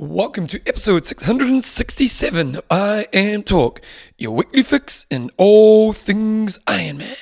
Welcome 0.00 0.46
to 0.46 0.60
episode 0.64 1.06
667 1.06 2.60
I 2.70 3.08
Am 3.12 3.42
Talk, 3.42 3.80
your 4.16 4.36
weekly 4.36 4.62
fix 4.62 5.08
in 5.10 5.28
all 5.36 5.92
things 5.92 6.56
Iron 6.68 6.98
Man. 6.98 7.16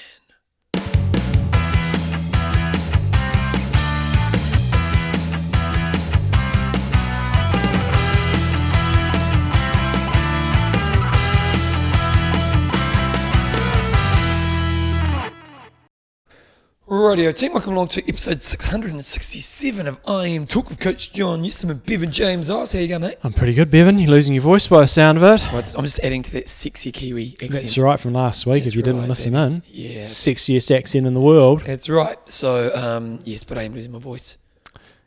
Radio 16.88 17.32
team, 17.32 17.52
welcome 17.52 17.72
along 17.72 17.88
to 17.88 18.08
episode 18.08 18.40
667 18.40 19.88
of 19.88 19.98
I 20.06 20.28
Am 20.28 20.46
Talk 20.46 20.68
with 20.68 20.78
Coach 20.78 21.12
John 21.12 21.42
Newsom 21.42 21.70
and 21.70 21.82
Bevan 21.84 22.12
James 22.12 22.48
Oz. 22.48 22.72
How 22.74 22.78
you 22.78 22.86
going, 22.86 23.00
mate? 23.02 23.16
I'm 23.24 23.32
pretty 23.32 23.54
good, 23.54 23.70
Bevan. 23.72 23.98
You're 23.98 24.10
losing 24.12 24.34
your 24.34 24.42
voice 24.44 24.68
by 24.68 24.82
the 24.82 24.86
sound 24.86 25.18
of 25.18 25.24
it. 25.24 25.44
Right, 25.52 25.74
I'm 25.76 25.82
just 25.82 25.98
adding 26.04 26.22
to 26.22 26.32
that 26.34 26.48
sexy 26.48 26.92
Kiwi 26.92 27.32
accent. 27.42 27.52
That's 27.54 27.76
right 27.76 27.98
from 27.98 28.12
last 28.12 28.46
week. 28.46 28.62
That's 28.62 28.68
if 28.68 28.76
you 28.76 28.82
didn't 28.82 29.00
right, 29.00 29.08
listen 29.08 29.32
baby. 29.32 29.54
in, 29.56 29.62
Yeah, 29.66 30.02
sexiest 30.02 30.76
accent 30.76 31.08
in 31.08 31.14
the 31.14 31.20
world. 31.20 31.62
that's 31.66 31.88
right. 31.88 32.18
So, 32.28 32.72
um, 32.76 33.18
yes, 33.24 33.42
but 33.42 33.58
I 33.58 33.64
am 33.64 33.74
losing 33.74 33.90
my 33.90 33.98
voice 33.98 34.38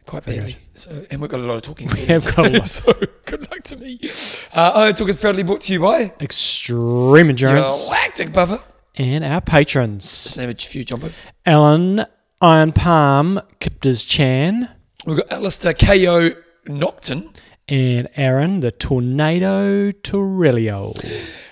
quite 0.05 0.25
badly. 0.25 0.57
So, 0.73 1.05
and 1.09 1.21
we've 1.21 1.31
got 1.31 1.39
a 1.39 1.43
lot 1.43 1.55
of 1.55 1.61
talking 1.61 1.87
We 1.93 2.01
have 2.07 2.25
got 2.35 2.47
a 2.47 2.49
lot. 2.57 2.67
so, 2.67 2.91
good 3.25 3.49
luck 3.49 3.63
to 3.63 3.77
me. 3.77 3.99
Uh, 4.53 4.73
I 4.75 4.91
Talk 4.91 5.07
is 5.07 5.15
proudly 5.15 5.43
brought 5.43 5.61
to 5.61 5.71
you 5.73 5.79
by 5.79 6.13
Extreme 6.19 7.27
your 7.27 7.29
endurance 7.29 7.89
lactic 7.89 8.33
buffer. 8.33 8.61
And 8.99 9.23
our 9.23 9.39
patrons: 9.39 10.35
Name 10.35 10.49
a 10.49 10.53
few, 10.53 10.83
Jumbo. 10.83 11.11
Alan 11.45 12.05
Iron 12.41 12.73
Palm, 12.73 13.39
Kipters 13.61 14.05
Chan, 14.05 14.67
We've 15.05 15.15
got 15.15 15.31
Alistair 15.31 15.73
KO 15.73 16.31
Nocton. 16.67 17.33
and 17.69 18.09
Aaron 18.17 18.59
the 18.59 18.71
Tornado 18.71 19.91
Torello. 19.91 20.93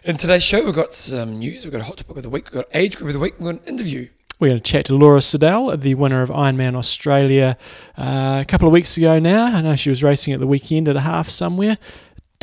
In 0.04 0.18
today's 0.18 0.44
show, 0.44 0.66
we've 0.66 0.76
got 0.76 0.92
some 0.92 1.40
news. 1.40 1.64
We've 1.64 1.72
got 1.72 1.80
a 1.80 1.86
hot 1.86 1.96
topic 1.98 2.18
of 2.18 2.24
the 2.24 2.30
week. 2.30 2.52
We've 2.52 2.64
got 2.64 2.66
age 2.76 2.98
group 2.98 3.08
of 3.08 3.14
the 3.14 3.20
week. 3.20 3.40
We've 3.40 3.54
got 3.54 3.62
an 3.62 3.68
interview. 3.74 4.10
We're 4.40 4.50
going 4.50 4.60
to 4.60 4.72
chat 4.72 4.86
to 4.86 4.96
Laura 4.96 5.22
Siddall, 5.22 5.76
the 5.78 5.96
winner 5.96 6.22
of 6.22 6.30
Ironman 6.30 6.76
Australia 6.76 7.58
uh, 7.98 8.40
a 8.42 8.46
couple 8.46 8.68
of 8.68 8.74
weeks 8.74 8.96
ago 8.98 9.18
now. 9.20 9.46
I 9.46 9.62
know 9.62 9.76
she 9.76 9.90
was 9.90 10.04
racing 10.04 10.34
at 10.34 10.40
the 10.42 10.46
weekend 10.46 10.88
at 10.90 10.96
a 10.98 11.02
half 11.02 11.30
somewhere. 11.30 11.78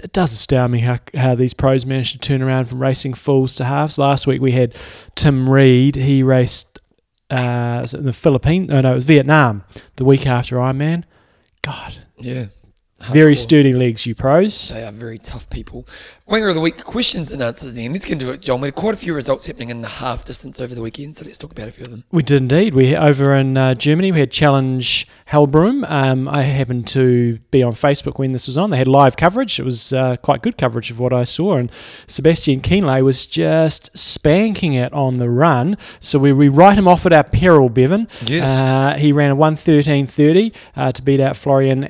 It 0.05 0.12
does 0.12 0.33
astound 0.34 0.70
me 0.70 0.80
how, 0.80 0.98
how 1.16 1.34
these 1.34 1.55
pros 1.55 1.86
managed 1.86 2.12
to 2.12 2.19
turn 2.19 2.42
around 2.42 2.66
from 2.66 2.80
racing 2.80 3.14
fulls 3.14 3.56
to 3.56 3.64
halves. 3.64 3.97
Last 3.97 4.27
week 4.27 4.41
we 4.42 4.52
had 4.52 4.74
Tim 5.14 5.48
Reed. 5.48 5.97
He 5.97 6.22
raced 6.22 6.78
uh, 7.30 7.86
in 7.92 8.05
the 8.05 8.12
Philippines. 8.12 8.70
Oh, 8.70 8.82
no, 8.82 8.92
it 8.92 8.94
was 8.97 9.05
Vietnam 9.05 9.64
the 9.97 10.05
week 10.05 10.27
after 10.27 10.56
Ironman. 10.56 11.05
God, 11.62 11.94
Yeah. 12.19 12.47
Very 13.00 13.37
sturdy 13.37 13.73
legs, 13.73 14.06
you 14.06 14.14
pros. 14.14 14.69
They 14.69 14.84
are 14.84 14.92
very 14.92 15.19
tough 15.19 15.50
people. 15.50 15.87
Winger 16.27 16.48
of 16.48 16.55
the 16.55 16.61
week, 16.61 16.83
questions 16.84 17.33
and 17.33 17.42
answers 17.42 17.75
then. 17.75 17.92
Let's 17.92 18.06
get 18.06 18.14
into 18.14 18.33
it, 18.33 18.41
John. 18.41 18.62
We 18.62 18.69
had 18.69 18.75
quite 18.75 18.95
a 18.95 18.97
few 18.97 19.14
results 19.14 19.47
happening 19.47 19.69
in 19.69 19.83
the 19.83 19.89
half 19.89 20.25
distance 20.25 20.59
over 20.59 20.75
the 20.75 20.81
weekend, 20.81 21.17
so 21.17 21.27
let's 21.27 21.37
talk 21.37 21.53
about 21.53 21.69
a 21.69 21.70
few 21.70 21.84
of 21.84 21.91
them. 21.91 22.05
We 22.12 22.22
did 22.22 22.41
indeed. 22.41 22.72
We 22.72 22.97
over 22.97 23.34
in 23.34 23.59
uh, 23.59 23.75
Germany. 23.75 24.11
We 24.11 24.20
had 24.20 24.31
Challenge 24.31 25.06
Heilbronn. 25.28 25.91
Um, 25.91 26.28
I 26.28 26.42
happened 26.42 26.87
to 26.89 27.41
be 27.50 27.62
on 27.62 27.75
Facebook 27.75 28.19
when 28.19 28.33
this 28.33 28.47
was 28.47 28.56
on. 28.56 28.70
They 28.70 28.78
had 28.78 28.89
live 28.89 29.17
coverage. 29.17 29.59
It 29.59 29.65
was 29.65 29.92
uh, 29.92 30.17
quite 30.17 30.41
good 30.41 30.56
coverage 30.56 30.91
of 30.91 30.98
what 30.98 31.12
I 31.12 31.25
saw. 31.25 31.56
And 31.56 31.70
Sebastian 32.06 32.62
Kienle 32.62 33.05
was 33.05 33.27
just 33.27 33.97
spanking 33.97 34.72
it 34.72 34.92
on 34.95 35.19
the 35.19 35.28
run. 35.28 35.77
So 36.00 36.19
we, 36.19 36.33
we 36.33 36.48
write 36.48 36.78
him 36.78 36.89
off 36.89 37.05
at 37.05 37.12
our 37.12 37.25
peril, 37.25 37.69
Bevan. 37.69 38.09
Yes. 38.25 38.61
Uh, 38.61 38.97
he 38.98 39.12
ran 39.12 39.33
a 39.33 39.37
113.30 39.37 40.55
uh, 40.77 40.92
to 40.92 41.03
beat 41.03 41.20
out 41.20 41.37
Florian 41.37 41.84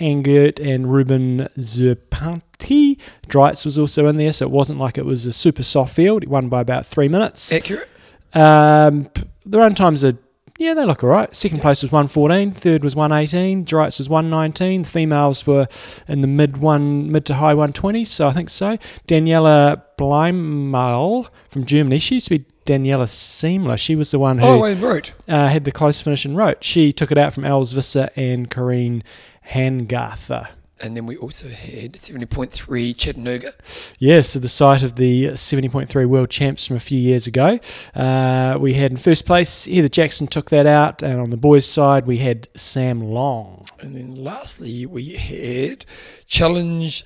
Angert 0.00 0.57
and 0.58 0.92
Ruben 0.92 1.48
Zepuntke. 1.58 2.98
Dreitz 3.28 3.64
was 3.64 3.78
also 3.78 4.06
in 4.08 4.16
there, 4.16 4.32
so 4.32 4.46
it 4.46 4.50
wasn't 4.50 4.78
like 4.78 4.98
it 4.98 5.04
was 5.06 5.26
a 5.26 5.32
super 5.32 5.62
soft 5.62 5.94
field. 5.94 6.22
He 6.22 6.28
won 6.28 6.48
by 6.48 6.60
about 6.60 6.86
three 6.86 7.08
minutes. 7.08 7.52
Accurate? 7.52 7.88
Um, 8.34 9.08
the 9.46 9.58
run 9.58 9.74
times 9.74 10.04
are 10.04 10.18
yeah, 10.58 10.74
they 10.74 10.84
look 10.84 11.04
all 11.04 11.10
right. 11.10 11.34
Second 11.36 11.60
place 11.60 11.82
was 11.82 11.92
114, 11.92 12.50
third 12.50 12.82
was 12.82 12.96
118, 12.96 13.64
Dreitz 13.64 13.98
was 13.98 14.08
119. 14.08 14.82
The 14.82 14.88
females 14.88 15.46
were 15.46 15.68
in 16.08 16.20
the 16.20 16.26
mid 16.26 16.56
one, 16.56 17.12
mid 17.12 17.24
to 17.26 17.34
high 17.34 17.54
120s, 17.54 18.08
so 18.08 18.26
I 18.26 18.32
think 18.32 18.50
so. 18.50 18.76
Daniela 19.06 19.80
Bleymehl 19.96 21.28
from 21.48 21.64
Germany, 21.64 21.98
she 22.00 22.16
used 22.16 22.26
to 22.28 22.38
be 22.40 22.44
Daniela 22.66 23.04
Sämmler. 23.04 23.78
She 23.78 23.94
was 23.94 24.10
the 24.10 24.18
one 24.18 24.38
who 24.38 24.46
Oh, 24.46 24.58
Wayne 24.58 24.80
wrote. 24.80 25.12
uh, 25.28 25.46
had 25.48 25.64
the 25.64 25.70
close 25.72 26.00
finish 26.00 26.24
and 26.24 26.36
wrote. 26.36 26.62
She 26.64 26.92
took 26.92 27.12
it 27.12 27.18
out 27.18 27.32
from 27.32 27.44
Els 27.44 27.70
Visser 27.72 28.10
and 28.16 28.50
Corrine 28.50 29.02
Hangarther. 29.50 30.48
And 30.80 30.96
then 30.96 31.06
we 31.06 31.16
also 31.16 31.48
had 31.48 31.94
70.3 31.94 32.96
Chattanooga. 32.96 33.52
Yeah, 33.98 34.20
so 34.20 34.38
the 34.38 34.48
site 34.48 34.84
of 34.84 34.94
the 34.94 35.28
70.3 35.28 36.06
World 36.06 36.30
Champs 36.30 36.68
from 36.68 36.76
a 36.76 36.80
few 36.80 36.98
years 36.98 37.26
ago. 37.26 37.58
Uh, 37.96 38.56
we 38.60 38.74
had 38.74 38.92
in 38.92 38.96
first 38.96 39.26
place, 39.26 39.64
Heather 39.64 39.88
Jackson 39.88 40.28
took 40.28 40.50
that 40.50 40.66
out, 40.66 41.02
and 41.02 41.20
on 41.20 41.30
the 41.30 41.36
boys' 41.36 41.66
side, 41.66 42.06
we 42.06 42.18
had 42.18 42.46
Sam 42.54 43.02
Long. 43.02 43.64
And 43.80 43.96
then 43.96 44.14
lastly, 44.14 44.86
we 44.86 45.16
had 45.16 45.84
Challenge. 46.26 47.04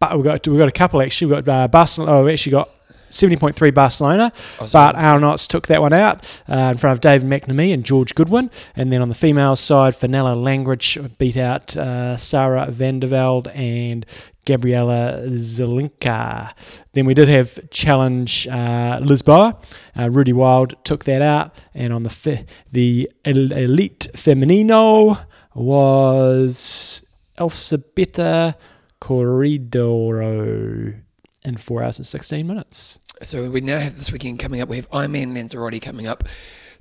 But 0.00 0.16
we 0.16 0.24
got 0.24 0.46
we 0.46 0.58
got 0.58 0.68
a 0.68 0.72
couple 0.72 1.00
actually. 1.00 1.32
We've 1.32 1.44
got 1.44 1.64
uh, 1.64 1.68
Barcelona. 1.68 2.12
Oh, 2.12 2.24
we 2.24 2.32
actually 2.32 2.52
got 2.52 2.68
70.3 3.14 3.72
Barcelona, 3.74 4.32
but 4.58 4.96
Arnotts 4.96 5.46
took 5.46 5.68
that 5.68 5.80
one 5.80 5.92
out 5.92 6.42
uh, 6.48 6.54
in 6.72 6.78
front 6.78 6.96
of 6.96 7.00
David 7.00 7.28
McNamee 7.28 7.72
and 7.72 7.84
George 7.84 8.14
Goodwin. 8.14 8.50
And 8.76 8.92
then 8.92 9.02
on 9.02 9.08
the 9.08 9.14
female 9.14 9.56
side, 9.56 9.96
Fenella 9.96 10.34
Langridge 10.34 10.98
beat 11.18 11.36
out 11.36 11.76
uh, 11.76 12.16
Sarah 12.16 12.68
Vandeveld 12.70 13.54
and 13.56 14.04
Gabriella 14.44 15.22
Zelinka. 15.28 16.52
Then 16.92 17.06
we 17.06 17.14
did 17.14 17.28
have 17.28 17.58
challenge 17.70 18.46
uh, 18.48 19.00
Lisboa. 19.00 19.56
Uh, 19.96 20.08
Ruedi 20.08 20.34
Wild 20.34 20.74
took 20.84 21.04
that 21.04 21.22
out, 21.22 21.56
and 21.72 21.92
on 21.92 22.02
the 22.02 22.10
fi- 22.10 22.44
the 22.70 23.10
el- 23.24 23.52
elite 23.52 24.08
femenino 24.14 25.24
was 25.54 27.06
Elsabetta 27.38 28.54
Corridoro 29.00 31.00
in 31.44 31.56
four 31.56 31.82
hours 31.82 31.98
and 31.98 32.06
sixteen 32.06 32.46
minutes. 32.46 33.00
So 33.24 33.48
we 33.50 33.60
now 33.60 33.78
have 33.78 33.96
this 33.96 34.12
weekend 34.12 34.38
coming 34.38 34.60
up. 34.60 34.68
We 34.68 34.76
have 34.76 34.90
Ironman 34.90 35.34
Lanzarote 35.34 35.80
coming 35.82 36.06
up. 36.06 36.24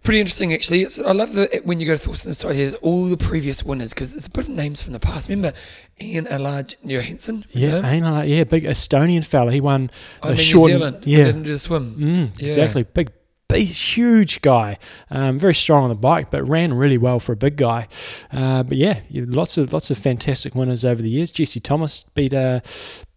Pretty 0.03 0.19
interesting, 0.19 0.53
actually. 0.53 0.81
It's, 0.81 0.99
I 0.99 1.13
love 1.13 1.31
that 1.33 1.65
when 1.65 1.79
you 1.79 1.85
go 1.87 1.93
to 1.93 1.97
Thorsten's 1.97 2.37
side, 2.37 2.57
here's 2.57 2.73
all 2.75 3.05
the 3.05 3.15
previous 3.15 3.63
winners 3.63 3.93
because 3.93 4.13
it's 4.13 4.27
a 4.27 4.29
bit 4.29 4.49
of 4.49 4.53
names 4.53 4.81
from 4.81 4.91
the 4.91 4.99
past. 4.99 5.29
Remember 5.29 5.57
Ain-Alar 6.01 6.75
Juhanson? 6.85 7.45
Yeah, 7.51 7.89
ain't 7.89 8.03
like, 8.05 8.27
yeah, 8.27 8.43
big 8.43 8.65
Estonian 8.65 9.25
fella. 9.25 9.53
He 9.53 9.61
won 9.61 9.89
I 10.21 10.27
the 10.27 10.33
mean, 10.33 10.43
short. 10.43 10.67
New 10.71 10.77
Zealand. 10.77 11.03
yeah, 11.05 11.17
He 11.19 11.23
Didn't 11.23 11.43
do 11.43 11.53
the 11.53 11.59
swim. 11.59 11.95
Mm, 11.95 12.37
Yeah. 12.37 12.43
exactly. 12.43 12.83
Big, 12.83 13.11
big, 13.53 13.67
huge 13.67 14.41
guy. 14.41 14.77
Um, 15.09 15.39
very 15.39 15.53
strong 15.53 15.83
on 15.83 15.89
the 15.89 15.95
bike, 15.95 16.31
but 16.31 16.47
ran 16.47 16.73
really 16.73 16.97
well 16.97 17.19
for 17.19 17.33
a 17.33 17.35
big 17.35 17.55
guy. 17.55 17.87
Uh, 18.31 18.63
but 18.63 18.77
yeah, 18.77 19.01
lots 19.11 19.57
of 19.57 19.73
lots 19.73 19.91
of 19.91 19.97
fantastic 19.97 20.55
winners 20.55 20.83
over 20.83 21.01
the 21.01 21.09
years. 21.09 21.31
Jesse 21.31 21.59
Thomas 21.59 22.03
beat 22.03 22.33
uh, 22.33 22.61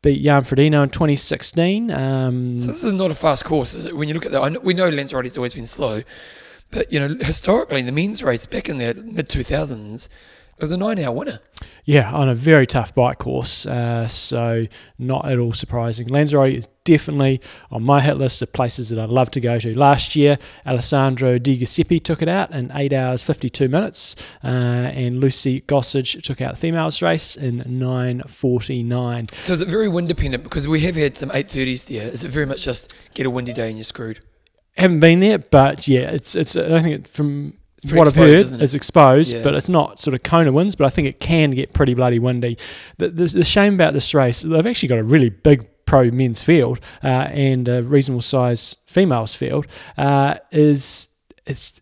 beat 0.02 0.22
Jan 0.22 0.42
Frodeno 0.44 0.82
in 0.82 0.90
2016. 0.90 1.90
Um, 1.90 2.58
So 2.58 2.70
this 2.70 2.84
is 2.84 2.92
not 2.92 3.10
a 3.10 3.14
fast 3.14 3.44
course. 3.44 3.90
When 3.92 4.08
you 4.08 4.14
look 4.14 4.26
at 4.26 4.32
that, 4.32 4.52
know, 4.52 4.60
we 4.60 4.74
know 4.74 4.88
Lanzarote's 4.88 5.36
always 5.36 5.54
been 5.54 5.66
slow, 5.66 6.02
but 6.70 6.92
you 6.92 7.00
know 7.00 7.16
historically 7.20 7.80
in 7.80 7.86
the 7.86 7.92
men's 7.92 8.22
race 8.22 8.46
back 8.46 8.68
in 8.68 8.78
the 8.78 8.94
mid 8.94 9.28
two 9.28 9.42
thousands 9.42 10.08
it 10.56 10.62
was 10.62 10.72
a 10.72 10.76
nine 10.76 10.98
hour 10.98 11.14
winner. 11.14 11.40
yeah, 11.84 12.10
on 12.12 12.28
a 12.28 12.34
very 12.34 12.66
tough 12.66 12.94
bike 12.94 13.18
course. 13.18 13.66
Uh, 13.66 14.08
so 14.08 14.66
not 14.98 15.30
at 15.30 15.38
all 15.38 15.52
surprising. 15.52 16.08
Lanzarote 16.08 16.54
is 16.54 16.68
definitely 16.84 17.40
on 17.70 17.82
my 17.82 18.00
hit 18.00 18.16
list 18.16 18.40
of 18.42 18.52
places 18.52 18.88
that 18.88 18.98
I'd 18.98 19.10
love 19.10 19.30
to 19.32 19.40
go 19.40 19.58
to. 19.58 19.78
Last 19.78 20.16
year, 20.16 20.38
Alessandro 20.66 21.36
Degasperi 21.36 22.02
took 22.02 22.22
it 22.22 22.28
out 22.28 22.52
in 22.52 22.70
8 22.72 22.92
hours 22.92 23.22
52 23.22 23.68
minutes, 23.68 24.16
uh, 24.44 24.46
and 24.46 25.20
Lucy 25.20 25.60
Gossage 25.62 26.22
took 26.22 26.40
out 26.40 26.54
the 26.54 26.60
females 26.60 27.02
race 27.02 27.36
in 27.36 27.60
9.49. 27.64 29.34
So 29.44 29.52
is 29.52 29.60
it 29.60 29.68
very 29.68 29.88
wind 29.88 30.08
dependent? 30.08 30.44
Because 30.44 30.66
we 30.68 30.80
have 30.80 30.96
had 30.96 31.16
some 31.16 31.30
eight 31.34 31.48
thirties 31.48 31.84
there. 31.86 32.08
Is 32.08 32.24
it 32.24 32.28
very 32.30 32.46
much 32.46 32.62
just 32.64 32.94
get 33.14 33.26
a 33.26 33.30
windy 33.30 33.52
day 33.52 33.68
and 33.68 33.76
you're 33.76 33.84
screwed? 33.84 34.20
Haven't 34.76 35.00
been 35.00 35.20
there, 35.20 35.38
but 35.38 35.88
yeah, 35.88 36.10
it's 36.10 36.34
it's. 36.34 36.54
I 36.54 36.82
think 36.82 36.94
it, 37.06 37.08
from 37.08 37.54
what 37.92 38.08
I've 38.08 38.14
heard, 38.16 38.60
it's 38.62 38.74
exposed, 38.74 39.34
Yeah. 39.34 39.42
but 39.42 39.54
it's 39.54 39.68
not 39.68 40.00
sort 40.00 40.14
of 40.14 40.22
Kona 40.22 40.50
winds. 40.52 40.74
But 40.76 40.86
I 40.86 40.90
think 40.90 41.08
it 41.08 41.20
can 41.20 41.50
get 41.50 41.72
pretty 41.72 41.94
bloody 41.94 42.18
windy. 42.18 42.58
The, 42.98 43.08
the, 43.10 43.26
the 43.26 43.44
shame 43.44 43.74
about 43.74 43.92
this 43.92 44.14
race, 44.14 44.42
they've 44.42 44.66
actually 44.66 44.88
got 44.88 44.98
a 44.98 45.04
really 45.04 45.28
big 45.30 45.68
pro 45.84 46.10
men's 46.10 46.42
field 46.42 46.80
uh, 47.04 47.06
and 47.06 47.68
a 47.68 47.82
reasonable 47.82 48.22
size 48.22 48.76
females 48.88 49.34
field. 49.34 49.66
Uh, 49.96 50.36
is 50.50 51.08
it's 51.46 51.80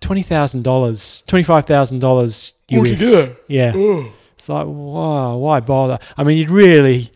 twenty 0.00 0.22
thousand 0.22 0.62
dollars, 0.64 1.22
twenty 1.26 1.44
five 1.44 1.66
thousand 1.66 1.98
dollars 2.00 2.54
Oh, 2.72 2.84
US. 2.84 2.98
do 2.98 3.18
it? 3.18 3.36
Yeah, 3.48 3.72
it's 4.34 4.48
like 4.48 4.66
wow, 4.66 5.36
why 5.36 5.60
bother? 5.60 5.98
I 6.16 6.24
mean, 6.24 6.38
you'd 6.38 6.50
really, 6.50 7.10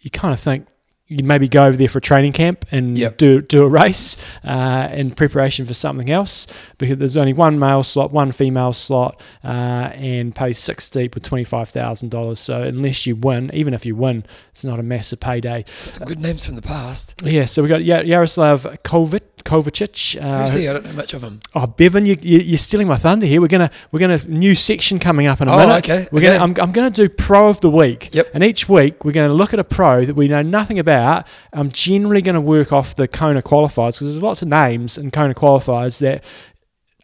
you 0.00 0.10
kind 0.10 0.32
of 0.34 0.40
think 0.40 0.66
you 1.10 1.24
maybe 1.24 1.48
go 1.48 1.64
over 1.64 1.76
there 1.76 1.88
for 1.88 1.98
a 1.98 2.00
training 2.00 2.32
camp 2.32 2.64
and 2.70 2.96
Yep. 2.96 3.16
do 3.18 3.40
do 3.42 3.64
a 3.64 3.68
race 3.68 4.16
uh, 4.44 4.88
in 4.92 5.10
preparation 5.10 5.66
for 5.66 5.74
something 5.74 6.08
else 6.08 6.46
because 6.78 6.98
there's 6.98 7.16
only 7.16 7.32
one 7.32 7.58
male 7.58 7.82
slot, 7.82 8.12
one 8.12 8.30
female 8.30 8.72
slot, 8.72 9.20
uh, 9.42 9.48
and 9.92 10.32
pay 10.34 10.52
six 10.52 10.88
deep 10.88 11.16
with 11.16 11.24
twenty 11.24 11.42
five 11.42 11.68
thousand 11.68 12.10
dollars. 12.10 12.38
So 12.38 12.62
unless 12.62 13.06
you 13.06 13.16
win, 13.16 13.50
even 13.52 13.74
if 13.74 13.84
you 13.84 13.96
win, 13.96 14.24
it's 14.52 14.64
not 14.64 14.78
a 14.78 14.84
massive 14.84 15.18
payday. 15.18 15.64
Some 15.66 16.06
good 16.06 16.20
names 16.20 16.46
from 16.46 16.54
the 16.54 16.62
past. 16.62 17.20
Yeah, 17.24 17.46
so 17.46 17.60
we 17.62 17.68
got 17.68 17.82
Yaroslav 17.84 18.62
Kovic. 18.84 19.22
Kovacic. 19.44 20.20
Uh, 20.20 20.42
Who's 20.42 20.52
he? 20.52 20.68
I 20.68 20.72
don't 20.72 20.84
know 20.84 20.92
much 20.92 21.14
of 21.14 21.22
him. 21.22 21.40
Oh, 21.54 21.66
Bevan, 21.66 22.06
you, 22.06 22.16
you, 22.20 22.38
you're 22.38 22.58
stealing 22.58 22.86
my 22.86 22.96
thunder 22.96 23.26
here. 23.26 23.40
We're 23.40 23.48
gonna 23.48 23.70
we're 23.92 24.00
gonna 24.00 24.18
new 24.26 24.54
section 24.54 24.98
coming 24.98 25.26
up 25.26 25.40
in 25.40 25.48
a 25.48 25.52
Oh, 25.52 25.56
minute. 25.58 25.84
okay, 25.88 26.08
We're 26.12 26.18
okay. 26.18 26.26
gonna 26.38 26.44
I'm, 26.44 26.54
I'm 26.60 26.72
gonna 26.72 26.90
do 26.90 27.08
pro 27.08 27.48
of 27.48 27.60
the 27.60 27.70
week. 27.70 28.14
Yep. 28.14 28.30
And 28.34 28.44
each 28.44 28.68
week 28.68 29.04
we're 29.04 29.12
gonna 29.12 29.32
look 29.34 29.52
at 29.52 29.58
a 29.58 29.64
pro 29.64 30.04
that 30.04 30.14
we 30.14 30.28
know 30.28 30.42
nothing 30.42 30.78
about. 30.78 31.26
I'm 31.52 31.70
generally 31.70 32.22
gonna 32.22 32.40
work 32.40 32.72
off 32.72 32.94
the 32.94 33.08
Kona 33.08 33.42
qualifiers 33.42 33.94
because 33.98 34.12
there's 34.12 34.22
lots 34.22 34.42
of 34.42 34.48
names 34.48 34.98
in 34.98 35.10
Kona 35.10 35.34
qualifiers 35.34 36.00
that 36.00 36.22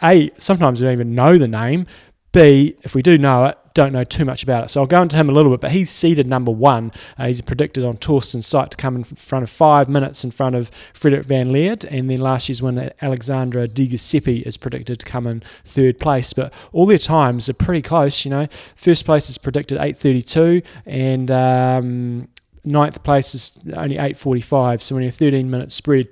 a 0.02 0.30
sometimes 0.36 0.80
we 0.80 0.84
don't 0.84 0.92
even 0.92 1.14
know 1.14 1.38
the 1.38 1.48
name. 1.48 1.86
B, 2.36 2.76
if 2.82 2.94
we 2.94 3.00
do 3.00 3.16
know 3.16 3.46
it, 3.46 3.56
don't 3.72 3.94
know 3.94 4.04
too 4.04 4.26
much 4.26 4.42
about 4.42 4.62
it. 4.62 4.68
So 4.68 4.82
I'll 4.82 4.86
go 4.86 5.00
into 5.00 5.16
him 5.16 5.30
a 5.30 5.32
little 5.32 5.50
bit, 5.50 5.62
but 5.62 5.70
he's 5.70 5.88
seeded 5.88 6.26
number 6.26 6.50
one. 6.50 6.92
Uh, 7.16 7.28
he's 7.28 7.40
predicted 7.40 7.82
on 7.82 7.96
Torsten's 7.96 8.46
site 8.46 8.72
to 8.72 8.76
come 8.76 8.94
in 8.94 9.04
front 9.04 9.42
of 9.42 9.48
five 9.48 9.88
minutes 9.88 10.22
in 10.22 10.30
front 10.30 10.54
of 10.54 10.70
Frederik 10.92 11.24
Van 11.24 11.48
Lierde, 11.48 11.86
and 11.90 12.10
then 12.10 12.18
last 12.18 12.50
year's 12.50 12.60
winner 12.60 12.92
Alexandra 13.00 13.66
Degasperi 13.66 14.42
is 14.42 14.58
predicted 14.58 14.98
to 14.98 15.06
come 15.06 15.26
in 15.26 15.42
third 15.64 15.98
place. 15.98 16.34
But 16.34 16.52
all 16.72 16.84
their 16.84 16.98
times 16.98 17.48
are 17.48 17.54
pretty 17.54 17.80
close. 17.80 18.26
You 18.26 18.32
know, 18.32 18.46
first 18.76 19.06
place 19.06 19.30
is 19.30 19.38
predicted 19.38 19.78
8:32, 19.78 20.62
and 20.84 21.30
um, 21.30 22.28
ninth 22.66 23.02
place 23.02 23.34
is 23.34 23.58
only 23.74 23.96
8:45. 23.96 24.82
So 24.82 24.96
only 24.96 25.08
a 25.08 25.10
13 25.10 25.48
minute 25.48 25.72
spread. 25.72 26.08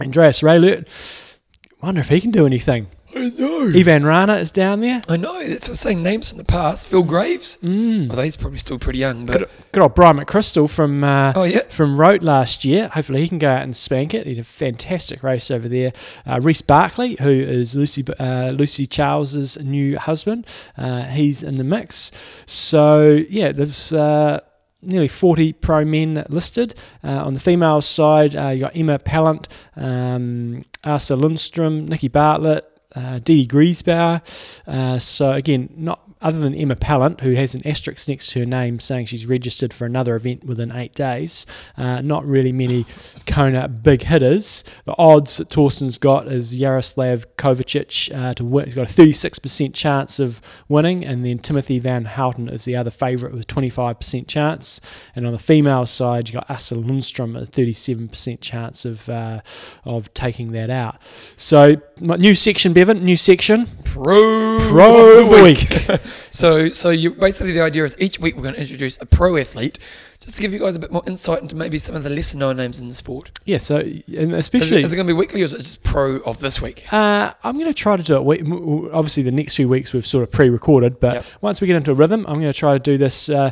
Andreas 0.00 0.40
Raelert, 0.40 1.36
wonder 1.82 2.00
if 2.00 2.08
he 2.08 2.18
can 2.18 2.30
do 2.30 2.46
anything. 2.46 2.86
I 3.14 3.30
know. 3.30 3.72
Ivan 3.74 4.04
Rana 4.04 4.36
is 4.36 4.52
down 4.52 4.80
there. 4.80 5.00
I 5.08 5.16
know. 5.16 5.38
That's 5.46 5.62
what 5.62 5.70
I'm 5.70 5.74
saying. 5.76 6.02
Names 6.02 6.28
from 6.28 6.38
the 6.38 6.44
past. 6.44 6.86
Phil 6.86 7.02
Graves. 7.02 7.58
Mm. 7.58 8.10
Although 8.10 8.22
he's 8.22 8.36
probably 8.36 8.58
still 8.58 8.78
pretty 8.78 8.98
young, 8.98 9.26
but 9.26 9.50
good 9.72 9.82
old 9.82 9.94
Brian 9.94 10.18
McCrystal 10.18 10.68
from 10.68 11.02
uh, 11.04 11.32
oh 11.34 11.44
yeah. 11.44 11.62
from 11.68 11.98
Roth 11.98 12.22
last 12.22 12.64
year. 12.64 12.88
Hopefully 12.88 13.20
he 13.20 13.28
can 13.28 13.38
go 13.38 13.50
out 13.50 13.62
and 13.62 13.76
spank 13.76 14.14
it. 14.14 14.26
He 14.26 14.34
did 14.34 14.40
a 14.40 14.44
fantastic 14.44 15.22
race 15.22 15.50
over 15.50 15.68
there. 15.68 15.92
Uh, 16.26 16.40
Reece 16.40 16.62
Barclay, 16.62 17.16
who 17.16 17.30
is 17.30 17.74
Lucy 17.74 18.04
uh, 18.18 18.50
Lucy 18.50 18.86
Charles's 18.86 19.58
new 19.58 19.98
husband, 19.98 20.46
uh, 20.76 21.04
he's 21.04 21.42
in 21.42 21.56
the 21.56 21.64
mix. 21.64 22.10
So 22.46 23.22
yeah, 23.28 23.52
there's. 23.52 23.92
Uh, 23.92 24.40
Nearly 24.82 25.08
40 25.08 25.52
pro 25.52 25.84
men 25.84 26.24
listed. 26.30 26.74
Uh, 27.04 27.22
on 27.22 27.34
the 27.34 27.40
female 27.40 27.82
side, 27.82 28.34
uh, 28.34 28.48
you 28.48 28.60
got 28.60 28.74
Emma 28.74 28.98
Pallant, 28.98 29.46
um, 29.76 30.64
Asa 30.82 31.12
Lundstrom, 31.16 31.86
Nikki 31.86 32.08
Bartlett, 32.08 32.69
uh, 32.94 33.18
Dee 33.20 33.46
Griesbauer. 33.46 34.22
Uh, 34.66 34.98
so 34.98 35.32
again, 35.32 35.68
not 35.76 36.09
other 36.22 36.38
than 36.38 36.54
Emma 36.54 36.76
Pallant, 36.76 37.20
who 37.20 37.32
has 37.32 37.54
an 37.54 37.66
asterisk 37.66 38.08
next 38.08 38.30
to 38.30 38.40
her 38.40 38.46
name 38.46 38.78
saying 38.80 39.06
she's 39.06 39.26
registered 39.26 39.72
for 39.72 39.86
another 39.86 40.16
event 40.16 40.44
within 40.44 40.72
eight 40.72 40.94
days. 40.94 41.46
Uh, 41.76 42.00
not 42.02 42.24
really 42.26 42.52
many 42.52 42.84
Kona 43.26 43.68
big 43.68 44.02
hitters. 44.02 44.64
The 44.84 44.94
odds 44.98 45.38
that 45.38 45.48
Torsten's 45.48 45.98
got 45.98 46.28
is 46.28 46.54
Yaroslav 46.54 47.36
Kovacic 47.36 48.14
uh, 48.14 48.34
to 48.34 48.44
win. 48.44 48.66
He's 48.66 48.74
got 48.74 48.90
a 48.90 48.92
36% 48.92 49.74
chance 49.74 50.18
of 50.18 50.40
winning, 50.68 51.04
and 51.04 51.24
then 51.24 51.38
Timothy 51.38 51.78
Van 51.78 52.04
Houtem 52.04 52.52
is 52.52 52.64
the 52.64 52.76
other 52.76 52.90
favourite 52.90 53.34
with 53.34 53.42
a 53.42 53.46
25% 53.46 54.28
chance. 54.28 54.80
And 55.16 55.26
on 55.26 55.32
the 55.32 55.38
female 55.38 55.86
side, 55.86 56.28
you 56.28 56.34
got 56.34 56.50
Asa 56.50 56.74
Lundstrom 56.74 57.36
at 57.36 57.48
a 57.48 57.50
37% 57.50 58.40
chance 58.40 58.84
of 58.84 59.08
uh, 59.08 59.40
of 59.84 60.12
taking 60.14 60.52
that 60.52 60.70
out. 60.70 60.98
So 61.36 61.76
new 62.00 62.34
section, 62.34 62.72
Bevan, 62.72 63.04
new 63.04 63.16
section. 63.16 63.66
Pro 64.02 64.58
Pro 64.70 65.20
of 65.20 65.30
the 65.30 65.42
week. 65.42 66.00
So, 66.30 66.68
so 66.70 66.90
you 66.90 67.12
basically 67.12 67.52
the 67.52 67.60
idea 67.60 67.84
is 67.84 67.96
each 67.98 68.18
week 68.18 68.36
we're 68.36 68.42
going 68.44 68.54
to 68.54 68.60
introduce 68.60 68.96
a 69.02 69.04
pro 69.04 69.36
athlete, 69.36 69.78
just 70.20 70.36
to 70.36 70.42
give 70.42 70.52
you 70.52 70.60
guys 70.60 70.76
a 70.76 70.78
bit 70.78 70.90
more 70.92 71.02
insight 71.06 71.42
into 71.42 71.54
maybe 71.56 71.76
some 71.76 71.96
of 71.96 72.02
the 72.04 72.08
lesser 72.08 72.38
known 72.38 72.56
names 72.56 72.80
in 72.80 72.88
the 72.88 72.94
sport. 72.94 73.32
Yeah, 73.44 73.58
so 73.58 73.78
and 73.78 74.32
especially 74.34 74.80
is 74.80 74.92
it 74.92 74.96
going 74.96 75.06
to 75.08 75.12
be 75.12 75.18
weekly 75.18 75.42
or 75.42 75.44
is 75.44 75.52
it 75.54 75.58
just 75.58 75.82
pro 75.82 76.18
of 76.20 76.38
this 76.38 76.62
week? 76.62 76.90
Uh, 76.92 77.34
I'm 77.42 77.54
going 77.58 77.66
to 77.66 77.74
try 77.74 77.96
to 77.96 78.02
do 78.02 78.16
it. 78.16 78.24
We, 78.24 78.90
obviously, 78.92 79.22
the 79.24 79.32
next 79.32 79.56
few 79.56 79.68
weeks 79.68 79.92
we've 79.92 80.06
sort 80.06 80.22
of 80.22 80.30
pre-recorded, 80.30 80.98
but 81.00 81.14
Yep. 81.16 81.24
once 81.42 81.60
we 81.60 81.66
get 81.66 81.76
into 81.76 81.90
a 81.90 81.94
rhythm, 81.94 82.24
I'm 82.26 82.40
going 82.40 82.52
to 82.52 82.58
try 82.58 82.72
to 82.74 82.78
do 82.78 82.96
this 82.96 83.28
uh, 83.28 83.50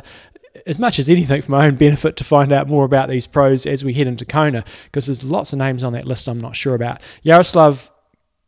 as 0.65 0.79
much 0.79 0.97
as 0.97 1.09
anything 1.09 1.41
for 1.43 1.51
my 1.51 1.67
own 1.67 1.75
benefit 1.75 2.15
to 2.17 2.23
find 2.23 2.51
out 2.51 2.67
more 2.67 2.85
about 2.85 3.09
these 3.09 3.27
pros 3.27 3.65
as 3.67 3.83
we 3.85 3.93
head 3.93 4.07
into 4.07 4.25
Kona, 4.25 4.63
because 4.85 5.05
there's 5.05 5.23
lots 5.23 5.53
of 5.53 5.59
names 5.59 5.83
on 5.83 5.93
that 5.93 6.05
list 6.05 6.27
I'm 6.27 6.39
not 6.39 6.55
sure 6.55 6.73
about. 6.75 7.01
Yaroslav 7.23 7.91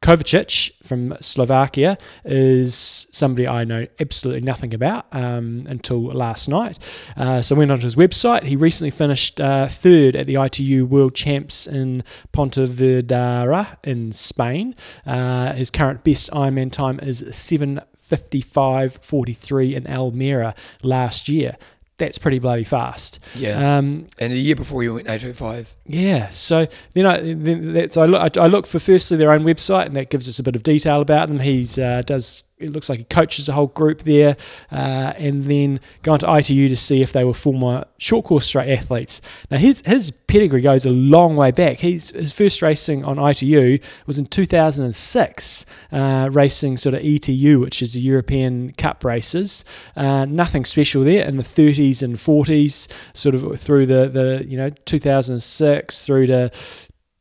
Kovacic 0.01 0.71
from 0.83 1.15
Slovakia 1.21 1.95
is 2.25 3.05
somebody 3.11 3.47
I 3.47 3.63
know 3.65 3.85
absolutely 3.99 4.41
nothing 4.41 4.73
about 4.73 5.05
um, 5.11 5.67
until 5.69 6.01
last 6.01 6.49
night. 6.49 6.79
Uh, 7.15 7.43
so 7.43 7.55
I 7.55 7.59
went 7.59 7.69
onto 7.69 7.83
his 7.83 7.95
website. 7.95 8.41
He 8.43 8.55
recently 8.55 8.89
finished 8.89 9.39
uh, 9.39 9.67
third 9.67 10.15
at 10.15 10.25
the 10.25 10.41
ITU 10.41 10.87
World 10.87 11.13
Champs 11.13 11.67
in 11.67 12.03
Pontevedra 12.31 13.77
in 13.83 14.11
Spain. 14.11 14.73
Uh, 15.05 15.53
his 15.53 15.69
current 15.69 16.03
best 16.03 16.31
Ironman 16.31 16.71
time 16.71 16.99
is 16.99 17.21
7:55:43 17.21 19.75
in 19.75 19.83
Almere 19.83 20.55
last 20.81 21.29
year. 21.29 21.57
That's 22.01 22.17
pretty 22.17 22.39
bloody 22.39 22.63
fast. 22.63 23.19
Yeah. 23.35 23.77
Um, 23.77 24.07
and 24.17 24.33
a 24.33 24.35
year 24.35 24.55
before 24.55 24.81
you 24.81 24.95
went 24.95 25.07
805. 25.07 25.75
yeah, 25.85 26.29
so 26.29 26.65
then 26.95 27.05
I 27.05 27.21
then 27.35 27.73
that's 27.73 27.95
I 27.95 28.05
look 28.05 28.37
I 28.37 28.47
look 28.47 28.65
for 28.65 28.79
firstly 28.79 29.17
their 29.17 29.31
own 29.31 29.43
website 29.43 29.85
and 29.85 29.95
that 29.95 30.09
gives 30.09 30.27
us 30.27 30.39
a 30.39 30.43
bit 30.43 30.55
of 30.55 30.63
detail 30.63 30.99
about 31.01 31.27
them. 31.27 31.39
He's 31.39 31.77
uh, 31.77 32.01
does 32.03 32.41
it 32.61 32.71
looks 32.71 32.89
like 32.89 32.99
he 32.99 33.05
coaches 33.05 33.49
a 33.49 33.53
whole 33.53 33.67
group 33.67 34.01
there, 34.01 34.37
uh, 34.71 35.13
and 35.17 35.45
then 35.45 35.79
go 36.03 36.13
on 36.13 36.19
to 36.19 36.35
ITU 36.35 36.69
to 36.69 36.75
see 36.75 37.01
if 37.01 37.13
they 37.13 37.23
were 37.23 37.33
former 37.33 37.85
short 37.97 38.25
course 38.25 38.45
straight 38.45 38.69
athletes. 38.69 39.21
Now 39.49 39.57
his 39.57 39.81
his 39.81 40.11
pedigree 40.11 40.61
goes 40.61 40.85
a 40.85 40.89
long 40.89 41.35
way 41.35 41.51
back. 41.51 41.79
He's 41.79 42.11
his 42.11 42.31
first 42.31 42.61
racing 42.61 43.03
on 43.05 43.19
ITU 43.19 43.79
was 44.05 44.17
in 44.17 44.25
2006, 44.25 45.65
uh, 45.91 46.29
racing 46.31 46.77
sort 46.77 46.95
of 46.95 47.01
ETU, 47.01 47.59
which 47.59 47.81
is 47.81 47.93
the 47.93 48.01
European 48.01 48.73
Cup 48.73 49.03
races. 49.03 49.65
Uh, 49.95 50.25
nothing 50.25 50.65
special 50.65 51.03
there 51.03 51.25
in 51.25 51.37
the 51.37 51.43
30s 51.43 52.01
and 52.01 52.15
40s, 52.15 52.87
sort 53.13 53.35
of 53.35 53.59
through 53.59 53.85
the 53.85 54.07
the 54.07 54.45
you 54.47 54.57
know 54.57 54.69
2006 54.69 56.05
through 56.05 56.27
to 56.27 56.51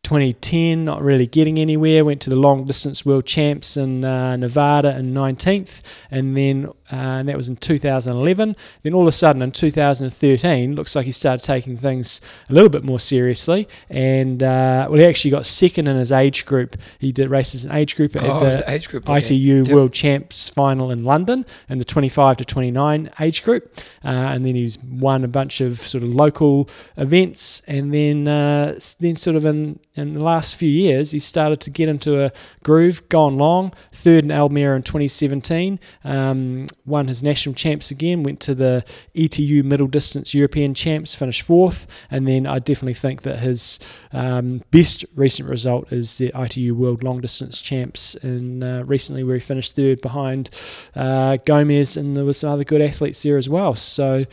2010, 0.02 0.84
not 0.84 1.02
really 1.02 1.26
getting 1.26 1.58
anywhere. 1.58 2.04
Went 2.04 2.20
to 2.22 2.30
the 2.30 2.36
long 2.36 2.64
distance 2.64 3.04
world 3.04 3.26
champs 3.26 3.76
in 3.76 4.04
uh, 4.04 4.36
Nevada 4.36 4.96
in 4.98 5.12
19th, 5.12 5.82
and 6.10 6.36
then 6.36 6.70
uh, 6.92 6.96
and 6.96 7.28
that 7.28 7.36
was 7.36 7.48
in 7.48 7.56
2011. 7.56 8.56
Then 8.82 8.94
all 8.94 9.02
of 9.02 9.08
a 9.08 9.12
sudden 9.12 9.42
in 9.42 9.52
2013, 9.52 10.74
looks 10.74 10.94
like 10.96 11.04
he 11.06 11.12
started 11.12 11.44
taking 11.44 11.76
things 11.76 12.20
a 12.48 12.52
little 12.52 12.68
bit 12.68 12.84
more 12.84 12.98
seriously, 13.00 13.68
and 13.88 14.42
uh, 14.42 14.86
well, 14.90 14.98
he 14.98 15.04
actually 15.06 15.30
got 15.30 15.46
second 15.46 15.86
in 15.88 15.96
his 15.96 16.12
age 16.12 16.46
group. 16.46 16.76
He 16.98 17.12
did 17.12 17.30
races 17.30 17.64
in 17.64 17.72
age 17.72 17.96
group 17.96 18.16
at 18.16 18.22
Oh, 18.24 18.40
the 18.40 18.64
age 18.70 18.88
group. 18.88 19.08
okay. 19.08 19.18
ITU 19.18 19.64
Yep. 19.64 19.74
World 19.74 19.92
Champs 19.92 20.48
final 20.48 20.90
in 20.90 21.04
London 21.04 21.44
in 21.68 21.78
the 21.78 21.84
25 21.84 22.38
to 22.38 22.44
29 22.44 23.10
age 23.20 23.42
group, 23.44 23.76
uh, 24.04 24.08
and 24.08 24.44
then 24.44 24.54
he's 24.54 24.78
won 24.82 25.24
a 25.24 25.28
bunch 25.28 25.60
of 25.60 25.78
sort 25.78 26.04
of 26.04 26.14
local 26.14 26.68
events, 26.96 27.62
and 27.66 27.92
then 27.92 28.28
uh, 28.28 28.78
then 29.00 29.16
sort 29.16 29.36
of 29.36 29.44
in 29.46 29.78
in 29.94 30.12
the 30.14 30.22
last 30.22 30.54
few 30.56 30.68
years 30.68 31.10
he 31.10 31.18
started 31.18 31.60
to 31.60 31.70
get 31.70 31.88
into 31.88 32.22
a 32.24 32.30
groove, 32.62 33.08
gone 33.08 33.36
long. 33.36 33.72
Third 33.92 34.24
in 34.24 34.30
Almere 34.30 34.74
in 34.76 34.82
2017, 34.82 35.78
um, 36.04 36.66
won 36.86 37.08
his 37.08 37.22
national 37.22 37.54
champs 37.54 37.90
again, 37.90 38.22
went 38.22 38.40
to 38.40 38.54
the 38.54 38.84
ETU 39.14 39.62
middle 39.62 39.86
distance 39.86 40.34
European 40.34 40.74
champs, 40.74 41.14
finished 41.14 41.42
fourth, 41.42 41.86
and 42.10 42.26
then 42.26 42.46
I 42.46 42.58
definitely 42.58 42.94
think 42.94 43.22
that 43.22 43.38
his 43.38 43.78
um, 44.12 44.62
best 44.70 45.04
recent 45.14 45.48
result 45.48 45.92
is 45.92 46.18
the 46.18 46.32
ITU 46.34 46.74
World 46.74 47.02
Long 47.02 47.20
Distance 47.20 47.60
Champs, 47.60 48.14
in 48.16 48.62
uh, 48.62 48.82
recently 48.84 49.24
where 49.24 49.36
he 49.36 49.40
finished 49.40 49.76
third 49.76 50.00
behind 50.00 50.50
uh, 50.94 51.36
Gomez, 51.44 51.96
and 51.96 52.16
there 52.16 52.24
was 52.24 52.38
some 52.38 52.50
other 52.50 52.64
good 52.64 52.82
athletes 52.82 53.22
there 53.22 53.36
as 53.36 53.48
well. 53.48 53.74
So 53.74 54.24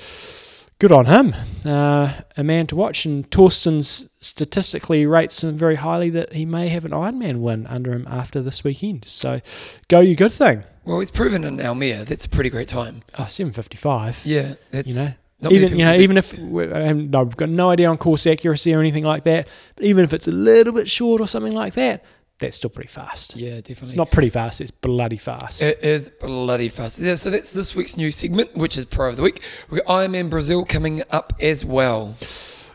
good 0.80 0.92
on 0.92 1.06
him, 1.06 1.36
uh, 1.66 2.14
a 2.36 2.44
man 2.44 2.68
to 2.68 2.76
watch. 2.76 3.06
And 3.06 3.30
Torsten's 3.32 4.10
statistically 4.20 5.06
rates 5.06 5.44
him 5.44 5.56
very 5.56 5.76
highly 5.76 6.10
that 6.12 6.34
he 6.34 6.46
may 6.46 6.70
have 6.70 6.86
an 6.86 6.92
Ironman 6.92 7.40
win 7.40 7.68
under 7.68 7.94
him 7.94 8.08
after 8.10 8.42
this 8.42 8.64
weekend. 8.64 9.06
So 9.06 9.42
go, 9.88 10.00
you 10.00 10.16
good 10.16 10.34
thing. 10.34 10.64
Well, 10.86 11.00
he's 11.00 11.12
proven 11.12 11.44
in 11.44 11.58
Almere. 11.58 12.06
That's 12.06 12.26
a 12.26 12.30
pretty 12.30 12.50
great 12.50 12.70
time. 12.70 13.04
Oh, 13.20 13.26
755. 13.26 14.22
Yeah. 14.26 14.54
That's 14.72 14.88
You 14.88 14.96
know, 14.96 15.08
even 15.52 15.78
you 15.78 15.86
know, 15.86 15.94
even 15.94 16.18
if 16.18 16.34
I've 16.34 17.38
got 17.38 17.50
no 17.50 17.70
idea 17.70 17.90
on 17.90 17.98
course 17.98 18.26
accuracy 18.26 18.74
or 18.74 18.80
anything 18.80 19.04
like 19.04 19.24
that, 19.26 19.48
but 19.76 19.86
even 19.86 20.04
if 20.04 20.14
it's 20.14 20.28
a 20.28 20.32
little 20.32 20.74
bit 20.74 20.90
short 20.90 21.22
or 21.22 21.28
something 21.28 21.54
like 21.54 21.74
that, 21.76 22.04
that's 22.40 22.58
still 22.58 22.70
pretty 22.70 22.90
fast. 22.90 23.36
Yeah, 23.36 23.56
definitely. 23.56 23.88
It's 23.88 23.96
not 23.96 24.12
pretty 24.12 24.30
fast; 24.30 24.62
it's 24.62 24.72
bloody 24.72 25.18
fast. 25.18 25.62
It 25.62 25.80
is 25.84 26.10
bloody 26.10 26.70
fast. 26.70 27.00
Yeah, 27.00 27.16
so 27.16 27.30
that's 27.30 27.54
this 27.54 27.76
week's 27.76 27.98
new 27.98 28.12
segment, 28.12 28.56
which 28.56 28.78
is 28.78 28.86
Pro 28.86 29.10
of 29.10 29.18
the 29.18 29.24
Week. 29.24 29.42
We've 29.70 29.84
got 29.84 30.10
Ironman 30.10 30.30
Brazil 30.30 30.66
coming 30.66 31.02
up 31.10 31.34
as 31.40 31.66
well. 31.66 32.16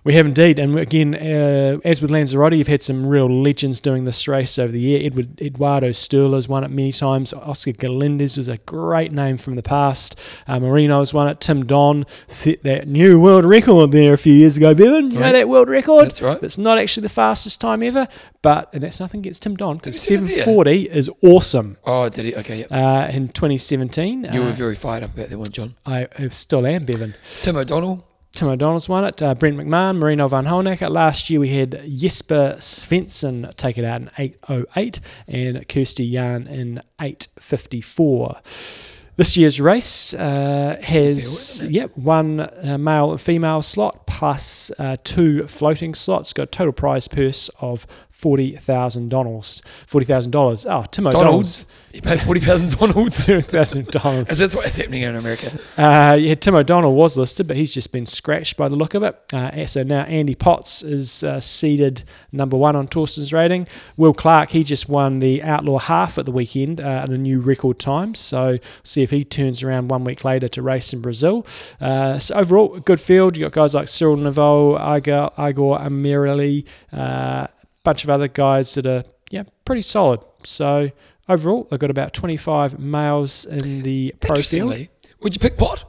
We 0.05 0.15
have 0.15 0.27
indeed, 0.27 0.59
and 0.59 0.77
again, 0.77 1.15
uh, 1.15 1.79
as 1.85 2.03
with 2.03 2.11
Lanzarote, 2.11 2.55
you've 2.55 2.67
had 2.67 2.83
some 2.83 3.07
real 3.07 3.31
legends 3.43 3.81
doing 3.81 4.05
this 4.05 4.27
race 4.27 4.59
over 4.59 4.73
the 4.73 4.81
year. 4.81 5.01
Edward 5.07 5.41
Eduardo 5.41 5.91
Sturla's 5.91 6.49
won 6.49 6.65
it 6.65 6.73
many 6.73 6.91
times. 6.91 7.33
Oscar 7.33 7.71
Galindez 7.71 8.37
was 8.37 8.49
a 8.49 8.57
great 8.59 9.13
name 9.13 9.39
from 9.39 9.55
the 9.55 9.63
past. 9.63 10.19
Uh, 10.49 10.59
Marino's 10.59 11.15
won 11.15 11.29
it. 11.29 11.41
Tim 11.41 11.65
Don 11.65 12.05
set 12.27 12.65
that 12.65 12.89
new 12.89 13.21
world 13.21 13.45
record 13.45 13.93
there 13.93 14.13
a 14.13 14.19
few 14.19 14.33
years 14.33 14.57
ago. 14.57 14.75
Bevan, 14.75 15.13
you 15.13 15.21
know 15.21 15.31
that 15.31 15.49
world 15.49 15.69
record? 15.69 16.07
That's 16.07 16.21
right. 16.21 16.41
That's 16.41 16.59
not 16.59 16.79
actually 16.79 17.03
the 17.03 17.09
fastest 17.09 17.61
time 17.61 17.81
ever, 17.85 18.09
but 18.43 18.75
and 18.75 18.83
that's 18.83 18.99
nothing 18.99 19.21
against 19.21 19.43
Tim 19.45 19.55
Don 19.55 19.77
because 19.77 20.05
Did 20.05 20.19
he 20.19 20.27
set 20.27 20.33
it 20.33 20.35
there? 20.35 20.45
740 20.45 20.91
is 20.91 21.11
awesome. 21.23 21.77
Oh, 21.85 22.09
did 22.09 22.25
he? 22.25 22.35
Okay, 22.35 22.59
yep. 22.59 22.73
Uh, 22.73 23.07
in 23.13 23.29
2017, 23.29 24.31
You 24.33 24.41
were 24.41 24.49
uh, 24.49 24.53
very 24.53 24.75
fired 24.75 25.05
up 25.05 25.15
about 25.15 25.29
that 25.31 25.39
one, 25.39 25.51
John. 25.53 25.77
I, 25.87 26.09
I 26.19 26.27
still 26.31 26.67
am, 26.67 26.87
Bevan. 26.87 27.15
Tim 27.43 27.55
O'Donnell. 27.57 28.05
Tim 28.33 28.49
O'Donnell's 28.49 28.89
won 28.89 29.05
it. 29.05 29.21
Uh, 29.21 29.35
Brent 29.35 29.59
McMahon, 29.59 29.99
Marino 29.99 30.27
Vanhoenacker. 30.29 30.91
Last 30.91 31.29
year 31.29 31.39
we 31.39 31.51
had 31.51 31.83
Jesper 31.87 32.57
Svensson 32.59 33.55
take 33.57 33.77
it 33.77 33.85
out 33.85 34.01
in 34.01 34.09
8.08 34.19 35.01
and 35.29 35.69
Kirsty 35.69 36.11
Jahn 36.11 36.47
in 36.47 36.81
8.54. 36.99 38.89
This 39.17 39.37
year's 39.37 39.61
race 39.61 40.15
uh, 40.15 40.79
has 40.83 41.63
yep 41.63 41.95
one 41.99 42.41
uh, 42.41 42.79
male 42.79 43.11
and 43.11 43.21
female 43.21 43.61
slot 43.61 44.07
plus 44.07 44.71
uh, 44.79 44.97
two 45.05 45.47
floating 45.47 45.95
slots. 45.95 46.33
Got 46.33 46.45
a 46.45 46.47
total 46.47 46.73
prize 46.73 47.09
purse 47.09 47.51
of 47.61 47.87
forty 48.23 48.57
thousand 48.57 49.11
dollars. 49.11 49.61
Forty 49.87 50.07
thousand 50.07 50.31
dollars. 50.31 50.65
Oh, 50.65 50.85
Tim 50.91 51.09
O'Donnell's 51.09 51.25
Donald's. 51.25 51.67
He 51.93 52.01
paid 52.01 52.23
40,000 52.23 52.79
Donald's. 52.79 53.27
two 53.27 53.43
thousand 53.43 53.89
dollars. 53.89 54.31
Is 54.31 54.39
that 54.39 54.55
what's 54.55 54.77
happening 54.79 55.03
in 55.03 55.15
America? 55.15 55.59
Uh, 55.77 56.15
yeah, 56.15 56.35
Tim 56.35 56.55
O'Donnell 56.55 56.95
was 56.95 57.19
listed, 57.19 57.47
but 57.47 57.57
he's 57.57 57.71
just 57.71 57.93
been 57.93 58.07
scratched 58.07 58.57
by 58.57 58.69
the 58.69 58.77
look 58.77 58.95
of 58.95 59.03
it. 59.03 59.21
Uh, 59.33 59.67
so 59.67 59.83
now 59.83 60.03
Andy 60.05 60.35
Potts 60.35 60.83
is 60.83 61.23
uh, 61.23 61.39
seeded 61.39 62.05
number 62.33 62.57
one 62.57 62.77
on 62.77 62.89
Torsten's 62.89 63.33
rating. 63.33 63.67
Will 63.99 64.15
Clark, 64.15 64.51
he 64.51 64.65
just 64.65 64.89
won 64.89 65.21
the 65.21 65.43
Outlaw 65.43 65.79
Half 65.79 66.17
at 66.17 66.25
the 66.25 66.31
weekend 66.33 66.81
uh, 66.81 67.03
at 67.03 67.11
a 67.11 67.19
new 67.19 67.41
record 67.41 67.79
time. 67.79 68.15
So 68.15 68.59
see 68.83 69.03
if 69.03 69.11
he 69.11 69.25
turns 69.25 69.63
around 69.63 69.89
one 69.89 70.05
week 70.05 70.25
later 70.25 70.49
to 70.49 70.63
race 70.63 70.95
in 70.95 71.03
Brazil. 71.03 71.47
Uh, 71.81 72.19
so 72.19 72.35
overall, 72.37 72.81
good 72.81 73.01
field. 73.01 73.37
you 73.37 73.45
got 73.45 73.53
guys 73.53 73.75
like 73.75 73.89
Cyril 73.89 74.17
Naveau, 74.17 74.79
Igor, 74.97 75.33
Igor 75.39 75.79
Amorelli, 75.79 76.67
uh, 76.93 77.49
bunch 77.85 78.05
of 78.05 78.11
other 78.11 78.29
guys 78.29 78.75
that 78.75 78.87
are 78.87 79.05
yeah 79.31 79.45
pretty 79.65 79.83
solid. 79.83 80.21
So 80.45 80.91
overall, 81.29 81.69
I've 81.71 81.79
got 81.79 81.91
about 81.91 82.13
25 82.13 82.79
males 82.79 83.45
in 83.45 83.83
the 83.83 84.15
pro 84.21 84.37
field. 84.43 84.89
Would 85.21 85.35
you 85.35 85.41
pick 85.41 85.57
Pot? 85.57 85.85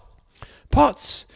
Potts, 0.72 1.28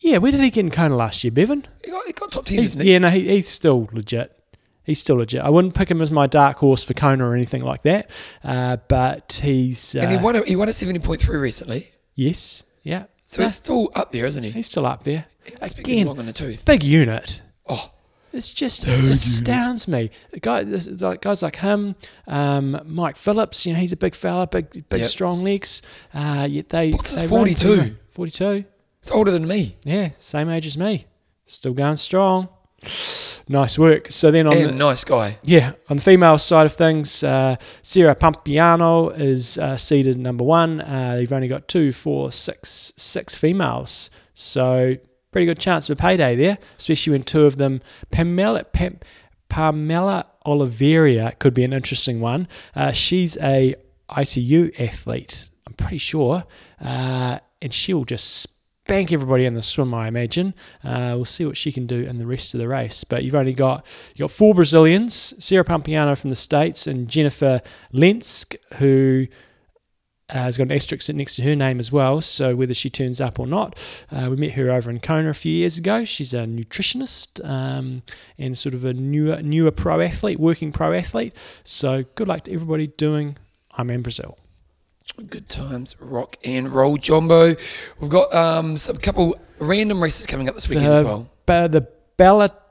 yeah, 0.00 0.18
where 0.18 0.32
did 0.32 0.40
he 0.40 0.50
get 0.50 0.60
in 0.64 0.70
Kona 0.70 0.96
last 0.96 1.22
year, 1.24 1.30
Bevan? 1.30 1.66
He 1.84 1.90
got, 1.90 2.06
he 2.06 2.12
got 2.12 2.32
top 2.32 2.44
10, 2.46 2.58
He's, 2.58 2.70
isn't 2.72 2.82
he? 2.84 2.92
yeah, 2.92 2.98
no, 2.98 3.10
he, 3.10 3.28
he's 3.28 3.48
still 3.48 3.88
legit. 3.92 4.36
He's 4.82 4.98
still 5.00 5.16
legit. 5.16 5.40
I 5.42 5.48
wouldn't 5.50 5.74
pick 5.74 5.90
him 5.90 6.02
as 6.02 6.10
my 6.10 6.26
dark 6.26 6.58
horse 6.58 6.84
for 6.84 6.92
Kona 6.94 7.24
or 7.26 7.34
anything 7.34 7.62
like 7.62 7.82
that, 7.84 8.10
uh, 8.42 8.76
but 8.88 9.40
he's 9.42 9.94
uh, 9.96 10.00
And 10.00 10.10
he 10.12 10.16
won, 10.18 10.36
a, 10.36 10.44
he 10.44 10.56
won 10.56 10.68
a 10.68 10.72
70.3 10.72 11.40
recently. 11.40 11.90
yes, 12.14 12.64
yeah. 12.82 13.04
So 13.26 13.42
he's 13.42 13.54
still 13.54 13.90
up 13.94 14.12
there, 14.12 14.26
isn't 14.26 14.42
he? 14.44 14.50
He's 14.50 14.66
still 14.66 14.84
up 14.86 15.02
there. 15.04 15.24
He 15.44 15.54
must 15.60 15.76
be 15.76 15.82
Again, 15.82 16.06
long 16.06 16.18
in 16.20 16.26
the 16.26 16.32
tooth. 16.32 16.64
Big 16.64 16.82
unit. 16.84 17.40
Oh, 17.68 17.90
It's 18.34 18.52
just 18.52 18.86
it 18.86 19.04
astounds 19.04 19.86
me. 19.88 20.10
Guy, 20.40 20.62
like 20.62 21.22
guys 21.22 21.42
like 21.42 21.56
him, 21.56 21.94
um, 22.26 22.80
Mike 22.84 23.16
Phillips. 23.16 23.64
You 23.64 23.74
know, 23.74 23.78
he's 23.80 23.92
a 23.92 23.96
big 23.96 24.14
fella, 24.14 24.46
big, 24.46 24.88
big, 24.88 25.00
Yep. 25.00 25.06
strong 25.08 25.44
legs. 25.44 25.82
Uh, 26.12 26.46
yet 26.50 26.68
they. 26.68 26.90
Is 26.90 27.20
they 27.22 27.28
forty-two? 27.28 27.96
Forty-two. 28.10 28.64
it's 29.00 29.10
older 29.10 29.30
than 29.30 29.46
me. 29.46 29.76
Yeah, 29.84 30.10
same 30.18 30.48
age 30.48 30.66
as 30.66 30.76
me. 30.76 31.06
Still 31.46 31.74
going 31.74 31.96
strong. 31.96 32.48
Nice 33.48 33.78
work. 33.78 34.10
So 34.10 34.30
then 34.30 34.46
on 34.46 34.56
And 34.56 34.68
the, 34.70 34.72
nice 34.72 35.04
guy. 35.04 35.38
yeah, 35.42 35.72
on 35.90 35.96
the 35.98 36.02
female 36.02 36.38
side 36.38 36.64
of 36.66 36.72
things, 36.72 37.22
uh, 37.22 37.56
Sierra 37.82 38.14
Piampiano 38.16 39.18
is 39.18 39.58
uh, 39.58 39.76
seeded 39.76 40.18
number 40.18 40.44
one. 40.44 40.80
Uh, 40.80 41.18
you've 41.20 41.32
only 41.32 41.48
got 41.48 41.68
two, 41.68 41.92
four, 41.92 42.32
six, 42.32 42.92
six 42.96 43.34
females. 43.34 44.08
So 44.32 44.96
pretty 45.34 45.46
good 45.46 45.58
chance 45.58 45.90
of 45.90 45.98
a 45.98 46.00
payday 46.00 46.36
there, 46.36 46.56
especially 46.78 47.10
when 47.10 47.24
two 47.24 47.44
of 47.44 47.56
them, 47.56 47.80
Pamela, 48.12 48.62
Pam, 48.62 49.00
Pamela 49.48 50.26
Oliveira 50.46 51.32
could 51.40 51.52
be 51.52 51.64
an 51.64 51.72
interesting 51.72 52.20
one. 52.20 52.46
Uh, 52.76 52.92
she's 52.92 53.36
a 53.38 53.74
ITU 54.16 54.70
athlete, 54.78 55.48
I'm 55.66 55.72
pretty 55.72 55.98
sure, 55.98 56.44
uh, 56.80 57.40
and 57.60 57.74
she'll 57.74 58.04
just 58.04 58.42
spank 58.84 59.12
everybody 59.12 59.44
in 59.44 59.54
the 59.54 59.62
swim, 59.62 59.92
I 59.92 60.06
imagine. 60.06 60.54
Uh, 60.84 61.14
we'll 61.16 61.24
see 61.24 61.44
what 61.44 61.56
she 61.56 61.72
can 61.72 61.88
do 61.88 62.04
in 62.04 62.18
the 62.18 62.26
rest 62.28 62.54
of 62.54 62.60
the 62.60 62.68
race. 62.68 63.02
But 63.02 63.24
you've 63.24 63.34
only 63.34 63.54
got 63.54 63.84
you 64.14 64.22
got 64.22 64.30
four 64.30 64.54
Brazilians: 64.54 65.34
Sarah 65.44 65.64
Piampiano 65.64 66.16
from 66.16 66.30
the 66.30 66.36
states 66.36 66.86
and 66.86 67.08
Jennifer 67.08 67.60
Lentzke, 67.92 68.54
who 68.74 69.26
uh, 70.30 70.38
has 70.38 70.56
got 70.56 70.64
an 70.64 70.72
asterisk 70.72 71.08
next 71.12 71.36
to 71.36 71.42
her 71.42 71.54
name 71.54 71.78
as 71.78 71.92
well. 71.92 72.20
So 72.20 72.56
whether 72.56 72.74
she 72.74 72.90
turns 72.90 73.20
up 73.20 73.38
or 73.38 73.46
not, 73.46 73.78
uh, 74.10 74.28
we 74.30 74.36
met 74.36 74.52
her 74.52 74.70
over 74.70 74.90
in 74.90 75.00
Kona 75.00 75.30
a 75.30 75.34
few 75.34 75.52
years 75.52 75.76
ago. 75.76 76.04
She's 76.04 76.32
a 76.32 76.44
nutritionist 76.44 77.44
um, 77.48 78.02
and 78.38 78.56
sort 78.56 78.74
of 78.74 78.84
a 78.84 78.94
newer 78.94 79.42
newer 79.42 79.70
pro 79.70 80.00
athlete, 80.00 80.40
working 80.40 80.72
pro 80.72 80.92
athlete. 80.92 81.36
So 81.64 82.04
good 82.14 82.28
luck 82.28 82.44
to 82.44 82.52
everybody 82.52 82.86
doing 82.86 83.36
I'm 83.76 83.90
in 83.90 84.02
Brazil. 84.02 84.38
Good 85.28 85.48
times, 85.48 85.94
rock 86.00 86.36
and 86.44 86.72
roll, 86.72 86.96
Jumbo. 86.96 87.54
We've 88.00 88.10
got 88.10 88.34
um, 88.34 88.76
some 88.76 88.96
couple 88.96 89.36
random 89.58 90.02
races 90.02 90.26
coming 90.26 90.48
up 90.48 90.54
this 90.54 90.68
weekend 90.68 90.92
as 90.92 91.02
well. 91.02 91.28
But 91.46 91.72
the 91.72 91.82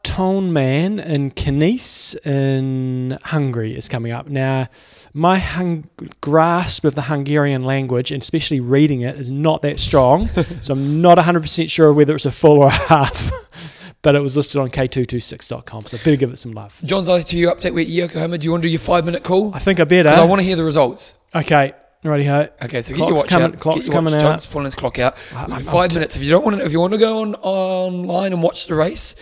Balaton 0.07 0.49
Man 0.51 0.99
in 0.99 1.31
Knies 1.31 2.15
in 2.25 3.17
Hungary 3.23 3.75
is 3.75 3.87
coming 3.87 4.11
up. 4.13 4.27
Now, 4.27 4.67
my 5.13 5.39
hung- 5.39 5.87
grasp 6.21 6.83
of 6.85 6.95
the 6.95 7.03
Hungarian 7.03 7.63
language, 7.63 8.11
and 8.11 8.21
especially 8.21 8.59
reading 8.59 9.01
it, 9.01 9.15
is 9.17 9.31
not 9.31 9.61
that 9.61 9.79
strong. 9.79 10.27
so 10.61 10.73
I'm 10.73 11.01
not 11.01 11.17
100% 11.17 11.69
sure 11.69 11.93
whether 11.93 12.15
it's 12.15 12.25
a 12.25 12.31
full 12.31 12.59
or 12.59 12.67
a 12.67 12.71
half. 12.71 13.31
but 14.01 14.15
it 14.15 14.19
was 14.19 14.35
listed 14.35 14.59
on 14.59 14.69
k226.com, 14.69 15.81
so 15.83 15.97
better 15.97 16.15
give 16.17 16.31
it 16.31 16.37
some 16.37 16.51
love. 16.51 16.79
John's 16.83 17.07
ITU 17.07 17.47
update 17.47 17.73
with 17.73 17.87
Yokohama. 17.87 18.37
Do 18.37 18.45
you 18.45 18.51
want 18.51 18.63
to 18.63 18.67
do 18.67 18.71
your 18.71 18.79
five 18.79 19.05
minute 19.05 19.23
call? 19.23 19.53
I 19.55 19.59
think 19.59 19.79
I 19.79 19.85
better. 19.85 20.09
Because 20.09 20.19
I 20.19 20.25
want 20.25 20.41
to 20.41 20.45
hear 20.45 20.57
the 20.57 20.65
results. 20.65 21.15
okay, 21.33 21.73
righty 22.03 22.25
ho. 22.25 22.49
Okay, 22.61 22.81
so 22.81 22.93
get 22.93 23.07
your 23.07 23.15
watch 23.15 23.29
coming- 23.29 23.53
out. 23.53 23.59
clock's 23.61 23.77
get 23.77 23.85
your 23.87 23.93
watch. 24.01 24.11
coming 24.11 24.13
out. 24.15 24.21
John's 24.31 24.45
pulling 24.45 24.65
his 24.65 24.75
clock 24.75 24.99
out. 24.99 25.17
I- 25.33 25.43
I'm- 25.43 25.63
five 25.63 25.83
I'm 25.83 25.89
t- 25.89 25.95
minutes. 25.95 26.17
If 26.17 26.23
you 26.23 26.29
don't 26.29 26.43
want 26.43 26.57
to, 26.57 26.65
if 26.65 26.73
you 26.73 26.81
want 26.81 26.91
to 26.93 26.99
go 26.99 27.21
on 27.21 27.35
online 27.35 28.33
and 28.33 28.43
watch 28.43 28.67
the 28.67 28.75
race, 28.75 29.15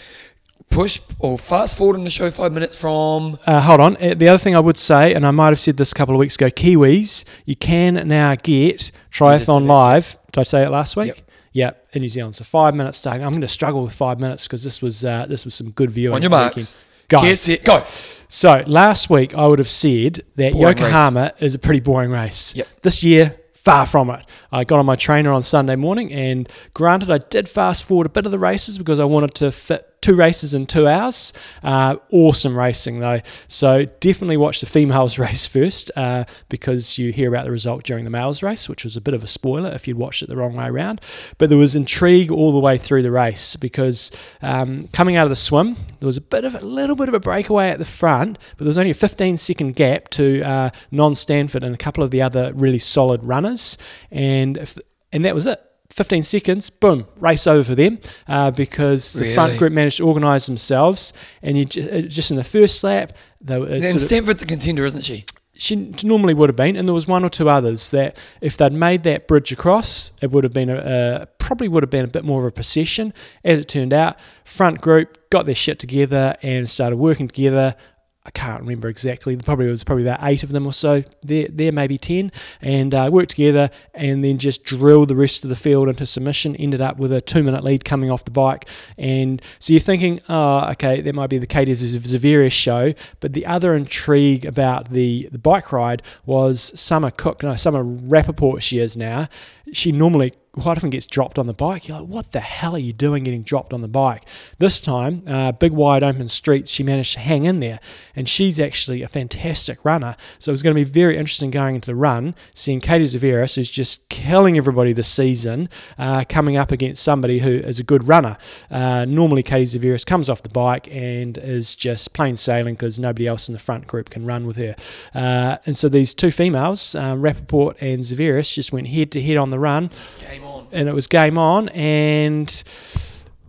push 0.71 0.99
or 1.19 1.37
fast 1.37 1.77
forward 1.77 1.95
in 1.97 2.03
the 2.03 2.09
show 2.09 2.31
five 2.31 2.51
minutes 2.53 2.75
from. 2.75 3.37
Uh, 3.45 3.61
hold 3.61 3.79
on. 3.79 3.97
Uh, 3.97 4.15
The 4.15 4.27
other 4.29 4.37
thing 4.39 4.55
I 4.55 4.59
would 4.59 4.77
say, 4.77 5.13
and 5.13 5.25
I 5.27 5.31
might 5.31 5.49
have 5.49 5.59
said 5.59 5.77
this 5.77 5.91
a 5.91 5.95
couple 5.95 6.15
of 6.15 6.19
weeks 6.19 6.35
ago, 6.35 6.47
Kiwis, 6.47 7.25
you 7.45 7.55
can 7.55 8.07
now 8.07 8.35
get 8.35 8.77
did 8.77 8.91
Triathlon. 9.11 9.65
Live. 9.67 10.17
Did 10.31 10.39
I 10.41 10.43
say 10.43 10.63
it 10.63 10.69
last 10.71 10.95
week? 10.95 11.07
Yep. 11.07 11.17
Yeah, 11.53 11.71
in 11.91 12.01
New 12.01 12.09
Zealand. 12.09 12.35
So 12.35 12.43
five 12.45 12.73
minutes 12.73 12.97
starting. 12.97 13.23
I'm 13.23 13.31
going 13.31 13.41
to 13.41 13.47
struggle 13.47 13.83
with 13.83 13.93
five 13.93 14.19
minutes 14.19 14.47
because 14.47 14.63
this 14.63 14.81
was 14.81 15.03
uh, 15.03 15.25
this 15.27 15.43
was 15.45 15.53
some 15.53 15.71
good 15.71 15.91
viewing. 15.91 16.15
On 16.15 16.21
your 16.21 16.31
marks. 16.31 16.77
Go. 17.09 17.21
Get 17.21 17.37
set, 17.37 17.65
go. 17.65 17.83
So 18.29 18.63
last 18.67 19.09
week 19.09 19.35
I 19.35 19.45
would 19.45 19.59
have 19.59 19.67
said 19.67 20.21
that 20.37 20.53
Boring 20.53 20.77
Yokohama 20.77 21.33
is 21.39 21.53
a 21.53 21.59
pretty 21.59 21.81
boring 21.81 22.09
race. 22.09 22.55
Yep. 22.55 22.67
This 22.83 23.03
year, 23.03 23.35
far 23.53 23.85
from 23.85 24.09
it. 24.11 24.25
I 24.49 24.63
got 24.63 24.79
on 24.79 24.85
my 24.85 24.95
trainer 24.95 25.31
on 25.33 25.43
Sunday 25.43 25.75
morning, 25.75 26.13
and 26.13 26.47
granted, 26.73 27.11
I 27.11 27.17
did 27.17 27.49
fast 27.49 27.83
forward 27.83 28.07
a 28.07 28.09
bit 28.09 28.25
of 28.25 28.31
the 28.31 28.39
races 28.39 28.77
because 28.77 28.99
I 28.99 29.03
wanted 29.03 29.33
to 29.35 29.51
fit 29.51 29.85
two 30.01 30.15
races 30.15 30.53
in 30.53 30.65
two 30.65 30.87
hours. 30.87 31.31
Uh, 31.63 31.95
awesome 32.11 32.57
racing 32.57 32.99
though. 32.99 33.21
So 33.47 33.85
definitely 33.99 34.37
watch 34.37 34.59
the 34.59 34.65
females 34.65 35.17
race 35.19 35.47
first 35.47 35.91
uh, 35.95 36.25
because 36.49 36.97
you 36.97 37.11
hear 37.11 37.29
about 37.29 37.45
the 37.45 37.51
result 37.51 37.83
during 37.83 38.03
the 38.03 38.09
males 38.09 38.43
race, 38.43 38.67
which 38.67 38.83
was 38.83 38.97
a 38.97 39.01
bit 39.01 39.13
of 39.13 39.23
a 39.23 39.27
spoiler 39.27 39.71
if 39.71 39.87
you'd 39.87 39.97
watched 39.97 40.23
it 40.23 40.29
the 40.29 40.35
wrong 40.35 40.55
way 40.55 40.65
around. 40.65 41.01
But 41.37 41.49
there 41.49 41.57
was 41.57 41.75
intrigue 41.75 42.31
all 42.31 42.51
the 42.51 42.59
way 42.59 42.77
through 42.77 43.03
the 43.03 43.11
race 43.11 43.55
because 43.55 44.11
um, 44.41 44.87
coming 44.89 45.15
out 45.15 45.23
of 45.23 45.29
the 45.29 45.35
swim, 45.35 45.75
there 45.99 46.07
was 46.07 46.17
a 46.17 46.21
bit 46.21 46.45
of 46.45 46.55
a 46.55 46.61
little 46.61 46.95
bit 46.95 47.07
of 47.07 47.13
a 47.13 47.19
breakaway 47.19 47.69
at 47.69 47.77
the 47.77 47.85
front, 47.85 48.37
but 48.57 48.65
there 48.65 48.69
was 48.69 48.77
only 48.77 48.91
a 48.91 48.95
15 48.95 49.37
second 49.37 49.75
gap 49.75 50.09
to 50.09 50.41
uh, 50.41 50.69
Non 50.89 51.13
Stanford 51.13 51.63
and 51.63 51.75
a 51.75 51.77
couple 51.77 52.03
of 52.03 52.11
the 52.11 52.21
other 52.21 52.51
really 52.55 52.79
solid 52.79 53.23
runners, 53.23 53.77
and 54.09 54.57
if, 54.57 54.77
and 55.13 55.23
that 55.25 55.35
was 55.35 55.45
it. 55.45 55.61
15 55.91 56.23
seconds, 56.23 56.69
boom, 56.69 57.05
race 57.19 57.45
over 57.45 57.63
for 57.63 57.75
them 57.75 57.99
uh, 58.27 58.51
because 58.51 59.13
the 59.13 59.33
front 59.33 59.57
group 59.57 59.73
managed 59.73 59.97
to 59.97 60.07
organise 60.07 60.45
themselves. 60.45 61.13
And 61.41 61.57
you 61.57 61.83
uh, 61.83 62.01
just 62.01 62.31
in 62.31 62.37
the 62.37 62.43
first 62.43 62.83
lap, 62.83 63.11
they 63.41 63.59
were 63.59 63.67
uh, 63.67 63.75
And 63.75 63.99
Stanford's 63.99 64.41
a 64.41 64.45
contender, 64.45 64.85
isn't 64.85 65.03
she? 65.03 65.25
she 65.61 65.75
normally 66.03 66.33
would 66.33 66.49
have 66.49 66.55
been, 66.55 66.75
and 66.75 66.87
there 66.87 66.93
was 66.93 67.07
one 67.07 67.23
or 67.23 67.29
two 67.29 67.47
others 67.47 67.91
that 67.91 68.17
if 68.41 68.57
they'd 68.57 68.73
made 68.73 69.03
that 69.03 69.27
bridge 69.27 69.51
across, 69.51 70.11
it 70.19 70.31
would 70.31 70.43
have 70.43 70.53
been 70.53 70.71
a, 70.71 70.77
a 71.21 71.25
probably 71.37 71.67
would 71.67 71.83
have 71.83 71.89
been 71.91 72.03
a 72.03 72.07
bit 72.07 72.25
more 72.25 72.39
of 72.39 72.45
a 72.45 72.51
procession. 72.51 73.13
As 73.45 73.59
it 73.59 73.67
turned 73.67 73.93
out, 73.93 74.17
front 74.43 74.81
group 74.81 75.29
got 75.29 75.45
their 75.45 75.53
shit 75.53 75.77
together 75.77 76.35
and 76.41 76.67
started 76.67 76.95
working 76.95 77.27
together. 77.27 77.75
I 78.23 78.29
can't 78.29 78.61
remember 78.61 78.87
exactly. 78.87 79.35
Probably 79.35 79.65
it 79.65 79.71
was 79.71 79.83
probably 79.83 80.03
about 80.03 80.19
eight 80.21 80.43
of 80.43 80.49
them 80.49 80.67
or 80.67 80.73
so. 80.73 81.03
There, 81.23 81.47
there 81.49 81.71
maybe 81.71 81.97
ten, 81.97 82.31
and 82.61 82.93
uh, 82.93 83.09
worked 83.11 83.31
together, 83.31 83.71
and 83.95 84.23
then 84.23 84.37
just 84.37 84.63
drilled 84.63 85.07
the 85.07 85.15
rest 85.15 85.43
of 85.43 85.49
the 85.49 85.55
field 85.55 85.89
into 85.89 86.05
submission. 86.05 86.55
Ended 86.55 86.81
up 86.81 86.97
with 86.97 87.11
a 87.11 87.19
two-minute 87.19 87.63
lead 87.63 87.83
coming 87.83 88.11
off 88.11 88.23
the 88.23 88.31
bike, 88.31 88.69
and 88.97 89.41
so 89.57 89.73
you're 89.73 89.79
thinking, 89.79 90.19
oh, 90.29 90.69
okay, 90.71 91.01
that 91.01 91.15
might 91.15 91.31
be 91.31 91.39
the 91.39 91.47
Katie 91.47 91.73
Zaferes 91.73 92.51
show. 92.51 92.93
But 93.21 93.33
the 93.33 93.47
other 93.47 93.73
intrigue 93.73 94.45
about 94.45 94.91
the 94.91 95.27
the 95.31 95.39
bike 95.39 95.71
ride 95.71 96.03
was 96.25 96.79
Summer 96.79 97.09
Cook, 97.09 97.41
no, 97.41 97.55
Summer 97.55 97.83
Rappaport. 97.83 98.61
She 98.61 98.77
is 98.77 98.95
now. 98.95 99.29
She 99.73 99.91
normally 99.91 100.33
quite 100.53 100.77
often 100.77 100.89
gets 100.89 101.05
dropped 101.05 101.39
on 101.39 101.47
the 101.47 101.53
bike. 101.53 101.87
You're 101.87 101.99
like, 101.99 102.09
what 102.09 102.31
the 102.33 102.41
hell 102.41 102.75
are 102.75 102.79
you 102.79 102.91
doing 102.91 103.23
getting 103.23 103.41
dropped 103.41 103.71
on 103.71 103.81
the 103.81 103.87
bike? 103.87 104.25
This 104.59 104.81
time, 104.81 105.23
uh, 105.25 105.53
big 105.53 105.71
wide 105.71 106.03
open 106.03 106.27
streets, 106.27 106.69
she 106.69 106.83
managed 106.83 107.13
to 107.13 107.19
hang 107.19 107.45
in 107.45 107.61
there. 107.61 107.79
And 108.17 108.27
she's 108.27 108.59
actually 108.59 109.01
a 109.01 109.07
fantastic 109.07 109.83
runner. 109.85 110.17
So 110.39 110.49
it 110.49 110.53
was 110.53 110.61
going 110.61 110.75
to 110.75 110.79
be 110.79 110.89
very 110.89 111.17
interesting 111.17 111.51
going 111.51 111.75
into 111.75 111.85
the 111.85 111.95
run, 111.95 112.35
seeing 112.53 112.81
Katie 112.81 113.05
Zaferes, 113.05 113.55
who's 113.55 113.69
just 113.69 114.09
killing 114.09 114.57
everybody 114.57 114.91
this 114.91 115.07
season, 115.07 115.69
uh, 115.97 116.25
coming 116.27 116.57
up 116.57 116.71
against 116.71 117.01
somebody 117.01 117.39
who 117.39 117.51
is 117.51 117.79
a 117.79 117.83
good 117.83 118.09
runner. 118.09 118.37
Uh, 118.69 119.05
normally, 119.05 119.43
Katie 119.43 119.79
Zaferes 119.79 120.05
comes 120.05 120.29
off 120.29 120.43
the 120.43 120.49
bike 120.49 120.89
and 120.91 121.37
is 121.37 121.75
just 121.75 122.11
plain 122.13 122.35
sailing 122.35 122.73
because 122.73 122.99
nobody 122.99 123.25
else 123.25 123.47
in 123.47 123.53
the 123.53 123.59
front 123.59 123.87
group 123.87 124.09
can 124.09 124.25
run 124.25 124.45
with 124.45 124.57
her. 124.57 124.75
Uh, 125.15 125.57
and 125.65 125.77
so 125.77 125.87
these 125.87 126.13
two 126.13 126.29
females, 126.31 126.93
uh, 126.95 127.15
Rappaport 127.15 127.75
and 127.79 128.01
Zaferes, 128.01 128.53
just 128.53 128.73
went 128.73 128.89
head 128.89 129.13
to 129.13 129.21
head 129.21 129.37
on 129.37 129.49
the 129.49 129.59
run. 129.59 129.89
Game. 130.19 130.40
And 130.71 130.87
it 130.87 130.93
was 130.93 131.07
game 131.07 131.37
on. 131.37 131.69
And 131.69 132.63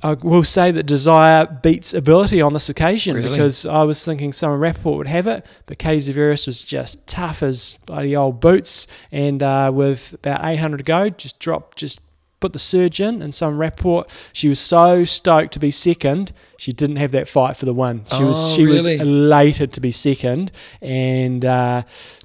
I 0.03 0.15
will 0.15 0.43
say 0.45 0.71
that 0.73 0.83
desire 0.85 1.47
beats 1.63 1.95
ability 1.95 2.41
on 2.41 2.53
this 2.55 2.69
occasion 2.69 3.15
Really? 3.17 3.31
because 3.31 3.65
I 3.67 3.85
was 3.85 4.05
thinking 4.05 4.33
Summer 4.33 4.59
Rappaport 4.59 4.97
would 4.99 5.07
have 5.07 5.27
it, 5.29 5.47
but 5.67 5.79
Katie 5.79 6.13
Zaferes 6.13 6.47
was 6.47 6.63
just 6.65 7.07
tough 7.07 7.43
as 7.43 7.79
bloody 7.87 8.17
old 8.17 8.41
boots. 8.41 8.89
And 9.13 9.43
uh, 9.43 9.71
with 9.73 10.15
about 10.15 10.45
800 10.45 10.79
to 10.79 10.83
go, 10.85 11.09
just 11.11 11.39
dropped, 11.39 11.79
just 11.79 12.01
put 12.41 12.53
the 12.53 12.59
surge 12.59 13.01
in. 13.01 13.23
And 13.23 13.33
Summer 13.33 13.57
Rappaport, 13.57 14.11
she 14.33 14.49
was 14.49 14.59
so 14.59 15.05
stoked 15.05 15.53
to 15.53 15.61
be 15.61 15.71
second. 15.71 16.33
She 16.59 16.73
didn't 16.73 16.97
have 16.97 17.13
that 17.13 17.29
fight 17.29 17.57
for 17.57 17.67
the 17.67 17.75
win. 17.75 18.05
She 18.17 18.25
was 18.25 18.37
Oh, 18.53 18.57
she 18.57 18.65
really? 18.65 18.77
was 18.99 19.01
elated 19.01 19.73
to 19.75 19.81
be 19.81 19.93
second, 19.93 20.51
and 20.81 21.45
uh, 21.45 21.83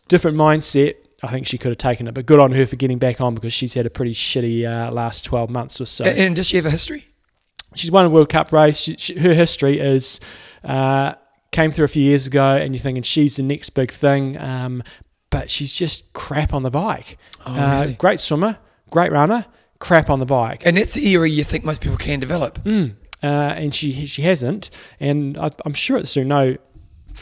different 0.08 0.36
mindset. 0.38 0.96
I 1.24 1.28
think 1.28 1.48
she 1.48 1.58
could 1.58 1.70
have 1.70 1.78
taken 1.78 2.08
it, 2.08 2.14
but 2.14 2.26
good 2.26 2.40
on 2.40 2.52
her 2.52 2.66
for 2.68 2.76
getting 2.76 3.00
back 3.00 3.22
on 3.22 3.34
because 3.34 3.54
she's 3.54 3.74
had 3.74 3.86
a 3.86 3.90
pretty 3.90 4.14
shitty 4.14 4.66
uh, 4.66 4.92
last 4.92 5.26
12 5.26 5.50
months 5.50 5.82
or 5.82 5.86
so 5.86 6.06
And 6.06 6.36
does 6.36 6.48
she 6.48 6.58
have 6.58 6.66
a 6.66 6.70
history? 6.72 7.06
she's 7.76 7.92
won 7.92 8.06
a 8.06 8.10
World 8.10 8.30
Cup 8.30 8.52
race. 8.52 8.80
She, 8.80 8.96
she, 8.98 9.18
her 9.20 9.34
history 9.34 9.80
is 9.80 10.20
uh, 10.64 11.14
came 11.52 11.72
through 11.72 11.86
a 11.86 11.90
few 11.90 12.04
years 12.04 12.28
ago, 12.28 12.56
and 12.56 12.74
you're 12.74 12.82
thinking 12.82 13.04
she's 13.04 13.38
the 13.38 13.44
next 13.44 13.72
big 13.72 13.92
thing. 13.92 14.38
Um, 14.38 14.84
but 15.30 15.52
she's 15.52 15.74
just 15.74 16.14
crap 16.14 16.54
on 16.54 16.64
the 16.64 16.72
bike. 16.72 17.18
Oh, 17.46 17.54
uh, 17.54 17.82
really? 17.82 17.94
Great 17.94 18.20
swimmer, 18.20 18.58
great 18.92 19.12
runner, 19.12 19.46
crap 19.80 20.10
on 20.10 20.20
the 20.20 20.26
bike. 20.26 20.64
And 20.66 20.78
that's 20.78 20.94
the 20.94 21.14
area 21.14 21.34
you 21.34 21.44
think 21.44 21.64
most 21.64 21.82
people 21.82 21.98
can 21.98 22.20
develop. 22.20 22.64
Mm. 22.64 22.96
Uh, 23.24 23.26
and 23.26 23.74
she 23.74 24.06
she 24.06 24.22
hasn't, 24.22 24.70
and 25.00 25.38
I, 25.38 25.50
I'm 25.66 25.74
sure 25.74 25.98
it's 25.98 26.14
through 26.14 26.26
no. 26.26 26.58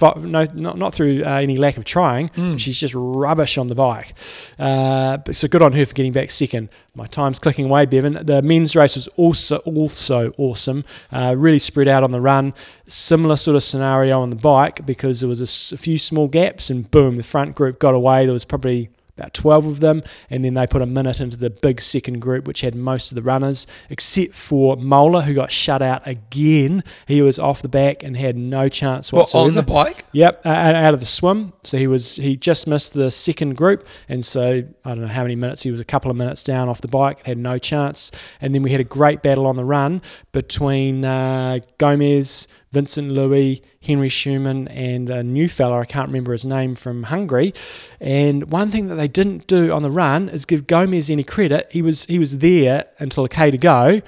No, 0.02 0.46
not 0.54 0.78
not 0.78 0.94
through 0.94 1.24
uh, 1.24 1.30
any 1.30 1.58
lack 1.58 1.78
of 1.78 1.86
trying. 1.86 2.30
but 2.36 2.60
She's 2.60 2.80
just 2.80 2.94
rubbish 2.96 3.58
on 3.58 3.68
the 3.68 3.76
bike. 3.76 4.14
Uh, 4.60 5.18
so 5.32 5.48
good 5.48 5.62
on 5.62 5.74
her 5.74 5.86
for 5.86 5.94
getting 5.94 6.12
back 6.12 6.32
second. 6.32 6.70
My 6.96 7.06
time's 7.08 7.40
clicking 7.40 7.66
away, 7.66 7.86
Bevan. 7.86 8.14
The 8.26 8.42
men's 8.42 8.76
race 8.76 8.96
was 8.96 9.08
also 9.18 9.58
also 9.60 10.34
awesome. 10.38 10.86
Uh, 11.12 11.36
really 11.38 11.60
spread 11.60 11.88
out 11.88 12.04
on 12.04 12.12
the 12.12 12.22
run. 12.22 12.54
Similar 12.88 13.36
sort 13.36 13.56
of 13.56 13.64
scenario 13.64 14.22
on 14.22 14.30
the 14.30 14.36
bike 14.36 14.86
because 14.86 15.20
there 15.22 15.30
was 15.30 15.42
a 15.72 15.78
few 15.78 15.98
small 15.98 16.28
gaps, 16.28 16.70
and 16.70 16.90
boom, 16.92 17.18
the 17.18 17.24
front 17.24 17.56
group 17.56 17.80
got 17.80 17.94
away. 17.94 18.26
There 18.26 18.34
was 18.34 18.46
probably 18.46 18.90
about 19.18 19.34
12 19.34 19.66
of 19.68 19.80
them, 19.80 20.04
and 20.30 20.44
then 20.44 20.54
they 20.56 20.68
put 20.68 20.82
a 20.82 20.86
minute 20.86 21.22
into 21.22 21.38
the 21.38 21.50
big 21.50 21.80
second 21.82 22.20
group, 22.20 22.48
which 22.48 22.62
had 22.62 22.76
most 22.76 23.12
of 23.12 23.16
the 23.16 23.22
runners, 23.22 23.66
except 23.90 24.34
for 24.36 24.76
Mola, 24.76 25.22
who 25.22 25.34
got 25.34 25.52
shut 25.52 25.82
out 25.82 26.06
again. 26.06 26.84
He 27.08 27.22
was 27.22 27.40
off 27.40 27.62
the 27.62 27.70
back 27.70 28.04
and 28.04 28.18
had 28.18 28.36
no 28.36 28.68
chance 28.68 29.14
Well, 29.14 29.22
whatsoever. 29.24 29.50
on 29.50 29.56
the 29.56 29.64
bike? 29.64 30.06
Yep, 30.12 30.46
uh, 30.46 30.50
out 30.50 30.76
out 30.76 30.94
of 30.94 31.00
the 31.00 31.06
swim. 31.06 31.54
So 31.64 31.78
he 31.78 31.88
was 31.88 32.18
he 32.18 32.36
just 32.36 32.68
missed 32.68 32.94
the 32.94 33.10
second 33.10 33.56
group, 33.56 33.88
and 34.10 34.24
so 34.24 34.64
I 34.84 34.90
don't 34.90 35.02
know 35.02 35.08
how 35.08 35.22
many 35.24 35.36
minutes 35.36 35.64
he 35.64 35.72
was 35.72 35.80
a 35.80 35.86
couple 35.86 36.12
of 36.12 36.18
minutes 36.18 36.44
down 36.44 36.68
off 36.70 36.82
the 36.82 36.88
bike, 36.88 37.26
had 37.26 37.38
no 37.38 37.58
chance. 37.58 38.12
And 38.42 38.54
then 38.54 38.64
we 38.64 38.72
had 38.72 38.82
a 38.82 38.86
great 38.86 39.22
battle 39.22 39.48
on 39.48 39.56
the 39.56 39.66
run 39.66 40.02
between 40.34 41.06
uh, 41.06 41.60
Gomez, 41.78 42.48
Vincent 42.76 43.10
Luis, 43.12 43.62
Henri 43.88 44.10
Schoeman, 44.10 44.68
and 44.70 45.10
a 45.10 45.24
new 45.24 45.48
fella 45.48 45.80
I 45.80 45.86
can't 45.86 46.08
remember 46.10 46.32
his 46.34 46.46
name 46.46 46.76
from 46.76 47.04
Hungary. 47.04 47.54
And 48.02 48.52
one 48.52 48.70
thing 48.70 48.88
that 48.90 48.96
they 48.96 49.08
didn't 49.08 49.48
do 49.48 49.72
on 49.72 49.82
the 49.82 49.90
run 49.90 50.28
is 50.30 50.46
give 50.46 50.68
Gomez 50.68 51.10
any 51.10 51.24
credit. 51.24 51.68
He 51.72 51.82
was 51.82 52.06
he 52.06 52.20
was 52.20 52.40
there 52.40 52.86
until 53.00 53.24
a 53.24 53.30
k 53.30 53.50
to 53.50 53.58
go, 53.58 54.02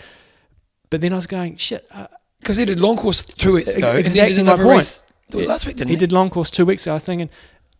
but 0.89 1.01
then 1.01 1.13
I 1.13 1.15
was 1.15 1.27
going 1.27 1.55
shit. 1.55 1.87
Uh, 1.91 2.07
Because 2.41 2.57
he 2.57 2.65
did 2.65 2.79
long 2.79 2.97
course 2.97 3.23
two 3.23 3.53
weeks 3.53 3.73
ago, 3.75 3.89
and 3.91 3.99
Exactly 3.99 4.31
he 4.31 4.35
did 4.35 4.45
my 4.45 4.51
another 4.53 4.63
point. 4.65 4.77
race 4.77 5.05
last 5.33 5.65
week, 5.65 5.75
didn't 5.77 5.89
he? 5.89 5.95
he 5.95 5.99
did 5.99 6.11
long 6.11 6.29
course 6.29 6.51
two 6.51 6.65
weeks 6.65 6.85
ago. 6.85 6.95
I 6.95 6.99
thinking 6.99 7.29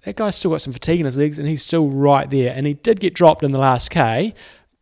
that 0.04 0.16
guy's 0.16 0.36
still 0.36 0.52
got 0.52 0.62
some 0.62 0.74
fatigue 0.74 1.00
in 1.02 1.06
his 1.06 1.18
legs, 1.18 1.38
and 1.38 1.48
he's 1.48 1.64
still 1.70 1.90
right 1.90 2.30
there. 2.30 2.54
And 2.56 2.66
he 2.66 2.76
did 2.76 3.00
get 3.00 3.14
dropped 3.14 3.44
in 3.44 3.52
the 3.52 3.60
last 3.60 3.90
k, 3.92 4.34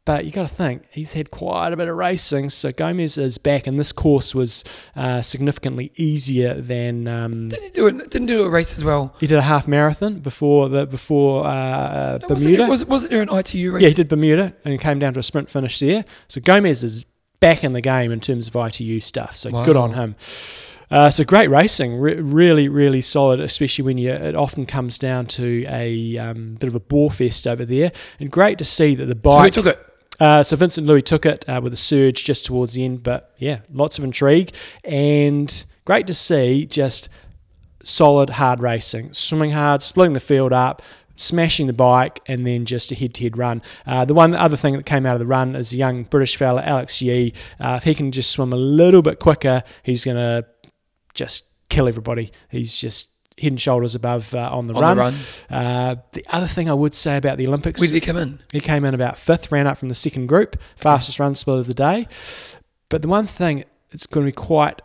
but 0.05 0.23
you 0.25 0.31
got 0.31 0.47
to 0.47 0.53
think 0.53 0.83
he's 0.91 1.13
had 1.13 1.31
quite 1.31 1.73
a 1.73 1.75
bit 1.77 1.87
of 1.87 1.97
racing. 1.97 2.49
So 2.49 2.71
Gomez 2.71 3.17
is 3.17 3.37
back, 3.37 3.65
and 3.67 3.77
this 3.79 3.91
course 3.91 4.35
was 4.35 4.63
uh, 4.95 5.21
significantly 5.21 5.91
easier 5.95 6.53
than. 6.53 7.07
Um, 7.07 7.49
Didn't 7.49 7.63
he 7.65 7.69
do 7.71 7.87
it? 7.87 8.11
Didn't 8.11 8.27
do 8.27 8.43
a 8.43 8.49
race 8.49 8.77
as 8.77 8.83
well? 8.83 9.15
he 9.19 9.27
did 9.27 9.37
a 9.37 9.41
half 9.41 9.67
marathon 9.67 10.19
before 10.19 10.69
the 10.69 10.85
before 10.85 11.45
uh, 11.47 12.19
Wasn't, 12.29 12.39
Bermuda. 12.43 12.63
it, 12.63 12.69
was, 12.69 12.85
wasn't 12.85 13.11
there 13.11 13.21
an 13.21 13.29
ITU 13.29 13.71
race? 13.71 13.81
Yeah, 13.83 13.89
he 13.89 13.95
did 13.95 14.07
Bermuda 14.07 14.53
and 14.63 14.79
came 14.79 14.99
down 14.99 15.13
to 15.13 15.19
a 15.19 15.23
sprint 15.23 15.49
finish 15.49 15.79
there. 15.79 16.05
So 16.27 16.39
Gomez 16.39 16.83
is 16.83 17.05
back 17.39 17.63
in 17.63 17.73
the 17.73 17.81
game 17.81 18.11
in 18.11 18.19
terms 18.19 18.47
of 18.47 18.55
ITU 18.55 18.99
stuff. 18.99 19.35
So 19.35 19.49
good 19.65 19.75
on 19.75 19.93
him. 19.93 20.15
Uh, 20.91 21.09
so 21.09 21.23
great 21.23 21.49
racing, 21.49 21.95
re- 21.97 22.15
really, 22.21 22.69
really 22.69 23.01
solid. 23.01 23.39
Especially 23.39 23.83
when 23.83 23.97
you, 23.97 24.11
it 24.11 24.35
often 24.35 24.67
comes 24.67 24.99
down 24.99 25.25
to 25.25 25.65
a 25.67 26.15
um, 26.19 26.55
bit 26.59 26.67
of 26.67 26.75
a 26.75 26.79
bore 26.79 27.09
fest 27.09 27.47
over 27.47 27.65
there, 27.65 27.91
and 28.19 28.29
great 28.31 28.59
to 28.59 28.65
see 28.65 28.93
that 28.93 29.05
the 29.05 29.15
So 29.15 29.31
who 29.31 29.37
bike. 29.43 29.53
took 29.53 29.65
it? 29.65 29.79
Uh, 30.19 30.43
so 30.43 30.56
Vincent 30.56 30.88
Luis 30.88 31.04
took 31.04 31.25
it 31.25 31.43
uh, 31.47 31.60
with 31.62 31.73
a 31.73 31.78
surge 31.78 32.23
just 32.23 32.45
towards 32.45 32.73
the 32.73 32.86
end, 32.86 33.04
but 33.04 33.34
yeah, 33.38 33.60
lots 33.71 33.97
of 33.97 34.04
intrigue 34.04 34.54
and 34.84 35.65
great 35.86 36.08
to 36.08 36.13
see 36.13 36.65
just 36.65 37.10
solid 37.84 38.32
hard 38.32 38.60
racing, 38.60 39.13
swimming 39.13 39.51
hard, 39.51 39.82
splitting 39.82 40.13
the 40.13 40.19
field 40.19 40.51
up, 40.54 40.82
smashing 41.15 41.67
the 41.67 41.73
bike, 41.73 42.21
and 42.28 42.45
then 42.45 42.65
just 42.65 42.91
a 42.91 42.95
head-to-head 42.95 43.38
run. 43.38 43.62
Uh, 43.86 44.04
the 44.06 44.13
one 44.13 44.36
other 44.36 44.58
thing 44.58 44.73
that 44.75 44.86
came 44.86 45.06
out 45.06 45.13
of 45.13 45.19
the 45.19 45.25
run 45.25 45.56
is 45.56 45.71
a 45.71 45.78
young 45.78 46.04
British 46.04 46.36
fella, 46.36 46.62
Alex 46.62 47.01
Yee. 47.01 47.34
Uh, 47.60 47.75
if 47.78 47.84
he 47.84 47.95
can 47.95 48.12
just 48.12 48.32
swim 48.32 48.51
a 48.51 48.58
little 48.58 49.01
bit 49.01 49.19
quicker, 49.19 49.63
he's 49.84 50.04
going 50.04 50.17
to 50.17 50.45
just 51.13 51.45
kill 51.69 51.88
everybody. 51.88 52.32
He's 52.49 52.78
just 52.80 53.10
head 53.37 53.51
and 53.51 53.59
shoulders 53.61 53.95
above 53.95 54.33
uh, 54.33 54.49
on 54.51 54.67
the 54.67 54.73
On 54.73 54.81
run. 54.81 54.95
the 54.97 55.01
run. 55.03 55.13
Uh, 55.49 55.95
the 56.13 56.25
other 56.29 56.47
thing 56.47 56.69
I 56.69 56.73
would 56.73 56.93
say 56.95 57.17
about 57.17 57.37
the 57.37 57.47
Olympics, 57.47 57.79
Where 57.81 57.87
did 57.87 57.95
he 57.95 58.01
come 58.01 58.17
in? 58.17 58.39
he 58.51 58.61
came 58.61 58.85
in 58.85 58.93
about 58.93 59.17
fifth, 59.17 59.51
ran 59.51 59.67
up 59.67 59.77
from 59.77 59.89
the 59.89 59.95
second 59.95 60.27
group, 60.27 60.55
fastest 60.75 61.19
run 61.19 61.35
split 61.35 61.57
of 61.59 61.67
the 61.67 61.73
day. 61.73 62.07
But 62.89 63.01
the 63.01 63.07
one 63.07 63.25
thing 63.25 63.65
it's 63.91 64.05
going 64.07 64.25
to 64.25 64.29
be 64.29 64.35
quite 64.35 64.81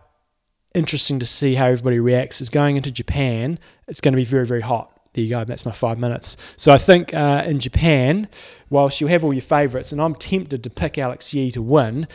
interesting 0.75 1.19
to 1.19 1.27
see 1.27 1.55
how 1.57 1.67
everybody 1.67 1.99
reacts 1.99 2.41
is 2.41 2.49
going 2.51 2.77
into 2.77 2.91
Japan. 2.93 3.59
It's 3.89 4.01
going 4.01 4.13
to 4.13 4.17
be 4.17 4.25
very, 4.25 4.47
very 4.47 4.61
hot. 4.61 4.97
There 5.15 5.25
you 5.25 5.31
go. 5.31 5.43
That's 5.45 5.67
my 5.67 5.73
five 5.73 5.99
minutes. 5.99 6.37
So 6.55 6.73
I 6.73 6.79
think 6.79 7.13
uh, 7.13 7.43
in 7.45 7.59
Japan, 7.59 8.29
whilst 8.69 9.01
you 9.01 9.09
have 9.09 9.25
all 9.25 9.33
your 9.33 9.43
favourites, 9.43 9.91
and 9.91 10.01
I'm 10.01 10.15
tempted 10.15 10.63
to 10.63 10.71
pick 10.71 10.99
Alex 10.99 11.35
Yee 11.35 11.51
to 11.53 11.63
win, 11.63 12.07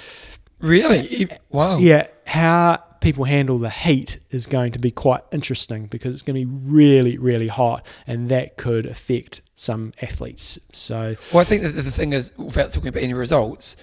Really? 0.60 1.28
Wow. 1.50 1.78
yeah, 1.80 2.08
how 2.26 2.82
people 3.02 3.26
handle 3.26 3.58
the 3.58 3.70
heat 3.70 4.20
is 4.32 4.48
going 4.48 4.72
to 4.74 4.80
be 4.80 4.92
quite 4.92 5.22
interesting 5.32 5.88
because 5.88 6.14
it's 6.14 6.24
going 6.24 6.40
to 6.40 6.46
be 6.46 6.52
really, 6.52 7.18
really 7.18 7.48
hot, 7.48 7.86
and 8.08 8.30
that 8.30 8.58
could 8.58 8.86
affect 8.86 9.42
some 9.56 9.94
athletes. 10.02 10.60
So 10.74 11.16
Well, 11.34 11.42
I 11.42 11.44
think 11.44 11.64
that 11.64 11.70
the 11.70 11.84
thing 11.92 12.14
is, 12.14 12.34
without 12.38 12.72
talking 12.72 12.90
about 12.90 13.04
any 13.04 13.14
results, 13.14 13.78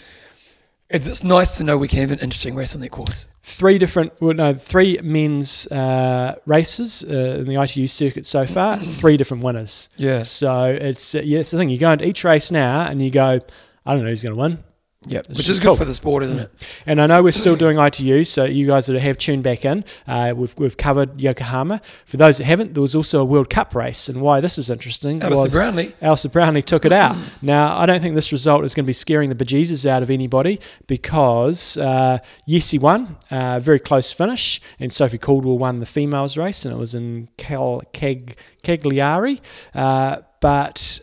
it's, 0.92 1.09
it's 1.09 1.25
nice 1.25 1.57
to 1.57 1.64
know 1.64 1.79
we 1.79 1.88
can 1.88 2.01
have 2.01 2.12
an 2.12 2.18
interesting 2.18 2.55
race 2.55 2.75
on 2.75 2.83
that 2.83 2.90
course. 2.90 3.27
three 3.42 3.79
different, 3.79 4.12
well, 4.20 4.35
no, 4.35 4.53
three 4.55 4.98
men's 5.03 5.66
uh, 5.68 6.37
races 6.44 7.03
uh, 7.09 7.38
in 7.40 7.48
the 7.48 7.61
ITU 7.61 7.87
circuit 7.87 8.27
so 8.27 8.44
far, 8.46 8.77
three 8.77 9.16
different 9.16 9.42
winners. 9.42 9.88
Yes. 9.96 10.31
So 10.31 10.66
it's 10.66 11.14
uh, 11.14 11.22
yeah, 11.25 11.40
it's 11.40 11.51
the 11.51 11.59
thing. 11.59 11.70
You 11.70 11.79
go 11.79 11.92
into 11.92 12.07
each 12.07 12.25
race 12.25 12.51
now 12.51 12.83
and 12.83 13.01
you 13.01 13.11
go, 13.11 13.40
I 13.87 13.94
don't 13.94 14.03
know 14.05 14.11
who's 14.11 14.22
going 14.22 14.35
to 14.35 14.40
win. 14.40 14.64
Yep, 15.06 15.28
which 15.30 15.48
is 15.48 15.58
good 15.58 15.76
for 15.76 15.84
the 15.84 15.94
sport, 15.94 16.22
isn't 16.22 16.38
it? 16.38 16.50
And 16.86 17.00
I 17.00 17.06
know 17.06 17.22
we're 17.22 17.32
still 17.32 17.56
doing 17.56 17.78
ITU, 17.78 18.24
so 18.24 18.44
you 18.44 18.66
guys 18.66 18.86
that 18.86 18.98
have 19.00 19.18
tuned 19.18 19.42
back 19.42 19.64
in, 19.64 19.84
uh, 20.06 20.32
we've, 20.36 20.54
we've 20.56 20.76
covered 20.76 21.20
Yokohama. 21.20 21.80
For 22.04 22.16
those 22.16 22.38
that 22.38 22.44
haven't, 22.44 22.74
there 22.74 22.80
was 22.80 22.94
also 22.94 23.20
a 23.20 23.24
World 23.24 23.50
Cup 23.50 23.74
race, 23.74 24.08
and 24.08 24.20
why 24.20 24.40
this 24.40 24.58
is 24.58 24.70
interesting 24.70 25.20
Alistair 25.22 25.44
was 25.44 25.54
Brownlee. 25.54 25.94
Alistair 26.00 26.30
Brownlee 26.30 26.62
took 26.62 26.84
it 26.84 26.92
out. 26.92 27.16
Now, 27.44 27.76
I 27.76 27.86
don't 27.86 28.00
think 28.00 28.14
this 28.14 28.30
result 28.30 28.62
is 28.64 28.72
going 28.74 28.84
to 28.84 28.86
be 28.86 28.92
scaring 28.92 29.28
the 29.28 29.34
bejesus 29.34 29.84
out 29.84 30.02
of 30.04 30.10
anybody 30.10 30.60
because 30.86 31.76
uh, 31.76 32.18
yes, 32.46 32.70
he 32.70 32.78
won, 32.78 33.16
uh, 33.30 33.58
very 33.58 33.80
close 33.80 34.12
finish, 34.12 34.60
and 34.78 34.92
Sophie 34.92 35.18
Coldwell 35.18 35.58
won 35.58 35.80
the 35.80 35.86
females 35.86 36.36
race, 36.36 36.64
and 36.64 36.72
it 36.72 36.78
was 36.78 36.94
in 36.94 37.28
Cal- 37.38 37.82
Cag- 37.92 38.36
Cagliari. 38.62 39.40
Uh, 39.74 40.18
but 40.40 41.00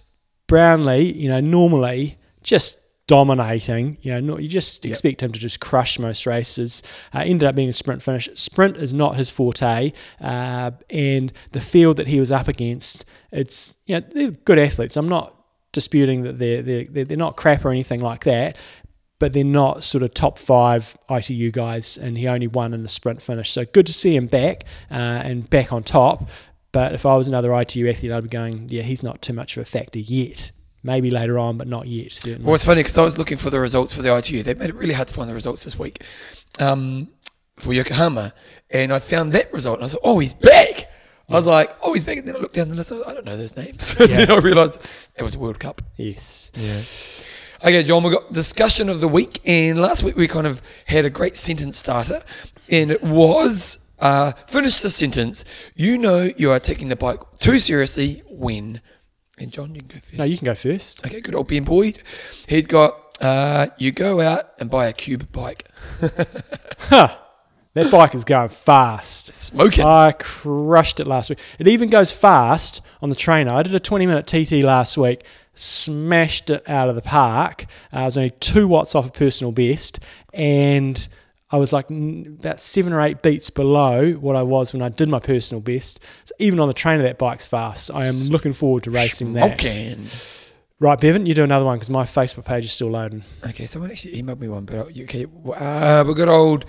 Brownlee, 0.47 1.12
you 1.12 1.27
know, 1.27 1.41
normally 1.41 2.17
just 2.43 2.79
dominating. 3.10 3.98
You 4.04 4.13
know, 4.13 4.19
not, 4.19 4.43
you 4.43 4.48
just 4.48 4.86
Yep. 4.86 4.91
expect 4.91 5.24
him 5.24 5.32
to 5.32 5.39
just 5.39 5.60
crush 5.60 5.98
most 5.98 6.26
races. 6.28 6.84
Uh, 7.13 7.24
ended 7.26 7.50
up 7.50 7.56
being 7.56 7.67
a 7.69 7.74
sprint 7.74 8.04
finish. 8.04 8.30
Sprint 8.36 8.78
is 8.78 8.93
not 8.93 9.15
his 9.15 9.30
forte, 9.32 9.91
uh, 10.22 10.72
and 10.91 11.34
the 11.52 11.60
field 11.60 11.98
that 11.98 12.08
he 12.08 12.19
was 12.19 12.32
up 12.32 12.48
against, 12.48 13.04
it's 13.32 13.78
you 13.88 13.95
know 13.95 14.06
they're 14.13 14.32
good 14.32 14.60
athletes. 14.60 14.95
I'm 14.95 15.10
not 15.10 15.36
disputing 15.72 16.22
that 16.24 16.38
they're 16.38 16.62
they're 16.62 16.86
they're 16.86 17.06
they're 17.06 17.17
not 17.17 17.36
crap 17.36 17.65
or 17.65 17.72
anything 17.72 18.00
like 18.00 18.24
that. 18.26 18.58
But 19.17 19.34
they're 19.34 19.43
not 19.43 19.84
sort 19.84 20.02
of 20.02 20.13
top 20.13 20.39
five 20.39 20.95
ITU 21.10 21.52
guys, 21.52 21.98
and 21.98 22.17
he 22.17 22.30
only 22.30 22.48
won 22.48 22.74
in 22.74 22.84
the 22.84 22.88
sprint 22.88 23.22
finish. 23.22 23.52
So 23.52 23.65
good 23.65 23.86
to 23.88 23.91
see 23.93 24.15
him 24.15 24.28
back 24.28 24.63
uh, 24.89 24.93
and 24.93 25.50
back 25.50 25.74
on 25.74 25.84
top. 25.84 26.30
But 26.72 26.93
if 26.93 27.06
I 27.06 27.17
was 27.17 27.28
another 27.28 27.54
ITU 27.54 27.89
athlete, 27.89 28.13
I'd 28.13 28.24
be 28.24 28.30
going, 28.30 28.67
yeah, 28.69 28.84
he's 28.84 29.04
not 29.04 29.22
too 29.22 29.34
much 29.34 29.58
of 29.58 29.63
a 29.63 29.65
factor 29.65 30.00
yet. 30.00 30.52
Maybe 30.82 31.10
later 31.10 31.38
on, 31.38 31.58
but 31.58 31.68
not 31.68 31.88
yet. 31.88 32.13
Certainly. 32.13 32.46
Well, 32.46 32.56
it's 32.56 32.63
funny 32.63 32.82
because 32.82 32.98
I 32.98 33.04
was 33.04 33.18
looking 33.18 33.38
for 33.38 33.50
the 33.50 33.60
results 33.60 33.94
for 33.94 34.02
the 34.02 34.15
ITU. 34.15 34.44
They 34.44 34.54
made 34.54 34.70
it 34.70 34.76
really 34.76 34.94
hard 34.94 35.10
to 35.10 35.13
find 35.13 35.30
the 35.30 35.34
results 35.34 35.65
this 35.65 35.78
week 35.78 36.04
um, 36.60 37.10
for 37.58 37.74
Yokohama, 37.74 38.34
and 38.70 38.94
I 38.94 39.00
found 39.00 39.34
that 39.34 39.52
result, 39.52 39.76
and 39.80 39.84
I 39.84 39.86
was 39.86 39.94
like, 39.94 40.02
"Oh, 40.06 40.20
he's 40.20 40.34
back!" 40.34 40.89
I 41.28 41.34
was 41.34 41.48
like, 41.48 41.76
"Oh, 41.82 41.94
he's 41.94 42.06
back!" 42.06 42.18
And 42.18 42.28
then 42.28 42.36
I 42.38 42.39
looked 42.39 42.56
down 42.56 42.70
the 42.70 42.76
list. 42.76 42.92
I, 42.92 42.96
was 42.96 43.08
I 43.08 43.13
don't 43.13 43.26
know 43.26 43.36
those 43.36 43.58
names. 43.58 43.96
and 44.00 44.10
then 44.10 44.32
I 44.32 44.38
realised 44.38 44.82
it 45.18 45.24
was 45.24 45.36
World 45.36 45.60
Cup. 45.60 45.82
Yes. 45.98 46.52
Yeah. 46.56 47.68
Okay, 47.68 47.84
John, 47.84 48.04
we've 48.04 48.13
got 48.13 48.32
discussion 48.32 48.88
of 48.88 49.02
the 49.02 49.08
week, 49.10 49.42
and 49.44 49.82
last 49.82 50.02
week 50.02 50.15
we 50.15 50.30
kind 50.30 50.48
of 50.48 50.62
had 50.86 51.04
a 51.04 51.10
great 51.10 51.36
sentence 51.36 51.78
starter, 51.78 52.24
and 52.70 52.89
it 52.89 53.04
was 53.04 53.80
uh, 54.00 54.32
finish 54.48 54.80
the 54.80 54.89
sentence. 54.89 55.44
You 55.76 55.98
know 55.98 56.30
you 56.38 56.52
are 56.52 56.60
taking 56.60 56.88
the 56.88 56.96
bike 56.96 57.20
too 57.39 57.60
seriously 57.60 58.24
when. 58.30 58.80
And 59.39 59.52
John, 59.52 59.73
you 59.73 59.82
can 59.82 59.88
go 59.88 59.99
first. 59.99 60.17
No, 60.17 60.25
you 60.25 60.38
can 60.38 60.45
go 60.45 60.56
first. 60.56 61.06
Okay, 61.06 61.21
good 61.21 61.36
old 61.36 61.47
Ben 61.47 61.63
Boyd. 61.63 62.02
He's 62.47 62.67
got 62.67 62.95
uh, 63.21 63.67
you 63.78 63.91
go 63.91 64.21
out 64.21 64.52
and 64.60 64.69
buy 64.69 64.88
a 64.88 64.93
cube 64.93 65.32
bike. 65.32 65.67
Huh. 66.82 67.15
That 67.73 67.91
bike 67.91 68.15
is 68.15 68.23
going 68.23 68.49
fast. 68.49 69.28
Smoking. 69.32 69.86
I 69.86 70.13
crushed 70.13 70.99
it 70.99 71.06
last 71.06 71.30
week. 71.30 71.39
It 71.60 71.67
even 71.67 71.89
goes 71.89 72.12
fast 72.12 72.82
on 73.02 73.10
the 73.10 73.15
trainer. 73.15 73.54
I 73.54 73.62
did 73.62 73.75
a 73.75 73.80
20 73.80 74.08
minute 74.08 74.25
TT 74.25 74.63
last 74.63 74.97
week, 74.97 75.23
smashed 75.54 76.49
it 76.49 76.67
out 76.67 76.89
of 76.89 76.95
the 76.95 77.02
park. 77.02 77.65
Uh, 77.93 77.97
I 77.97 78.06
was 78.06 78.17
only 78.17 78.32
two 78.32 78.67
watts 78.67 78.95
off 78.95 79.08
a 79.08 79.12
personal 79.12 79.52
best, 79.52 79.99
and 80.34 81.08
I 81.51 81.57
was 81.57 81.73
like 81.73 81.89
about 81.89 82.59
seven 82.59 82.93
or 82.93 83.01
eight 83.01 83.21
beats 83.23 83.49
below 83.49 84.12
what 84.13 84.35
I 84.35 84.43
was 84.43 84.71
when 84.71 84.83
I 84.83 84.89
did 84.89 85.09
my 85.09 85.19
personal 85.19 85.62
best. 85.62 85.99
So 86.25 86.35
even 86.38 86.59
on 86.59 86.67
the 86.67 86.73
trainer, 86.73 87.01
that 87.03 87.17
bike's 87.17 87.45
fast. 87.45 87.89
I 87.91 88.05
am 88.05 88.15
looking 88.29 88.53
forward 88.53 88.83
to 88.83 88.91
racing 88.91 89.33
that. 89.33 89.59
Smoking. 89.59 90.07
Right, 90.81 90.97
Bevan, 90.97 91.25
you 91.25 91.33
do 91.33 91.43
another 91.43 91.65
one 91.65 91.77
because 91.77 91.89
my 91.89 92.03
Facebook 92.03 92.45
page 92.45 92.63
is 92.63 92.71
still 92.71 92.89
loading. 92.89 93.23
Okay, 93.45 93.65
someone 93.65 93.91
actually 93.91 94.21
emailed 94.21 94.39
me 94.39 94.47
one, 94.47 94.63
but 94.63 94.75
uh, 94.75 95.01
okay, 95.01 95.25
uh, 95.55 96.05
we 96.07 96.13
got 96.13 96.29
old 96.29 96.65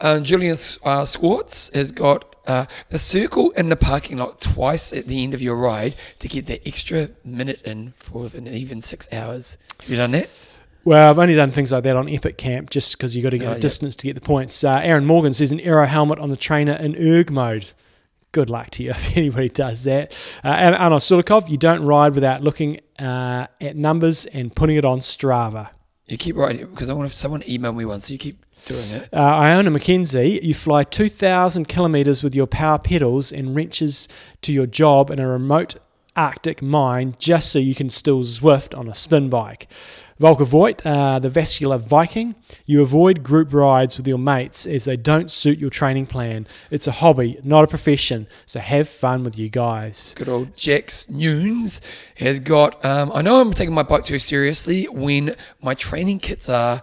uh, 0.00 0.18
Julian 0.18 0.56
uh, 0.84 1.04
Swartz 1.04 1.70
has 1.72 1.92
got 1.92 2.34
uh, 2.46 2.66
the 2.88 2.98
circle 2.98 3.50
in 3.50 3.68
the 3.68 3.76
parking 3.76 4.16
lot 4.16 4.40
twice 4.40 4.92
at 4.92 5.06
the 5.06 5.22
end 5.22 5.32
of 5.32 5.40
your 5.40 5.56
ride 5.56 5.94
to 6.18 6.26
get 6.26 6.46
that 6.46 6.66
extra 6.66 7.10
minute 7.22 7.62
in 7.62 7.92
for 7.92 8.28
an 8.34 8.48
even 8.48 8.80
six 8.80 9.06
hours. 9.12 9.58
Have 9.80 9.90
you 9.90 9.96
done 9.96 10.10
that? 10.10 10.28
Well, 10.84 11.10
I've 11.10 11.18
only 11.18 11.34
done 11.34 11.50
things 11.52 11.70
like 11.70 11.84
that 11.84 11.96
on 11.96 12.08
Epic 12.08 12.36
Camp 12.38 12.70
just 12.70 12.96
because 12.96 13.14
you've 13.14 13.22
got 13.22 13.30
to 13.30 13.38
get 13.38 13.48
Oh, 13.48 13.52
a 13.52 13.60
distance 13.60 13.94
to 13.96 14.06
get 14.06 14.14
the 14.14 14.20
points. 14.20 14.64
Uh, 14.64 14.80
Aaron 14.82 15.04
Morgan 15.04 15.32
says 15.32 15.52
an 15.52 15.60
aero 15.60 15.86
helmet 15.86 16.18
on 16.18 16.28
the 16.30 16.36
trainer 16.36 16.72
in 16.74 16.96
erg 16.96 17.30
mode. 17.30 17.70
Good 18.32 18.50
luck 18.50 18.70
to 18.70 18.82
you 18.82 18.90
if 18.92 19.16
anybody 19.16 19.48
does 19.48 19.84
that. 19.84 20.12
Uh, 20.44 20.48
and 20.48 20.74
Arnold 20.74 21.02
Sulikov, 21.02 21.48
you 21.48 21.56
don't 21.56 21.84
ride 21.84 22.14
without 22.14 22.40
looking 22.40 22.78
uh, 22.98 23.46
at 23.60 23.76
numbers 23.76 24.26
and 24.26 24.54
putting 24.54 24.76
it 24.76 24.84
on 24.84 24.98
Strava. 24.98 25.68
You 26.06 26.16
keep 26.18 26.34
writing 26.36 26.66
because 26.66 26.90
I 26.90 26.94
want 26.94 27.06
if 27.08 27.14
someone 27.14 27.42
emailed 27.42 27.76
me 27.76 27.84
once. 27.84 28.08
so 28.08 28.12
you 28.12 28.18
keep 28.18 28.44
doing 28.64 28.90
it. 28.90 29.08
Uh, 29.12 29.18
Iona 29.18 29.70
McKenzie, 29.70 30.42
you 30.42 30.52
fly 30.54 30.82
2,000 30.82 31.68
kilometres 31.68 32.22
with 32.24 32.34
your 32.34 32.46
power 32.48 32.78
pedals 32.78 33.32
and 33.32 33.54
wrenches 33.54 34.08
to 34.42 34.52
your 34.52 34.66
job 34.66 35.10
in 35.10 35.20
a 35.20 35.28
remote 35.28 35.76
Arctic 36.14 36.60
mine 36.60 37.14
just 37.18 37.50
so 37.50 37.58
you 37.58 37.74
can 37.74 37.88
still 37.88 38.20
Zwift 38.22 38.76
on 38.76 38.86
a 38.88 38.94
spin 38.94 39.30
bike. 39.30 39.66
Volker 40.22 40.44
uh, 40.84 41.18
the 41.18 41.28
vascular 41.28 41.78
Viking, 41.78 42.36
you 42.64 42.80
avoid 42.80 43.24
group 43.24 43.52
rides 43.52 43.96
with 43.96 44.06
your 44.06 44.18
mates 44.18 44.68
as 44.68 44.84
they 44.84 44.96
don't 44.96 45.28
suit 45.28 45.58
your 45.58 45.68
training 45.68 46.06
plan. 46.06 46.46
It's 46.70 46.86
a 46.86 46.92
hobby, 46.92 47.40
not 47.42 47.64
a 47.64 47.66
profession, 47.66 48.28
so 48.46 48.60
have 48.60 48.88
fun 48.88 49.24
with 49.24 49.36
you 49.36 49.48
guys. 49.48 50.14
Good 50.14 50.28
old 50.28 50.56
Jax 50.56 51.10
Nunes 51.10 51.80
has 52.14 52.38
got. 52.38 52.84
Um, 52.84 53.10
I 53.12 53.22
know 53.22 53.40
I'm 53.40 53.52
taking 53.52 53.74
my 53.74 53.82
bike 53.82 54.04
too 54.04 54.20
seriously 54.20 54.84
when 54.84 55.34
my 55.60 55.74
training 55.74 56.20
kits 56.20 56.48
are 56.48 56.82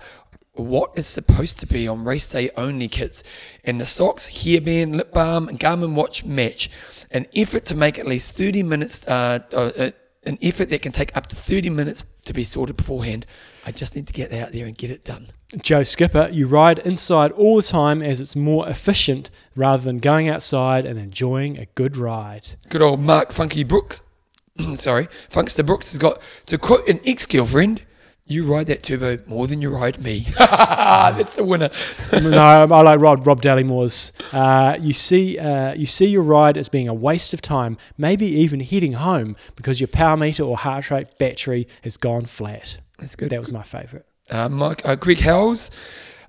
what 0.51 0.91
is 0.97 1.07
supposed 1.07 1.59
to 1.59 1.65
be 1.65 1.87
on 1.87 2.03
race 2.03 2.27
day 2.27 2.49
only 2.57 2.89
kits, 2.89 3.23
and 3.63 3.79
the 3.79 3.85
socks, 3.85 4.29
hairband, 4.29 4.97
lip 4.97 5.13
balm, 5.13 5.47
and 5.47 5.57
Garmin 5.57 5.95
watch 5.95 6.25
match. 6.25 6.69
An 7.11 7.25
effort 7.33 7.63
to 7.67 7.75
make 7.75 7.97
at 7.99 8.05
least 8.05 8.35
30 8.35 8.63
minutes. 8.63 9.07
Uh, 9.07 9.39
uh, 9.53 9.71
uh, 9.77 9.91
an 10.25 10.37
effort 10.41 10.69
that 10.69 10.81
can 10.81 10.91
take 10.91 11.15
up 11.15 11.27
to 11.27 11.35
30 11.35 11.69
minutes 11.69 12.03
to 12.29 12.33
be 12.33 12.43
sorted 12.43 12.77
beforehand. 12.77 13.25
I 13.65 13.71
just 13.71 13.95
need 13.95 14.07
to 14.07 14.13
get 14.13 14.31
out 14.31 14.51
there 14.51 14.65
and 14.65 14.77
get 14.77 14.91
it 14.91 15.03
done. 15.03 15.27
Joe 15.61 15.83
Skipper, 15.83 16.29
you 16.31 16.47
ride 16.47 16.79
inside 16.79 17.31
all 17.33 17.57
the 17.57 17.63
time 17.63 18.01
as 18.01 18.21
it's 18.21 18.35
more 18.35 18.69
efficient 18.69 19.29
rather 19.55 19.83
than 19.83 19.97
going 19.97 20.29
outside 20.29 20.85
and 20.85 20.97
enjoying 20.97 21.57
a 21.57 21.65
good 21.65 21.97
ride. 21.97 22.55
Good 22.69 22.81
old 22.81 22.99
Mark 22.99 23.31
Funky 23.31 23.63
Brooks. 23.63 24.01
Sorry, 24.75 25.07
Funkster 25.29 25.65
Brooks 25.65 25.91
has 25.91 25.99
got 25.99 26.21
to 26.45 26.57
quote 26.57 26.87
an 26.87 26.99
ex-girlfriend. 27.05 27.83
You 28.29 28.45
ride 28.45 28.67
that 28.67 28.83
turbo 28.83 29.17
more 29.25 29.47
than 29.47 29.59
you 29.59 29.71
ride 29.71 29.97
me. 30.03 30.27
That's 30.37 31.35
the 31.35 31.43
winner. 31.43 31.71
no, 32.13 32.39
I 32.39 32.63
like 32.63 32.99
Rob 32.99 33.25
Rob 33.25 33.41
Dallymore's. 33.41 34.13
Uh, 34.31 34.77
you 34.79 34.93
see, 34.93 35.39
uh, 35.39 35.73
you 35.73 35.87
see 35.87 36.05
your 36.05 36.21
ride 36.21 36.55
as 36.55 36.69
being 36.69 36.87
a 36.87 36.93
waste 36.93 37.33
of 37.33 37.41
time, 37.41 37.75
maybe 37.97 38.27
even 38.27 38.59
heading 38.59 38.93
home 38.93 39.35
because 39.55 39.81
your 39.81 39.87
power 39.87 40.15
meter 40.15 40.43
or 40.43 40.57
heart 40.57 40.91
rate 40.91 41.17
battery 41.17 41.67
has 41.81 41.97
gone 41.97 42.25
flat. 42.25 42.77
That's 42.99 43.15
good. 43.15 43.31
That 43.31 43.39
was 43.39 43.51
my 43.51 43.63
favourite. 43.63 44.05
Uh, 44.29 44.47
Mike, 44.47 44.87
uh, 44.87 44.95
Greg 44.95 45.21
Howells. 45.21 45.71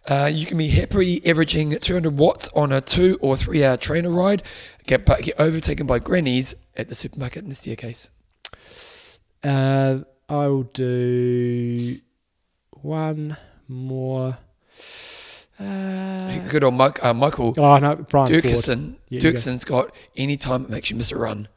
Uh, 0.08 0.30
you 0.32 0.46
can 0.46 0.56
be 0.56 0.68
happily 0.68 1.20
averaging 1.26 1.78
200 1.78 2.16
watts 2.16 2.48
on 2.56 2.72
a 2.72 2.80
two 2.80 3.18
or 3.20 3.36
three 3.36 3.62
hour 3.62 3.76
trainer 3.76 4.10
ride, 4.10 4.42
get, 4.86 5.04
get 5.04 5.38
overtaken 5.38 5.86
by 5.86 5.98
grannies 5.98 6.54
at 6.78 6.88
the 6.88 6.94
supermarket 6.94 7.42
in 7.42 7.50
the 7.50 7.54
staircase. 7.54 8.08
Uh, 9.44 9.98
I 10.30 10.46
will 10.46 10.62
do 10.62 11.98
one 12.70 13.36
more. 13.66 14.38
Uh, 15.58 16.38
Good 16.48 16.62
old 16.62 16.74
Mike, 16.74 17.04
uh, 17.04 17.12
Michael 17.12 17.54
oh 17.58 17.78
no, 17.78 17.96
Brian 17.96 18.28
Ford. 18.28 18.44
Dirksen. 18.44 18.94
Yeah. 19.08 19.20
Dirksen's 19.20 19.64
got 19.64 19.92
any 20.16 20.36
time 20.36 20.64
it 20.64 20.70
makes 20.70 20.88
you 20.88 20.96
miss 20.96 21.10
a 21.10 21.18
run. 21.18 21.48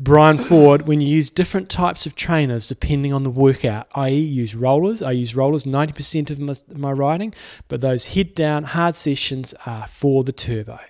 Brian 0.00 0.36
Ford, 0.36 0.88
when 0.88 1.00
you 1.00 1.06
use 1.06 1.30
different 1.30 1.68
types 1.68 2.06
of 2.06 2.16
trainers 2.16 2.66
depending 2.66 3.12
on 3.12 3.22
the 3.22 3.30
workout, 3.30 3.86
i.e., 3.94 4.18
use 4.18 4.54
rollers. 4.56 5.00
I 5.00 5.12
use 5.12 5.36
rollers 5.36 5.64
90% 5.64 6.30
of 6.30 6.40
my, 6.40 6.54
my 6.74 6.92
riding, 6.92 7.34
but 7.68 7.80
those 7.80 8.08
head 8.08 8.34
down 8.34 8.64
hard 8.64 8.96
sessions 8.96 9.54
are 9.64 9.86
for 9.86 10.24
the 10.24 10.32
turbo. 10.32 10.80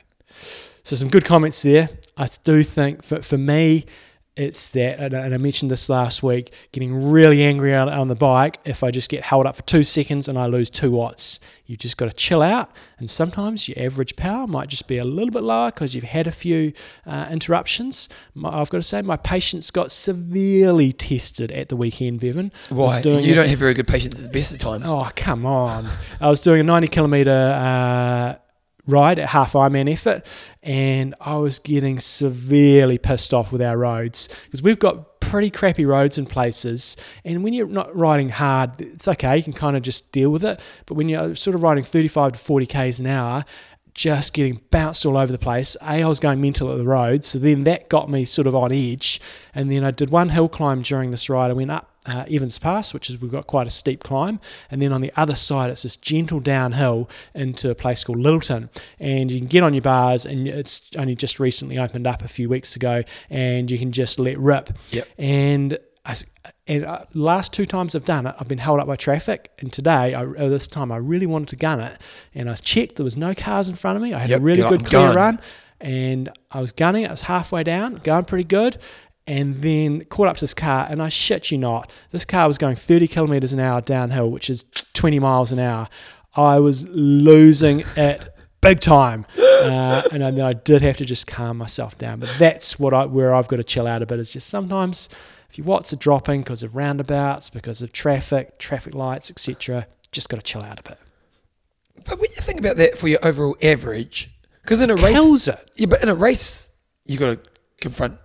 So, 0.82 0.96
some 0.96 1.08
good 1.08 1.26
comments 1.26 1.62
there. 1.62 1.90
I 2.16 2.28
do 2.44 2.62
think 2.62 3.02
for, 3.02 3.20
for 3.20 3.36
me, 3.36 3.84
it's 4.38 4.70
that, 4.70 5.00
and 5.12 5.34
I 5.34 5.36
mentioned 5.36 5.70
this 5.70 5.88
last 5.88 6.22
week, 6.22 6.54
getting 6.70 7.10
really 7.10 7.42
angry 7.42 7.74
on, 7.74 7.88
on 7.88 8.06
the 8.06 8.14
bike 8.14 8.58
if 8.64 8.84
I 8.84 8.92
just 8.92 9.10
get 9.10 9.24
held 9.24 9.46
up 9.46 9.56
for 9.56 9.62
two 9.62 9.82
seconds 9.82 10.28
and 10.28 10.38
I 10.38 10.46
lose 10.46 10.70
two 10.70 10.92
watts. 10.92 11.40
You've 11.66 11.80
just 11.80 11.96
got 11.96 12.06
to 12.06 12.12
chill 12.12 12.40
out, 12.40 12.70
and 12.98 13.10
sometimes 13.10 13.68
your 13.68 13.84
average 13.84 14.16
power 14.16 14.46
might 14.46 14.68
just 14.68 14.86
be 14.86 14.96
a 14.96 15.04
little 15.04 15.32
bit 15.32 15.42
lower 15.42 15.70
because 15.70 15.94
you've 15.94 16.04
had 16.04 16.26
a 16.26 16.30
few 16.30 16.72
uh, 17.04 17.26
interruptions. 17.30 18.08
My, 18.34 18.48
I've 18.60 18.70
got 18.70 18.78
to 18.78 18.82
say, 18.82 19.02
my 19.02 19.16
patience 19.16 19.70
got 19.70 19.90
severely 19.92 20.92
tested 20.92 21.50
at 21.52 21.68
the 21.68 21.76
weekend, 21.76 22.20
Bevan. 22.20 22.52
Why? 22.70 22.96
You 23.26 23.34
don't 23.34 23.48
have 23.48 23.58
very 23.58 23.74
good 23.74 23.88
patience 23.88 24.24
at 24.24 24.32
the 24.32 24.38
best 24.38 24.52
of 24.54 24.60
time. 24.60 24.82
Oh, 24.84 25.10
come 25.16 25.44
on. 25.44 25.88
I 26.20 26.30
was 26.30 26.40
doing 26.40 26.60
a 26.60 26.64
90 26.64 26.88
kilometre 26.88 27.30
uh, 27.30 28.36
ride 28.88 29.18
at 29.18 29.28
half 29.28 29.52
Ironman 29.52 29.92
effort, 29.92 30.26
and 30.62 31.14
I 31.20 31.36
was 31.36 31.58
getting 31.60 32.00
severely 32.00 32.98
pissed 32.98 33.32
off 33.32 33.52
with 33.52 33.62
our 33.62 33.76
roads 33.76 34.28
because 34.46 34.62
we've 34.62 34.78
got 34.78 35.20
pretty 35.20 35.50
crappy 35.50 35.84
roads 35.84 36.18
in 36.18 36.26
places. 36.26 36.96
And 37.24 37.44
when 37.44 37.52
you're 37.52 37.68
not 37.68 37.94
riding 37.94 38.30
hard, 38.30 38.80
it's 38.80 39.06
okay. 39.06 39.36
You 39.36 39.42
can 39.42 39.52
kind 39.52 39.76
of 39.76 39.82
just 39.82 40.10
deal 40.10 40.30
with 40.30 40.42
it. 40.42 40.58
But 40.86 40.94
when 40.94 41.08
you're 41.08 41.34
sort 41.34 41.54
of 41.54 41.62
riding 41.62 41.84
35 41.84 42.32
to 42.32 42.38
40 42.38 42.66
k's 42.66 42.98
an 42.98 43.06
hour, 43.06 43.44
just 43.92 44.32
getting 44.32 44.60
bounced 44.70 45.04
all 45.04 45.16
over 45.16 45.30
the 45.30 45.38
place. 45.38 45.76
A, 45.82 46.02
I 46.02 46.06
was 46.06 46.20
going 46.20 46.40
mental 46.40 46.70
at 46.72 46.78
the 46.78 46.84
road, 46.84 47.24
so 47.24 47.38
then 47.38 47.64
that 47.64 47.88
got 47.88 48.08
me 48.08 48.24
sort 48.24 48.46
of 48.46 48.54
on 48.54 48.72
edge. 48.72 49.20
And 49.54 49.70
then 49.70 49.84
I 49.84 49.90
did 49.90 50.10
one 50.10 50.28
hill 50.28 50.48
climb 50.48 50.82
during 50.82 51.10
this 51.10 51.28
ride. 51.28 51.50
I 51.50 51.54
went 51.54 51.72
up 51.72 51.90
uh, 52.08 52.24
Evans 52.30 52.58
Pass, 52.58 52.94
which 52.94 53.10
is 53.10 53.20
we've 53.20 53.30
got 53.30 53.46
quite 53.46 53.66
a 53.66 53.70
steep 53.70 54.02
climb, 54.02 54.40
and 54.70 54.80
then 54.82 54.92
on 54.92 55.00
the 55.00 55.12
other 55.16 55.36
side 55.36 55.70
it's 55.70 55.82
this 55.82 55.96
gentle 55.96 56.40
downhill 56.40 57.08
into 57.34 57.70
a 57.70 57.74
place 57.74 58.02
called 58.04 58.18
Lyttelton, 58.18 58.68
and 58.98 59.30
you 59.30 59.38
can 59.38 59.48
get 59.48 59.62
on 59.62 59.74
your 59.74 59.82
bars, 59.82 60.24
and 60.26 60.48
it's 60.48 60.90
only 60.96 61.14
just 61.14 61.38
recently 61.38 61.78
opened 61.78 62.06
up 62.06 62.22
a 62.22 62.28
few 62.28 62.48
weeks 62.48 62.74
ago, 62.76 63.02
and 63.30 63.70
you 63.70 63.78
can 63.78 63.92
just 63.92 64.18
let 64.18 64.38
rip. 64.38 64.70
Yep. 64.90 65.08
And 65.18 65.78
I, 66.04 66.16
and 66.66 66.84
uh, 66.86 67.04
last 67.14 67.52
two 67.52 67.66
times 67.66 67.94
I've 67.94 68.04
done 68.04 68.26
it, 68.26 68.34
I've 68.38 68.48
been 68.48 68.58
held 68.58 68.80
up 68.80 68.86
by 68.86 68.96
traffic. 68.96 69.50
And 69.58 69.70
today, 69.70 70.14
I, 70.14 70.24
uh, 70.24 70.48
this 70.48 70.66
time, 70.66 70.90
I 70.90 70.96
really 70.96 71.26
wanted 71.26 71.48
to 71.48 71.56
gun 71.56 71.80
it, 71.80 71.98
and 72.34 72.48
I 72.48 72.54
checked 72.54 72.96
there 72.96 73.04
was 73.04 73.16
no 73.16 73.34
cars 73.34 73.68
in 73.68 73.74
front 73.74 73.96
of 73.96 74.02
me. 74.02 74.14
I 74.14 74.20
had 74.20 74.30
Yep, 74.30 74.40
a 74.40 74.42
really 74.42 74.62
good 74.62 74.86
clear 74.86 75.08
"I'm 75.08 75.16
run, 75.16 75.40
and 75.80 76.30
I 76.50 76.60
was 76.60 76.72
gunning. 76.72 77.06
I 77.06 77.10
was 77.10 77.22
halfway 77.22 77.62
down, 77.62 77.96
going 77.96 78.24
pretty 78.24 78.44
good, 78.44 78.78
and 79.28 79.56
then 79.56 80.04
caught 80.06 80.26
up 80.26 80.36
to 80.36 80.40
this 80.40 80.54
car. 80.54 80.86
And 80.88 81.02
I 81.02 81.10
shit 81.10 81.50
you 81.50 81.58
not, 81.58 81.90
this 82.10 82.24
car 82.24 82.48
was 82.48 82.56
going 82.58 82.76
30 82.76 83.06
kilometers 83.08 83.52
an 83.52 83.60
hour 83.60 83.80
downhill, 83.80 84.30
which 84.30 84.48
is 84.48 84.64
20 84.94 85.18
miles 85.20 85.52
an 85.52 85.58
hour. 85.58 85.88
I 86.34 86.58
was 86.58 86.84
losing 86.88 87.80
it 87.96 88.28
big 88.60 88.80
time, 88.80 89.26
uh, 89.38 90.02
and 90.10 90.22
then 90.22 90.40
I 90.40 90.52
did 90.52 90.82
have 90.82 90.96
to 90.96 91.04
just 91.04 91.26
calm 91.26 91.58
myself 91.58 91.96
down. 91.98 92.20
But 92.20 92.30
that's 92.38 92.78
what 92.78 92.94
I 92.94 93.04
where 93.04 93.34
I've 93.34 93.48
got 93.48 93.56
to 93.56 93.64
chill 93.64 93.86
out 93.86 94.02
a 94.02 94.06
bit. 94.06 94.18
Is 94.18 94.30
just 94.30 94.48
sometimes 94.48 95.08
if 95.50 95.58
your 95.58 95.66
watts 95.66 95.92
are 95.92 95.96
dropping 95.96 96.42
because 96.42 96.62
of 96.62 96.74
roundabouts, 96.74 97.50
because 97.50 97.82
of 97.82 97.92
traffic, 97.92 98.58
traffic 98.58 98.94
lights, 98.94 99.30
etc. 99.30 99.86
Just 100.10 100.28
got 100.28 100.38
to 100.38 100.42
chill 100.42 100.62
out 100.62 100.80
a 100.80 100.82
bit. 100.82 100.98
But 102.04 102.18
when 102.18 102.30
you 102.30 102.40
think 102.40 102.60
about 102.60 102.76
that 102.76 102.96
for 102.96 103.08
your 103.08 103.18
overall 103.22 103.56
average, 103.62 104.30
because 104.62 104.80
in 104.80 104.90
a 104.90 104.96
race, 104.96 105.16
Kills 105.16 105.48
it. 105.48 105.70
yeah, 105.76 105.86
but 105.86 106.02
in 106.02 106.08
a 106.08 106.14
race, 106.14 106.70
you 107.04 107.18
got 107.18 107.42
to 107.42 107.50
confront 107.80 108.18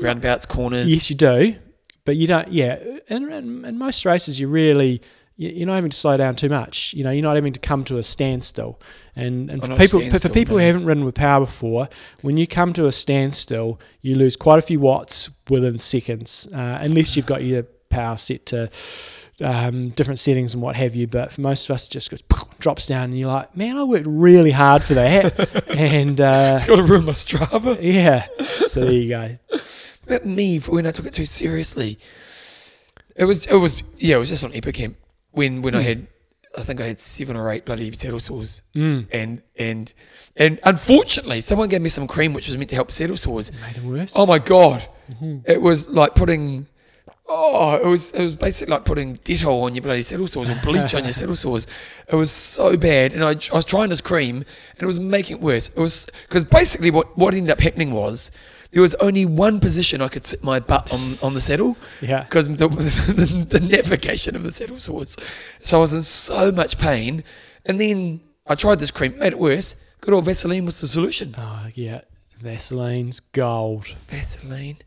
roundabouts, 0.00 0.46
corners. 0.46 0.90
Yes, 0.90 1.10
you 1.10 1.16
do, 1.16 1.56
but 2.04 2.16
you 2.16 2.26
don't. 2.26 2.48
Yeah, 2.52 2.78
in, 3.08 3.30
in, 3.30 3.64
in 3.64 3.78
most 3.78 4.04
races, 4.04 4.38
you 4.40 4.48
really 4.48 5.02
you- 5.36 5.50
you're 5.50 5.66
not 5.66 5.74
having 5.74 5.90
to 5.90 5.96
slow 5.96 6.16
down 6.16 6.36
too 6.36 6.48
much. 6.48 6.94
You 6.94 7.04
know, 7.04 7.10
you're 7.10 7.22
not 7.22 7.34
having 7.34 7.52
to 7.54 7.60
come 7.60 7.84
to 7.84 7.98
a 7.98 8.02
standstill. 8.02 8.80
And 9.16 9.50
and 9.50 9.60
for 9.62 9.76
people 9.76 10.00
for 10.18 10.28
people 10.28 10.56
no. 10.56 10.60
who 10.60 10.66
haven't 10.66 10.84
ridden 10.86 11.04
with 11.04 11.14
power 11.14 11.40
before, 11.40 11.88
when 12.22 12.36
you 12.36 12.46
come 12.46 12.72
to 12.74 12.86
a 12.86 12.92
standstill, 12.92 13.80
you 14.00 14.16
lose 14.16 14.36
quite 14.36 14.58
a 14.58 14.62
few 14.62 14.80
watts 14.80 15.30
within 15.48 15.78
seconds, 15.78 16.48
uh, 16.52 16.78
unless 16.80 17.16
you've 17.16 17.26
got 17.26 17.44
your 17.44 17.64
power 17.90 18.16
set 18.16 18.46
to. 18.46 18.70
Um, 19.40 19.88
different 19.88 20.20
settings 20.20 20.54
and 20.54 20.62
what 20.62 20.76
have 20.76 20.94
you, 20.94 21.08
but 21.08 21.32
for 21.32 21.40
most 21.40 21.68
of 21.68 21.74
us, 21.74 21.88
it 21.88 21.90
just 21.90 22.08
goes 22.08 22.22
drops 22.60 22.86
down, 22.86 23.06
and 23.06 23.18
you're 23.18 23.26
like, 23.26 23.56
"Man, 23.56 23.76
I 23.76 23.82
worked 23.82 24.06
really 24.06 24.52
hard 24.52 24.84
for 24.84 24.94
that," 24.94 25.68
and 25.76 26.20
uh, 26.20 26.52
it's 26.54 26.64
got 26.64 26.76
to 26.76 26.84
ruin 26.84 27.04
my 27.04 27.10
Strava. 27.10 27.76
yeah. 27.80 28.26
So 28.58 28.84
there 28.84 28.92
you 28.92 29.08
go. 29.08 29.36
But 30.06 30.26
me, 30.26 30.58
for 30.58 30.72
when 30.72 30.86
I 30.86 30.90
took 30.90 31.06
it 31.06 31.14
too 31.14 31.24
seriously, 31.26 31.98
it 33.16 33.24
was 33.24 33.46
it 33.46 33.56
was 33.56 33.82
yeah, 33.98 34.16
it 34.16 34.18
was 34.18 34.28
just 34.28 34.44
on 34.44 34.52
Epicamp 34.52 34.96
when 35.32 35.62
when 35.62 35.74
I 35.74 35.82
had 35.82 36.06
I 36.56 36.62
think 36.62 36.80
I 36.80 36.86
had 36.86 37.00
seven 37.00 37.36
or 37.36 37.50
eight 37.50 37.64
bloody 37.64 37.90
saddle 37.92 38.20
sores, 38.20 38.62
Mm. 38.74 39.06
and 39.12 39.42
and 39.58 39.92
and 40.36 40.60
unfortunately, 40.64 41.40
someone 41.40 41.68
gave 41.68 41.80
me 41.82 41.88
some 41.88 42.06
cream 42.06 42.32
which 42.32 42.46
was 42.46 42.56
meant 42.56 42.70
to 42.70 42.74
help 42.76 42.92
saddle 42.92 43.16
sores. 43.16 43.52
Made 43.60 43.76
it 43.78 43.82
worse. 43.84 44.14
Oh 44.16 44.26
my 44.26 44.38
god, 44.38 44.86
it 45.46 45.60
was 45.60 45.88
like 45.88 46.14
putting. 46.14 46.66
Oh, 47.26 47.74
it 47.76 47.86
was 47.86 48.12
it 48.12 48.20
was 48.22 48.36
basically 48.36 48.72
like 48.72 48.84
putting 48.84 49.16
Dettol 49.16 49.62
on 49.62 49.74
your 49.74 49.80
bloody 49.82 50.02
saddle 50.02 50.26
sores 50.28 50.50
or 50.50 50.60
bleach 50.62 50.94
on 50.94 51.04
your 51.04 51.12
saddle 51.20 51.34
sores. 51.36 51.66
It 52.06 52.14
was 52.16 52.30
so 52.30 52.76
bad, 52.76 53.14
and 53.14 53.24
I, 53.24 53.30
I 53.30 53.54
was 53.56 53.64
trying 53.64 53.88
this 53.88 54.02
cream, 54.02 54.36
and 54.36 54.82
it 54.82 54.84
was 54.86 55.00
making 55.00 55.38
it 55.38 55.42
worse. 55.42 55.70
It 55.70 55.78
was 55.78 56.06
because 56.28 56.44
basically 56.44 56.90
what 56.90 57.16
what 57.16 57.32
ended 57.32 57.50
up 57.50 57.60
happening 57.60 57.92
was 57.94 58.30
there 58.74 58.82
was 58.82 58.94
only 58.96 59.24
one 59.24 59.60
position 59.60 60.02
I 60.02 60.08
could 60.08 60.26
sit 60.26 60.44
my 60.44 60.60
butt 60.60 60.92
on 60.92 61.00
on 61.26 61.32
the 61.34 61.40
saddle 61.40 61.76
Yeah. 62.02 62.24
because 62.24 62.46
the, 62.48 62.68
the, 62.68 63.46
the 63.48 63.60
navigation 63.60 64.36
of 64.36 64.42
the 64.42 64.50
saddle 64.52 64.78
sores. 64.78 65.16
So 65.62 65.78
I 65.78 65.80
was 65.80 65.94
in 65.94 66.02
so 66.02 66.52
much 66.52 66.76
pain, 66.76 67.24
and 67.64 67.80
then 67.80 68.20
I 68.46 68.54
tried 68.56 68.80
this 68.80 68.90
cream, 68.90 69.16
made 69.18 69.32
it 69.32 69.38
worse. 69.38 69.76
Good 70.00 70.12
old 70.12 70.26
Vaseline 70.26 70.66
was 70.66 70.80
the 70.80 70.86
solution. 70.88 71.34
Oh 71.38 71.68
yeah, 71.74 72.02
Vaseline's 72.38 73.20
gold. 73.20 73.86
Vaseline. 74.08 74.78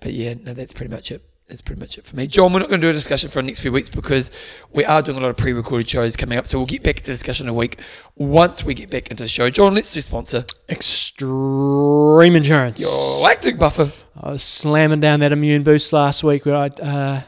But 0.00 0.14
yeah, 0.14 0.34
no, 0.34 0.54
that's 0.54 0.72
pretty 0.72 0.90
much 0.90 1.10
it. 1.12 1.22
That's 1.52 1.60
pretty 1.60 1.80
much 1.82 1.98
it 1.98 2.06
for 2.06 2.16
me. 2.16 2.26
John, 2.26 2.50
we're 2.54 2.60
not 2.60 2.70
going 2.70 2.80
to 2.80 2.86
do 2.86 2.90
a 2.90 2.94
discussion 2.94 3.28
for 3.28 3.42
the 3.42 3.46
next 3.46 3.60
few 3.60 3.70
weeks 3.70 3.90
because 3.90 4.30
we 4.72 4.86
are 4.86 5.02
doing 5.02 5.18
a 5.18 5.20
lot 5.20 5.28
of 5.28 5.36
pre 5.36 5.52
recorded 5.52 5.86
shows 5.86 6.16
coming 6.16 6.38
up. 6.38 6.46
So 6.46 6.56
we'll 6.56 6.64
get 6.64 6.82
back 6.82 6.96
to 6.96 7.02
discussion 7.02 7.44
in 7.44 7.50
a 7.50 7.52
week 7.52 7.78
once 8.16 8.64
we 8.64 8.72
get 8.72 8.88
back 8.88 9.10
into 9.10 9.22
the 9.22 9.28
show. 9.28 9.50
John, 9.50 9.74
let's 9.74 9.90
do 9.92 10.00
sponsor. 10.00 10.46
Xendurance. 10.70 11.20
Your 12.80 13.22
lactic 13.22 13.58
buffer. 13.58 13.92
I 14.18 14.30
was 14.30 14.42
slamming 14.42 15.00
down 15.00 15.20
that 15.20 15.30
immune 15.30 15.62
boost 15.62 15.92
last 15.92 16.24
week. 16.24 16.46
Where 16.46 16.56
I, 16.56 16.68
uh, 16.68 17.20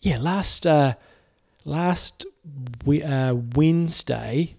yeah, 0.00 0.18
last 0.18 0.66
uh, 0.66 0.94
last 1.64 2.26
we, 2.84 3.04
uh, 3.04 3.34
Wednesday 3.34 4.56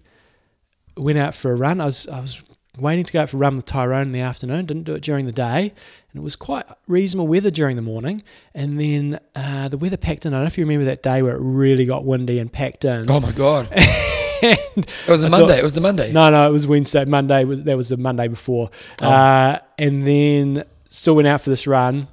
went 0.96 1.18
out 1.18 1.34
for 1.34 1.52
a 1.52 1.54
run. 1.54 1.82
I 1.82 1.84
was 1.84 2.08
I 2.08 2.20
was 2.20 2.42
waiting 2.78 3.04
to 3.04 3.12
go 3.12 3.20
out 3.20 3.28
for 3.28 3.36
a 3.36 3.40
run 3.40 3.56
with 3.56 3.66
Tyrone 3.66 4.06
in 4.06 4.12
the 4.12 4.20
afternoon. 4.20 4.64
Didn't 4.64 4.84
do 4.84 4.94
it 4.94 5.02
during 5.02 5.26
the 5.26 5.32
day, 5.32 5.74
and 6.16 6.22
it 6.22 6.24
was 6.24 6.34
quite 6.34 6.64
reasonable 6.88 7.28
weather 7.28 7.50
during 7.50 7.76
the 7.76 7.82
morning. 7.82 8.22
And 8.54 8.80
then 8.80 9.20
uh, 9.34 9.68
the 9.68 9.76
weather 9.76 9.98
packed 9.98 10.24
in. 10.24 10.32
I 10.32 10.38
don't 10.38 10.44
know 10.44 10.46
if 10.46 10.56
you 10.56 10.64
remember 10.64 10.86
that 10.86 11.02
day 11.02 11.20
where 11.20 11.36
it 11.36 11.40
really 11.42 11.84
got 11.84 12.06
windy 12.06 12.38
and 12.38 12.50
packed 12.50 12.86
in. 12.86 13.10
Oh 13.10 13.20
my 13.20 13.32
God. 13.32 13.68
It 14.42 15.08
was 15.08 15.22
a 15.22 15.26
I 15.26 15.30
Monday. 15.30 15.46
thought- 15.48 15.58
it 15.58 15.64
was 15.64 15.72
the 15.72 15.80
Monday. 15.80 16.12
No, 16.12 16.28
no, 16.30 16.46
it 16.48 16.52
was 16.52 16.66
Wednesday. 16.66 17.04
Monday 17.06 17.44
was 17.44 17.64
that 17.64 17.74
was 17.76 17.88
the 17.88 17.96
Monday 17.96 18.28
before, 18.28 18.70
Oh. 19.02 19.08
uh, 19.08 19.58
and 19.78 20.02
then 20.02 20.64
still 20.90 21.16
went 21.16 21.26
out 21.26 21.40
for 21.40 21.48
this 21.48 21.66
run, 21.66 22.06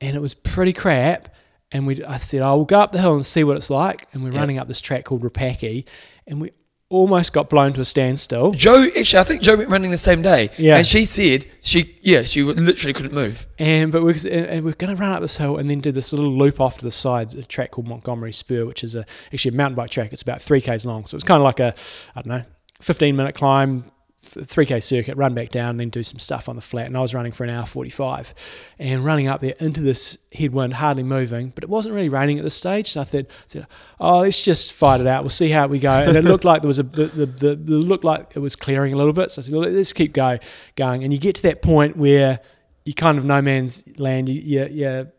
and 0.00 0.16
it 0.16 0.20
was 0.20 0.34
pretty 0.34 0.72
crap. 0.72 1.28
And 1.70 1.86
we, 1.86 2.02
I 2.04 2.16
said, 2.16 2.42
I 2.42 2.52
will 2.54 2.64
go 2.64 2.80
up 2.80 2.90
the 2.90 2.98
hill 3.00 3.14
and 3.14 3.24
see 3.24 3.44
what 3.44 3.56
it's 3.56 3.70
like. 3.70 4.08
And 4.12 4.24
we're 4.24 4.32
Yeah. 4.32 4.40
running 4.40 4.58
up 4.58 4.66
this 4.66 4.80
track 4.80 5.04
called 5.04 5.22
Rapaki, 5.22 5.84
and 6.26 6.40
we 6.40 6.50
almost 6.90 7.32
got 7.32 7.48
blown 7.48 7.72
to 7.72 7.80
a 7.80 7.84
standstill. 7.84 8.50
Joe, 8.50 8.84
actually, 8.98 9.20
I 9.20 9.24
think 9.24 9.40
Joe 9.40 9.56
went 9.56 9.70
running 9.70 9.90
the 9.92 9.96
same 9.96 10.20
day. 10.20 10.50
Yeah. 10.58 10.76
And 10.76 10.86
she 10.86 11.04
said, 11.04 11.46
she, 11.62 11.98
yeah, 12.02 12.22
she 12.24 12.42
literally 12.42 12.92
couldn't 12.92 13.14
move. 13.14 13.46
And 13.58 13.90
but 13.92 14.02
we're, 14.02 14.16
and 14.28 14.64
we're 14.64 14.72
going 14.72 14.94
to 14.94 15.00
run 15.00 15.12
up 15.12 15.22
this 15.22 15.36
hill 15.36 15.56
and 15.56 15.70
then 15.70 15.78
do 15.78 15.92
this 15.92 16.12
little 16.12 16.36
loop 16.36 16.60
off 16.60 16.78
to 16.78 16.84
the 16.84 16.90
side, 16.90 17.32
a 17.34 17.44
track 17.44 17.70
called 17.70 17.86
Montgomery 17.86 18.32
Spur, 18.32 18.66
which 18.66 18.84
is 18.84 18.94
a 18.94 19.06
actually 19.32 19.54
a 19.54 19.56
mountain 19.56 19.76
bike 19.76 19.90
track. 19.90 20.12
It's 20.12 20.22
about 20.22 20.42
three 20.42 20.60
k's 20.60 20.84
long, 20.84 21.06
so 21.06 21.14
it's 21.16 21.24
kind 21.24 21.40
of 21.40 21.44
like 21.44 21.60
a 21.60 21.74
I 22.14 22.22
don't 22.22 22.38
know, 22.38 22.44
fifteen 22.80 23.16
minute 23.16 23.36
climb, 23.36 23.90
three 24.22 24.66
k 24.66 24.80
circuit, 24.80 25.16
run 25.16 25.32
back 25.32 25.48
down, 25.48 25.70
and 25.70 25.80
then 25.80 25.88
do 25.88 26.02
some 26.02 26.18
stuff 26.18 26.48
on 26.48 26.54
the 26.54 26.62
flat. 26.62 26.86
And 26.86 26.96
I 26.96 27.00
was 27.00 27.14
running 27.14 27.32
for 27.32 27.44
an 27.44 27.50
hour 27.50 27.64
forty 27.64 27.90
five, 27.90 28.34
and 28.78 29.04
running 29.04 29.28
up 29.28 29.40
there 29.40 29.54
into 29.60 29.80
this 29.80 30.18
headwind, 30.32 30.74
hardly 30.74 31.02
moving, 31.02 31.50
but 31.54 31.64
it 31.64 31.70
wasn't 31.70 31.94
really 31.94 32.10
raining 32.10 32.38
at 32.38 32.44
this 32.44 32.54
stage. 32.54 32.90
So 32.90 33.00
I 33.00 33.04
thought, 33.04 33.26
said, 33.46 33.66
oh, 33.98 34.20
let's 34.20 34.42
just 34.42 34.72
fight 34.72 35.00
it 35.00 35.06
out. 35.06 35.22
We'll 35.22 35.30
see 35.30 35.48
how 35.48 35.66
we 35.66 35.78
go. 35.78 35.90
And 35.90 36.16
it 36.16 36.24
looked 36.24 36.44
like 36.44 36.60
there 36.62 36.68
was 36.68 36.78
a 36.78 36.82
the, 36.82 37.06
the, 37.06 37.26
the, 37.26 37.56
the 37.56 37.72
looked 37.78 38.04
like 38.04 38.32
it 38.36 38.40
was 38.40 38.56
clearing 38.56 38.92
a 38.92 38.96
little 38.96 39.14
bit. 39.14 39.30
So 39.32 39.40
I 39.40 39.42
said, 39.44 39.54
let's 39.54 39.92
keep 39.92 40.12
go 40.12 40.38
going. 40.76 41.02
And 41.02 41.12
you 41.12 41.18
get 41.18 41.36
to 41.36 41.42
that 41.44 41.62
point 41.62 41.96
where 41.96 42.40
you 42.84 42.94
kind 42.94 43.18
of 43.18 43.24
no 43.24 43.40
man's 43.40 43.84
land. 43.98 44.28
You, 44.28 44.40
you, 44.40 44.66
you, 44.66 45.12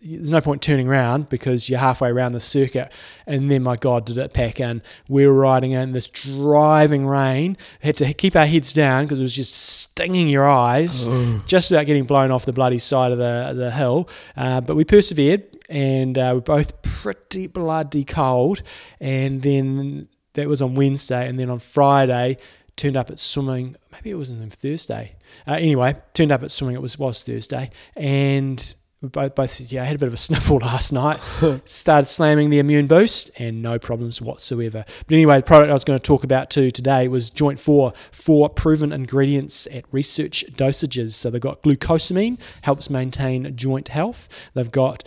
there's 0.00 0.30
no 0.30 0.40
point 0.40 0.62
turning 0.62 0.88
around 0.88 1.28
because 1.28 1.68
you're 1.68 1.78
halfway 1.78 2.08
around 2.10 2.32
the 2.32 2.40
circuit. 2.40 2.92
And 3.26 3.50
then, 3.50 3.62
my 3.62 3.76
God, 3.76 4.06
did 4.06 4.18
it 4.18 4.32
pack 4.32 4.60
in. 4.60 4.82
We 5.08 5.26
were 5.26 5.34
riding 5.34 5.72
in 5.72 5.92
this 5.92 6.08
driving 6.08 7.06
rain. 7.06 7.56
Had 7.80 7.96
to 7.98 8.12
keep 8.14 8.36
our 8.36 8.46
heads 8.46 8.72
down 8.72 9.04
because 9.04 9.18
it 9.18 9.22
was 9.22 9.34
just 9.34 9.52
stinging 9.52 10.28
your 10.28 10.48
eyes, 10.48 11.08
just 11.46 11.70
about 11.70 11.86
getting 11.86 12.04
blown 12.04 12.30
off 12.30 12.44
the 12.44 12.52
bloody 12.52 12.78
side 12.78 13.12
of 13.12 13.18
the, 13.18 13.52
the 13.56 13.70
hill. 13.70 14.08
Uh, 14.36 14.60
but 14.60 14.76
we 14.76 14.84
persevered 14.84 15.44
and 15.68 16.16
uh, 16.16 16.32
we're 16.34 16.40
both 16.40 16.80
pretty 16.82 17.46
bloody 17.46 18.04
cold. 18.04 18.62
And 19.00 19.42
then 19.42 20.08
that 20.34 20.48
was 20.48 20.62
on 20.62 20.74
Wednesday. 20.74 21.28
And 21.28 21.38
then 21.38 21.50
on 21.50 21.58
Friday, 21.58 22.38
turned 22.76 22.96
up 22.96 23.10
at 23.10 23.18
swimming. 23.18 23.76
Maybe 23.92 24.10
it 24.10 24.14
was 24.14 24.30
on 24.30 24.48
Thursday. 24.50 25.16
Uh, 25.46 25.54
anyway, 25.54 25.96
turned 26.14 26.32
up 26.32 26.42
at 26.42 26.50
swimming. 26.50 26.76
It 26.76 26.82
was 26.82 26.98
was 26.98 27.22
Thursday, 27.22 27.70
and 27.96 28.74
both 29.02 29.34
both 29.34 29.50
said, 29.50 29.70
yeah, 29.70 29.82
I 29.82 29.84
had 29.86 29.96
a 29.96 29.98
bit 29.98 30.08
of 30.08 30.14
a 30.14 30.16
sniffle 30.28 30.58
last 30.58 30.92
night. 30.92 31.20
Started 31.64 32.06
slamming 32.06 32.50
the 32.50 32.58
immune 32.58 32.86
boost, 32.86 33.30
and 33.38 33.62
no 33.62 33.78
problems 33.78 34.20
whatsoever. 34.20 34.84
But 34.86 35.14
anyway, 35.14 35.38
the 35.38 35.44
product 35.44 35.70
I 35.70 35.72
was 35.72 35.84
going 35.84 35.98
to 35.98 36.02
talk 36.02 36.24
about 36.24 36.50
too 36.50 36.70
today 36.70 37.08
was 37.08 37.30
Joint 37.30 37.60
Four, 37.60 37.92
four 38.10 38.48
proven 38.48 38.92
ingredients 38.92 39.66
at 39.68 39.84
research 39.92 40.44
dosages. 40.52 41.12
So 41.14 41.30
they've 41.30 41.40
got 41.40 41.62
glucosamine, 41.62 42.38
helps 42.62 42.90
maintain 42.90 43.54
joint 43.56 43.88
health. 43.88 44.28
They've 44.54 44.70
got 44.70 45.04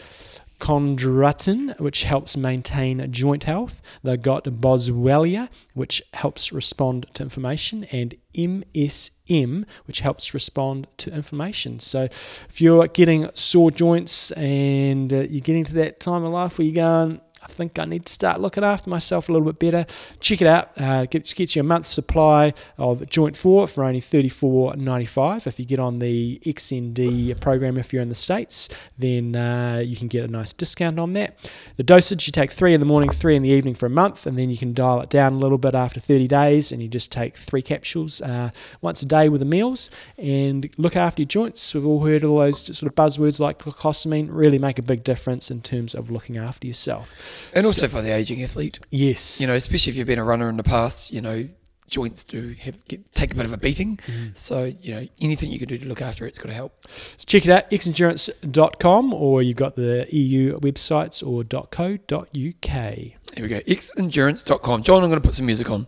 chondroitin, 0.61 1.77
which 1.79 2.03
helps 2.03 2.37
maintain 2.37 3.11
joint 3.11 3.43
health. 3.43 3.81
They've 4.03 4.21
got 4.21 4.45
boswellia, 4.45 5.49
which 5.73 6.01
helps 6.13 6.53
respond 6.53 7.07
to 7.15 7.23
inflammation, 7.23 7.83
and 7.85 8.15
MSM, 8.37 9.65
which 9.85 9.99
helps 10.01 10.33
respond 10.33 10.87
to 10.97 11.13
inflammation. 11.13 11.79
So, 11.79 12.03
if 12.03 12.61
you're 12.61 12.87
getting 12.87 13.29
sore 13.33 13.71
joints 13.71 14.31
and 14.31 15.11
uh, 15.11 15.21
you're 15.21 15.41
getting 15.41 15.65
to 15.65 15.73
that 15.75 15.99
time 15.99 16.23
of 16.23 16.31
life 16.31 16.57
where 16.57 16.65
you're 16.65 16.75
going, 16.75 17.19
I 17.43 17.47
think 17.47 17.79
I 17.79 17.85
need 17.85 18.05
to 18.05 18.13
start 18.13 18.39
looking 18.39 18.63
after 18.63 18.89
myself 18.89 19.27
a 19.27 19.31
little 19.31 19.51
bit 19.51 19.59
better. 19.59 19.91
Check 20.19 20.41
it 20.41 20.47
out. 20.47 20.71
Uh, 20.77 21.05
gets 21.05 21.55
you 21.55 21.61
a 21.61 21.63
month's 21.63 21.89
supply 21.89 22.53
of 22.77 23.07
Joint 23.09 23.35
4 23.35 23.67
for 23.67 23.83
only 23.83 23.99
$34.95. 23.99 25.47
If 25.47 25.59
you 25.59 25.65
get 25.65 25.79
on 25.79 25.99
the 25.99 26.39
XND 26.45 27.39
program, 27.39 27.77
if 27.77 27.91
you're 27.91 28.01
in 28.01 28.09
the 28.09 28.15
States, 28.15 28.69
then 28.97 29.35
uh, 29.35 29.81
you 29.83 29.95
can 29.95 30.07
get 30.07 30.23
a 30.23 30.27
nice 30.27 30.53
discount 30.53 30.99
on 30.99 31.13
that. 31.13 31.37
The 31.77 31.83
dosage 31.83 32.27
you 32.27 32.31
take 32.31 32.51
three 32.51 32.73
in 32.73 32.79
the 32.79 32.85
morning, 32.85 33.09
three 33.09 33.35
in 33.35 33.41
the 33.41 33.49
evening 33.49 33.73
for 33.73 33.87
a 33.87 33.89
month, 33.89 34.27
and 34.27 34.37
then 34.37 34.49
you 34.49 34.57
can 34.57 34.73
dial 34.73 35.01
it 35.01 35.09
down 35.09 35.33
a 35.33 35.37
little 35.37 35.57
bit 35.57 35.73
after 35.73 35.99
30 35.99 36.27
days, 36.27 36.71
and 36.71 36.81
you 36.81 36.87
just 36.87 37.11
take 37.11 37.35
three 37.35 37.61
capsules 37.61 38.21
uh, 38.21 38.51
once 38.81 39.01
a 39.01 39.05
day 39.05 39.29
with 39.29 39.39
the 39.39 39.45
meals 39.45 39.89
and 40.17 40.69
look 40.77 40.95
after 40.95 41.21
your 41.23 41.27
joints. 41.27 41.73
We've 41.73 41.85
all 41.85 42.05
heard 42.05 42.23
all 42.23 42.37
those 42.37 42.77
sort 42.77 42.83
of 42.83 42.95
buzzwords 42.95 43.39
like 43.39 43.59
glucosamine 43.59 44.27
really 44.29 44.59
make 44.59 44.77
a 44.77 44.83
big 44.83 45.03
difference 45.03 45.49
in 45.49 45.61
terms 45.61 45.95
of 45.95 46.11
looking 46.11 46.37
after 46.37 46.67
yourself. 46.67 47.13
And 47.53 47.65
also 47.65 47.87
for 47.87 48.01
the 48.01 48.11
aging 48.13 48.43
athlete, 48.43 48.79
Yes. 48.89 49.39
you 49.41 49.47
know, 49.47 49.53
especially 49.53 49.91
if 49.91 49.97
you've 49.97 50.07
been 50.07 50.19
a 50.19 50.23
runner 50.23 50.49
in 50.49 50.57
the 50.57 50.63
past, 50.63 51.11
you 51.11 51.21
know, 51.21 51.47
joints 51.87 52.23
do 52.23 52.55
have 52.61 52.83
get, 52.87 53.11
take 53.13 53.33
a 53.33 53.35
bit 53.35 53.45
of 53.45 53.53
a 53.53 53.57
beating. 53.57 53.97
Mm-hmm. 53.97 54.27
So, 54.33 54.73
you 54.81 54.93
know, 54.95 55.05
anything 55.19 55.51
you 55.51 55.59
can 55.59 55.67
do 55.67 55.77
to 55.77 55.87
look 55.87 56.01
after 56.01 56.25
it's 56.25 56.39
got 56.39 56.47
to 56.47 56.53
help. 56.53 56.73
So 56.89 57.25
check 57.27 57.45
it 57.45 57.51
out, 57.51 57.69
xendurance.com, 57.69 59.13
or 59.13 59.43
you've 59.43 59.57
got 59.57 59.75
the 59.75 60.07
EU 60.09 60.57
websites 60.59 61.21
or 61.25 61.43
.co.uk. 61.43 62.31
Here 62.33 63.13
we 63.37 63.47
go. 63.47 63.59
xendurance.com. 63.59 64.83
John, 64.83 65.03
I'm 65.03 65.09
going 65.09 65.21
to 65.21 65.27
put 65.27 65.33
some 65.35 65.45
music 65.45 65.69
on. 65.69 65.87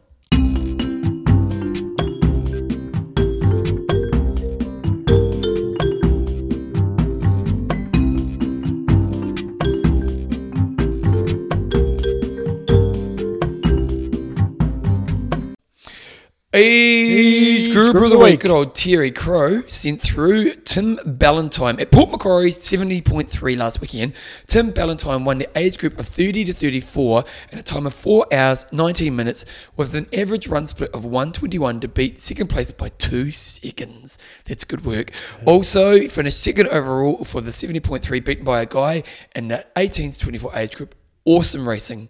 Group 17.94 18.06
of 18.06 18.10
the 18.10 18.18
week. 18.18 18.40
Good 18.40 18.50
old 18.50 18.74
Terry 18.74 19.12
Crow 19.12 19.62
sent 19.68 20.02
through 20.02 20.56
Tim 20.66 20.98
Ballantyne 21.06 21.80
at 21.80 21.92
Port 21.92 22.10
Macquarie 22.10 22.50
70.3 22.50 23.56
last 23.56 23.82
weekend. 23.82 24.14
Tim 24.48 24.72
Ballantyne 24.72 25.26
won 25.26 25.38
the 25.38 25.48
age 25.56 25.78
group 25.78 26.00
of 26.00 26.08
30 26.08 26.46
to 26.46 26.54
34 26.54 27.24
in 27.52 27.60
a 27.60 27.62
time 27.62 27.86
of 27.86 27.94
4 27.94 28.26
hours 28.34 28.66
19 28.72 29.16
minutes 29.16 29.46
with 29.78 29.94
an 29.94 30.08
average 30.12 30.48
run 30.48 30.66
split 30.66 30.90
of 30.92 31.06
121 31.06 31.82
to 31.82 31.88
beat 31.88 32.18
second 32.18 32.48
place 32.48 32.72
by 32.72 32.90
2 32.90 33.30
seconds. 33.30 34.18
That's 34.46 34.64
good 34.64 34.84
work. 34.84 35.12
Also 35.46 36.08
finished 36.08 36.42
second 36.42 36.70
overall 36.70 37.24
for 37.24 37.42
the 37.42 37.52
70.3 37.52 38.26
beaten 38.26 38.44
by 38.44 38.64
a 38.64 38.66
guy 38.66 39.04
in 39.36 39.50
the 39.50 39.68
18 39.78 40.14
to 40.14 40.20
24 40.20 40.52
age 40.56 40.76
group. 40.78 40.96
Awesome 41.26 41.70
racing. 41.70 42.10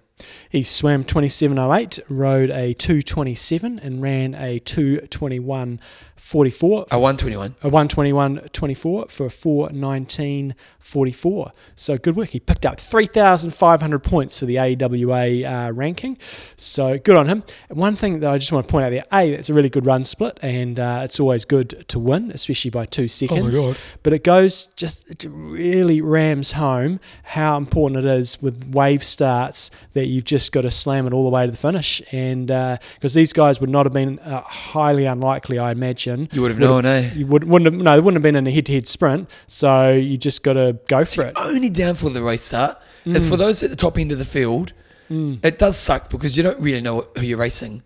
He 0.50 0.64
swam 0.64 1.04
27.08, 1.04 2.00
rode 2.10 2.50
a 2.52 2.74
227, 2.74 3.80
and 3.80 4.02
ran 4.02 4.34
a 4.36 4.60
221.44. 4.60 6.88
A 6.92 7.00
121. 7.00 7.56
a 7.64 7.70
121.24 7.70 9.12
for 9.12 9.26
a 9.26 9.30
419.44. 9.30 11.52
So 11.76 11.98
good 11.98 12.16
work. 12.16 12.30
He 12.30 12.40
picked 12.40 12.66
up 12.66 12.80
3,500 12.80 14.00
points 14.00 14.40
for 14.40 14.46
the 14.46 14.58
AWA 14.60 15.44
uh, 15.44 15.72
ranking. 15.72 16.18
So 16.56 16.98
good 16.98 17.18
on 17.18 17.28
him. 17.28 17.44
And 17.70 17.78
one 17.78 17.96
thing 17.96 18.22
that 18.22 18.30
I 18.30 18.38
just 18.38 18.52
want 18.52 18.68
to 18.68 18.72
point 18.72 18.86
out 18.86 18.90
there 18.92 19.06
A, 19.12 19.32
that's 19.36 19.50
a 19.50 19.54
really 19.54 19.70
good 19.70 19.86
run 19.86 20.04
split, 20.04 20.38
and 20.42 20.80
uh, 20.80 21.02
it's 21.04 21.20
always 21.20 21.46
good 21.46 21.88
to 21.90 22.00
win, 22.00 22.32
especially 22.32 22.72
by 22.72 22.86
two 22.86 23.08
seconds. 23.08 23.56
God. 23.56 23.78
But 24.04 24.14
it 24.14 24.24
goes 24.24 24.68
just, 24.76 25.10
it 25.10 25.26
really 25.30 26.02
rams 26.02 26.54
home 26.54 27.00
how 27.24 27.58
important 27.58 28.06
it 28.06 28.18
is 28.18 28.42
with 28.42 28.74
wave 28.74 29.04
starts 29.04 29.70
that 29.94 30.06
you've 30.14 30.26
just 30.26 30.52
got 30.52 30.62
to 30.62 30.72
slam 30.72 31.08
it 31.08 31.14
all 31.14 31.24
the 31.24 31.30
way 31.30 31.46
to 31.46 31.52
the 31.52 31.58
finish. 31.58 32.02
And 32.12 32.48
because 32.48 33.14
these 33.14 33.34
guys 33.34 33.60
would 33.60 33.70
not 33.70 33.86
have 33.86 33.94
been 33.94 34.20
uh, 34.20 34.42
highly 34.42 35.06
unlikely, 35.06 35.60
I 35.60 35.72
imagine. 35.72 36.30
You 36.32 36.42
would 36.42 36.52
have 36.52 36.60
known, 36.60 36.86
eh? 36.86 37.12
You 37.16 37.28
would, 37.28 37.44
wouldn't 37.44 37.74
have, 37.74 37.82
no, 37.82 37.94
it 37.98 38.04
wouldn't 38.04 38.18
have 38.18 38.24
been 38.24 38.36
in 38.36 38.48
a 38.48 38.52
head-to-head 38.52 38.88
sprint. 38.88 39.30
So 39.48 39.92
you 39.92 40.18
just 40.18 40.44
got 40.44 40.54
to 40.54 40.78
go 40.88 41.04
for 41.06 41.24
it. 41.24 41.34
only 41.36 41.70
downfall 41.70 42.10
of 42.10 42.14
the 42.14 42.24
race 42.24 42.44
start 42.44 42.78
is 43.06 43.28
for 43.28 43.36
those 43.36 43.62
at 43.64 43.70
the 43.70 43.76
top 43.76 43.98
end 43.98 44.12
of 44.12 44.18
the 44.20 44.26
field. 44.26 44.72
It 45.10 45.60
does 45.60 45.78
suck 45.78 46.10
because 46.10 46.36
you 46.38 46.42
don't 46.44 46.60
really 46.60 46.82
know 46.82 47.08
who 47.18 47.24
you're 47.26 47.38
racing. 47.38 47.84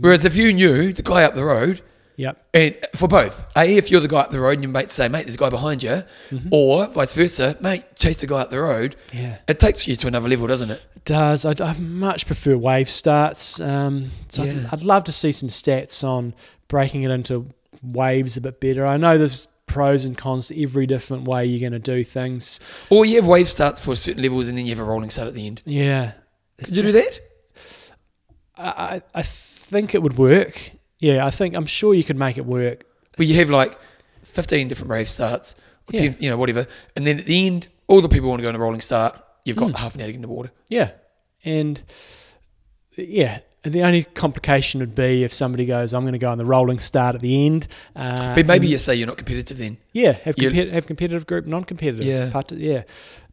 Whereas 0.00 0.24
if 0.24 0.36
you 0.36 0.52
knew 0.52 0.92
the 0.92 1.02
guy 1.02 1.22
up 1.24 1.34
the 1.34 1.44
road, 1.44 1.80
Yep. 2.16 2.46
and 2.54 2.76
for 2.94 3.08
both, 3.08 3.44
a 3.56 3.76
if 3.76 3.90
you're 3.90 4.00
the 4.00 4.08
guy 4.08 4.20
up 4.20 4.30
the 4.30 4.40
road 4.40 4.52
and 4.54 4.62
your 4.62 4.72
mates 4.72 4.94
say, 4.94 5.06
"Mate, 5.08 5.22
there's 5.24 5.34
a 5.34 5.38
guy 5.38 5.50
behind 5.50 5.82
you," 5.82 6.02
or 6.50 6.86
vice 6.88 7.12
versa, 7.12 7.56
"Mate, 7.60 7.84
chase 7.96 8.16
the 8.16 8.26
guy 8.26 8.40
up 8.40 8.50
the 8.50 8.60
road." 8.60 8.96
Yeah. 9.12 9.36
It 9.46 9.60
takes 9.60 9.86
you 9.86 9.96
to 9.96 10.06
another 10.06 10.28
level, 10.28 10.46
doesn't 10.46 10.70
it? 10.70 10.82
It 10.96 11.04
does. 11.04 11.44
I, 11.44 11.52
I 11.62 11.74
much 11.78 12.24
prefer 12.26 12.56
wave 12.56 12.88
starts. 12.88 13.60
Um, 13.60 14.10
so 14.28 14.44
Yeah. 14.44 14.68
I'd, 14.72 14.80
I'd 14.80 14.82
love 14.82 15.04
to 15.04 15.12
see 15.12 15.30
some 15.32 15.50
stats 15.50 16.02
on 16.02 16.34
breaking 16.68 17.02
it 17.02 17.10
into 17.10 17.48
waves 17.82 18.36
a 18.38 18.40
bit 18.40 18.60
better. 18.60 18.86
I 18.86 18.96
know 18.96 19.18
there's 19.18 19.46
pros 19.66 20.04
and 20.06 20.16
cons 20.16 20.48
to 20.48 20.62
every 20.62 20.86
different 20.86 21.28
way 21.28 21.44
you're 21.44 21.60
going 21.60 21.72
to 21.72 21.78
do 21.78 22.02
things. 22.02 22.60
Or 22.88 23.04
you 23.04 23.16
have 23.16 23.26
wave 23.26 23.48
starts 23.48 23.78
for 23.78 23.94
certain 23.94 24.22
levels 24.22 24.48
and 24.48 24.56
then 24.56 24.64
you 24.64 24.70
have 24.70 24.80
a 24.80 24.84
rolling 24.84 25.10
start 25.10 25.28
at 25.28 25.34
the 25.34 25.46
end. 25.46 25.62
Yeah. 25.66 26.12
Could 26.64 26.76
you 26.76 26.82
do 26.84 26.92
that? 26.92 27.20
I 28.56 29.02
I 29.14 29.22
think 29.22 29.94
it 29.94 30.02
would 30.02 30.16
work. 30.16 30.70
Yeah, 31.00 31.26
I 31.26 31.30
think 31.30 31.54
I'm 31.54 31.66
sure 31.66 31.94
you 31.94 32.04
could 32.04 32.16
make 32.16 32.38
it 32.38 32.46
work. 32.46 32.84
Well, 33.18 33.28
you 33.28 33.34
have 33.36 33.50
like 33.50 33.78
15 34.22 34.68
different 34.68 34.90
rave 34.90 35.08
starts, 35.08 35.54
or 35.88 35.92
Yeah. 35.96 36.10
10, 36.10 36.16
you 36.20 36.30
know, 36.30 36.36
whatever, 36.36 36.66
and 36.94 37.06
then 37.06 37.18
at 37.20 37.26
the 37.26 37.46
end, 37.46 37.68
all 37.86 38.00
the 38.00 38.08
people 38.08 38.28
want 38.28 38.40
to 38.40 38.42
go 38.42 38.48
on 38.48 38.54
a 38.54 38.58
rolling 38.58 38.80
start. 38.80 39.18
You've 39.44 39.56
got 39.56 39.76
half 39.76 39.94
an 39.94 40.00
hour 40.00 40.06
to 40.06 40.12
get 40.12 40.16
in 40.16 40.22
the 40.22 40.28
water. 40.28 40.50
Yeah, 40.68 40.90
and 41.44 41.80
yeah, 42.96 43.38
the 43.62 43.82
only 43.82 44.04
complication 44.04 44.80
would 44.80 44.94
be 44.94 45.22
if 45.24 45.32
somebody 45.32 45.66
goes, 45.66 45.92
"I'm 45.92 46.02
going 46.02 46.12
to 46.14 46.18
go 46.18 46.30
on 46.30 46.38
the 46.38 46.46
rolling 46.46 46.78
start 46.78 47.14
at 47.14 47.20
the 47.20 47.46
end." 47.46 47.68
Uh, 47.94 48.34
But 48.34 48.46
maybe 48.46 48.66
you 48.66 48.78
say 48.78 48.94
you're 48.96 49.06
not 49.06 49.18
competitive 49.18 49.58
then. 49.58 49.78
yeah, 49.92 50.12
have 50.24 50.36
compet- 50.36 50.72
have 50.72 50.86
competitive 50.86 51.26
group, 51.26 51.46
non-competitive. 51.46 52.04
Yeah. 52.04 52.30
part- 52.30 52.52
yeah. 52.52 52.82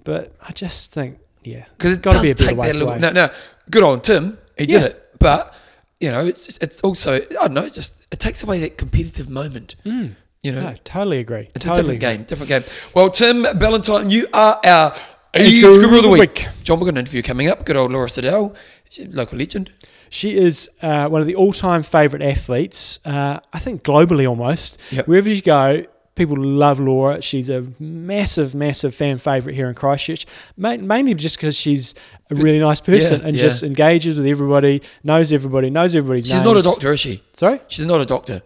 But 0.04 0.36
I 0.47 0.52
just 0.52 0.91
think, 0.93 1.17
yeah, 1.43 1.65
Because 1.78 1.97
it 1.97 2.02
gotta 2.04 2.17
does 2.17 2.23
be 2.23 2.32
a 2.32 2.36
better 2.36 2.47
take 2.49 2.58
way 2.58 2.67
that 2.67 2.73
to 2.73 2.80
little. 2.80 2.93
way. 2.93 2.99
No, 2.99 3.10
no, 3.12 3.30
good 3.69 3.84
on 3.84 4.02
Tim. 4.02 4.38
He 4.58 4.65
Yeah. 4.65 4.80
did 4.80 4.84
it, 4.91 5.06
but 5.19 5.56
you 6.04 6.12
know, 6.12 6.24
it's 6.32 6.58
it's 6.66 6.82
also 6.82 7.10
I 7.16 7.20
don't 7.48 7.54
know. 7.54 7.63
It 7.66 7.74
just 7.74 8.06
it 8.12 8.20
takes 8.20 8.44
away 8.44 8.60
that 8.60 8.78
competitive 8.78 9.30
moment. 9.30 9.76
You 9.86 10.52
know, 10.52 10.62
No, 10.62 10.74
totally 10.84 11.20
agree. 11.20 11.50
it's 11.56 11.66
totally 11.66 11.96
a 11.96 12.00
different 12.00 12.04
agree. 12.04 12.18
game. 12.18 12.24
Different 12.26 12.50
game. 12.50 12.63
Well, 12.94 13.10
Tim 13.10 13.44
Ballantyne, 13.58 14.10
you 14.10 14.28
are 14.34 14.60
our 14.66 14.94
Age 15.36 15.62
group 15.62 15.92
of 15.94 16.04
the 16.04 16.10
week. 16.10 16.20
week. 16.22 16.48
John, 16.63 16.80
we've 16.80 16.86
got 16.86 16.96
an 16.96 16.98
interview 17.00 17.22
coming 17.22 17.48
up. 17.50 17.66
Good 17.66 17.78
old 17.78 17.92
Laura 17.94 18.10
Siddall, 18.10 18.54
local 19.12 19.38
legend. 19.39 19.72
She 20.10 20.38
is 20.38 20.70
uh, 20.84 21.08
one 21.08 21.22
of 21.22 21.28
the 21.28 21.36
all-time 21.36 21.82
favourite 21.82 22.24
athletes. 22.24 23.00
Uh, 23.06 23.39
I 23.52 23.60
think 23.60 23.82
globally 23.84 24.30
almost. 24.30 24.80
Yep. 24.92 25.08
Wherever 25.08 25.30
you 25.30 25.42
go, 25.42 25.86
people 26.15 26.38
love 26.38 26.80
Laura. 26.80 27.21
She's 27.21 27.49
a 27.49 27.65
massive, 27.80 28.54
massive 28.56 28.93
fan 28.93 29.17
favourite 29.17 29.56
here 29.56 29.67
in 29.67 29.76
Christchurch. 29.76 30.26
Ma- 30.58 30.78
mainly 30.78 31.13
just 31.15 31.38
because 31.38 31.56
she's 31.58 31.95
a 32.30 32.36
really 32.36 32.60
nice 32.60 32.82
person 32.82 33.21
Yeah, 33.21 33.28
and 33.28 33.36
yeah. 33.36 33.41
just 33.43 33.63
engages 33.63 34.15
with 34.15 34.26
everybody, 34.26 34.82
knows 35.04 35.34
everybody, 35.34 35.69
knows 35.69 35.95
everybody's 35.95 36.28
She's 36.28 36.41
not 36.43 36.58
a 36.58 36.62
doctor, 36.62 36.93
is 36.93 36.99
she? 36.99 37.21
Sorry, 37.34 37.60
She's 37.67 37.86
not 37.86 38.02
a 38.02 38.06
doctor. 38.06 38.41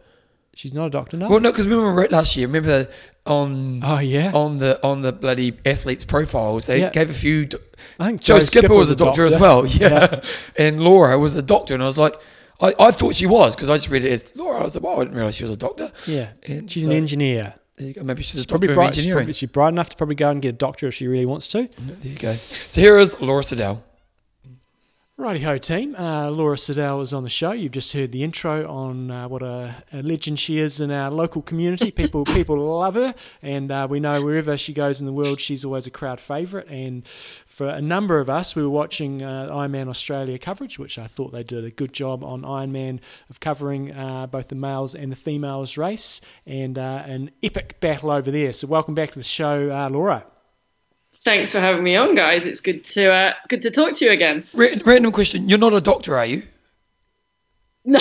she's 0.56 0.74
not 0.74 0.88
a 0.88 0.90
doctor. 0.90 1.18
No. 1.18 1.28
Well, 1.30 1.40
no, 1.40 1.52
because 1.52 1.66
remember 1.66 1.92
we 1.92 2.02
wrote 2.02 2.12
last 2.12 2.36
year. 2.38 2.48
Remember 2.48 2.88
on 3.26 3.82
oh 3.84 4.00
yeah. 4.00 4.32
on 4.34 4.58
the 4.58 4.80
on 4.88 5.02
the 5.02 5.12
bloody 5.12 5.54
athletes' 5.66 6.06
profiles, 6.06 6.66
they 6.68 6.80
Yeah. 6.80 6.90
gave 6.92 7.10
a 7.10 7.14
few. 7.14 7.46
do- 7.48 7.60
I 8.00 8.08
think 8.08 8.22
Joe, 8.22 8.40
Skipper, 8.40 8.74
was 8.74 8.90
a 8.90 8.96
doctor, 8.96 9.26
as 9.26 9.38
well. 9.38 9.66
Yeah. 9.66 10.22
and 10.56 10.80
Laura 10.82 11.20
was 11.20 11.36
a 11.36 11.42
doctor, 11.42 11.74
and 11.74 11.84
I 11.84 11.86
was 11.86 11.98
like, 11.98 12.16
I, 12.60 12.74
I 12.80 12.92
thought 12.92 13.14
she 13.16 13.26
was 13.28 13.56
because 13.56 13.70
I 13.70 13.76
just 13.78 13.90
read 13.90 14.04
it 14.04 14.12
as 14.12 14.36
Laura. 14.36 14.60
I 14.60 14.64
was 14.64 14.76
like, 14.76 14.84
well, 14.84 15.00
I 15.00 15.04
didn't 15.04 15.16
realize 15.16 15.36
she 15.36 15.44
was 15.44 15.52
a 15.52 15.58
doctor. 15.58 15.92
Yeah. 16.08 16.32
And 16.44 16.72
She's 16.72 16.84
so- 16.84 16.90
an 16.90 16.96
engineer. 16.98 17.54
There 17.78 17.88
you 17.90 17.94
go. 17.94 18.02
Maybe 18.04 18.24
she's 18.24 18.44
a 18.44 18.48
Probably 18.48 18.74
bright, 18.74 18.96
she's, 18.96 19.06
probably, 19.06 19.34
she's 19.34 19.50
bright 19.52 19.70
enough 19.70 19.90
to 19.90 19.96
probably 19.98 20.16
go 20.16 20.32
and 20.32 20.42
get 20.42 20.50
a 20.50 20.58
doctor 20.58 20.88
if 20.88 20.96
she 20.96 21.06
really 21.06 21.28
wants 21.28 21.48
to. 21.50 21.68
There 21.78 22.12
you 22.12 22.18
go. 22.18 22.34
So 22.34 22.82
here 22.82 22.98
is 22.98 23.20
Laura 23.22 23.44
Siddall. 23.44 23.84
Righty 25.20 25.40
ho, 25.40 25.58
team. 25.58 25.96
Uh, 25.96 26.30
Laura 26.30 26.60
Siddall 26.60 27.02
is 27.02 27.12
on 27.12 27.24
the 27.24 27.30
show. 27.30 27.52
You've 27.52 27.72
just 27.72 27.92
heard 27.92 28.12
the 28.12 28.24
intro 28.24 28.70
on 28.70 29.10
uh, 29.10 29.28
what 29.28 29.42
a, 29.42 29.84
a 29.92 30.04
legend 30.04 30.40
she 30.40 30.60
is 30.60 30.80
in 30.80 30.92
our 30.92 31.10
local 31.10 31.42
community. 31.42 31.90
People 31.90 32.24
people 32.26 32.56
love 32.60 32.94
her, 32.94 33.16
and 33.42 33.72
uh, 33.72 33.88
we 33.90 34.00
know 34.00 34.22
wherever 34.22 34.56
she 34.58 34.74
goes 34.74 35.00
in 35.00 35.08
the 35.08 35.12
world, 35.12 35.42
she's 35.42 35.66
always 35.66 35.88
a 35.88 35.90
crowd 35.90 36.20
favourite. 36.20 36.68
And 36.68 37.08
for 37.08 37.68
a 37.68 37.82
number 37.82 38.20
of 38.20 38.30
us, 38.30 38.56
we 38.56 38.62
were 38.62 38.70
watching 38.70 39.24
uh, 39.24 39.48
Ironman 39.50 39.88
Australia 39.90 40.38
coverage, 40.38 40.78
which 40.78 41.00
I 41.00 41.08
thought 41.08 41.32
they 41.32 41.42
did 41.42 41.66
a 41.66 41.72
good 41.72 41.94
job 41.94 42.24
on 42.24 42.44
Ironman 42.44 43.00
of 43.32 43.40
covering 43.40 43.92
uh, 43.94 44.28
both 44.28 44.50
the 44.50 44.56
males 44.56 44.94
and 44.94 45.12
the 45.12 45.16
females 45.16 45.78
race, 45.78 46.22
and 46.46 46.78
uh, 46.78 47.02
an 47.08 47.32
epic 47.42 47.80
battle 47.80 48.12
over 48.12 48.30
there. 48.30 48.54
So 48.54 48.68
welcome 48.68 48.94
back 48.94 49.14
to 49.14 49.18
the 49.18 49.24
show, 49.24 49.72
uh, 49.72 49.90
Laura. 49.90 50.28
Thanks 51.28 51.52
for 51.52 51.60
having 51.60 51.84
me 51.84 51.98
on, 51.98 52.16
guys. 52.16 52.46
It's 52.46 52.62
good 52.62 52.86
to 52.86 53.12
uh, 53.12 53.34
good 53.50 53.62
to 53.64 53.70
talk 53.70 53.96
to 53.96 54.06
you 54.06 54.12
again. 54.12 54.46
Ra- 54.54 54.70
random 54.86 55.12
question: 55.12 55.50
You're 55.50 55.60
not 55.60 55.74
a 55.74 55.82
doctor, 55.82 56.18
are 56.18 56.26
you? 56.26 56.44
No, 57.84 58.00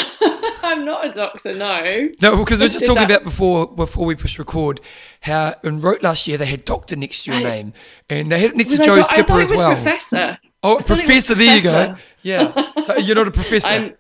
I'm 0.63 0.85
not 0.85 1.07
a 1.07 1.13
doctor. 1.13 1.53
No. 1.55 2.09
No, 2.23 2.37
because 2.37 2.61
we 2.61 2.67
were 2.67 2.69
just 2.73 2.87
talking 2.87 3.07
that- 3.09 3.11
about 3.11 3.25
before 3.25 3.67
before 3.67 4.05
we 4.07 4.15
pushed 4.15 4.39
record 4.39 4.81
how 5.23 5.55
in 5.65 5.81
Roth 5.81 6.05
last 6.05 6.29
year 6.29 6.39
they 6.39 6.47
had 6.47 6.65
doctor 6.65 6.95
next 6.95 7.25
to 7.25 7.33
your 7.33 7.41
I- 7.41 7.43
name, 7.43 7.73
and 8.09 8.31
they 8.31 8.39
had 8.39 8.51
it 8.51 8.57
next 8.57 8.71
to 8.77 8.79
Joe 8.83 8.95
I 8.95 9.03
Skipper 9.03 9.41
as 9.41 9.51
well. 9.51 9.75
Professor. 9.75 10.39
Oh, 10.63 10.81
professor! 10.87 11.35
There 11.35 11.57
you 11.57 11.63
go. 11.63 11.97
Yeah, 12.23 12.71
so 12.83 12.97
you're 12.97 13.17
not 13.17 13.27
a 13.27 13.31
professor. 13.43 13.69
I'm 13.73 13.95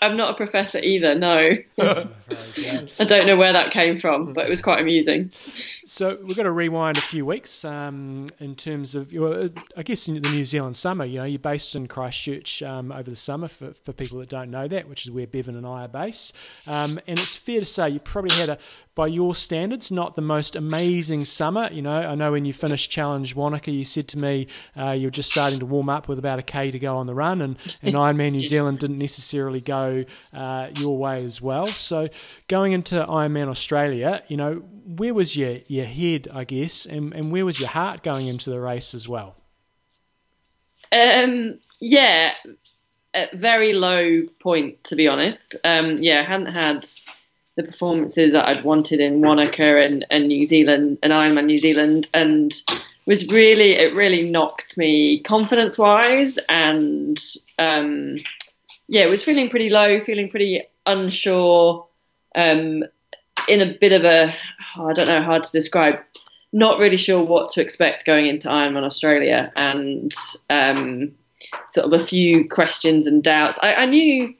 I'm 0.00 0.16
not 0.16 0.30
a 0.30 0.34
professor 0.34 0.78
either. 0.78 1.14
No. 1.14 1.56
I 1.78 3.04
don't 3.04 3.26
know 3.26 3.36
where 3.36 3.52
that 3.52 3.70
came 3.70 3.96
from, 3.96 4.32
but 4.32 4.46
it 4.46 4.50
was 4.50 4.60
quite 4.60 4.80
amusing. 4.80 5.30
So 5.34 6.18
we've 6.22 6.36
got 6.36 6.44
to 6.44 6.52
rewind 6.52 6.98
a 6.98 7.00
few 7.00 7.24
weeks 7.24 7.64
um, 7.64 8.28
in 8.38 8.54
terms 8.54 8.94
of 8.94 9.12
your, 9.12 9.50
I 9.76 9.82
guess, 9.82 10.06
in 10.06 10.20
the 10.20 10.28
New 10.28 10.44
Zealand 10.44 10.76
summer. 10.76 11.04
You 11.04 11.18
know, 11.18 11.24
you're 11.24 11.38
based 11.38 11.74
in 11.74 11.88
Christchurch 11.88 12.62
um, 12.62 12.92
over 12.92 13.10
the 13.10 13.16
summer 13.16 13.48
for, 13.48 13.72
for 13.72 13.92
people 13.92 14.18
that 14.18 14.28
don't 14.28 14.50
know 14.50 14.68
that, 14.68 14.88
which 14.88 15.06
is 15.06 15.10
where 15.10 15.26
Bevan 15.26 15.56
and 15.56 15.66
I 15.66 15.84
are 15.84 15.88
based. 15.88 16.34
Um, 16.66 17.00
and 17.06 17.18
it's 17.18 17.34
fair 17.34 17.60
to 17.60 17.64
say 17.64 17.88
you 17.88 18.00
probably 18.00 18.36
had 18.36 18.50
a, 18.50 18.58
by 18.94 19.06
your 19.06 19.34
standards, 19.34 19.90
not 19.90 20.14
the 20.14 20.22
most 20.22 20.56
amazing 20.56 21.24
summer. 21.24 21.70
You 21.72 21.82
know, 21.82 22.02
I 22.02 22.14
know 22.14 22.32
when 22.32 22.44
you 22.44 22.52
finished 22.52 22.90
Challenge 22.90 23.34
Wanaka, 23.34 23.70
you 23.70 23.84
said 23.84 24.08
to 24.08 24.18
me 24.18 24.46
uh, 24.76 24.90
you 24.90 25.06
were 25.06 25.12
just 25.12 25.30
starting 25.30 25.58
to 25.60 25.66
warm 25.66 25.88
up 25.88 26.06
with 26.06 26.18
about 26.18 26.38
a 26.38 26.42
k 26.42 26.70
to 26.70 26.78
go 26.78 26.98
on 26.98 27.06
the 27.06 27.14
run, 27.14 27.40
and, 27.40 27.56
and 27.82 27.94
Ironman 28.00 28.32
New 28.32 28.42
Zealand 28.42 28.78
didn't 28.78 28.98
necessarily 28.98 29.60
go 29.70 30.04
uh, 30.32 30.68
your 30.76 30.96
way 30.98 31.24
as 31.24 31.40
well. 31.40 31.66
So 31.66 32.08
going 32.48 32.72
into 32.72 32.96
Ironman 32.96 33.48
Australia, 33.48 34.22
you 34.28 34.36
know, 34.36 34.54
where 35.00 35.14
was 35.14 35.36
your, 35.36 35.58
your 35.66 35.86
head, 35.86 36.28
I 36.32 36.44
guess, 36.44 36.86
and, 36.86 37.14
and 37.14 37.30
where 37.32 37.44
was 37.44 37.60
your 37.60 37.68
heart 37.68 38.02
going 38.02 38.26
into 38.26 38.50
the 38.50 38.60
race 38.60 38.94
as 38.94 39.08
well? 39.08 39.36
Um, 40.92 41.58
yeah, 41.80 42.34
a 43.14 43.28
very 43.34 43.72
low 43.72 44.22
point 44.40 44.84
to 44.84 44.96
be 44.96 45.08
honest. 45.08 45.56
Um, 45.64 45.96
yeah, 45.98 46.20
I 46.20 46.24
hadn't 46.24 46.54
had 46.54 46.86
the 47.56 47.62
performances 47.62 48.32
that 48.32 48.46
I'd 48.48 48.64
wanted 48.64 49.00
in 49.00 49.20
Wanaka 49.20 49.78
and, 49.84 50.06
and 50.10 50.28
New 50.28 50.44
Zealand 50.44 50.98
and 51.02 51.12
Ironman 51.12 51.46
New 51.46 51.58
Zealand, 51.58 52.08
and 52.14 52.52
was 53.06 53.26
really 53.28 53.72
it 53.72 53.94
really 53.94 54.30
knocked 54.30 54.76
me 54.78 55.20
confidence 55.20 55.78
wise, 55.78 56.38
and 56.48 57.18
um, 57.58 58.16
yeah, 58.90 59.06
was 59.06 59.22
feeling 59.22 59.48
pretty 59.48 59.70
low, 59.70 60.00
feeling 60.00 60.28
pretty 60.28 60.64
unsure, 60.84 61.86
um, 62.34 62.82
in 63.46 63.60
a 63.60 63.78
bit 63.80 63.92
of 63.92 64.04
a 64.04 64.34
oh, 64.76 64.88
I 64.88 64.92
don't 64.92 65.06
know 65.06 65.22
how 65.22 65.38
to 65.38 65.52
describe 65.52 66.00
not 66.52 66.80
really 66.80 66.96
sure 66.96 67.22
what 67.22 67.52
to 67.52 67.60
expect 67.60 68.04
going 68.04 68.26
into 68.26 68.48
Ironman 68.48 68.82
Australia, 68.82 69.52
and 69.54 70.12
um, 70.50 71.12
sort 71.70 71.86
of 71.86 71.92
a 71.92 72.04
few 72.04 72.48
questions 72.48 73.06
and 73.06 73.22
doubts. 73.22 73.60
I, 73.62 73.74
I 73.74 73.86
knew 73.86 74.34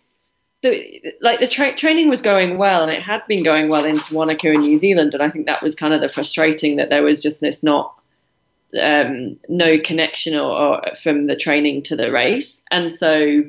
that 0.63 1.13
like 1.21 1.39
the 1.39 1.47
tra- 1.47 1.77
training 1.77 2.09
was 2.09 2.21
going 2.21 2.59
well, 2.59 2.83
and 2.83 2.91
it 2.91 3.03
had 3.03 3.25
been 3.29 3.45
going 3.45 3.69
well 3.69 3.85
into 3.85 4.17
Wanaka 4.17 4.51
in 4.51 4.63
New 4.63 4.77
Zealand, 4.77 5.15
and 5.15 5.23
I 5.23 5.31
think 5.31 5.47
that 5.47 5.63
was 5.63 5.77
kind 5.77 5.95
of 5.95 6.01
the 6.01 6.09
frustrating 6.09 6.75
that 6.77 6.91
there 6.91 7.05
was 7.05 7.23
just 7.23 7.41
this 7.41 7.63
not 7.63 7.95
um, 8.83 9.39
no 9.49 9.79
connection 9.79 10.35
or, 10.35 10.51
or 10.51 10.83
from 11.01 11.29
the 11.29 11.37
training 11.37 11.85
to 11.85 11.95
the 11.95 12.11
race, 12.11 12.63
and 12.73 12.91
so 12.91 13.45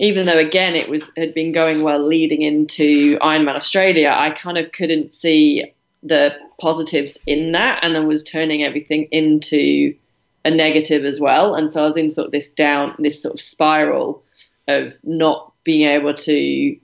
even 0.00 0.24
though 0.24 0.38
again 0.38 0.74
it 0.74 0.88
was 0.88 1.12
had 1.16 1.34
been 1.34 1.52
going 1.52 1.82
well 1.82 2.04
leading 2.04 2.42
into 2.42 3.18
Ironman 3.18 3.54
Australia, 3.54 4.12
I 4.12 4.30
kind 4.30 4.56
of 4.56 4.72
couldn't 4.72 5.12
see 5.12 5.72
the 6.02 6.34
positives 6.58 7.18
in 7.26 7.52
that, 7.52 7.84
and 7.84 7.96
I 7.96 8.00
was 8.00 8.24
turning 8.24 8.64
everything 8.64 9.04
into 9.12 9.94
a 10.42 10.50
negative 10.50 11.04
as 11.04 11.20
well. 11.20 11.54
And 11.54 11.70
so 11.70 11.82
I 11.82 11.84
was 11.84 11.98
in 11.98 12.08
sort 12.08 12.26
of 12.26 12.32
this 12.32 12.48
down, 12.48 12.96
this 12.98 13.22
sort 13.22 13.34
of 13.34 13.40
spiral 13.40 14.24
of 14.66 14.94
not 15.04 15.52
being 15.64 15.86
able 15.86 16.14
to 16.14 16.76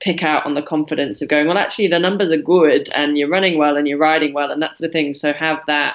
pick 0.00 0.24
out 0.24 0.44
on 0.44 0.54
the 0.54 0.62
confidence 0.62 1.22
of 1.22 1.28
going, 1.28 1.46
well, 1.46 1.58
actually, 1.58 1.86
the 1.86 2.00
numbers 2.00 2.32
are 2.32 2.36
good, 2.36 2.88
and 2.92 3.16
you're 3.16 3.28
running 3.28 3.58
well, 3.58 3.76
and 3.76 3.86
you're 3.86 3.98
riding 3.98 4.34
well, 4.34 4.50
and 4.50 4.60
that 4.60 4.74
sort 4.74 4.88
of 4.88 4.92
thing. 4.92 5.14
So 5.14 5.32
have 5.32 5.64
that 5.66 5.94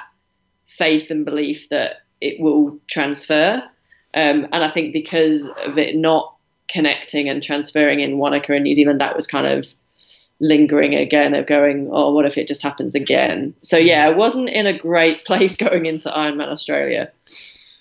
faith 0.66 1.12
and 1.12 1.26
belief 1.26 1.68
that 1.68 2.04
it 2.22 2.40
will 2.40 2.80
transfer. 2.88 3.62
Um, 4.14 4.48
and 4.54 4.64
I 4.64 4.72
think 4.72 4.94
because 4.94 5.50
of 5.66 5.78
it 5.78 5.98
not 5.98 6.35
connecting 6.68 7.30
and 7.30 7.42
transferring 7.42 8.00
in 8.00 8.18
Wanaka 8.18 8.54
in 8.54 8.64
New 8.64 8.76
Zealand, 8.76 9.02
that 9.02 9.16
was 9.16 9.28
kind 9.28 9.48
of 9.48 9.74
lingering 10.40 10.94
again 10.96 11.34
of 11.34 11.48
going, 11.48 11.90
oh, 11.92 12.14
what 12.14 12.26
if 12.26 12.38
it 12.38 12.48
just 12.48 12.62
happens 12.62 12.96
again? 12.96 13.54
So 13.62 13.78
yeah, 13.78 14.06
I 14.06 14.10
wasn't 14.10 14.50
in 14.50 14.66
a 14.66 14.78
great 14.78 15.26
place 15.26 15.58
going 15.58 15.86
into 15.86 16.10
Ironman 16.10 16.48
Australia. 16.48 17.12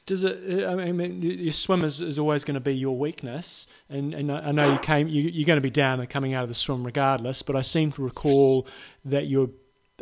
Does 0.06 0.22
it? 0.22 0.66
I 0.66 0.74
mean, 0.74 1.22
your 1.22 1.52
swim 1.52 1.82
is, 1.82 2.02
is 2.02 2.18
always 2.18 2.44
going 2.44 2.56
to 2.56 2.60
be 2.60 2.76
your 2.76 2.94
weakness, 2.98 3.66
and, 3.88 4.12
and 4.12 4.30
I 4.30 4.52
know 4.52 4.74
you 4.74 4.78
came. 4.78 5.08
You, 5.08 5.22
you're 5.22 5.46
going 5.46 5.56
to 5.56 5.62
be 5.62 5.70
down 5.70 5.98
and 5.98 6.10
coming 6.10 6.34
out 6.34 6.42
of 6.42 6.50
the 6.50 6.54
swim 6.54 6.84
regardless. 6.84 7.40
But 7.40 7.56
I 7.56 7.62
seem 7.62 7.90
to 7.92 8.02
recall 8.02 8.66
that 9.06 9.28
you're. 9.28 9.48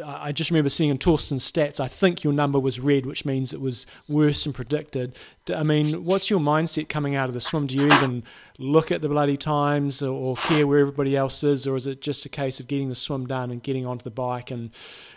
I 0.02 0.32
just 0.32 0.50
remember 0.50 0.70
seeing 0.70 0.88
in 0.88 0.96
Thorsten's 0.96 1.50
stats. 1.50 1.78
I 1.78 1.86
think 1.86 2.24
your 2.24 2.32
number 2.32 2.58
was 2.58 2.80
red, 2.80 3.04
which 3.04 3.26
means 3.26 3.52
it 3.52 3.60
was 3.60 3.86
worse 4.08 4.44
than 4.44 4.54
predicted. 4.54 5.18
I 5.54 5.62
mean, 5.62 6.04
what's 6.04 6.30
your 6.30 6.40
mindset 6.40 6.88
coming 6.88 7.14
out 7.14 7.28
of 7.28 7.34
the 7.34 7.40
swim? 7.40 7.66
Do 7.66 7.76
you 7.76 7.86
even 7.86 8.22
look 8.58 8.90
at 8.90 9.02
the 9.02 9.08
bloody 9.08 9.36
times 9.36 10.02
or, 10.02 10.36
care 10.36 10.66
where 10.66 10.78
everybody 10.78 11.14
else 11.14 11.44
is, 11.44 11.66
or 11.66 11.76
is 11.76 11.86
it 11.86 12.00
just 12.00 12.24
a 12.24 12.30
case 12.30 12.58
of 12.58 12.68
getting 12.68 12.88
the 12.88 12.94
swim 12.94 13.26
done 13.26 13.50
and 13.50 13.62
getting 13.62 13.84
onto 13.84 14.02
the 14.02 14.10
bike 14.10 14.50
and 14.50 14.70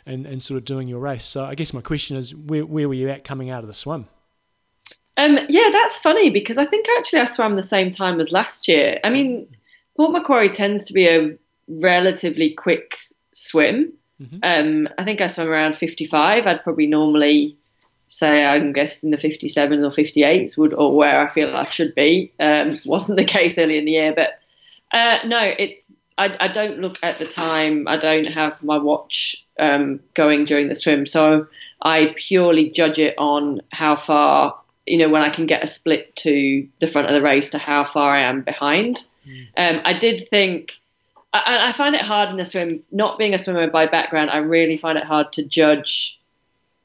and, 0.05 0.25
and 0.25 0.43
sort 0.43 0.57
of 0.57 0.65
doing 0.65 0.89
your 0.89 0.99
race? 0.99 1.23
So 1.23 1.45
I 1.45 1.55
guess 1.55 1.73
my 1.73 1.81
question 1.81 2.17
is, 2.17 2.35
where 2.35 2.65
where 2.65 2.89
were 2.89 2.93
you 2.93 3.09
at 3.09 3.23
coming 3.23 3.49
out 3.49 3.63
of 3.63 3.67
the 3.67 3.73
swim? 3.73 4.07
Um, 5.17 5.39
yeah, 5.47 5.69
that's 5.71 5.97
funny 5.97 6.29
because 6.29 6.57
I 6.57 6.65
think 6.65 6.87
actually 6.97 7.21
I 7.21 7.25
swam 7.25 7.55
the 7.55 7.63
same 7.63 7.89
time 7.89 8.19
as 8.19 8.33
last 8.33 8.67
year. 8.67 8.99
I 9.05 9.09
mean, 9.09 9.47
Port 9.95 10.11
Macquarie 10.11 10.49
tends 10.49 10.83
to 10.85 10.93
be 10.93 11.07
a 11.07 11.37
relatively 11.67 12.49
quick 12.49 12.97
swim. 13.33 13.93
Mhm. 14.21 14.39
Um, 14.43 14.89
I 14.97 15.03
think 15.03 15.21
I 15.21 15.27
swam 15.27 15.49
around 15.49 15.75
55. 15.75 16.47
I'd 16.47 16.63
probably 16.63 16.87
normally 16.87 17.57
say 18.07 18.45
I'm 18.45 18.71
guessing 18.71 19.11
the 19.11 19.17
57s 19.17 19.83
or 19.83 19.89
58s 19.89 20.57
would, 20.57 20.73
or 20.73 20.95
where 20.95 21.19
I 21.19 21.27
feel 21.27 21.55
I 21.55 21.65
should 21.65 21.95
be. 21.95 22.31
Um, 22.39 22.79
wasn't 22.85 23.17
the 23.17 23.25
case 23.25 23.57
early 23.57 23.77
in 23.77 23.85
the 23.85 23.93
year, 23.93 24.13
but 24.15 24.29
uh, 24.91 25.19
no, 25.25 25.39
it's. 25.57 25.93
I, 26.17 26.33
I 26.39 26.47
don't 26.47 26.79
look 26.79 26.97
at 27.03 27.19
the 27.19 27.25
time. 27.25 27.89
I 27.89 27.97
don't 27.97 28.27
have 28.27 28.63
my 28.63 28.77
watch 28.77 29.45
um, 29.59 29.99
going 30.13 30.45
during 30.45 30.69
the 30.69 30.75
swim, 30.75 31.05
so 31.05 31.47
I 31.81 32.13
purely 32.15 32.69
judge 32.69 32.99
it 32.99 33.15
on 33.17 33.61
how 33.69 33.97
far 33.97 34.57
you 34.87 34.97
know 34.97 35.09
when 35.09 35.23
I 35.23 35.29
can 35.29 35.45
get 35.45 35.61
a 35.61 35.67
split 35.67 36.15
to 36.17 36.65
the 36.79 36.87
front 36.87 37.09
of 37.09 37.13
the 37.13 37.21
race 37.21 37.49
to 37.49 37.57
how 37.57 37.83
far 37.83 38.15
I 38.15 38.21
am 38.21 38.43
behind. 38.43 39.05
Um, 39.57 39.81
I 39.83 39.91
did 39.93 40.29
think 40.29 40.79
I, 41.45 41.67
I 41.69 41.71
find 41.71 41.95
it 41.95 42.01
hard 42.01 42.29
in 42.29 42.37
the 42.37 42.45
swim. 42.45 42.83
Not 42.91 43.17
being 43.17 43.33
a 43.33 43.37
swimmer 43.37 43.69
by 43.69 43.87
background, 43.87 44.29
I 44.29 44.37
really 44.37 44.77
find 44.77 44.97
it 44.97 45.03
hard 45.03 45.33
to 45.33 45.45
judge 45.45 46.19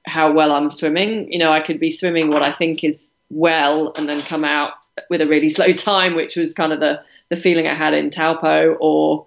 how 0.07 0.33
well 0.33 0.53
I'm 0.53 0.71
swimming. 0.71 1.33
You 1.33 1.39
know, 1.39 1.53
I 1.53 1.61
could 1.61 1.79
be 1.79 1.91
swimming 1.91 2.29
what 2.29 2.43
I 2.43 2.53
think 2.53 2.85
is 2.85 3.17
well, 3.31 3.93
and 3.97 4.09
then 4.09 4.23
come 4.23 4.45
out 4.45 4.73
with 5.09 5.21
a 5.21 5.27
really 5.27 5.49
slow 5.57 5.73
time, 5.73 6.15
which 6.15 6.37
was 6.37 6.55
kind 6.55 6.73
of 6.73 6.81
the 6.81 7.03
the 7.29 7.37
feeling 7.37 7.67
I 7.67 7.75
had 7.75 7.95
in 7.95 8.11
Taupo, 8.11 8.77
or 8.81 9.27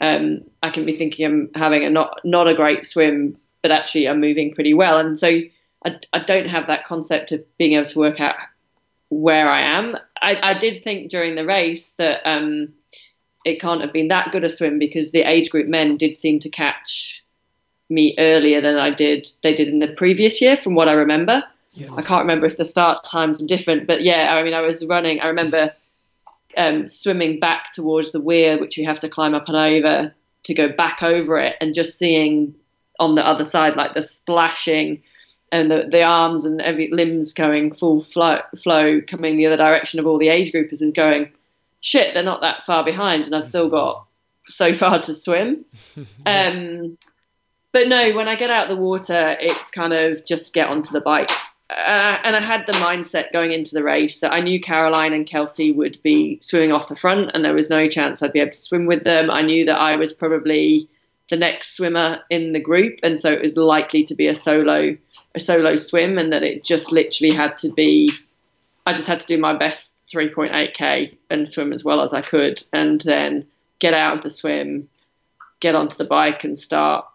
um, 0.00 0.40
I 0.62 0.70
can 0.70 0.84
be 0.84 0.96
thinking 0.96 1.26
I'm 1.26 1.50
having 1.54 1.84
a 1.84 1.90
not 1.90 2.20
not 2.24 2.48
a 2.48 2.54
great 2.54 2.84
swim, 2.84 3.36
but 3.62 3.70
actually 3.70 4.08
I'm 4.08 4.20
moving 4.20 4.54
pretty 4.54 4.74
well. 4.74 4.98
And 4.98 5.18
so 5.18 5.28
I, 5.84 5.98
I 6.12 6.18
don't 6.20 6.48
have 6.48 6.66
that 6.66 6.84
concept 6.84 7.32
of 7.32 7.44
being 7.58 7.74
able 7.74 7.86
to 7.86 7.98
work 7.98 8.20
out 8.20 8.34
where 9.08 9.48
I 9.48 9.78
am. 9.78 9.96
I, 10.20 10.38
I 10.42 10.58
did 10.58 10.82
think 10.82 11.10
during 11.10 11.34
the 11.34 11.44
race 11.44 11.94
that 11.94 12.22
um, 12.24 12.72
it 13.44 13.60
can't 13.60 13.82
have 13.82 13.92
been 13.92 14.08
that 14.08 14.32
good 14.32 14.44
a 14.44 14.48
swim 14.48 14.78
because 14.78 15.10
the 15.10 15.22
age 15.22 15.50
group 15.50 15.68
men 15.68 15.96
did 15.96 16.16
seem 16.16 16.38
to 16.40 16.48
catch 16.48 17.24
me 17.90 18.14
earlier 18.18 18.60
than 18.60 18.76
I 18.76 18.90
did. 18.90 19.26
They 19.42 19.54
did 19.54 19.68
in 19.68 19.78
the 19.78 19.88
previous 19.88 20.40
year, 20.40 20.56
from 20.56 20.74
what 20.74 20.88
I 20.88 20.92
remember. 20.92 21.44
Yeah. 21.70 21.92
I 21.94 22.02
can't 22.02 22.22
remember 22.22 22.46
if 22.46 22.56
the 22.56 22.64
start 22.64 23.04
times 23.04 23.42
are 23.42 23.46
different, 23.46 23.86
but 23.86 24.02
yeah, 24.02 24.34
I 24.34 24.42
mean, 24.42 24.54
I 24.54 24.62
was 24.62 24.84
running. 24.86 25.20
I 25.20 25.26
remember 25.26 25.74
um, 26.56 26.86
swimming 26.86 27.40
back 27.40 27.72
towards 27.72 28.12
the 28.12 28.20
weir, 28.20 28.58
which 28.58 28.78
you 28.78 28.86
have 28.86 29.00
to 29.00 29.08
climb 29.08 29.34
up 29.34 29.48
and 29.48 29.56
over 29.56 30.14
to 30.44 30.54
go 30.54 30.70
back 30.72 31.02
over 31.02 31.38
it, 31.38 31.56
and 31.60 31.74
just 31.74 31.98
seeing 31.98 32.54
on 33.00 33.16
the 33.16 33.26
other 33.26 33.44
side 33.44 33.76
like 33.76 33.94
the 33.94 34.02
splashing 34.02 35.02
and 35.50 35.70
the, 35.70 35.88
the 35.90 36.02
arms 36.02 36.44
and 36.44 36.60
every 36.60 36.88
limbs 36.90 37.32
going 37.32 37.72
full 37.72 37.98
flow, 37.98 38.40
flow 38.56 39.00
coming 39.00 39.36
the 39.36 39.46
other 39.46 39.56
direction 39.56 39.98
of 39.98 40.06
all 40.06 40.18
the 40.18 40.28
age 40.28 40.52
groupers 40.52 40.80
is 40.80 40.92
going 40.92 41.30
shit 41.84 42.14
they're 42.14 42.22
not 42.22 42.40
that 42.40 42.62
far 42.62 42.84
behind 42.84 43.26
and 43.26 43.34
i've 43.34 43.44
still 43.44 43.68
got 43.68 44.06
so 44.46 44.72
far 44.72 45.00
to 45.00 45.14
swim 45.14 45.64
um, 46.26 46.96
but 47.72 47.88
no 47.88 48.14
when 48.14 48.26
i 48.28 48.34
get 48.34 48.50
out 48.50 48.68
the 48.68 48.76
water 48.76 49.36
it's 49.38 49.70
kind 49.70 49.92
of 49.92 50.24
just 50.24 50.54
get 50.54 50.68
onto 50.68 50.92
the 50.92 51.00
bike 51.00 51.30
and 51.70 52.00
I, 52.00 52.14
and 52.24 52.36
I 52.36 52.40
had 52.40 52.66
the 52.66 52.72
mindset 52.72 53.32
going 53.32 53.52
into 53.52 53.74
the 53.74 53.82
race 53.82 54.20
that 54.20 54.32
I 54.32 54.40
knew 54.40 54.60
Caroline 54.60 55.12
and 55.12 55.26
Kelsey 55.26 55.72
would 55.72 56.00
be 56.02 56.38
swimming 56.42 56.72
off 56.72 56.88
the 56.88 56.96
front, 56.96 57.30
and 57.32 57.44
there 57.44 57.54
was 57.54 57.70
no 57.70 57.88
chance 57.88 58.22
I'd 58.22 58.32
be 58.32 58.40
able 58.40 58.52
to 58.52 58.56
swim 58.56 58.86
with 58.86 59.04
them. 59.04 59.30
I 59.30 59.42
knew 59.42 59.64
that 59.66 59.80
I 59.80 59.96
was 59.96 60.12
probably 60.12 60.88
the 61.30 61.36
next 61.36 61.74
swimmer 61.74 62.20
in 62.28 62.52
the 62.52 62.60
group, 62.60 63.00
and 63.02 63.18
so 63.18 63.32
it 63.32 63.40
was 63.40 63.56
likely 63.56 64.04
to 64.04 64.14
be 64.14 64.26
a 64.26 64.34
solo 64.34 64.96
a 65.34 65.40
solo 65.40 65.74
swim, 65.76 66.18
and 66.18 66.32
that 66.32 66.42
it 66.42 66.64
just 66.64 66.92
literally 66.92 67.34
had 67.34 67.56
to 67.58 67.72
be. 67.72 68.10
I 68.86 68.92
just 68.92 69.08
had 69.08 69.20
to 69.20 69.26
do 69.26 69.38
my 69.38 69.56
best 69.56 69.98
3.8k 70.14 71.16
and 71.30 71.48
swim 71.48 71.72
as 71.72 71.84
well 71.84 72.00
as 72.00 72.12
I 72.12 72.22
could, 72.22 72.62
and 72.72 73.00
then 73.00 73.46
get 73.78 73.94
out 73.94 74.16
of 74.16 74.22
the 74.22 74.30
swim, 74.30 74.88
get 75.60 75.74
onto 75.74 75.96
the 75.96 76.04
bike, 76.04 76.44
and 76.44 76.58
start 76.58 77.06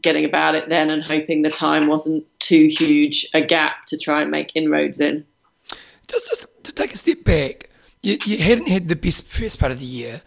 getting 0.00 0.24
about 0.24 0.54
it 0.54 0.68
then, 0.68 0.90
and 0.90 1.04
hoping 1.04 1.42
the 1.42 1.50
time 1.50 1.86
wasn't 1.86 2.24
too 2.38 2.66
huge 2.66 3.26
a 3.34 3.40
gap 3.40 3.86
to 3.86 3.98
try 3.98 4.22
and 4.22 4.30
make 4.30 4.54
inroads 4.54 5.00
in. 5.00 5.24
Just, 6.08 6.28
just 6.28 6.46
to 6.64 6.74
take 6.74 6.92
a 6.92 6.96
step 6.96 7.24
back, 7.24 7.70
you, 8.02 8.18
you 8.24 8.38
hadn't 8.38 8.68
had 8.68 8.88
the 8.88 8.96
best 8.96 9.26
first 9.26 9.58
part 9.58 9.72
of 9.72 9.78
the 9.78 9.84
year. 9.84 10.22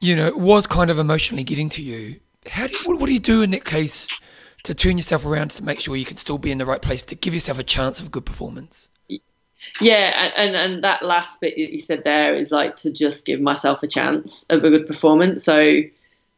You 0.00 0.14
know, 0.14 0.26
it 0.26 0.38
was 0.38 0.66
kind 0.66 0.90
of 0.90 0.98
emotionally 0.98 1.44
getting 1.44 1.68
to 1.70 1.82
you. 1.82 2.20
How 2.46 2.66
do 2.66 2.72
you, 2.72 2.78
what, 2.84 3.00
what 3.00 3.06
do 3.06 3.12
you 3.12 3.20
do 3.20 3.42
in 3.42 3.50
that 3.50 3.64
case 3.64 4.18
to 4.64 4.74
turn 4.74 4.96
yourself 4.96 5.24
around 5.24 5.50
to 5.52 5.64
make 5.64 5.80
sure 5.80 5.96
you 5.96 6.04
can 6.04 6.16
still 6.16 6.38
be 6.38 6.52
in 6.52 6.58
the 6.58 6.66
right 6.66 6.80
place 6.80 7.02
to 7.04 7.14
give 7.14 7.34
yourself 7.34 7.58
a 7.58 7.64
chance 7.64 8.00
of 8.00 8.06
a 8.06 8.10
good 8.10 8.26
performance? 8.26 8.90
Yeah, 9.80 10.30
and, 10.36 10.54
and, 10.54 10.84
that 10.84 11.02
last 11.02 11.40
bit 11.40 11.58
you 11.58 11.78
said 11.78 12.04
there 12.04 12.34
is 12.34 12.50
like 12.50 12.76
to 12.76 12.92
just 12.92 13.26
give 13.26 13.40
myself 13.40 13.82
a 13.82 13.88
chance 13.88 14.44
of 14.50 14.62
a 14.62 14.70
good 14.70 14.86
performance. 14.86 15.44
So 15.44 15.80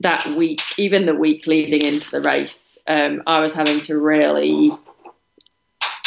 that 0.01 0.27
week, 0.27 0.61
even 0.79 1.07
the 1.07 1.15
week 1.15 1.47
leading 1.47 1.83
into 1.83 2.11
the 2.11 2.23
race, 2.23 2.79
um, 2.87 3.23
I 3.27 3.41
was 3.41 3.53
having 3.53 3.81
to 3.81 3.99
really 3.99 4.73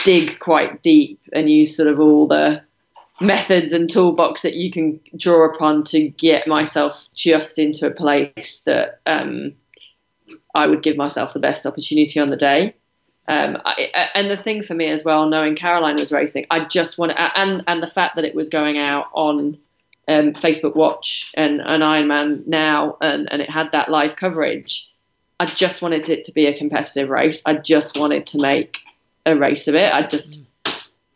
dig 0.03 0.39
quite 0.39 0.81
deep 0.81 1.21
and 1.31 1.49
use 1.49 1.77
sort 1.77 1.87
of 1.87 1.99
all 1.99 2.27
the 2.27 2.63
methods 3.21 3.71
and 3.71 3.89
toolbox 3.89 4.41
that 4.41 4.55
you 4.55 4.71
can 4.71 4.99
draw 5.15 5.53
upon 5.53 5.83
to 5.83 6.09
get 6.09 6.47
myself 6.47 7.07
just 7.13 7.59
into 7.59 7.87
a 7.87 7.91
place 7.91 8.61
that 8.65 8.99
um, 9.05 9.53
I 10.53 10.67
would 10.67 10.83
give 10.83 10.97
myself 10.97 11.33
the 11.33 11.39
best 11.39 11.65
opportunity 11.65 12.19
on 12.19 12.29
the 12.29 12.37
day. 12.37 12.75
Um, 13.27 13.61
I, 13.63 14.09
and 14.15 14.29
the 14.29 14.37
thing 14.37 14.63
for 14.63 14.73
me 14.73 14.89
as 14.89 15.05
well, 15.05 15.29
knowing 15.29 15.55
Caroline 15.55 15.95
was 15.95 16.11
racing, 16.11 16.45
I 16.51 16.65
just 16.65 16.97
want 16.97 17.13
to, 17.13 17.39
and 17.39 17.63
and 17.67 17.81
the 17.81 17.87
fact 17.87 18.17
that 18.17 18.25
it 18.25 18.35
was 18.35 18.49
going 18.49 18.77
out 18.77 19.07
on 19.13 19.57
um, 20.07 20.33
Facebook 20.33 20.75
Watch 20.75 21.31
and 21.35 21.61
an 21.61 21.81
Ironman 21.81 22.45
now, 22.47 22.97
and, 23.01 23.31
and 23.31 23.41
it 23.41 23.49
had 23.49 23.71
that 23.71 23.89
live 23.89 24.15
coverage. 24.15 24.91
I 25.39 25.45
just 25.45 25.81
wanted 25.81 26.09
it 26.09 26.25
to 26.25 26.31
be 26.31 26.47
a 26.47 26.57
competitive 26.57 27.09
race. 27.09 27.41
I 27.45 27.55
just 27.55 27.97
wanted 27.97 28.27
to 28.27 28.39
make 28.39 28.79
a 29.25 29.37
race 29.37 29.67
of 29.67 29.75
it. 29.75 29.93
I 29.93 30.05
just 30.05 30.41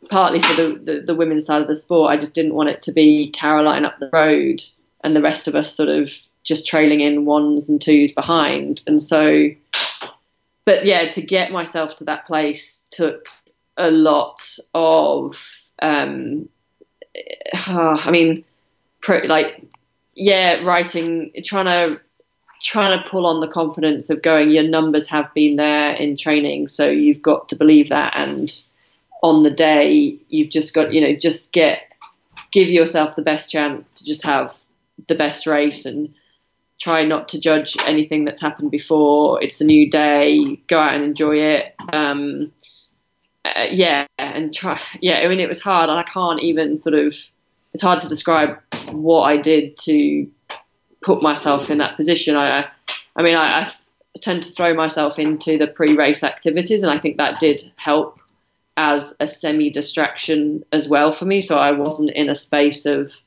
partly 0.09 0.39
for 0.39 0.53
the, 0.55 0.79
the, 0.81 0.99
the 1.01 1.15
women's 1.15 1.45
side 1.45 1.61
of 1.61 1.67
the 1.67 1.75
sport, 1.75 2.11
I 2.11 2.17
just 2.17 2.33
didn't 2.33 2.53
want 2.53 2.69
it 2.69 2.81
to 2.83 2.91
be 2.91 3.29
Caroline 3.31 3.85
up 3.85 3.99
the 3.99 4.09
road 4.11 4.61
and 5.03 5.15
the 5.15 5.21
rest 5.21 5.47
of 5.47 5.55
us 5.55 5.73
sort 5.73 5.89
of 5.89 6.11
just 6.43 6.65
trailing 6.65 7.01
in 7.01 7.25
ones 7.25 7.69
and 7.69 7.81
twos 7.81 8.13
behind. 8.13 8.81
And 8.87 9.01
so, 9.01 9.49
but 10.67 10.85
yeah, 10.85 11.07
to 11.07 11.21
get 11.21 11.49
myself 11.49 11.95
to 11.95 12.03
that 12.03 12.27
place 12.27 12.85
took 12.91 13.27
a 13.77 13.89
lot 13.89 14.45
of, 14.73 15.41
um, 15.81 16.49
I 17.55 18.11
mean, 18.11 18.43
like, 19.07 19.63
yeah, 20.13 20.61
writing, 20.63 21.31
trying 21.45 21.71
to 21.73 22.01
trying 22.61 23.01
to 23.01 23.09
pull 23.09 23.25
on 23.27 23.39
the 23.39 23.47
confidence 23.47 24.09
of 24.09 24.21
going 24.21 24.49
your 24.51 24.67
numbers 24.67 25.07
have 25.07 25.33
been 25.33 25.57
there 25.57 25.93
in 25.93 26.17
training 26.17 26.67
so 26.67 26.89
you've 26.89 27.21
got 27.21 27.47
to 27.47 27.55
believe 27.55 27.87
that. 27.89 28.13
And 28.17 28.51
on 29.23 29.43
the 29.43 29.51
day 29.51 30.17
you've 30.27 30.49
just 30.49 30.73
got 30.73 30.91
you 30.91 30.99
know 30.99 31.15
just 31.15 31.51
get 31.51 31.83
give 32.51 32.69
yourself 32.69 33.15
the 33.15 33.21
best 33.21 33.51
chance 33.51 33.93
to 33.93 34.03
just 34.03 34.23
have 34.23 34.53
the 35.07 35.15
best 35.15 35.47
race. 35.47 35.85
And 35.85 36.13
try 36.79 37.03
not 37.03 37.29
to 37.29 37.39
judge 37.39 37.75
anything 37.85 38.25
that's 38.25 38.41
happened 38.41 38.71
before. 38.71 39.41
It's 39.41 39.61
a 39.61 39.65
new 39.65 39.89
day. 39.89 40.57
Go 40.67 40.79
out 40.79 40.93
and 40.93 41.03
enjoy 41.03 41.37
it. 41.37 41.75
Um, 41.91 42.51
uh, 43.45 43.67
yeah 43.71 44.05
and 44.17 44.53
try 44.53 44.77
yeah 44.99 45.19
i 45.19 45.27
mean 45.29 45.39
it 45.39 45.47
was 45.47 45.61
hard 45.61 45.89
and 45.89 45.97
i 45.97 46.03
can't 46.03 46.41
even 46.41 46.77
sort 46.77 46.93
of 46.93 47.15
it's 47.73 47.81
hard 47.81 48.01
to 48.01 48.09
describe 48.09 48.57
what 48.91 49.21
i 49.21 49.37
did 49.37 49.77
to 49.77 50.29
put 51.01 51.21
myself 51.21 51.69
in 51.69 51.77
that 51.77 51.95
position. 51.95 52.35
I 52.35 52.67
i 53.15 53.23
mean 53.23 53.37
i, 53.37 53.61
I 53.61 53.71
tend 54.19 54.43
to 54.43 54.51
throw 54.51 54.73
myself 54.73 55.17
into 55.17 55.57
the 55.57 55.67
pre-race 55.67 56.25
activities 56.25 56.83
and 56.83 56.91
i 56.91 56.99
think 56.99 57.17
that 57.17 57.39
did 57.39 57.71
help 57.77 58.19
as 58.77 59.15
a 59.19 59.27
semi 59.27 59.71
distraction 59.71 60.63
as 60.71 60.87
well 60.87 61.11
for 61.11 61.25
me. 61.25 61.41
So 61.41 61.57
I 61.57 61.71
wasn't 61.71 62.11
in 62.11 62.29
a 62.29 62.35
space 62.35 62.85
of 62.85 63.19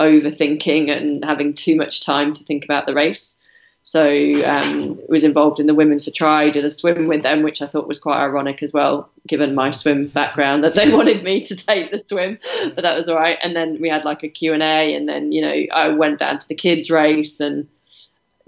overthinking 0.00 0.90
and 0.90 1.24
having 1.24 1.54
too 1.54 1.76
much 1.76 2.00
time 2.00 2.32
to 2.32 2.44
think 2.44 2.64
about 2.64 2.86
the 2.86 2.94
race. 2.94 3.40
So 3.86 4.08
um, 4.46 4.98
was 5.10 5.24
involved 5.24 5.60
in 5.60 5.66
the 5.66 5.74
Women 5.74 6.00
for 6.00 6.10
Tri, 6.10 6.48
did 6.48 6.64
a 6.64 6.70
swim 6.70 7.06
with 7.06 7.22
them, 7.22 7.42
which 7.42 7.60
I 7.60 7.66
thought 7.66 7.86
was 7.86 7.98
quite 7.98 8.22
ironic 8.22 8.62
as 8.62 8.72
well, 8.72 9.10
given 9.28 9.54
my 9.54 9.72
swim 9.72 10.06
background, 10.06 10.64
that 10.64 10.74
they 10.74 10.90
wanted 10.96 11.22
me 11.22 11.44
to 11.44 11.54
take 11.54 11.90
the 11.90 12.00
swim, 12.00 12.38
but 12.74 12.80
that 12.80 12.96
was 12.96 13.10
all 13.10 13.16
right. 13.16 13.36
And 13.42 13.54
then 13.54 13.78
we 13.82 13.90
had 13.90 14.06
like 14.06 14.22
a 14.22 14.28
Q&A 14.28 14.94
and 14.94 15.06
then, 15.06 15.32
you 15.32 15.42
know, 15.42 15.54
I 15.70 15.88
went 15.90 16.18
down 16.18 16.38
to 16.38 16.48
the 16.48 16.54
kids 16.54 16.90
race 16.90 17.40
and 17.40 17.68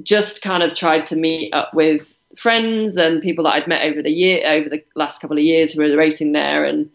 just 0.03 0.41
kind 0.41 0.63
of 0.63 0.75
tried 0.75 1.09
to 1.09 1.17
meet 1.17 1.53
up 1.53 1.75
with 1.75 2.25
friends 2.37 2.97
and 2.97 3.23
people 3.23 3.45
that 3.45 3.55
I'd 3.55 3.69
met 3.69 3.87
over 3.87 4.03
the 4.03 4.11
year 4.11 4.43
over 4.47 4.71
the 4.71 4.85
last 4.95 5.21
couple 5.21 5.37
of 5.37 5.45
years 5.45 5.73
who 5.73 5.83
were 5.83 5.97
racing 5.97 6.33
there 6.33 6.65
and 6.65 6.91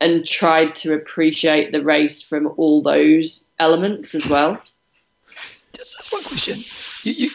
and 0.00 0.26
tried 0.26 0.74
to 0.76 0.94
appreciate 0.94 1.72
the 1.72 1.82
race 1.82 2.22
from 2.22 2.46
all 2.56 2.82
those 2.82 3.48
elements 3.58 4.14
as 4.14 4.26
well. 4.26 4.60
Just, 5.72 5.96
just 5.96 6.12
one 6.12 6.22
question. 6.24 6.58
You, 7.02 7.12
you 7.12 7.30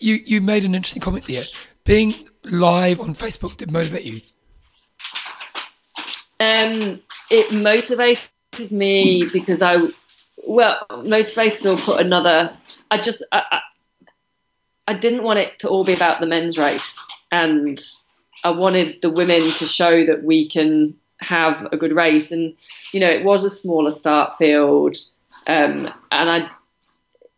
you 0.00 0.22
you 0.26 0.40
made 0.40 0.64
an 0.64 0.74
interesting 0.74 1.02
comment 1.02 1.26
there. 1.26 1.44
Being 1.84 2.14
live 2.44 3.00
on 3.00 3.14
Facebook 3.14 3.56
did 3.56 3.70
motivate 3.70 4.04
you. 4.04 4.20
Um, 6.40 7.00
it 7.30 7.52
motivated 7.52 8.28
me 8.70 9.28
because 9.32 9.62
I 9.62 9.76
well 10.46 10.84
motivated 11.04 11.66
or 11.66 11.76
put 11.76 12.00
another. 12.00 12.56
I 12.90 12.98
just 12.98 13.24
I, 13.32 13.60
I 14.86 14.94
didn't 14.94 15.22
want 15.22 15.38
it 15.38 15.58
to 15.60 15.68
all 15.68 15.84
be 15.84 15.94
about 15.94 16.20
the 16.20 16.26
men's 16.26 16.58
race, 16.58 17.06
and 17.30 17.80
I 18.42 18.50
wanted 18.50 19.00
the 19.00 19.10
women 19.10 19.40
to 19.40 19.66
show 19.66 20.04
that 20.04 20.22
we 20.22 20.48
can 20.48 20.96
have 21.24 21.68
a 21.72 21.76
good 21.76 21.92
race. 21.92 22.30
And 22.30 22.54
you 22.92 23.00
know, 23.00 23.10
it 23.10 23.24
was 23.24 23.44
a 23.44 23.50
smaller 23.50 23.90
start 23.90 24.36
field, 24.36 24.96
um, 25.46 25.90
and 26.12 26.30
I, 26.30 26.50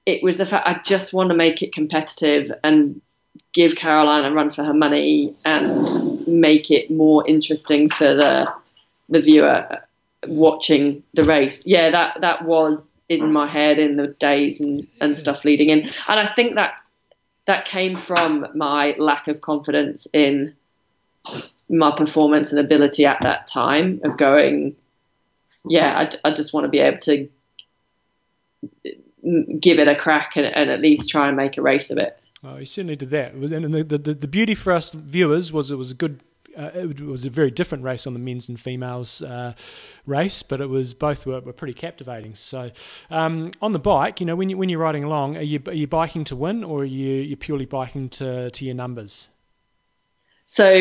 it 0.05 0.23
was 0.23 0.37
the 0.37 0.47
fact 0.47 0.69
I 0.69 0.81
just 0.85 1.13
want 1.13 1.31
to 1.31 1.37
make 1.37 1.63
it 1.63 1.73
competitive 1.73 2.53
and 2.63 3.01
give 3.53 3.77
Caroline 3.77 4.25
a 4.25 4.35
run 4.35 4.51
for 4.51 4.65
her 4.65 4.75
money 4.75 5.35
and 5.45 6.27
make 6.27 6.71
it 6.71 6.91
more 6.91 7.27
interesting 7.27 7.89
for 7.89 8.15
the 8.15 8.53
the 9.09 9.21
viewer 9.21 9.81
watching 10.27 11.03
the 11.15 11.25
race. 11.25 11.67
Yeah, 11.67 11.91
that 11.91 12.21
that 12.21 12.45
was 12.45 13.01
in 13.09 13.33
my 13.33 13.47
head 13.47 13.79
in 13.79 13.97
the 13.97 14.09
days 14.09 14.61
and, 14.61 14.87
and 15.01 15.17
stuff 15.17 15.45
leading 15.45 15.71
in. 15.71 15.83
And 16.09 16.21
I 16.21 16.27
think 16.27 16.57
that 16.57 16.81
that 17.47 17.65
came 17.65 17.97
from 17.97 18.47
my 18.55 18.97
lack 18.99 19.29
of 19.29 19.41
confidence 19.41 20.07
in 20.13 20.55
my 21.69 21.95
performance 21.97 22.53
and 22.53 22.61
ability 22.61 23.05
at 23.05 23.21
that 23.23 23.47
time 23.47 24.01
of 24.05 24.17
going, 24.17 24.77
yeah, 25.69 26.09
I, 26.25 26.29
I 26.29 26.33
just 26.33 26.53
want 26.53 26.65
to 26.65 26.69
be 26.69 26.79
able 26.79 26.99
to 26.99 27.29
give 29.59 29.79
it 29.79 29.89
a 29.89 29.97
crack 29.97 30.37
and, 30.37 30.47
and, 30.47 30.71
at 30.71 30.81
least 30.81 31.09
try 31.09 31.27
and 31.27 31.37
make 31.37 31.57
a 31.57 31.63
race 31.63 31.91
of 31.91 31.99
it. 31.99 32.19
Oh, 32.45 32.59
you 32.59 32.67
certainly 32.67 32.95
did 32.95 33.11
that. 33.11 33.33
And 33.33 33.75
the, 33.75 33.83
the, 33.83 34.15
the 34.15 34.29
beauty 34.29 34.55
for 34.55 34.73
us 34.73 34.93
viewers 34.93 35.53
was 35.53 35.71
it 35.71 35.77
was 35.77 35.91
a 35.91 35.95
good 35.95 36.21
uh, 36.57 36.71
it 36.75 37.01
was 37.01 37.27
a 37.27 37.31
very 37.31 37.51
different 37.51 37.85
race 37.85 38.07
on 38.07 38.15
the 38.15 38.19
men's 38.19 38.49
and 38.49 38.59
females 38.59 39.23
uh, 39.23 39.53
race, 40.07 40.43
but 40.43 40.61
it 40.61 40.69
was 40.71 40.95
both 40.95 41.27
were, 41.27 41.41
were 41.41 41.53
pretty 41.53 41.75
captivating. 41.75 42.35
So, 42.35 42.71
um, 43.11 43.53
on 43.61 43.73
the 43.73 43.79
bike, 43.79 44.21
you 44.21 44.27
know, 44.27 44.37
when 44.37 44.49
you 44.49 44.57
when 44.57 44.69
you're 44.69 44.81
riding 44.81 45.05
along, 45.05 45.37
are 45.37 45.43
you 45.43 45.61
are 45.67 45.75
you 45.75 45.87
biking 45.87 46.25
to 46.25 46.37
win, 46.37 46.65
or 46.65 46.81
are 46.81 46.85
you 46.85 47.17
you 47.17 47.37
purely 47.37 47.67
biking 47.67 48.09
to 48.11 48.51
to 48.51 48.65
your 48.65 48.75
numbers? 48.75 49.29
So, 50.47 50.73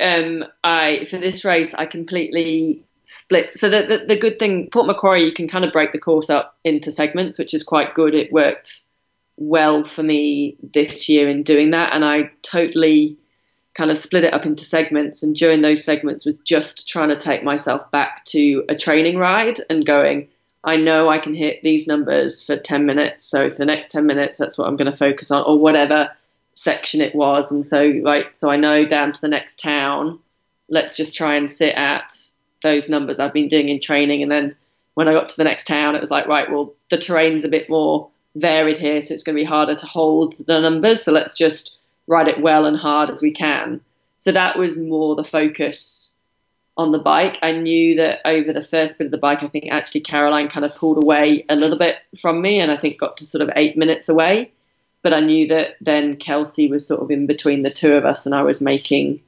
um, 0.00 0.44
I 0.62 1.04
for 1.04 1.18
this 1.18 1.44
race, 1.44 1.74
I 1.74 1.86
completely 1.86 2.84
split. 3.04 3.58
So 3.58 3.68
the, 3.68 3.82
the, 3.82 4.04
the 4.06 4.16
good 4.18 4.38
thing, 4.38 4.68
Port 4.70 4.86
Macquarie, 4.86 5.24
you 5.24 5.32
can 5.32 5.48
kind 5.48 5.64
of 5.64 5.72
break 5.72 5.92
the 5.92 5.98
course 5.98 6.30
up 6.30 6.56
into 6.64 6.92
segments, 6.92 7.38
which 7.38 7.54
is 7.54 7.64
quite 7.64 7.94
good. 7.94 8.14
It 8.14 8.32
worked 8.32 8.82
well 9.36 9.82
for 9.82 10.02
me 10.02 10.56
this 10.62 11.08
year 11.08 11.28
in 11.28 11.42
doing 11.42 11.70
that, 11.70 11.92
and 11.92 12.04
I 12.04 12.30
totally 12.42 13.18
kind 13.74 13.90
of 13.90 13.98
split 13.98 14.24
it 14.24 14.32
up 14.32 14.46
into 14.46 14.64
segments 14.64 15.22
and 15.22 15.34
during 15.34 15.60
those 15.60 15.84
segments 15.84 16.24
was 16.24 16.38
just 16.38 16.88
trying 16.88 17.08
to 17.08 17.16
take 17.16 17.42
myself 17.42 17.90
back 17.90 18.24
to 18.24 18.64
a 18.68 18.74
training 18.74 19.18
ride 19.18 19.60
and 19.68 19.84
going 19.84 20.28
I 20.62 20.76
know 20.76 21.10
I 21.10 21.18
can 21.18 21.34
hit 21.34 21.62
these 21.62 21.86
numbers 21.86 22.42
for 22.42 22.56
10 22.56 22.86
minutes 22.86 23.24
so 23.24 23.50
for 23.50 23.56
the 23.56 23.66
next 23.66 23.90
10 23.90 24.06
minutes 24.06 24.38
that's 24.38 24.56
what 24.56 24.68
I'm 24.68 24.76
going 24.76 24.90
to 24.90 24.96
focus 24.96 25.30
on 25.32 25.42
or 25.42 25.58
whatever 25.58 26.10
section 26.54 27.00
it 27.00 27.14
was 27.14 27.50
and 27.50 27.66
so 27.66 28.00
right 28.04 28.36
so 28.36 28.50
I 28.50 28.56
know 28.56 28.84
down 28.84 29.12
to 29.12 29.20
the 29.20 29.28
next 29.28 29.60
town 29.60 30.18
let's 30.68 30.96
just 30.96 31.14
try 31.14 31.34
and 31.34 31.50
sit 31.50 31.74
at 31.74 32.14
those 32.62 32.88
numbers 32.88 33.18
I've 33.18 33.32
been 33.32 33.48
doing 33.48 33.68
in 33.68 33.80
training 33.80 34.22
and 34.22 34.30
then 34.30 34.56
when 34.94 35.08
I 35.08 35.12
got 35.12 35.28
to 35.30 35.36
the 35.36 35.44
next 35.44 35.66
town 35.66 35.96
it 35.96 36.00
was 36.00 36.10
like 36.10 36.26
right 36.26 36.50
well 36.50 36.74
the 36.90 36.98
terrain's 36.98 37.44
a 37.44 37.48
bit 37.48 37.68
more 37.68 38.08
varied 38.36 38.78
here 38.78 39.00
so 39.00 39.14
it's 39.14 39.24
going 39.24 39.36
to 39.36 39.42
be 39.42 39.46
harder 39.46 39.74
to 39.74 39.86
hold 39.86 40.34
the 40.46 40.60
numbers 40.60 41.02
so 41.02 41.12
let's 41.12 41.34
just 41.34 41.76
ride 42.06 42.28
it 42.28 42.40
well 42.40 42.66
and 42.66 42.76
hard 42.76 43.10
as 43.10 43.22
we 43.22 43.30
can. 43.30 43.80
So 44.18 44.32
that 44.32 44.58
was 44.58 44.78
more 44.78 45.16
the 45.16 45.24
focus 45.24 46.14
on 46.76 46.92
the 46.92 46.98
bike. 46.98 47.38
I 47.42 47.52
knew 47.52 47.96
that 47.96 48.20
over 48.24 48.52
the 48.52 48.60
first 48.60 48.98
bit 48.98 49.06
of 49.06 49.10
the 49.10 49.18
bike, 49.18 49.42
I 49.42 49.48
think 49.48 49.68
actually 49.70 50.00
Caroline 50.00 50.48
kind 50.48 50.64
of 50.64 50.74
pulled 50.74 51.02
away 51.02 51.44
a 51.48 51.56
little 51.56 51.78
bit 51.78 51.96
from 52.20 52.40
me, 52.40 52.60
and 52.60 52.70
I 52.70 52.76
think 52.76 52.98
got 52.98 53.18
to 53.18 53.26
sort 53.26 53.42
of 53.42 53.50
eight 53.54 53.76
minutes 53.76 54.08
away. 54.08 54.52
But 55.04 55.12
I 55.12 55.20
knew 55.20 55.46
that 55.48 55.76
then 55.80 56.16
Kelsey 56.16 56.66
was 56.68 56.84
sort 56.84 57.00
of 57.00 57.10
in 57.10 57.26
between 57.26 57.62
the 57.62 57.70
two 57.70 57.92
of 57.92 58.04
us, 58.04 58.26
and 58.26 58.34
I 58.34 58.42
was 58.42 58.60
making 58.60 59.20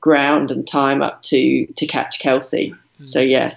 ground 0.00 0.52
and 0.52 0.64
time 0.64 1.02
up 1.02 1.22
to 1.24 1.66
to 1.66 1.86
catch 1.86 2.20
Kelsey. 2.20 2.74
Mm. 3.00 3.08
So 3.08 3.20
yeah, 3.20 3.56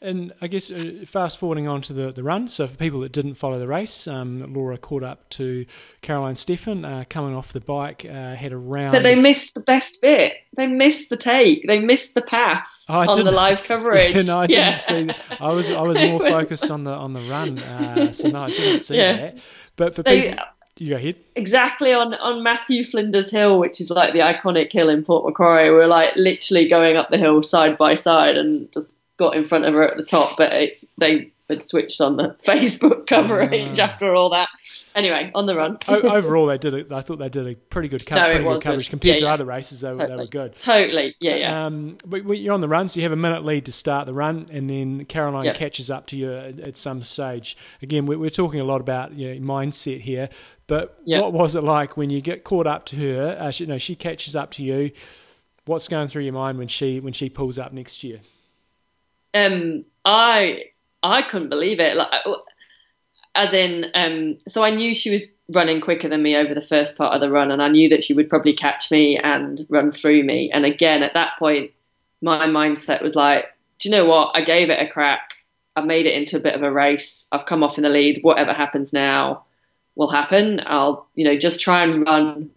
and 0.00 0.32
I 0.40 0.46
guess 0.46 0.70
uh, 0.70 1.04
fast 1.06 1.38
forwarding 1.38 1.66
on 1.66 1.82
to 1.82 1.92
the, 1.92 2.12
the 2.12 2.22
run, 2.22 2.48
so 2.48 2.68
for 2.68 2.76
people 2.76 3.00
that 3.00 3.10
didn't 3.10 3.34
follow 3.34 3.58
the 3.58 3.66
race, 3.66 4.06
um, 4.06 4.54
Laura 4.54 4.78
caught 4.78 5.02
up 5.02 5.28
to 5.30 5.66
Caroline 6.02 6.34
Steffen 6.34 6.84
uh, 6.84 7.04
coming 7.08 7.34
off 7.34 7.52
the 7.52 7.60
bike, 7.60 8.04
uh, 8.04 8.34
had 8.34 8.52
a 8.52 8.56
round. 8.56 8.92
But 8.92 9.02
they 9.02 9.16
missed 9.16 9.54
the 9.54 9.60
best 9.60 10.00
bit. 10.00 10.34
They 10.56 10.68
missed 10.68 11.10
the 11.10 11.16
take. 11.16 11.66
They 11.66 11.80
missed 11.80 12.14
the 12.14 12.22
pass 12.22 12.84
oh, 12.88 13.10
on 13.10 13.24
the 13.24 13.32
live 13.32 13.64
coverage. 13.64 14.14
Yeah, 14.14 14.22
no, 14.22 14.40
I 14.40 14.46
didn't 14.46 14.78
see. 14.78 15.04
That. 15.04 15.18
I 15.40 15.52
was 15.52 15.68
I 15.68 15.82
was 15.82 15.98
more 16.00 16.20
focused 16.20 16.70
on 16.70 16.84
the 16.84 16.92
on 16.92 17.12
the 17.12 17.20
run, 17.22 17.58
uh, 17.58 18.12
so 18.12 18.28
no, 18.28 18.44
I 18.44 18.50
didn't 18.50 18.80
see 18.80 18.96
yeah. 18.98 19.12
that. 19.16 19.42
But 19.76 19.94
for 19.96 20.04
they, 20.04 20.30
people. 20.30 20.44
You 20.78 20.90
go 20.90 20.96
ahead. 20.96 21.16
Exactly 21.34 21.92
on, 21.92 22.14
on 22.14 22.42
Matthew 22.42 22.84
Flinders 22.84 23.30
Hill, 23.30 23.58
which 23.58 23.80
is 23.80 23.90
like 23.90 24.12
the 24.12 24.20
iconic 24.20 24.72
hill 24.72 24.88
in 24.88 25.04
Port 25.04 25.24
Macquarie. 25.24 25.70
We're 25.70 25.86
like 25.86 26.14
literally 26.16 26.68
going 26.68 26.96
up 26.96 27.10
the 27.10 27.18
hill 27.18 27.42
side 27.42 27.76
by 27.76 27.94
side 27.94 28.36
and 28.36 28.70
just 28.72 28.98
got 29.16 29.34
in 29.34 29.48
front 29.48 29.64
of 29.64 29.74
her 29.74 29.82
at 29.82 29.96
the 29.96 30.04
top, 30.04 30.36
but 30.36 30.52
it, 30.52 30.78
they 30.96 31.32
had 31.48 31.62
switched 31.62 32.00
on 32.00 32.16
the 32.16 32.36
Facebook 32.44 33.06
coverage 33.06 33.78
uh, 33.78 33.82
after 33.82 34.14
all 34.14 34.30
that. 34.30 34.48
Anyway, 34.94 35.30
on 35.34 35.46
the 35.46 35.54
run. 35.54 35.78
overall, 35.88 36.46
they 36.46 36.58
did. 36.58 36.74
A, 36.74 36.96
I 36.96 37.00
thought 37.00 37.18
they 37.18 37.28
did 37.28 37.46
a 37.46 37.54
pretty 37.54 37.88
good, 37.88 38.04
co- 38.06 38.16
no, 38.16 38.30
pretty 38.30 38.44
good 38.44 38.62
coverage 38.62 38.86
good. 38.86 38.90
compared 38.90 39.14
yeah, 39.14 39.18
to 39.18 39.24
yeah. 39.26 39.32
other 39.32 39.44
races. 39.44 39.80
They, 39.80 39.88
totally. 39.88 40.08
they, 40.08 40.16
were 40.16 40.26
good. 40.26 40.58
Totally, 40.58 41.14
yeah, 41.20 41.36
yeah. 41.36 41.66
Um, 41.66 41.98
but 42.04 42.24
you're 42.24 42.54
on 42.54 42.60
the 42.60 42.68
run, 42.68 42.88
so 42.88 42.98
you 42.98 43.04
have 43.04 43.12
a 43.12 43.16
minute 43.16 43.44
lead 43.44 43.66
to 43.66 43.72
start 43.72 44.06
the 44.06 44.14
run, 44.14 44.46
and 44.50 44.68
then 44.68 45.04
Caroline 45.04 45.44
yep. 45.44 45.56
catches 45.56 45.90
up 45.90 46.06
to 46.08 46.16
you 46.16 46.32
at, 46.32 46.60
at 46.60 46.76
some 46.76 47.02
stage. 47.02 47.56
Again, 47.82 48.06
we're, 48.06 48.18
we're, 48.18 48.30
talking 48.30 48.60
a 48.60 48.64
lot 48.64 48.80
about 48.80 49.16
you 49.16 49.34
know, 49.34 49.54
mindset 49.54 50.00
here, 50.00 50.28
but 50.66 50.98
yep. 51.04 51.22
what 51.22 51.32
was 51.32 51.54
it 51.54 51.62
like 51.62 51.96
when 51.96 52.10
you 52.10 52.20
get 52.20 52.44
caught 52.44 52.66
up 52.66 52.86
to 52.86 52.96
her? 52.96 53.36
Uh, 53.40 53.50
she, 53.50 53.66
no, 53.66 53.78
she 53.78 53.94
catches 53.96 54.36
up 54.36 54.50
to 54.52 54.62
you. 54.62 54.90
What's 55.64 55.88
going 55.88 56.08
through 56.08 56.22
your 56.22 56.32
mind 56.32 56.58
when 56.58 56.68
she 56.68 57.00
when 57.00 57.12
she 57.12 57.28
pulls 57.28 57.58
up 57.58 57.72
next 57.72 58.02
year? 58.02 58.20
um, 59.34 59.84
I 60.04 60.64
I 61.02 61.22
couldn't 61.22 61.48
believe 61.48 61.80
it. 61.80 61.96
Like, 61.96 62.10
as 63.38 63.52
in, 63.52 63.86
um, 63.94 64.36
so 64.48 64.64
I 64.64 64.70
knew 64.70 64.94
she 64.94 65.10
was 65.10 65.32
running 65.54 65.80
quicker 65.80 66.08
than 66.08 66.22
me 66.22 66.36
over 66.36 66.54
the 66.54 66.60
first 66.60 66.98
part 66.98 67.14
of 67.14 67.20
the 67.20 67.30
run, 67.30 67.52
and 67.52 67.62
I 67.62 67.68
knew 67.68 67.88
that 67.90 68.02
she 68.02 68.12
would 68.12 68.28
probably 68.28 68.52
catch 68.52 68.90
me 68.90 69.16
and 69.16 69.64
run 69.68 69.92
through 69.92 70.24
me. 70.24 70.50
And 70.52 70.64
again, 70.64 71.04
at 71.04 71.14
that 71.14 71.38
point, 71.38 71.70
my 72.20 72.46
mindset 72.46 73.00
was 73.00 73.14
like, 73.14 73.46
do 73.78 73.88
you 73.88 73.94
know 73.94 74.06
what? 74.06 74.32
I 74.34 74.42
gave 74.42 74.70
it 74.70 74.82
a 74.82 74.90
crack. 74.90 75.34
I've 75.76 75.86
made 75.86 76.06
it 76.06 76.14
into 76.14 76.36
a 76.36 76.40
bit 76.40 76.56
of 76.56 76.66
a 76.66 76.72
race. 76.72 77.28
I've 77.30 77.46
come 77.46 77.62
off 77.62 77.78
in 77.78 77.84
the 77.84 77.90
lead. 77.90 78.18
Whatever 78.22 78.52
happens 78.52 78.92
now 78.92 79.44
will 79.94 80.10
happen. 80.10 80.60
I'll, 80.66 81.08
you 81.14 81.24
know, 81.24 81.38
just 81.38 81.60
try 81.60 81.84
and 81.84 82.04
run 82.04 82.50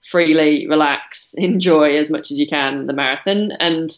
freely, 0.00 0.66
relax, 0.66 1.34
enjoy 1.36 1.98
as 1.98 2.10
much 2.10 2.30
as 2.30 2.38
you 2.38 2.46
can 2.46 2.86
the 2.86 2.94
marathon. 2.94 3.52
And 3.52 3.94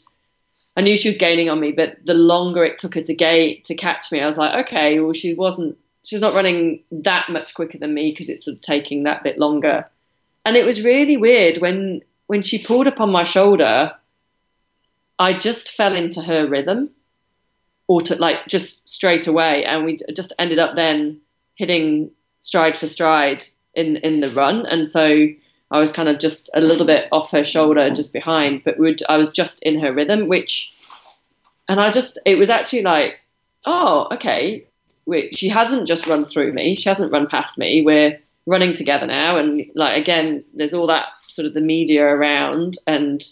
I 0.76 0.80
knew 0.80 0.96
she 0.96 1.08
was 1.08 1.18
gaining 1.18 1.48
on 1.48 1.60
me, 1.60 1.70
but 1.70 2.04
the 2.04 2.14
longer 2.14 2.64
it 2.64 2.78
took 2.78 2.96
her 2.96 3.02
to 3.02 3.14
gate 3.14 3.66
to 3.66 3.76
catch 3.76 4.10
me, 4.10 4.20
I 4.20 4.26
was 4.26 4.36
like, 4.36 4.66
okay, 4.66 4.98
well, 4.98 5.12
she 5.12 5.34
wasn't, 5.34 5.78
she's 6.04 6.20
not 6.20 6.34
running 6.34 6.84
that 6.92 7.28
much 7.30 7.54
quicker 7.54 7.78
than 7.78 7.94
me 7.94 8.10
because 8.10 8.28
it's 8.28 8.44
sort 8.44 8.56
of 8.56 8.60
taking 8.60 9.04
that 9.04 9.24
bit 9.24 9.38
longer. 9.38 9.88
And 10.44 10.56
it 10.56 10.64
was 10.64 10.84
really 10.84 11.16
weird 11.16 11.58
when 11.58 12.02
when 12.26 12.42
she 12.42 12.62
pulled 12.62 12.86
up 12.86 13.00
on 13.00 13.10
my 13.10 13.24
shoulder. 13.24 13.92
I 15.18 15.38
just 15.38 15.70
fell 15.70 15.94
into 15.94 16.20
her 16.20 16.46
rhythm, 16.46 16.90
or 17.86 18.00
to 18.02 18.16
like 18.16 18.46
just 18.46 18.86
straight 18.88 19.26
away, 19.26 19.64
and 19.64 19.84
we 19.84 19.98
just 20.12 20.32
ended 20.38 20.58
up 20.58 20.74
then 20.74 21.20
hitting 21.54 22.10
stride 22.40 22.76
for 22.76 22.86
stride 22.86 23.44
in 23.74 23.96
in 23.96 24.20
the 24.20 24.28
run, 24.28 24.66
and 24.66 24.88
so 24.88 25.28
I 25.70 25.78
was 25.78 25.92
kind 25.92 26.08
of 26.08 26.18
just 26.18 26.50
a 26.54 26.60
little 26.60 26.86
bit 26.86 27.08
off 27.10 27.30
her 27.30 27.44
shoulder, 27.44 27.90
just 27.90 28.12
behind, 28.12 28.62
but 28.64 28.78
would 28.78 29.02
I 29.08 29.16
was 29.16 29.30
just 29.30 29.62
in 29.62 29.80
her 29.80 29.92
rhythm, 29.92 30.28
which, 30.28 30.74
and 31.68 31.80
I 31.80 31.90
just 31.90 32.18
it 32.26 32.36
was 32.36 32.50
actually 32.50 32.82
like, 32.82 33.20
oh, 33.66 34.08
okay, 34.12 34.66
wait, 35.06 35.36
she 35.36 35.48
hasn't 35.48 35.86
just 35.86 36.06
run 36.06 36.24
through 36.24 36.52
me, 36.52 36.74
she 36.74 36.88
hasn't 36.88 37.12
run 37.12 37.26
past 37.26 37.58
me. 37.58 37.82
We're 37.82 38.18
running 38.46 38.74
together 38.74 39.06
now, 39.06 39.36
and 39.36 39.64
like 39.74 39.96
again, 39.96 40.44
there's 40.54 40.74
all 40.74 40.86
that 40.88 41.06
sort 41.28 41.46
of 41.46 41.54
the 41.54 41.60
media 41.60 42.04
around, 42.04 42.78
and 42.86 43.22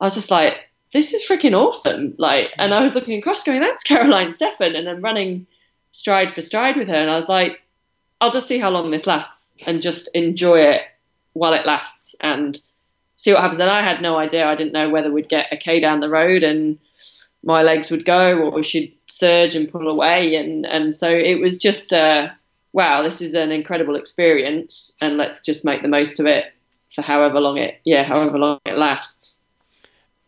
I 0.00 0.04
was 0.04 0.14
just 0.14 0.30
like, 0.30 0.54
this 0.92 1.12
is 1.12 1.26
freaking 1.26 1.54
awesome, 1.54 2.14
like, 2.18 2.50
and 2.56 2.72
I 2.72 2.82
was 2.82 2.94
looking 2.94 3.18
across, 3.18 3.42
going, 3.42 3.60
that's 3.60 3.82
Caroline 3.82 4.32
Steffen, 4.32 4.76
and 4.76 4.88
I'm 4.88 5.02
running 5.02 5.46
stride 5.92 6.30
for 6.30 6.42
stride 6.42 6.76
with 6.76 6.88
her, 6.88 6.94
and 6.94 7.10
I 7.10 7.16
was 7.16 7.28
like, 7.28 7.60
I'll 8.20 8.30
just 8.30 8.48
see 8.48 8.58
how 8.58 8.70
long 8.70 8.90
this 8.90 9.06
lasts 9.06 9.54
and 9.66 9.82
just 9.82 10.08
enjoy 10.14 10.60
it 10.60 10.82
while 11.32 11.52
it 11.52 11.66
lasts 11.66 12.14
and 12.20 12.60
see 13.16 13.32
what 13.32 13.42
happens. 13.42 13.60
And 13.60 13.70
I 13.70 13.82
had 13.82 14.00
no 14.00 14.16
idea. 14.16 14.46
I 14.46 14.54
didn't 14.54 14.72
know 14.72 14.88
whether 14.88 15.10
we'd 15.10 15.28
get 15.28 15.52
a 15.52 15.56
K 15.56 15.80
down 15.80 16.00
the 16.00 16.08
road 16.08 16.42
and 16.42 16.78
my 17.44 17.62
legs 17.62 17.90
would 17.90 18.04
go 18.04 18.38
or 18.38 18.62
she'd 18.62 18.96
surge 19.06 19.54
and 19.54 19.70
pull 19.70 19.88
away. 19.88 20.34
And, 20.36 20.66
and 20.66 20.94
so 20.94 21.08
it 21.08 21.40
was 21.40 21.56
just, 21.56 21.92
uh, 21.92 22.28
wow, 22.72 23.02
this 23.02 23.20
is 23.20 23.34
an 23.34 23.52
incredible 23.52 23.96
experience 23.96 24.92
and 25.00 25.16
let's 25.16 25.40
just 25.40 25.64
make 25.64 25.82
the 25.82 25.88
most 25.88 26.20
of 26.20 26.26
it 26.26 26.46
for 26.92 27.02
however 27.02 27.40
long 27.40 27.58
it, 27.58 27.80
yeah, 27.84 28.02
however 28.04 28.38
long 28.38 28.60
it 28.64 28.78
lasts 28.78 29.38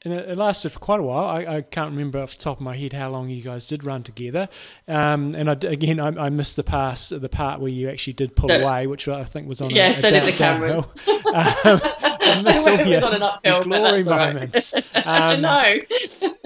and 0.06 0.14
it, 0.14 0.30
it, 0.30 0.38
lasted 0.38 0.70
for 0.70 0.78
quite 0.78 1.00
a 1.00 1.02
while. 1.02 1.24
I, 1.24 1.56
I, 1.56 1.60
can't 1.60 1.90
remember 1.90 2.20
off 2.20 2.36
the 2.36 2.42
top 2.44 2.58
of 2.58 2.62
my 2.62 2.76
head 2.76 2.92
how 2.92 3.10
long 3.10 3.28
you 3.28 3.42
guys 3.42 3.66
did 3.66 3.82
run 3.82 4.04
together. 4.04 4.48
Um, 4.86 5.34
and 5.34 5.50
I, 5.50 5.54
again, 5.54 5.98
I, 5.98 6.26
I, 6.26 6.30
missed 6.30 6.54
the 6.54 6.62
pass, 6.62 7.08
the 7.08 7.28
part 7.28 7.60
where 7.60 7.70
you 7.70 7.90
actually 7.90 8.12
did 8.12 8.36
pull 8.36 8.50
away, 8.50 8.86
which 8.86 9.08
I 9.08 9.24
think 9.24 9.48
was 9.48 9.60
on 9.60 9.70
yeah, 9.70 9.90
a, 9.90 9.94
so 9.94 10.06
a 10.06 10.10
down, 10.10 10.20
did 10.20 10.32
the 10.32 10.38
cameras. 10.38 10.84
um, 11.08 11.80
I 12.22 12.40
missed 12.44 12.68
all 12.68 12.86
your, 12.86 13.04
uphill, 13.04 13.62
glory 13.62 14.04
moments. 14.04 14.74
Um, 15.06 15.42
no. 15.42 15.74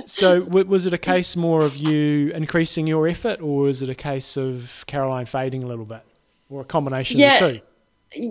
so 0.04 0.42
was 0.42 0.84
it 0.84 0.92
a 0.92 0.98
case 0.98 1.34
more 1.34 1.62
of 1.62 1.76
you 1.76 2.30
increasing 2.32 2.86
your 2.86 3.06
effort, 3.08 3.40
or 3.40 3.62
was 3.62 3.80
it 3.80 3.88
a 3.88 3.94
case 3.94 4.36
of 4.36 4.84
Caroline 4.86 5.24
fading 5.26 5.62
a 5.62 5.66
little 5.66 5.84
bit, 5.84 6.02
or 6.50 6.61
a 6.61 6.64
combination 6.64 7.18
yeah. 7.18 7.32
of 7.32 7.38
the 7.38 7.52
two? 7.58 7.61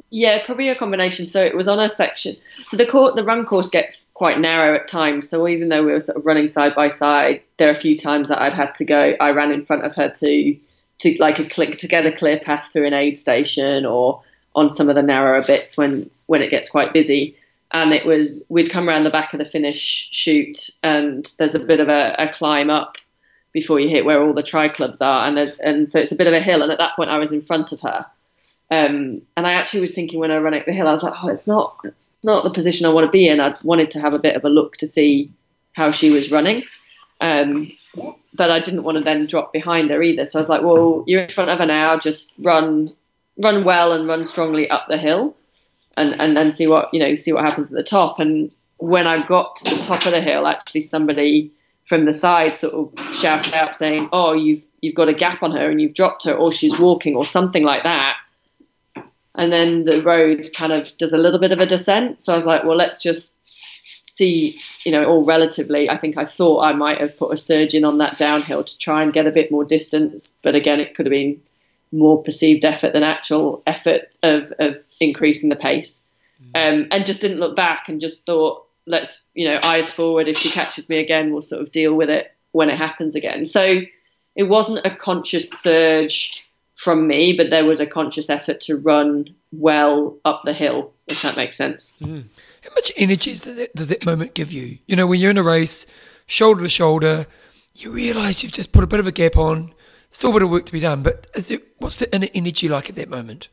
Yeah, 0.10 0.44
probably 0.46 0.68
a 0.70 0.76
combination. 0.76 1.26
So 1.26 1.44
it 1.44 1.56
was 1.56 1.68
on 1.68 1.80
a 1.80 1.88
section. 1.88 2.36
So 2.66 2.76
the 2.76 2.86
court, 2.86 3.16
the 3.16 3.24
run 3.24 3.46
course 3.46 3.70
gets 3.70 4.10
quite 4.14 4.40
narrow 4.40 4.76
at 4.76 4.90
times. 4.90 5.30
So 5.30 5.48
even 5.48 5.70
though 5.70 5.86
we 5.86 5.94
were 5.94 6.00
sort 6.02 6.18
of 6.18 6.26
running 6.26 6.50
side 6.50 6.76
by 6.76 6.90
side, 6.90 7.42
there 7.58 7.70
are 7.70 7.72
a 7.72 7.76
few 7.76 7.98
times 7.98 8.28
that 8.30 8.42
I'd 8.42 8.54
had 8.54 8.76
to 8.76 8.86
go. 8.86 9.16
I 9.20 9.30
ran 9.30 9.52
in 9.52 9.64
front 9.64 9.86
of 9.86 9.96
her 9.96 10.10
to 10.10 10.58
to 11.00 11.16
like 11.20 11.40
a 11.40 11.48
click 11.48 11.78
together 11.78 12.10
a 12.10 12.16
clear 12.16 12.40
path 12.40 12.72
through 12.74 12.86
an 12.86 12.94
aid 12.94 13.18
station 13.18 13.86
or 13.86 14.22
on 14.54 14.70
some 14.70 14.90
of 14.90 14.96
the 14.96 15.02
narrower 15.02 15.42
bits 15.44 15.78
when 15.78 16.10
when 16.26 16.42
it 16.42 16.50
gets 16.50 16.70
quite 16.70 16.94
busy. 16.94 17.38
And 17.72 17.94
it 17.94 18.06
was 18.06 18.44
we'd 18.50 18.72
come 18.72 18.90
around 18.90 19.06
the 19.06 19.10
back 19.10 19.34
of 19.34 19.38
the 19.38 19.46
finish 19.46 20.10
chute, 20.12 20.72
and 20.84 21.32
there's 21.38 21.56
a 21.56 21.60
bit 21.60 21.80
of 21.80 21.88
a, 21.88 22.16
a 22.18 22.34
climb 22.34 22.70
up 22.70 22.98
before 23.54 23.80
you 23.80 23.88
hit 23.88 24.06
where 24.06 24.22
all 24.22 24.34
the 24.34 24.44
tri 24.44 24.68
clubs 24.68 25.02
are, 25.02 25.26
and 25.26 25.38
and 25.38 25.90
so 25.90 26.00
it's 26.00 26.12
a 26.12 26.18
bit 26.18 26.28
of 26.28 26.34
a 26.34 26.42
hill. 26.42 26.64
And 26.64 26.72
at 26.72 26.80
that 26.80 26.98
point, 26.98 27.12
I 27.12 27.18
was 27.18 27.32
in 27.32 27.42
front 27.42 27.72
of 27.72 27.80
her 27.82 28.06
um, 28.72 29.22
and 29.36 29.48
I 29.48 29.54
actually 29.54 29.82
was 29.82 29.96
thinking 29.96 30.20
when 30.20 30.32
I 30.32 30.38
ran 30.38 30.54
up 30.54 30.66
the 30.66 30.74
hill, 30.74 30.88
I 30.88 30.92
was 30.92 31.04
like, 31.04 31.14
oh, 31.24 31.30
it's 31.30 31.48
not, 31.48 31.78
it's 31.84 32.12
not 32.24 32.44
the 32.44 32.52
position 32.52 32.86
I 32.86 32.90
want 32.90 33.06
to 33.06 33.12
be 33.12 33.28
in. 33.28 33.40
I 33.40 33.56
wanted 33.64 33.92
to 33.92 34.00
have 34.00 34.14
a 34.14 34.20
bit 34.20 34.36
of 34.36 34.46
a 34.46 34.50
look 34.50 34.78
to 34.78 34.88
see 34.88 35.32
how 35.74 35.92
she 35.92 36.12
was 36.12 36.32
running. 36.32 36.64
Um, 37.20 37.72
but 38.36 38.52
I 38.52 38.60
didn't 38.60 38.84
want 38.84 38.98
to 38.98 39.04
then 39.04 39.26
drop 39.26 39.52
behind 39.52 39.90
her 39.90 40.02
either. 40.02 40.26
So 40.26 40.38
I 40.40 40.42
was 40.42 40.50
like, 40.50 40.62
well, 40.62 41.04
you're 41.08 41.24
in 41.24 41.30
front 41.30 41.50
of 41.50 41.58
her 41.58 41.66
now. 41.66 41.98
Just 41.98 42.32
run, 42.38 42.94
run 43.38 43.64
well 43.64 43.92
and 43.92 44.08
run 44.08 44.26
strongly 44.26 44.70
up 44.70 44.86
the 44.88 44.98
hill, 44.98 45.36
and 45.98 46.20
and 46.22 46.38
then 46.38 46.52
see 46.52 46.68
what 46.68 46.94
you 46.94 47.00
know, 47.00 47.16
see 47.16 47.34
what 47.34 47.44
happens 47.44 47.68
at 47.68 47.74
the 47.74 47.84
top. 47.84 48.20
And 48.20 48.52
when 48.78 49.08
I 49.08 49.26
got 49.26 49.58
to 49.58 49.76
the 49.76 49.82
top 49.82 50.06
of 50.06 50.12
the 50.12 50.22
hill, 50.22 50.48
actually 50.48 50.82
somebody 50.82 51.52
from 51.86 52.06
the 52.06 52.14
side 52.14 52.56
sort 52.56 52.74
of 52.74 53.16
shouted 53.16 53.54
out 53.54 53.74
saying, 53.74 54.10
"Oh, 54.14 54.34
you've 54.34 54.64
you've 54.82 54.96
got 54.96 55.10
a 55.10 55.14
gap 55.14 55.44
on 55.44 55.52
her 55.52 55.70
and 55.70 55.82
you've 55.82 55.96
dropped 55.96 56.26
her, 56.26 56.34
or 56.34 56.52
she's 56.52 56.80
walking, 56.80 57.16
or 57.16 57.26
something 57.26 57.64
like 57.64 57.84
that." 57.84 58.16
And 59.40 59.54
then 59.54 59.86
the 59.86 60.02
road 60.04 60.50
kind 60.54 60.74
of 60.74 60.96
does 60.98 61.14
a 61.14 61.18
little 61.18 61.40
bit 61.40 61.54
of 61.54 61.60
a 61.60 61.66
descent. 61.66 62.22
So 62.22 62.34
I 62.34 62.36
was 62.36 62.46
like, 62.46 62.66
well, 62.66 62.76
let's 62.76 63.02
just 63.02 63.36
see, 64.04 64.60
you 64.84 64.92
know, 64.92 65.06
all 65.06 65.24
relatively. 65.24 65.90
I 65.90 65.98
think 65.98 66.18
I 66.18 66.26
thought 66.26 66.66
I 66.66 66.74
might 66.74 67.00
have 67.00 67.18
put 67.18 67.34
a 67.34 67.38
surge 67.38 67.74
in 67.74 67.86
on 67.86 68.00
that 68.00 68.18
downhill 68.18 68.66
to 68.66 68.78
try 68.78 69.02
and 69.02 69.14
get 69.14 69.28
a 69.28 69.32
bit 69.32 69.50
more 69.50 69.64
distance, 69.64 70.36
but 70.44 70.56
again, 70.56 70.82
it 70.82 70.94
could 70.94 71.06
have 71.06 71.12
been 71.12 71.42
more 71.94 72.22
perceived 72.22 72.66
effort 72.66 72.92
than 72.92 73.02
actual 73.02 73.64
effort 73.66 74.18
of, 74.22 74.52
of 74.60 74.76
increasing 75.00 75.48
the 75.48 75.56
pace. 75.56 76.04
Mm. 76.54 76.82
Um, 76.82 76.88
and 76.92 77.06
just 77.06 77.22
didn't 77.22 77.40
look 77.40 77.56
back 77.56 77.88
and 77.88 78.02
just 78.02 78.26
thought, 78.26 78.66
let's, 78.86 79.24
you 79.36 79.48
know, 79.48 79.62
eyes 79.64 79.90
forward. 79.90 80.28
If 80.28 80.38
she 80.38 80.52
catches 80.52 80.90
me 80.90 81.00
again, 81.00 81.32
we'll 81.32 81.44
sort 81.44 81.62
of 81.62 81.72
deal 81.72 81.94
with 81.94 82.10
it 82.10 82.30
when 82.52 82.70
it 82.70 82.78
happens 82.78 83.16
again. 83.16 83.46
So 83.46 83.84
it 84.36 84.44
wasn't 84.44 84.86
a 84.86 84.94
conscious 84.94 85.50
surge 85.50 86.46
from 86.80 87.08
me, 87.08 87.34
but 87.34 87.50
there 87.50 87.66
was 87.66 87.82
a 87.82 87.86
conscious 87.86 88.30
effort 88.30 88.62
to 88.62 88.78
run 88.78 89.28
well 89.52 90.18
up 90.24 90.44
the 90.46 90.54
hill 90.54 90.94
if 91.10 91.24
that 91.24 91.36
makes 91.36 91.58
sense. 91.58 91.94
Hmm. 92.02 92.22
How 92.64 92.70
much 92.76 92.92
energy 92.96 93.32
does 93.32 93.58
that 93.58 93.76
does 93.76 93.90
that 93.90 94.06
moment 94.06 94.34
give 94.34 94.52
you? 94.52 94.78
You 94.86 94.96
know, 94.96 95.08
when 95.08 95.20
you're 95.20 95.32
in 95.32 95.38
a 95.38 95.44
race, 95.44 95.86
shoulder 96.26 96.64
to 96.64 96.70
shoulder, 96.70 97.26
you 97.76 97.92
realise 97.92 98.44
you've 98.44 98.52
just 98.52 98.72
put 98.72 98.84
a 98.84 98.88
bit 98.88 99.00
of 99.00 99.08
a 99.08 99.12
gap 99.12 99.36
on. 99.36 99.74
Still 100.12 100.32
a 100.32 100.34
bit 100.34 100.44
of 100.44 100.50
work 100.50 100.66
to 100.68 100.72
be 100.72 100.80
done, 100.80 101.04
but 101.04 101.28
is 101.36 101.52
it 101.52 101.68
what's 101.80 101.98
the 101.98 102.14
inner 102.16 102.30
energy 102.34 102.70
like 102.70 102.90
at 102.90 102.96
that 102.96 103.10
moment? 103.10 103.50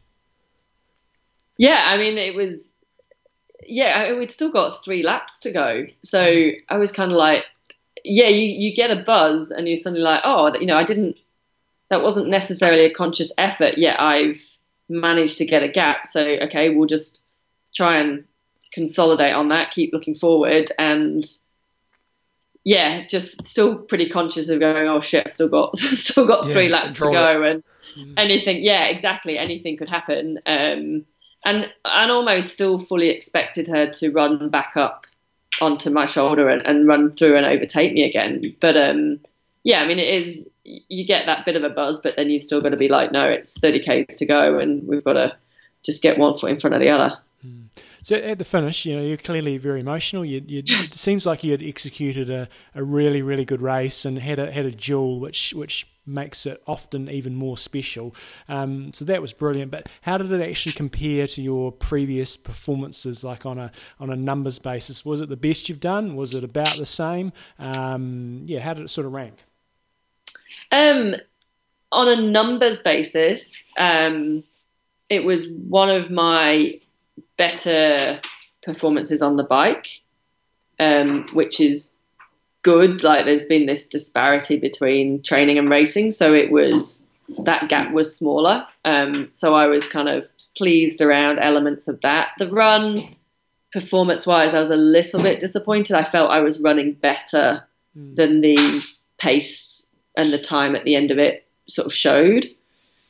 Yeah, 1.59 1.83
I 1.85 1.97
mean, 1.97 2.17
it 2.19 2.35
was. 2.35 2.75
Yeah, 3.69 4.17
we'd 4.17 4.31
still 4.31 4.51
got 4.51 4.85
three 4.85 5.03
laps 5.03 5.41
to 5.41 5.51
go, 5.51 5.87
so 6.03 6.25
hmm. 6.25 6.51
I 6.69 6.77
was 6.77 6.93
kind 6.93 7.11
of 7.11 7.19
like, 7.19 7.45
yeah, 8.05 8.29
you 8.29 8.47
you 8.47 8.75
get 8.75 8.91
a 8.91 9.03
buzz, 9.03 9.51
and 9.51 9.67
you're 9.67 9.77
suddenly 9.77 10.05
like, 10.05 10.21
oh, 10.25 10.55
you 10.59 10.67
know, 10.67 10.77
I 10.77 10.85
didn't. 10.85 11.17
That 11.89 12.03
wasn't 12.03 12.29
necessarily 12.29 12.85
a 12.85 12.93
conscious 12.93 13.33
effort, 13.39 13.79
yet 13.79 14.01
I've 14.01 14.41
managed 14.89 15.39
to 15.39 15.47
get 15.47 15.63
a 15.63 15.69
gap. 15.69 16.07
So 16.07 16.21
okay, 16.23 16.71
we'll 16.71 16.87
just 16.87 17.23
try 17.75 17.99
and 17.99 18.25
consolidate 18.73 19.35
on 19.35 19.49
that, 19.49 19.71
keep 19.71 19.93
looking 19.93 20.15
forward, 20.15 20.71
and 20.79 21.25
yeah, 22.65 23.07
just 23.07 23.45
still 23.45 23.77
pretty 23.77 24.09
conscious 24.09 24.49
of 24.49 24.59
going, 24.59 24.89
oh 24.89 25.01
shit, 25.01 25.27
I've 25.27 25.33
still 25.33 25.49
got 25.49 25.79
still 25.79 26.27
got 26.27 26.47
Yeah, 26.47 26.53
three 26.53 26.69
laps 26.69 26.99
to 26.99 27.11
go, 27.13 27.43
and 27.43 27.63
anything, 28.17 28.63
yeah, 28.63 28.87
exactly, 28.87 29.39
anything 29.39 29.77
could 29.77 29.89
happen. 29.89 30.39
Um, 30.47 31.07
and 31.45 31.73
and 31.85 32.11
almost 32.11 32.53
still 32.53 32.77
fully 32.77 33.11
expected 33.11 33.69
her 33.69 33.87
to 33.91 34.11
run 34.11 34.49
back 34.49 34.77
up 34.77 35.07
onto 35.61 35.91
my 35.91 36.07
shoulder 36.07 36.49
and, 36.49 36.61
and 36.63 36.89
run 36.89 37.13
through 37.13 37.37
and 37.37 37.47
overtake 37.47 37.93
me 37.93 38.03
again. 38.03 38.57
But 38.61 38.77
um, 38.77 39.21
yeah, 39.63 39.81
I 39.81 39.87
mean, 39.87 40.01
it 40.01 40.23
is 40.23 40.49
you 40.89 41.07
get 41.07 41.27
that 41.27 41.45
bit 41.45 41.57
of 41.57 41.65
a 41.65 41.71
buzz, 41.71 42.01
but 42.01 42.17
then 42.17 42.31
you've 42.31 42.43
still 42.43 42.61
got 42.61 42.71
to 42.71 42.77
be 42.77 42.89
like, 42.89 43.13
no, 43.13 43.29
it's 43.29 43.59
30 43.59 43.81
k's 43.81 44.17
to 44.17 44.27
go, 44.27 44.59
and 44.59 44.87
we've 44.87 45.05
got 45.05 45.15
to 45.15 45.37
just 45.83 46.03
get 46.03 46.19
one 46.19 46.35
foot 46.35 46.51
in 46.51 46.59
front 46.59 46.75
of 46.75 46.81
the 46.81 46.89
other. 46.89 47.17
So 48.03 48.15
at 48.15 48.39
the 48.39 48.45
finish, 48.45 48.87
you 48.87 48.95
know, 48.95 49.03
you're 49.03 49.17
clearly 49.17 49.59
very 49.59 49.81
emotional. 49.81 50.25
You, 50.25 50.41
you, 50.47 50.63
it 50.65 50.95
seems 50.95 51.27
like 51.27 51.43
you 51.43 51.51
had 51.51 51.63
executed 51.63 52.31
a, 52.31 52.49
a 52.75 52.85
really, 52.85 53.21
really 53.21 53.45
good 53.45 53.61
race 53.61 54.05
and 54.05 54.17
had 54.19 54.39
a 54.39 54.53
had 54.53 54.65
a 54.65 54.71
duel, 54.71 55.19
which 55.19 55.53
which 55.55 55.89
makes 56.07 56.47
it 56.47 56.63
often 56.69 57.11
even 57.11 57.35
more 57.35 57.59
special. 57.59 58.15
Um, 58.49 58.93
so 58.93 59.05
that 59.07 59.21
was 59.21 59.33
brilliant. 59.33 59.73
But 59.73 59.89
how 60.03 60.19
did 60.19 60.31
it 60.31 60.41
actually 60.41 60.75
compare 60.75 61.27
to 61.27 61.43
your 61.43 61.73
previous 61.73 62.37
performances, 62.37 63.25
like 63.25 63.45
on 63.45 63.59
a 63.59 63.73
on 63.99 64.11
a 64.11 64.17
numbers 64.17 64.61
basis? 64.61 65.05
Was 65.05 65.21
it 65.21 65.29
the 65.29 65.37
best 65.37 65.69
you've 65.69 65.81
done? 65.81 66.15
Was 66.15 66.33
it 66.33 66.45
about 66.45 66.77
the 66.77 66.87
same? 66.87 67.33
Um, 67.59 68.43
yeah, 68.45 68.61
how 68.61 68.75
did 68.75 68.85
it 68.85 68.91
sort 68.91 69.09
of 69.09 69.15
rank? 69.15 69.46
Um, 70.71 71.15
on 71.93 72.09
a 72.09 72.21
numbers 72.21 72.81
basis, 72.81 73.65
um, 73.79 74.43
it 75.09 75.25
was 75.25 75.49
one 75.49 75.89
of 75.89 76.11
my 76.11 76.81
better 77.37 78.21
performances 78.63 79.23
on 79.23 79.37
the 79.37 79.45
bike, 79.45 79.87
um, 80.79 81.29
which 81.33 81.61
is 81.61 81.93
good. 82.63 83.03
Like 83.03 83.25
there's 83.25 83.45
been 83.45 83.67
this 83.67 83.87
disparity 83.87 84.57
between 84.57 85.23
training 85.23 85.59
and 85.59 85.71
racing, 85.71 86.11
so 86.11 86.35
it 86.35 86.51
was 86.51 87.07
that 87.45 87.69
gap 87.69 87.93
was 87.93 88.17
smaller. 88.17 88.67
Um, 88.85 89.29
so 89.33 89.55
I 89.55 89.67
was 89.67 89.89
kind 89.89 90.09
of 90.09 90.27
pleased 90.57 91.01
around 91.01 91.39
elements 91.39 91.89
of 91.89 92.01
that. 92.01 92.31
The 92.39 92.51
run, 92.51 93.17
performance 93.73 94.27
wise, 94.27 94.55
I 94.55 94.61
was 94.61 94.71
a 94.71 94.77
little 94.77 95.23
bit 95.23 95.41
disappointed. 95.41 95.97
I 95.97 96.05
felt 96.05 96.31
I 96.31 96.41
was 96.41 96.61
running 96.61 96.93
better 96.95 97.65
than 97.95 98.43
the 98.43 98.83
pace 99.19 99.86
and 100.17 100.33
the 100.33 100.39
time 100.39 100.75
at 100.75 100.85
the 100.85 100.95
end 100.95 101.11
of 101.11 101.19
it 101.19 101.47
sort 101.67 101.87
of 101.87 101.93
showed. 101.93 102.47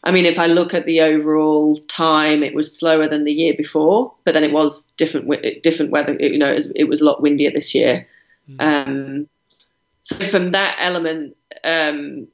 I 0.04 0.12
mean, 0.12 0.24
if 0.24 0.38
I 0.38 0.46
look 0.46 0.72
at 0.72 0.86
the 0.86 1.00
overall 1.00 1.76
time, 1.88 2.42
it 2.42 2.54
was 2.54 2.78
slower 2.78 3.08
than 3.08 3.24
the 3.24 3.32
year 3.32 3.54
before, 3.56 4.12
but 4.24 4.34
then 4.34 4.44
it 4.44 4.52
was 4.52 4.84
different, 4.96 5.28
different 5.62 5.90
weather. 5.90 6.14
You 6.14 6.38
know, 6.38 6.50
it 6.50 6.54
was, 6.54 6.70
it 6.76 6.84
was 6.84 7.00
a 7.00 7.04
lot 7.04 7.22
windier 7.22 7.50
this 7.50 7.74
year. 7.74 8.06
Um, 8.60 9.28
so 10.02 10.24
from 10.24 10.50
that 10.50 10.76
element, 10.78 11.36
um, 11.64 12.28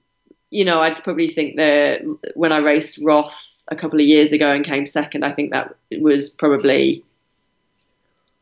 you 0.51 0.67
know, 0.67 0.83
I'd 0.83 1.03
probably 1.03 1.29
think 1.29 1.57
that 1.57 2.03
when 2.35 2.53
I 2.53 2.59
raced 2.59 2.99
Roth 3.03 3.63
a 3.69 3.77
couple 3.77 4.01
of 4.01 4.07
years 4.07 4.33
ago 4.33 4.53
and 4.53 4.65
came 4.65 4.85
second, 4.85 5.25
I 5.25 5.33
think 5.33 5.53
that 5.53 5.75
was 5.99 6.29
probably, 6.29 7.03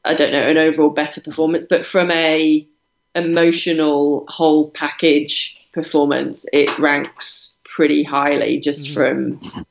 I 0.04 0.14
don't 0.14 0.32
know, 0.32 0.42
an 0.42 0.58
overall 0.58 0.90
better 0.90 1.20
performance. 1.20 1.64
But 1.68 1.84
from 1.84 2.10
a 2.10 2.66
emotional 3.14 4.24
whole 4.28 4.70
package 4.70 5.56
performance, 5.72 6.46
it 6.52 6.78
ranks 6.78 7.58
pretty 7.64 8.02
highly 8.02 8.60
just 8.60 8.90
from, 8.90 9.66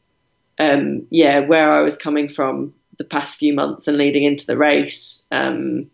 um, 0.57 1.07
yeah, 1.09 1.39
where 1.39 1.71
I 1.71 1.81
was 1.81 1.97
coming 1.97 2.27
from 2.27 2.73
the 2.97 3.03
past 3.03 3.39
few 3.39 3.53
months 3.53 3.87
and 3.87 3.97
leading 3.97 4.23
into 4.23 4.45
the 4.45 4.57
race. 4.57 5.25
Um, 5.31 5.89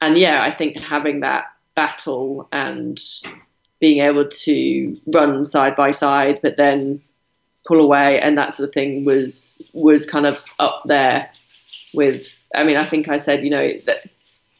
and 0.00 0.18
yeah, 0.18 0.42
I 0.42 0.54
think 0.54 0.76
having 0.76 1.20
that 1.20 1.44
battle 1.74 2.48
and 2.52 3.00
being 3.80 4.00
able 4.00 4.28
to 4.28 5.00
run 5.06 5.44
side 5.44 5.76
by 5.76 5.90
side, 5.90 6.40
but 6.42 6.56
then 6.56 7.00
pull 7.66 7.80
away 7.80 8.20
and 8.20 8.38
that 8.38 8.54
sort 8.54 8.68
of 8.68 8.74
thing 8.74 9.04
was 9.04 9.62
was 9.72 10.08
kind 10.08 10.26
of 10.26 10.44
up 10.58 10.82
there 10.86 11.30
with. 11.94 12.48
I 12.54 12.64
mean, 12.64 12.76
I 12.76 12.84
think 12.84 13.08
I 13.08 13.18
said, 13.18 13.44
you 13.44 13.50
know, 13.50 13.72
that 13.86 14.08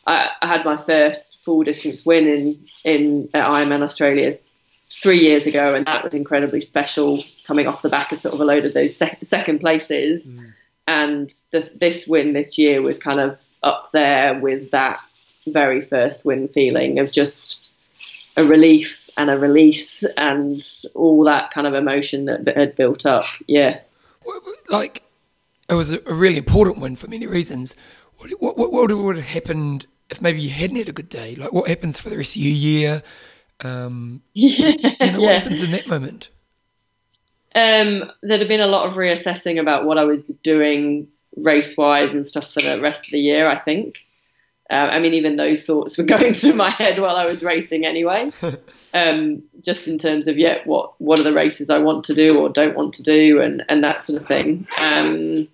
I, 0.07 0.31
I 0.43 0.47
had 0.47 0.65
my 0.65 0.77
first 0.77 1.45
full 1.45 1.63
distance 1.63 2.05
win 2.05 2.29
in 2.29 2.67
in 2.85 3.29
at 3.35 3.49
Ironman 3.49 3.83
Australia 3.83 4.39
three 4.91 5.21
years 5.21 5.47
ago, 5.47 5.75
and 5.75 5.87
that 5.87 6.05
was 6.05 6.15
incredibly 6.15 6.61
special. 6.61 7.19
Coming 7.47 7.67
off 7.67 7.83
the 7.83 7.89
back 7.89 8.13
of 8.13 8.21
sort 8.21 8.35
of 8.35 8.41
a 8.41 8.45
load 8.45 8.65
of 8.65 8.75
those 8.75 8.97
sec- 8.97 9.19
second 9.23 9.61
places, 9.61 10.35
mm. 10.35 10.53
and 10.87 11.33
the, 11.51 11.71
this 11.75 12.07
win 12.07 12.33
this 12.33 12.59
year 12.59 12.83
was 12.83 12.99
kind 12.99 13.21
of 13.21 13.43
up 13.63 13.91
there 13.93 14.39
with 14.39 14.71
that 14.71 15.01
very 15.47 15.81
first 15.81 16.25
win 16.25 16.49
feeling 16.49 16.99
of 16.99 17.11
just 17.11 17.71
a 18.37 18.45
relief 18.45 19.11
and 19.17 19.31
a 19.31 19.39
release 19.39 20.05
and 20.17 20.63
all 20.95 21.25
that 21.25 21.51
kind 21.51 21.67
of 21.67 21.75
emotion 21.75 22.27
that, 22.27 22.45
that 22.45 22.57
had 22.57 22.77
built 22.77 23.05
up. 23.05 23.25
Yeah. 23.47 23.81
Like, 24.69 25.03
it 25.69 25.75
was 25.75 25.93
a 25.93 26.01
really 26.15 26.37
important 26.37 26.79
win 26.79 26.97
for 26.97 27.09
many 27.09 27.27
reasons. 27.27 27.75
What, 28.19 28.31
what, 28.39 28.59
what, 28.59 28.73
what 28.73 28.97
would 28.97 29.17
have 29.17 29.25
happened 29.25 29.87
if 30.11 30.23
maybe 30.23 30.41
you 30.41 30.51
hadn't 30.51 30.77
had 30.77 30.89
a 30.89 30.93
good 30.93 31.09
day? 31.09 31.35
Like, 31.35 31.53
what 31.53 31.69
happens 31.69 31.99
for 31.99 32.11
the 32.11 32.17
rest 32.17 32.37
of 32.37 32.43
your 32.43 32.53
year? 32.53 33.03
Um, 33.61 34.23
Yeah. 34.35 34.73
you 35.01 35.13
know, 35.13 35.21
what 35.21 35.35
happens 35.35 35.63
in 35.63 35.71
that 35.73 35.89
moment? 35.89 36.31
Um, 37.55 38.11
there'd 38.23 38.41
have 38.41 38.49
been 38.49 38.61
a 38.61 38.67
lot 38.67 38.87
of 38.87 38.93
reassessing 38.93 39.59
about 39.61 39.85
what 39.85 39.99
I 39.99 40.05
was 40.05 40.23
doing 40.43 41.09
race 41.37 41.77
wise 41.77 42.13
and 42.13 42.27
stuff 42.27 42.53
for 42.53 42.61
the 42.61 42.81
rest 42.81 43.07
of 43.07 43.11
the 43.13 43.19
year, 43.19 43.49
I 43.49 43.59
think. 43.59 43.99
Uh, 44.71 44.75
I 44.75 44.99
mean, 44.99 45.15
even 45.15 45.37
those 45.37 45.65
thoughts 45.65 45.97
were 45.97 46.05
going 46.17 46.35
through 46.35 46.53
my 46.53 46.71
head 46.71 47.01
while 47.01 47.17
I 47.17 47.25
was 47.25 47.43
racing 47.43 47.85
anyway. 47.85 48.31
um, 48.95 49.43
just 49.65 49.89
in 49.89 49.99
terms 49.99 50.29
of, 50.29 50.37
yeah, 50.39 50.61
what, 50.65 51.01
what 51.01 51.19
are 51.19 51.25
the 51.25 51.33
races 51.33 51.71
I 51.71 51.79
want 51.79 52.05
to 52.05 52.15
do 52.15 52.39
or 52.39 52.49
don't 52.49 52.77
want 52.77 52.95
to 52.95 53.03
do 53.03 53.41
and, 53.41 53.65
and 53.69 53.83
that 53.83 54.03
sort 54.03 54.21
of 54.21 54.29
thing. 54.29 54.67
Um, 54.77 55.49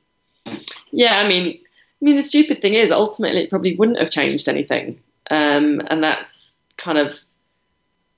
yeah, 0.91 1.17
I 1.19 1.29
mean, 1.29 1.59
I 2.03 2.05
mean, 2.05 2.17
the 2.17 2.23
stupid 2.23 2.61
thing 2.61 2.75
is 2.75 2.91
ultimately 2.91 3.43
it 3.45 3.51
probably 3.51 3.77
wouldn't 3.77 3.99
have 3.99 4.11
changed 4.11 4.49
anything. 4.49 5.01
Um, 5.31 5.81
and 5.87 6.03
that's 6.03 6.57
kind 6.77 6.99
of 6.99 7.17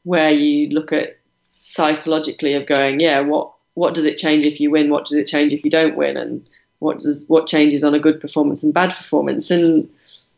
where 0.06 0.30
you 0.30 0.68
look 0.68 0.92
at 0.92 1.18
psychologically 1.58 2.54
of 2.54 2.64
going, 2.64 3.00
yeah, 3.00 3.18
what 3.18 3.52
what 3.74 3.92
does 3.92 4.06
it 4.06 4.18
change 4.18 4.46
if 4.46 4.60
you 4.60 4.70
win? 4.70 4.88
What 4.88 5.04
does 5.04 5.18
it 5.18 5.26
change 5.26 5.52
if 5.52 5.64
you 5.64 5.70
don't 5.70 5.96
win? 5.96 6.16
And 6.16 6.46
what 6.78 7.00
does 7.00 7.24
what 7.26 7.48
changes 7.48 7.82
on 7.82 7.92
a 7.92 7.98
good 7.98 8.20
performance 8.20 8.62
and 8.62 8.72
bad 8.72 8.94
performance? 8.94 9.50
And 9.50 9.90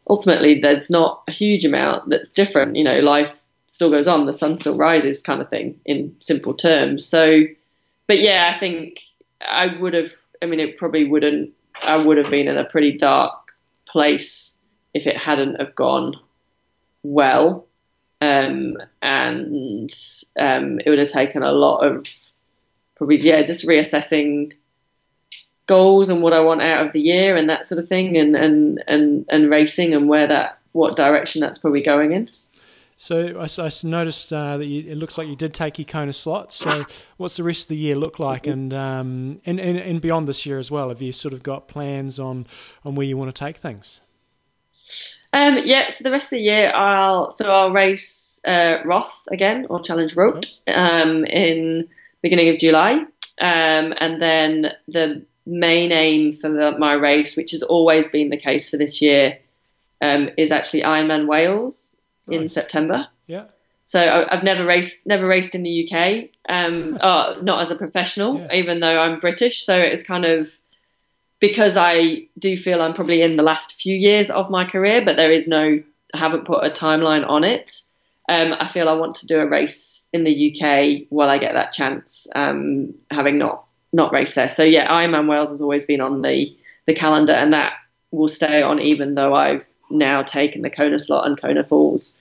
ultimately, 0.09 0.59
there's 0.59 0.89
not 0.89 1.23
a 1.29 1.33
huge 1.33 1.67
amount 1.67 2.09
that's 2.09 2.31
different. 2.31 2.77
You 2.77 2.85
know, 2.85 3.01
life 3.01 3.45
still 3.67 3.91
goes 3.91 4.09
on, 4.09 4.25
the 4.25 4.33
sun 4.33 4.59
still 4.59 4.77
rises, 4.79 5.21
kind 5.21 5.43
of 5.43 5.51
thing, 5.51 5.79
in 5.85 6.17
simple 6.23 6.55
terms. 6.55 7.05
So, 7.05 7.43
but 8.07 8.21
yeah, 8.21 8.51
I 8.57 8.59
think 8.59 9.03
I 9.43 9.77
would 9.79 9.93
have. 9.93 10.13
I 10.43 10.47
mean, 10.47 10.61
it 10.61 10.79
probably 10.79 11.05
wouldn't. 11.05 11.53
I 11.83 11.99
would 11.99 12.17
have 12.17 12.31
been 12.31 12.49
in 12.49 12.57
a 12.57 12.65
pretty 12.65 12.97
dark 12.97 13.53
place 13.87 14.57
if 14.95 15.07
it 15.07 15.19
hadn't 15.19 15.61
have 15.61 15.75
gone 15.75 16.15
well 17.03 17.68
um, 18.21 18.77
and 19.03 19.95
um, 20.39 20.81
it 20.81 20.91
would 20.91 20.99
have 20.99 21.11
taken 21.11 21.43
a 21.43 21.53
lot 21.53 21.79
of 21.79 22.07
probably 22.97 23.17
yeah 23.19 23.43
just 23.43 23.67
reassessing 23.67 24.53
goals 25.67 26.09
and 26.09 26.23
what 26.23 26.33
I 26.33 26.41
want 26.41 26.63
out 26.63 26.87
of 26.87 26.93
the 26.93 27.01
year 27.01 27.37
and 27.37 27.49
that 27.49 27.67
sort 27.67 27.79
of 27.79 27.89
thing 27.89 28.17
and 28.17 28.35
and 28.35 28.83
and, 28.87 29.27
and 29.29 29.51
racing 29.51 29.95
and 29.95 30.09
where 30.09 30.27
that 30.27 30.59
what 30.73 30.97
direction 30.97 31.41
that's 31.41 31.59
probably 31.59 31.83
going 31.83 32.13
in. 32.13 32.31
So 33.01 33.41
I 33.41 33.71
noticed 33.85 34.33
uh, 34.33 34.57
that 34.57 34.67
you, 34.67 34.91
it 34.91 34.97
looks 34.97 35.17
like 35.17 35.29
you 35.29 35.37
did 35.37 35.55
take 35.55 35.79
your 35.79 35.85
Kona 35.85 36.13
slot. 36.13 36.53
So 36.53 36.85
what's 37.17 37.37
the 37.37 37.45
rest 37.45 37.67
of 37.67 37.69
the 37.69 37.77
year 37.77 37.95
look 37.95 38.19
like, 38.19 38.49
and, 38.49 38.75
um, 38.75 39.41
and 39.47 39.61
and 39.61 39.79
and 39.79 40.01
beyond 40.01 40.27
this 40.27 40.45
year 40.45 40.59
as 40.59 40.69
well? 40.69 40.89
Have 40.89 41.01
you 41.01 41.13
sort 41.13 41.33
of 41.33 41.45
got 41.45 41.69
plans 41.69 42.19
on 42.19 42.49
on 42.85 42.97
where 42.97 43.07
you 43.07 43.17
want 43.17 43.33
to 43.33 43.39
take 43.45 43.57
things? 43.59 44.01
Um, 45.33 45.59
yeah, 45.65 45.91
so 45.91 46.05
the 46.05 46.11
rest 46.11 46.27
of 46.27 46.31
the 46.39 46.41
year 46.41 46.73
I'll 46.75 47.33
so 47.33 47.45
I'll 47.53 47.71
race 47.71 48.41
uh, 48.47 48.79
Roth 48.85 49.27
again 49.31 49.67
or 49.69 49.81
Challenge 49.83 50.15
Roth 50.17 50.45
um, 50.69 51.25
in 51.27 51.89
beginning 52.23 52.49
of 52.49 52.59
July, 52.59 52.93
um, 53.41 53.95
and 54.01 54.21
then 54.23 54.73
the 54.89 55.23
main 55.47 55.93
aim 55.93 56.33
for 56.33 56.49
the, 56.51 56.77
my 56.79 56.95
race, 56.95 57.37
which 57.37 57.51
has 57.53 57.63
always 57.63 58.09
been 58.09 58.31
the 58.31 58.37
case 58.37 58.71
for 58.71 58.77
this 58.77 59.01
year, 59.03 59.39
um, 60.01 60.31
is 60.37 60.51
actually 60.51 60.83
Ironman 60.83 61.27
Wales 61.27 61.95
in 62.29 62.49
September. 62.49 63.07
Yeah. 63.27 63.45
So 63.87 64.01
I- 64.01 64.35
I've 64.37 64.45
never 64.45 64.65
raced, 64.67 65.07
never 65.07 65.27
raced 65.27 65.55
in 65.55 65.63
the 65.63 65.89
UK, 65.91 66.29
um, 66.49 66.99
oh, 67.01 67.37
not 67.43 67.61
as 67.63 67.71
a 67.71 67.75
professional, 67.77 68.39
Yeah. 68.39 68.53
even 68.55 68.81
though 68.81 69.01
I'm 69.01 69.19
British. 69.21 69.63
So 69.65 69.79
it's 69.79 70.03
kind 70.03 70.25
of 70.27 70.51
because 71.41 71.77
I 71.77 72.29
do 72.39 72.57
feel 72.57 72.83
I'm 72.83 72.95
probably 72.95 73.23
in 73.23 73.37
the 73.37 73.43
last 73.43 73.81
few 73.81 73.95
years 73.95 74.31
of 74.31 74.51
my 74.51 74.65
career, 74.65 75.05
but 75.05 75.17
there 75.17 75.33
is 75.33 75.47
no, 75.47 75.83
I 76.15 76.19
haven't 76.19 76.47
put 76.47 76.65
a 76.65 76.71
timeline 76.71 77.29
on 77.29 77.45
it. 77.45 77.83
Um, 78.29 78.55
I 78.59 78.69
feel 78.69 78.89
I 78.89 78.95
want 78.95 79.17
to 79.17 79.27
do 79.27 79.39
a 79.39 79.47
race 79.47 80.07
in 80.13 80.25
the 80.25 80.53
UK 80.53 81.07
while 81.09 81.31
I 81.31 81.39
get 81.39 81.55
that 81.55 81.73
chance, 81.73 82.27
um, 82.35 82.95
having 83.11 83.39
not 83.39 83.65
not 83.91 84.13
raced 84.13 84.35
there. 84.35 84.51
So 84.51 84.65
yeah, 84.65 84.91
Ironman 84.91 85.31
Wales 85.31 85.49
has 85.49 85.63
always 85.63 85.87
been 85.87 86.03
on 86.03 86.21
the 86.21 86.55
the 86.87 86.95
calendar, 86.95 87.33
and 87.33 87.55
that 87.55 87.73
will 88.11 88.29
stay 88.29 88.61
on 88.61 88.81
even 88.81 89.15
though 89.15 89.35
I've 89.35 89.67
now 89.91 90.23
taken 90.23 90.61
the 90.61 90.69
Kona 90.69 90.99
slot 90.99 91.27
and 91.27 91.41
Kona 91.41 91.65
Falls 91.65 92.17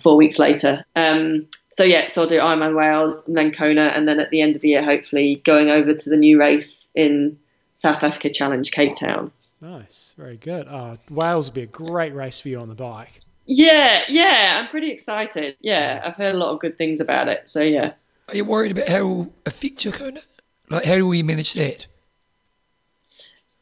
four 0.00 0.16
weeks 0.16 0.38
later. 0.38 0.84
Um, 0.94 1.48
so 1.70 1.82
yeah, 1.82 2.06
so 2.06 2.22
I'll 2.22 2.28
do 2.28 2.38
Ironman 2.38 2.76
Wales 2.76 3.26
and 3.26 3.36
then 3.36 3.50
Kona, 3.50 3.86
and 3.86 4.06
then 4.06 4.20
at 4.20 4.30
the 4.30 4.40
end 4.40 4.54
of 4.54 4.62
the 4.62 4.68
year, 4.68 4.84
hopefully 4.84 5.42
going 5.44 5.70
over 5.70 5.92
to 5.92 6.10
the 6.10 6.16
new 6.16 6.38
race 6.38 6.88
in 6.94 7.36
South 7.78 8.02
Africa 8.02 8.28
Challenge 8.28 8.68
Cape 8.72 8.96
Town. 8.96 9.30
Nice. 9.60 10.12
Very 10.18 10.36
good. 10.36 10.66
Oh, 10.66 10.96
Wales 11.08 11.46
would 11.46 11.54
be 11.54 11.62
a 11.62 11.66
great 11.66 12.12
race 12.12 12.40
for 12.40 12.48
you 12.48 12.58
on 12.58 12.68
the 12.68 12.74
bike. 12.74 13.20
Yeah, 13.46 14.02
yeah, 14.08 14.58
I'm 14.60 14.68
pretty 14.68 14.90
excited. 14.90 15.56
Yeah, 15.60 16.02
I've 16.04 16.16
heard 16.16 16.34
a 16.34 16.38
lot 16.38 16.52
of 16.52 16.58
good 16.58 16.76
things 16.76 16.98
about 16.98 17.28
it. 17.28 17.48
So 17.48 17.62
yeah. 17.62 17.92
Are 18.26 18.34
you 18.34 18.44
worried 18.44 18.72
about 18.72 18.88
how 18.88 18.96
it 18.96 19.02
will 19.04 19.32
affect 19.46 19.84
your 19.84 19.94
Kona? 19.94 20.22
Like, 20.68 20.86
how 20.86 20.96
will 20.96 21.14
you 21.14 21.22
manage 21.22 21.52
that? 21.52 21.86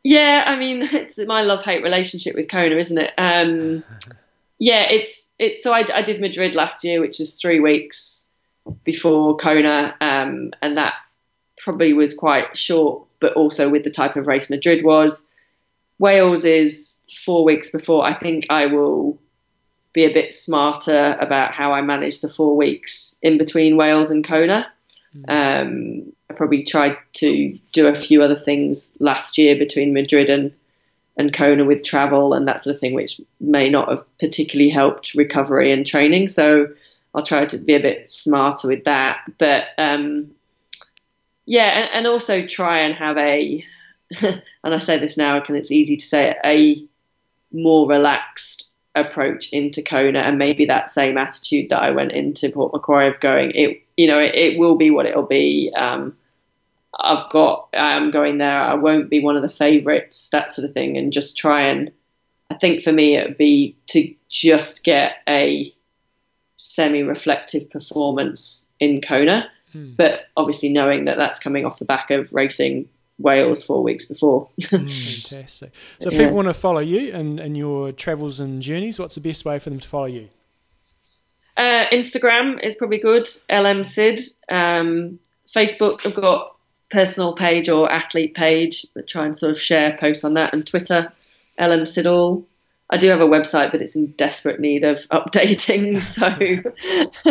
Yeah, 0.03 0.45
I 0.47 0.57
mean, 0.57 0.81
it's 0.93 1.19
my 1.19 1.43
love 1.43 1.62
hate 1.62 1.83
relationship 1.83 2.37
with 2.37 2.49
Kona, 2.49 2.75
isn't 2.75 2.97
it? 2.97 3.12
Um, 3.19 3.85
yeah, 4.59 4.85
it's 4.85 5.35
it's. 5.39 5.62
So 5.62 5.75
I, 5.75 5.85
I 5.93 6.01
did 6.01 6.23
Madrid 6.23 6.55
last 6.55 6.85
year, 6.85 7.03
which 7.03 7.19
was 7.19 7.39
three 7.39 7.61
weeks 7.61 8.31
before 8.83 9.37
Kona, 9.37 9.95
um, 10.01 10.53
and 10.62 10.79
that 10.79 10.95
probably 11.59 11.93
was 11.93 12.15
quite 12.15 12.57
short, 12.57 13.03
but 13.21 13.33
also 13.35 13.69
with 13.69 13.85
the 13.85 13.91
type 13.91 14.17
of 14.17 14.27
race 14.27 14.51
Madrid 14.51 14.85
was. 14.85 15.29
Wales 15.99 16.45
is 16.45 17.01
four 17.25 17.45
weeks 17.45 17.71
before. 17.71 18.05
I 18.05 18.15
think 18.15 18.47
I 18.51 18.67
will 18.67 19.19
be 19.93 20.05
a 20.05 20.13
bit 20.13 20.35
smarter 20.35 21.17
about 21.21 21.55
how 21.55 21.73
I 21.73 21.81
manage 21.81 22.21
the 22.21 22.29
four 22.29 22.55
weeks 22.57 23.17
in 23.23 23.39
between 23.39 23.79
Wales 23.79 24.11
and 24.11 24.27
Kona. 24.27 24.71
Um, 25.29 26.13
I 26.29 26.35
probably 26.35 26.65
tried 26.65 26.99
to 27.15 27.59
do 27.73 27.87
a 27.87 27.95
few 27.95 28.23
other 28.23 28.37
things 28.37 28.95
last 29.01 29.39
year 29.39 29.57
between 29.57 29.95
Madrid 29.95 30.29
and 30.29 30.53
and 31.19 31.33
Kona 31.33 31.65
with 31.65 31.83
travel 31.83 32.35
and 32.35 32.47
that 32.47 32.63
sort 32.63 32.75
of 32.75 32.81
thing, 32.81 32.93
which 32.93 33.21
may 33.41 33.71
not 33.71 33.89
have 33.89 34.19
particularly 34.19 34.71
helped 34.71 35.15
recovery 35.15 35.73
and 35.73 35.87
training. 35.87 36.29
So 36.29 36.69
I'll 37.15 37.23
try 37.23 37.47
to 37.47 37.57
be 37.57 37.75
a 37.75 37.81
bit 37.81 38.11
smarter 38.11 38.69
with 38.69 38.85
that. 38.85 39.21
But 39.39 39.65
um, 39.79 40.33
yeah, 41.47 41.71
and, 41.75 41.91
and 41.95 42.07
also 42.07 42.45
try 42.47 42.81
and 42.81 42.95
have 42.95 43.17
a, 43.17 43.65
and 44.21 44.43
I 44.65 44.79
say 44.79 44.99
this 44.99 45.17
now, 45.17 45.41
and 45.41 45.57
it's 45.57 45.71
easy 45.71 45.97
to 45.97 46.05
say 46.05 46.31
it, 46.31 46.37
a 46.45 46.87
more 47.57 47.89
relaxed 47.89 48.69
approach 48.95 49.53
into 49.53 49.83
Kona, 49.83 50.19
and 50.21 50.39
maybe 50.39 50.67
that 50.67 50.91
same 50.91 51.17
attitude 51.17 51.71
that 51.71 51.83
I 51.83 51.93
went 51.93 52.13
into 52.13 52.51
Port 52.51 52.73
Macquarie 52.73 53.09
of 53.09 53.21
going, 53.21 53.53
it 53.53 53.83
you 53.97 54.07
know, 54.07 54.19
it, 54.19 54.35
it 54.35 54.59
will 54.59 54.77
be 54.77 54.91
what 54.91 55.07
it'll 55.07 55.23
be. 55.23 55.73
Um, 55.75 56.17
I've 56.99 57.31
got, 57.31 57.69
I'm 57.75 58.11
going 58.11 58.39
there. 58.39 58.61
I 58.61 58.75
won't 58.75 59.11
be 59.11 59.21
one 59.21 59.37
of 59.37 59.43
the 59.43 59.49
favourites, 59.49 60.29
that 60.33 60.53
sort 60.53 60.67
of 60.69 60.75
thing, 60.75 60.97
and 60.97 61.13
just 61.13 61.37
try 61.37 61.69
and. 61.69 61.93
I 62.49 62.55
think 62.55 62.83
for 62.83 62.93
me 62.93 63.17
it 63.17 63.27
would 63.27 63.39
be 63.39 63.77
to 63.89 64.15
just 64.29 64.85
get 64.85 65.17
a 65.29 65.75
semi-reflective 66.55 67.71
performance 67.71 68.69
in 68.79 69.01
Kona, 69.01 69.51
but 69.97 70.27
obviously 70.37 70.68
knowing 70.70 71.05
that 71.07 71.16
that's 71.16 71.39
coming 71.39 71.64
off 71.64 71.79
the 71.79 71.85
back 71.85 72.11
of 72.11 72.33
racing 72.33 72.89
Wales 73.18 73.62
four 73.62 73.83
weeks 73.83 74.05
before. 74.05 74.49
Fantastic. 74.68 75.72
So, 76.01 76.09
if 76.09 76.12
Yeah. 76.12 76.18
people 76.20 76.37
want 76.37 76.49
to 76.49 76.55
follow 76.55 76.81
you 76.81 77.12
and, 77.14 77.41
and 77.41 77.57
your 77.57 77.93
travels 77.93 78.41
and 78.41 78.61
journeys, 78.61 78.99
what's 78.99 79.14
the 79.14 79.20
best 79.22 79.45
way 79.45 79.59
for 79.59 79.70
them 79.70 79.81
to 79.81 79.89
follow 79.89 80.07
you? 80.07 80.29
Uh, 81.57 81.87
Instagram 81.91 82.62
is 82.62 82.74
probably 82.74 82.99
good. 82.99 83.29
LM 83.51 83.85
Sid. 83.85 84.20
Um, 84.51 85.18
Facebook, 85.55 86.05
I've 86.07 86.14
got 86.14 86.55
personal 86.91 87.35
page 87.35 87.68
or 87.70 87.91
athlete 87.91 88.35
page, 88.35 88.87
but 88.95 89.09
try 89.09 89.24
and 89.24 89.37
sort 89.37 89.53
of 89.53 89.59
share 89.61 89.97
posts 89.99 90.22
on 90.24 90.35
that. 90.35 90.53
And 90.53 90.66
Twitter, 90.66 91.11
LM 91.59 91.87
Siddall. 91.87 92.47
I 92.89 92.99
do 92.99 93.09
have 93.09 93.20
a 93.20 93.26
website, 93.26 93.72
but 93.72 93.82
it's 93.82 93.97
in 93.97 94.12
desperate 94.12 94.61
need 94.61 94.84
of 94.84 94.99
updating. 95.11 96.03
So 96.03 96.28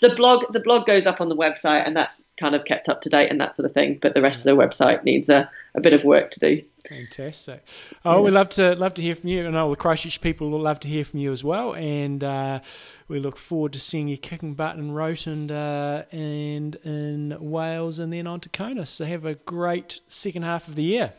the 0.00 0.14
blog, 0.14 0.52
the 0.52 0.60
blog 0.60 0.86
goes 0.86 1.06
up 1.06 1.20
on 1.20 1.28
the 1.28 1.36
website, 1.36 1.86
and 1.86 1.96
that's 1.96 2.20
kind 2.36 2.54
of 2.54 2.64
kept 2.64 2.88
up 2.88 3.00
to 3.02 3.08
date 3.08 3.30
and 3.30 3.40
that 3.40 3.54
sort 3.54 3.64
of 3.64 3.72
thing. 3.72 3.98
But 4.00 4.14
the 4.14 4.20
rest 4.20 4.44
of 4.44 4.54
the 4.54 4.62
website 4.62 5.04
needs 5.04 5.28
a, 5.30 5.50
a 5.74 5.80
bit 5.80 5.94
of 5.94 6.04
work 6.04 6.30
to 6.32 6.40
do. 6.40 6.62
Fantastic. 6.86 7.66
Oh, 8.04 8.20
we 8.20 8.30
love 8.30 8.50
to 8.50 8.74
love 8.76 8.92
to 8.94 9.02
hear 9.02 9.14
from 9.14 9.30
you, 9.30 9.46
and 9.46 9.56
all 9.56 9.70
the 9.70 9.76
Christchurch 9.76 10.20
people 10.20 10.50
will 10.50 10.60
love 10.60 10.80
to 10.80 10.88
hear 10.88 11.04
from 11.06 11.18
you 11.18 11.32
as 11.32 11.42
well. 11.42 11.74
And 11.74 12.22
uh, 12.22 12.60
we 13.08 13.20
look 13.20 13.38
forward 13.38 13.72
to 13.72 13.80
seeing 13.80 14.06
you 14.06 14.18
kicking 14.18 14.52
butt 14.52 14.76
in 14.76 14.92
Roth 14.92 15.26
and 15.26 15.50
uh, 15.50 16.02
and 16.12 16.74
in 16.84 17.36
Wales, 17.40 17.98
and 17.98 18.12
then 18.12 18.26
on 18.26 18.40
to 18.40 18.50
Kona. 18.50 18.84
So 18.84 19.06
have 19.06 19.24
a 19.24 19.34
great 19.34 20.00
second 20.08 20.42
half 20.42 20.68
of 20.68 20.74
the 20.74 20.82
year. 20.82 21.14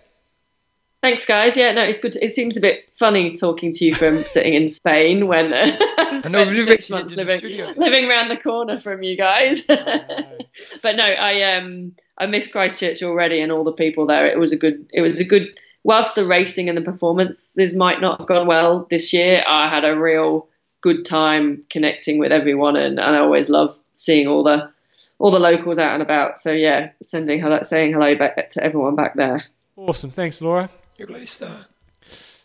Thanks, 1.05 1.27
guys. 1.27 1.55
Yeah, 1.55 1.71
no, 1.71 1.83
it's 1.83 1.99
good. 1.99 2.15
It 2.19 2.33
seems 2.33 2.57
a 2.57 2.59
bit 2.59 2.89
funny 2.95 3.35
talking 3.35 3.73
to 3.73 3.85
you 3.85 3.93
from 3.93 4.25
sitting 4.25 4.55
in 4.55 4.67
Spain 4.67 5.27
when 5.27 5.53
uh, 5.53 5.77
I've 5.99 6.31
know, 6.31 6.45
six 6.45 6.89
actually 6.89 6.99
months 6.99 7.15
living, 7.15 7.75
living 7.77 8.05
around 8.05 8.29
the 8.29 8.37
corner 8.37 8.79
from 8.79 9.03
you 9.03 9.15
guys. 9.15 9.61
but 9.67 10.95
no, 10.95 11.03
I 11.03 11.57
um 11.57 11.91
I 12.17 12.25
miss 12.25 12.47
Christchurch 12.47 13.03
already 13.03 13.39
and 13.39 13.51
all 13.51 13.63
the 13.63 13.71
people 13.71 14.07
there. 14.07 14.25
It 14.25 14.39
was 14.39 14.51
a 14.51 14.55
good. 14.55 14.89
It 14.91 15.01
was 15.01 15.19
a 15.19 15.23
good. 15.23 15.59
Whilst 15.83 16.15
the 16.15 16.25
racing 16.25 16.69
and 16.69 16.77
the 16.77 16.81
performances 16.81 17.75
might 17.75 18.01
not 18.01 18.21
have 18.21 18.27
gone 18.27 18.47
well 18.47 18.87
this 18.89 19.13
year, 19.13 19.43
I 19.47 19.69
had 19.69 19.85
a 19.85 19.95
real 19.95 20.47
good 20.81 21.05
time 21.05 21.65
connecting 21.69 22.17
with 22.17 22.31
everyone, 22.31 22.77
and, 22.77 22.99
and 22.99 23.15
I 23.15 23.19
always 23.19 23.47
love 23.47 23.79
seeing 23.93 24.25
all 24.25 24.41
the 24.41 24.71
all 25.19 25.29
the 25.29 25.37
locals 25.37 25.77
out 25.77 25.93
and 25.93 26.01
about. 26.01 26.39
So 26.39 26.51
yeah, 26.51 26.93
sending 27.03 27.39
hello, 27.39 27.59
saying 27.61 27.93
hello 27.93 28.15
back 28.15 28.49
to 28.53 28.63
everyone 28.63 28.95
back 28.95 29.13
there. 29.13 29.43
Awesome. 29.77 30.09
Thanks, 30.09 30.41
Laura. 30.41 30.71
You're 30.97 31.07
a 31.07 31.09
bloody 31.09 31.25
star. 31.25 31.65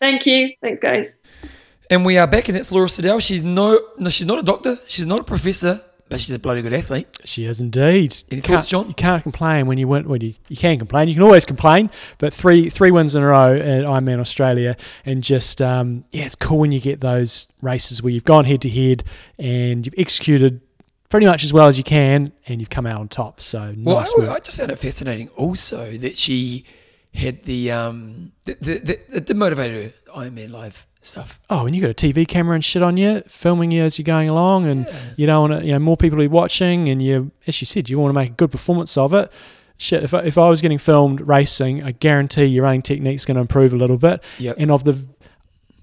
Thank 0.00 0.26
you. 0.26 0.52
Thanks, 0.60 0.80
guys. 0.80 1.18
And 1.88 2.04
we 2.04 2.18
are 2.18 2.26
back, 2.26 2.48
and 2.48 2.56
that's 2.56 2.72
Laura 2.72 2.88
Siddall. 2.88 3.20
She's 3.20 3.42
no, 3.42 3.80
no, 3.98 4.10
she's 4.10 4.26
not 4.26 4.38
a 4.38 4.42
doctor. 4.42 4.76
She's 4.88 5.06
not 5.06 5.20
a 5.20 5.24
professor, 5.24 5.80
but 6.08 6.20
she's 6.20 6.34
a 6.34 6.38
bloody 6.38 6.62
good 6.62 6.72
athlete. 6.72 7.06
She 7.24 7.44
is 7.44 7.60
indeed. 7.60 8.16
Any 8.30 8.36
you 8.36 8.42
thoughts, 8.42 8.46
can't, 8.46 8.66
John? 8.66 8.88
You 8.88 8.94
can't 8.94 9.22
complain 9.22 9.66
when 9.66 9.78
you 9.78 9.86
win. 9.88 10.08
Well, 10.08 10.22
you, 10.22 10.34
you 10.48 10.56
can 10.56 10.78
complain. 10.78 11.08
You 11.08 11.14
can 11.14 11.22
always 11.22 11.44
complain. 11.44 11.90
But 12.18 12.32
three 12.32 12.70
three 12.70 12.90
wins 12.90 13.14
in 13.14 13.22
a 13.22 13.26
row 13.26 13.54
at 13.54 13.84
Ironman 13.84 14.20
Australia, 14.20 14.76
and 15.04 15.22
just 15.22 15.60
um, 15.60 16.04
yeah, 16.10 16.24
it's 16.24 16.34
cool 16.36 16.58
when 16.58 16.72
you 16.72 16.80
get 16.80 17.00
those 17.00 17.48
races 17.60 18.02
where 18.02 18.12
you've 18.12 18.24
gone 18.24 18.44
head 18.46 18.62
to 18.62 18.70
head 18.70 19.04
and 19.38 19.86
you've 19.86 19.94
executed 19.98 20.60
pretty 21.08 21.26
much 21.26 21.42
as 21.42 21.52
well 21.52 21.66
as 21.66 21.76
you 21.76 21.84
can, 21.84 22.32
and 22.46 22.60
you've 22.60 22.70
come 22.70 22.86
out 22.86 23.00
on 23.00 23.08
top. 23.08 23.40
So 23.40 23.74
Well, 23.78 23.98
nice 23.98 24.12
I, 24.16 24.20
work. 24.20 24.30
I 24.30 24.38
just 24.38 24.58
found 24.58 24.70
it 24.70 24.78
fascinating 24.78 25.28
also 25.30 25.90
that 25.98 26.16
she 26.16 26.64
had 27.14 27.44
the 27.44 27.70
um 27.70 28.32
the 28.44 28.54
the, 28.60 29.00
the, 29.08 29.20
the 29.20 29.34
motivator 29.34 29.92
Ironman 30.14 30.50
live 30.50 30.86
stuff. 31.00 31.40
Oh, 31.48 31.66
and 31.66 31.74
you 31.74 31.82
got 31.82 31.90
a 31.90 31.94
TV 31.94 32.26
camera 32.26 32.54
and 32.54 32.64
shit 32.64 32.82
on 32.82 32.96
you, 32.96 33.22
filming 33.26 33.70
you 33.70 33.84
as 33.84 33.98
you're 33.98 34.04
going 34.04 34.28
along, 34.28 34.66
and 34.66 34.86
you 35.16 35.26
don't 35.26 35.50
want 35.50 35.62
to, 35.62 35.66
you 35.66 35.72
know, 35.72 35.78
more 35.78 35.96
people 35.96 36.18
to 36.18 36.22
be 36.22 36.28
watching, 36.28 36.88
and 36.88 37.02
you, 37.02 37.30
as 37.46 37.60
you 37.60 37.66
said, 37.66 37.88
you 37.88 37.98
want 37.98 38.10
to 38.10 38.14
make 38.14 38.30
a 38.30 38.34
good 38.34 38.50
performance 38.50 38.96
of 38.96 39.14
it. 39.14 39.32
Shit, 39.78 40.02
if 40.02 40.12
I, 40.12 40.20
if 40.20 40.36
I 40.36 40.48
was 40.48 40.60
getting 40.60 40.78
filmed 40.78 41.22
racing, 41.22 41.82
I 41.82 41.92
guarantee 41.92 42.44
your 42.44 42.64
running 42.64 42.82
technique's 42.82 43.24
going 43.24 43.36
to 43.36 43.40
improve 43.40 43.72
a 43.72 43.76
little 43.76 43.96
bit. 43.96 44.22
Yep. 44.38 44.56
And 44.58 44.70
of 44.70 44.84
the 44.84 45.06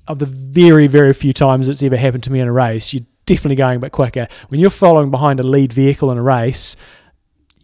of 0.08 0.20
the 0.20 0.26
very 0.26 0.88
very 0.88 1.14
few 1.14 1.34
times 1.34 1.68
it's 1.68 1.84
ever 1.84 1.98
happened 1.98 2.24
to 2.24 2.32
me 2.32 2.40
in 2.40 2.48
a 2.48 2.54
race, 2.54 2.94
you're 2.94 3.06
definitely 3.26 3.56
going 3.56 3.78
a 3.78 3.80
bit 3.80 3.92
quicker. 3.92 4.28
When 4.50 4.60
you're 4.60 4.70
following 4.70 5.10
behind 5.10 5.40
a 5.40 5.44
lead 5.44 5.74
vehicle 5.74 6.12
in 6.12 6.18
a 6.18 6.24
race, 6.24 6.76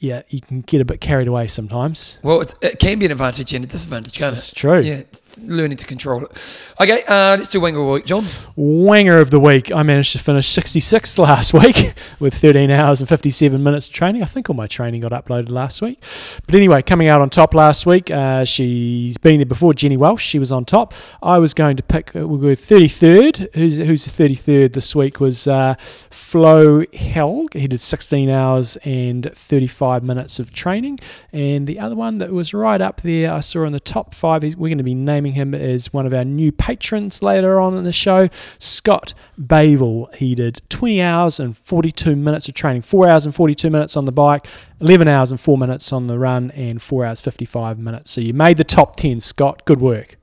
yeah, 0.04 0.22
you 0.28 0.42
can 0.42 0.60
get 0.62 0.82
a 0.82 0.86
bit 0.86 1.00
carried 1.00 1.30
away 1.30 1.48
sometimes. 1.48 2.18
Well, 2.24 2.42
it's, 2.42 2.54
it 2.62 2.78
can 2.78 3.00
be 3.00 3.06
an 3.06 3.12
advantage 3.14 3.54
and 3.54 3.64
a 3.64 3.68
disadvantage, 3.68 4.12
can't 4.18 4.36
It's 4.36 4.52
it? 4.52 4.56
true. 4.56 4.82
Yeah, 4.82 5.04
learning 5.42 5.78
to 5.78 5.86
control 5.86 6.24
it. 6.26 6.68
Okay, 6.80 7.04
uh, 7.08 7.36
let's 7.38 7.48
do 7.48 7.60
Wanger 7.60 7.82
of 7.82 7.88
the 7.88 7.94
week, 7.94 8.06
John. 8.06 8.24
Wanger 8.24 9.22
of 9.22 9.32
the 9.32 9.40
week. 9.40 9.72
I 9.72 9.84
managed 9.84 10.12
to 10.14 10.20
finish 10.20 10.54
66th 10.54 11.18
last 11.18 11.54
week 11.54 11.94
with 12.20 12.34
13 12.34 12.70
hours 12.72 13.00
and 13.00 13.10
57 13.10 13.62
minutes 13.62 13.88
of 13.88 13.94
training. 13.94 14.22
I 14.22 14.26
think 14.26 14.50
all 14.50 14.56
my 14.56 14.68
training 14.68 15.02
got 15.02 15.12
uploaded 15.12 15.50
last 15.50 15.82
week. 15.82 16.00
But 16.46 16.56
anyway, 16.56 16.82
coming 16.82 17.08
out 17.08 17.22
on 17.22 17.30
top 17.30 17.54
last 17.54 17.86
week, 17.86 18.12
uh, 18.12 18.46
she's 18.46 19.18
been 19.18 19.38
there 19.38 19.46
before. 19.46 19.74
Jenny 19.74 19.98
Welsh, 19.98 20.24
she 20.24 20.40
was 20.40 20.52
on 20.52 20.66
top. 20.66 20.94
I 21.22 21.38
was 21.38 21.54
going 21.54 21.78
to 21.78 21.84
pick, 21.84 22.16
uh, 22.16 22.28
we'll 22.28 22.40
go 22.40 22.48
33rd. 22.48 23.54
Who's, 23.56 23.78
who's 23.78 24.06
the 24.06 24.24
33rd 24.24 24.74
this 24.74 24.96
week 24.96 25.20
was 25.20 25.48
uh, 25.48 25.76
Flo 25.80 26.84
Helg. 26.94 27.54
He 27.54 27.68
did 27.68 27.80
16 27.80 28.30
hours 28.30 28.78
and 28.78 29.32
35 29.34 30.04
minutes 30.04 30.40
of 30.40 30.54
training. 30.54 31.00
And 31.32 31.68
the 31.68 31.80
other 31.80 31.96
one 31.96 32.18
that 32.20 32.32
was 32.32 32.54
right 32.54 32.82
up 32.82 33.02
there, 33.02 33.32
I 33.32 33.40
saw 33.40 33.64
in 33.64 33.74
the 33.74 33.80
top 33.80 34.14
five, 34.14 34.44
we're 34.44 34.70
going 34.70 34.78
to 34.78 34.84
be 34.84 34.96
naming 34.96 35.23
him 35.32 35.56
as 35.56 35.94
one 35.94 36.06
of 36.06 36.14
our 36.14 36.26
new 36.26 36.52
patrons 36.52 37.24
later 37.24 37.58
on 37.62 37.78
in 37.78 37.86
the 37.86 37.94
show, 37.94 38.28
Scott 38.60 39.14
Bavel. 39.42 40.14
He 40.16 40.36
did 40.36 40.62
20 40.70 41.02
hours 41.02 41.40
and 41.40 41.58
42 41.58 42.18
minutes 42.18 42.50
of 42.50 42.54
training, 42.54 42.82
4 42.82 43.08
hours 43.08 43.26
and 43.26 43.34
42 43.34 43.70
minutes 43.70 43.96
on 43.96 44.04
the 44.04 44.12
bike, 44.12 44.46
11 44.82 45.08
hours 45.08 45.32
and 45.32 45.40
4 45.40 45.58
minutes 45.58 45.94
on 45.94 46.08
the 46.08 46.20
run, 46.20 46.52
and 46.52 46.82
4 46.82 47.06
hours 47.06 47.22
55 47.22 47.80
minutes. 47.80 48.12
So 48.12 48.20
you 48.20 48.34
made 48.34 48.58
the 48.58 48.66
top 48.66 48.98
10, 48.98 49.22
Scott. 49.22 49.64
Good 49.64 49.80
work. 49.80 50.18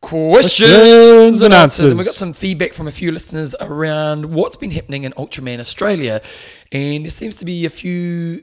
Questions 0.00 1.42
and 1.42 1.54
answers. 1.54 1.92
And 1.92 1.98
we 1.98 2.04
got 2.04 2.14
some 2.14 2.32
feedback 2.32 2.72
from 2.72 2.88
a 2.88 2.90
few 2.90 3.12
listeners 3.12 3.54
around 3.60 4.26
what's 4.26 4.56
been 4.56 4.72
happening 4.72 5.04
in 5.04 5.12
Ultraman 5.12 5.60
Australia. 5.60 6.20
And 6.72 7.04
there 7.04 7.10
seems 7.10 7.36
to 7.36 7.44
be 7.44 7.64
a 7.66 7.70
few 7.70 8.42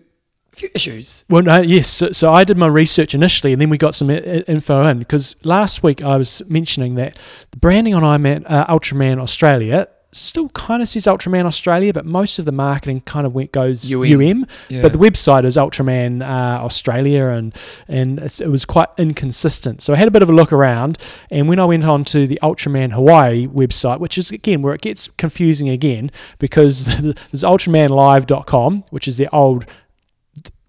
few 0.60 0.70
issues. 0.76 1.24
Well, 1.30 1.42
no, 1.44 1.62
yes. 1.62 1.90
So, 1.90 2.12
so, 2.12 2.34
I 2.34 2.44
did 2.44 2.58
my 2.58 2.68
research 2.68 3.14
initially, 3.16 3.54
and 3.54 3.62
then 3.62 3.70
we 3.70 3.78
got 3.78 3.96
some 3.96 4.10
I- 4.10 4.44
info 4.48 4.86
in 4.86 5.00
because 5.00 5.36
last 5.46 5.84
week 5.84 6.04
I 6.04 6.18
was 6.18 6.42
mentioning 6.48 6.96
that 6.96 7.18
the 7.52 7.58
branding 7.58 7.96
on 7.96 8.04
Ironman, 8.04 8.46
uh, 8.48 8.66
Ultraman 8.68 9.20
Australia 9.20 9.88
still 10.12 10.50
kind 10.50 10.82
of 10.82 10.88
says 10.88 11.06
Ultraman 11.06 11.46
Australia, 11.46 11.94
but 11.94 12.06
most 12.06 12.40
of 12.40 12.46
the 12.46 12.52
marketing 12.52 13.02
kind 13.02 13.28
of 13.28 13.34
went 13.34 13.52
goes 13.52 13.92
UM. 13.92 14.04
UM. 14.04 14.46
Yeah. 14.68 14.82
But 14.82 14.94
the 14.94 14.98
website 14.98 15.46
is 15.46 15.56
Ultraman 15.56 16.22
uh, 16.22 16.64
Australia, 16.64 17.28
and 17.28 17.56
and 17.88 18.20
it's, 18.20 18.40
it 18.40 18.48
was 18.48 18.66
quite 18.66 18.90
inconsistent. 18.98 19.82
So 19.82 19.94
I 19.94 19.98
had 19.98 20.08
a 20.08 20.12
bit 20.12 20.22
of 20.22 20.30
a 20.30 20.34
look 20.34 20.52
around, 20.52 20.98
and 21.30 21.48
when 21.48 21.60
I 21.60 21.66
went 21.66 21.86
on 21.86 22.06
to 22.06 22.28
the 22.28 22.40
Ultraman 22.42 22.92
Hawaii 22.92 23.48
website, 23.48 24.00
which 24.00 24.18
is 24.18 24.32
again 24.32 24.62
where 24.62 24.74
it 24.74 24.82
gets 24.82 25.08
confusing 25.08 25.70
again 25.70 26.12
because 26.40 26.86
there's 27.02 27.44
UltramanLive.com, 27.44 28.86
which 28.90 29.08
is 29.08 29.18
the 29.18 29.30
old 29.34 29.66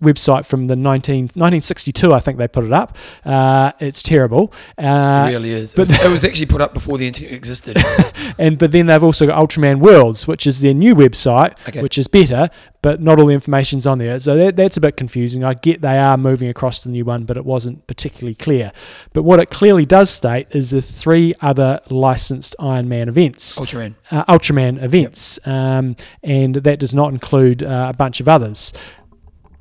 website 0.03 0.47
from 0.47 0.67
the 0.67 0.77
19, 0.77 1.25
1962, 1.35 2.13
I 2.13 2.21
think 2.21 2.39
they 2.39 2.49
put 2.49 2.65
it 2.65 2.73
up. 2.73 2.97
Uh, 3.25 3.73
it's 3.81 4.03
terrible. 4.03 4.53
Uh, 4.79 5.27
it 5.29 5.33
really 5.35 5.51
is. 5.51 5.75
It 5.75 5.77
but- 5.77 5.89
was, 5.89 6.01
it 6.01 6.11
was 6.11 6.25
actually 6.29 6.47
put 6.47 6.61
up 6.61 6.75
before 6.75 6.99
the 6.99 7.07
internet 7.07 7.33
existed. 7.33 7.77
and 8.39 8.59
but 8.59 8.73
then 8.73 8.87
they've 8.87 9.03
also 9.05 9.27
got 9.27 9.39
Ultraman 9.43 9.79
Worlds, 9.81 10.27
which 10.27 10.47
is 10.47 10.61
their 10.61 10.75
new 10.75 10.95
website, 10.95 11.57
Okay. 11.69 11.83
which 11.83 11.99
is 11.99 12.09
better, 12.09 12.49
but 12.83 13.01
not 13.01 13.19
all 13.21 13.27
the 13.27 13.35
information's 13.35 13.87
on 13.87 13.99
there. 13.99 14.19
So 14.21 14.37
that, 14.37 14.57
that's 14.57 14.77
a 14.77 14.81
bit 14.81 14.97
confusing. 14.97 15.45
I 15.45 15.53
get 15.55 15.83
they 15.83 15.99
are 15.99 16.17
moving 16.17 16.49
across 16.49 16.83
to 16.83 16.89
the 16.89 16.93
new 16.93 17.05
one, 17.05 17.25
but 17.25 17.37
it 17.37 17.45
wasn't 17.45 17.87
particularly 17.87 18.35
clear. 18.35 18.73
But 19.13 19.23
what 19.25 19.39
it 19.41 19.51
clearly 19.51 19.85
does 19.85 20.09
state 20.11 20.47
is 20.51 20.71
the 20.71 20.81
three 20.81 21.35
other 21.43 21.81
licensed 21.91 22.57
Iron 22.59 22.89
Man 22.89 23.09
events. 23.09 23.59
Ultraman. 23.59 23.95
uh, 24.11 24.25
Ultraman 24.25 24.83
events, 24.83 25.39
um, 25.47 25.95
and 26.23 26.55
that 26.57 26.79
does 26.79 26.95
not 26.95 27.13
include 27.13 27.63
uh, 27.63 27.87
a 27.91 27.93
bunch 27.93 28.21
of 28.21 28.29
others. 28.29 28.73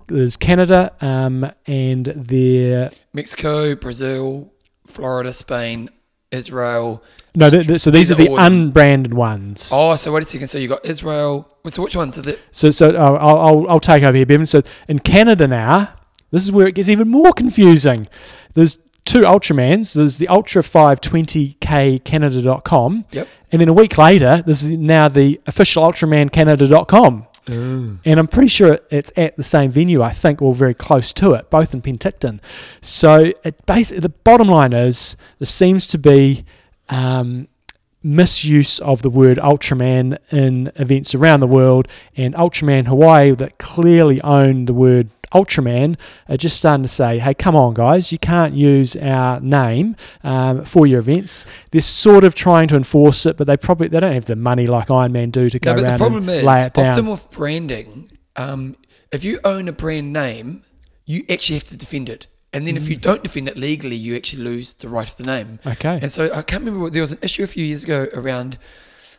There's 0.10 0.38
Canada 0.38 0.92
um, 1.02 1.50
and 1.66 2.06
their 2.06 2.90
Mexico, 3.14 3.76
Brazil, 3.76 4.52
Florida, 4.86 5.32
Spain, 5.34 5.90
Israel. 6.32 7.04
no. 7.36 7.50
Th- 7.50 7.66
th- 7.68 7.82
so 7.82 7.92
these, 7.92 8.10
These 8.10 8.18
are 8.18 8.22
are 8.22 8.26
the 8.38 8.42
unbranded 8.44 9.14
ones. 9.14 9.72
Oh, 9.74 9.96
so 9.96 10.12
wait 10.12 10.24
a 10.24 10.26
second. 10.26 10.48
So 10.48 10.58
you 10.58 10.68
got 10.68 10.86
Israel. 10.86 11.48
So 11.68 11.84
which 11.84 11.96
ones 11.96 12.18
are 12.18 12.22
the? 12.24 12.40
So 12.52 12.70
so 12.72 12.90
uh, 12.90 13.18
I'll, 13.20 13.38
I'll 13.40 13.70
I'll 13.70 13.80
take 13.80 14.04
over 14.04 14.16
here, 14.18 14.26
Bevan. 14.26 14.46
So 14.46 14.62
in 14.88 15.00
Canada 15.00 15.48
now, 15.48 15.94
this 16.32 16.44
is 16.44 16.52
where 16.52 16.68
it 16.68 16.74
gets 16.76 16.90
even 16.90 17.08
more 17.08 17.32
confusing. 17.34 18.08
There's 18.56 18.78
two 19.06 19.22
Ultramans. 19.22 19.94
There's 19.96 20.18
the 20.18 20.28
Ultra 20.28 20.62
520k 20.62 22.04
Canada.com, 22.04 23.06
Yep. 23.12 23.28
and 23.52 23.62
then 23.62 23.68
a 23.70 23.74
week 23.74 23.98
later, 23.98 24.42
there's 24.46 24.66
now 24.66 25.08
the 25.10 25.40
official 25.48 25.84
Ultraman 25.84 26.32
Canada.com. 27.50 28.02
And 28.06 28.20
I'm 28.20 28.28
pretty 28.28 28.48
sure 28.48 28.80
it's 28.90 29.12
at 29.16 29.36
the 29.38 29.44
same 29.44 29.72
venue, 29.72 30.02
I 30.02 30.12
think, 30.12 30.42
or 30.42 30.54
very 30.54 30.74
close 30.74 31.14
to 31.14 31.34
it, 31.34 31.50
both 31.50 31.74
in 31.74 31.82
Penticton. 31.82 32.40
So 32.82 33.32
it 33.44 33.66
basically, 33.66 34.02
the 34.02 34.10
bottom 34.10 34.48
line 34.48 34.74
is 34.74 35.16
there 35.40 35.46
seems 35.46 35.88
to 35.88 35.98
be 35.98 36.46
um, 36.90 37.48
misuse 38.02 38.80
of 38.80 39.02
the 39.02 39.10
word 39.10 39.38
Ultraman 39.38 40.18
in 40.32 40.72
events 40.76 41.14
around 41.14 41.42
the 41.42 41.48
world, 41.48 41.88
and 42.16 42.34
Ultraman 42.34 42.88
Hawaii, 42.88 43.32
that 43.32 43.58
clearly 43.58 44.22
own 44.22 44.66
the 44.66 44.74
word 44.74 45.10
Ultraman, 45.34 45.98
are 46.28 46.38
just 46.38 46.58
starting 46.58 46.84
to 46.84 46.88
say, 46.90 47.20
hey, 47.20 47.34
come 47.34 47.56
on, 47.56 47.74
guys, 47.74 48.12
you 48.12 48.18
can't 48.20 48.54
use 48.54 48.96
our 48.96 49.40
name 49.40 49.96
um, 50.24 50.66
for 50.66 50.88
your 50.88 51.00
events. 51.00 51.46
They're 51.72 51.82
sort 51.82 52.24
of 52.24 52.36
trying 52.36 52.68
to 52.70 52.76
enforce 52.76 53.26
it, 53.26 53.38
but 53.38 53.48
they 53.48 53.58
probably 53.58 53.88
they 53.90 54.00
don't 54.00 54.14
have 54.14 54.26
the 54.26 54.36
money 54.36 54.66
like 54.68 54.90
Iron 54.90 55.12
Man 55.12 55.30
do 55.30 55.50
to 55.50 55.60
go 55.60 55.72
No, 55.72 55.76
but 55.76 55.82
the 55.82 55.88
around 55.90 55.98
problem 56.00 56.30
and 56.30 56.38
is 56.40 56.44
lay 56.44 56.64
it 56.64 56.74
down. 56.74 56.86
often 56.92 57.08
with 57.08 57.30
branding, 57.32 58.12
um, 58.36 58.76
if 59.12 59.24
you 59.24 59.40
own 59.44 59.68
a 59.68 59.72
brand 59.74 60.12
name, 60.14 60.64
you 61.06 61.24
actually 61.30 61.56
have 61.56 61.64
to 61.66 61.78
defend 61.78 62.10
it. 62.10 62.28
And 62.52 62.66
then 62.66 62.76
if 62.78 62.84
Mm. 62.84 62.90
you 62.90 62.96
don't 62.96 63.22
defend 63.24 63.48
it 63.48 63.58
legally, 63.58 63.96
you 63.96 64.16
actually 64.16 64.44
lose 64.44 64.74
the 64.74 64.90
right 64.90 65.08
of 65.08 65.16
the 65.18 65.24
name. 65.24 65.60
Okay. 65.66 66.00
And 66.02 66.12
so 66.12 66.26
I 66.34 66.42
can't 66.42 66.62
remember. 66.62 66.80
what- 66.80 66.94
There 66.94 67.02
was 67.02 67.12
an 67.12 67.20
issue 67.22 67.44
a 67.44 67.48
few 67.48 67.64
years 67.64 67.84
ago 67.84 68.08
around. 68.14 68.58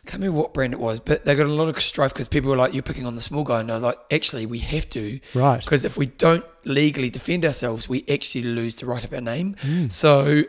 I 0.05 0.09
can't 0.09 0.21
remember 0.23 0.41
what 0.41 0.53
brand 0.55 0.73
it 0.73 0.79
was, 0.79 0.99
but 0.99 1.25
they 1.25 1.35
got 1.35 1.45
a 1.45 1.49
lot 1.49 1.67
of 1.69 1.79
strife 1.79 2.11
because 2.11 2.27
people 2.27 2.49
were 2.49 2.57
like, 2.57 2.73
"You're 2.73 2.81
picking 2.81 3.05
on 3.05 3.13
the 3.13 3.21
small 3.21 3.43
guy," 3.43 3.59
and 3.59 3.69
I 3.69 3.75
was 3.75 3.83
like, 3.83 3.99
"Actually, 4.11 4.47
we 4.47 4.57
have 4.59 4.89
to, 4.89 5.19
Right. 5.35 5.59
Because 5.63 5.85
if 5.85 5.95
we 5.95 6.07
don't 6.07 6.43
legally 6.65 7.11
defend 7.11 7.45
ourselves, 7.45 7.87
we 7.87 8.03
actually 8.09 8.43
lose 8.43 8.75
the 8.75 8.87
right 8.87 9.03
of 9.03 9.13
our 9.13 9.21
name. 9.21 9.55
Mm. 9.61 9.91
So, 9.91 10.43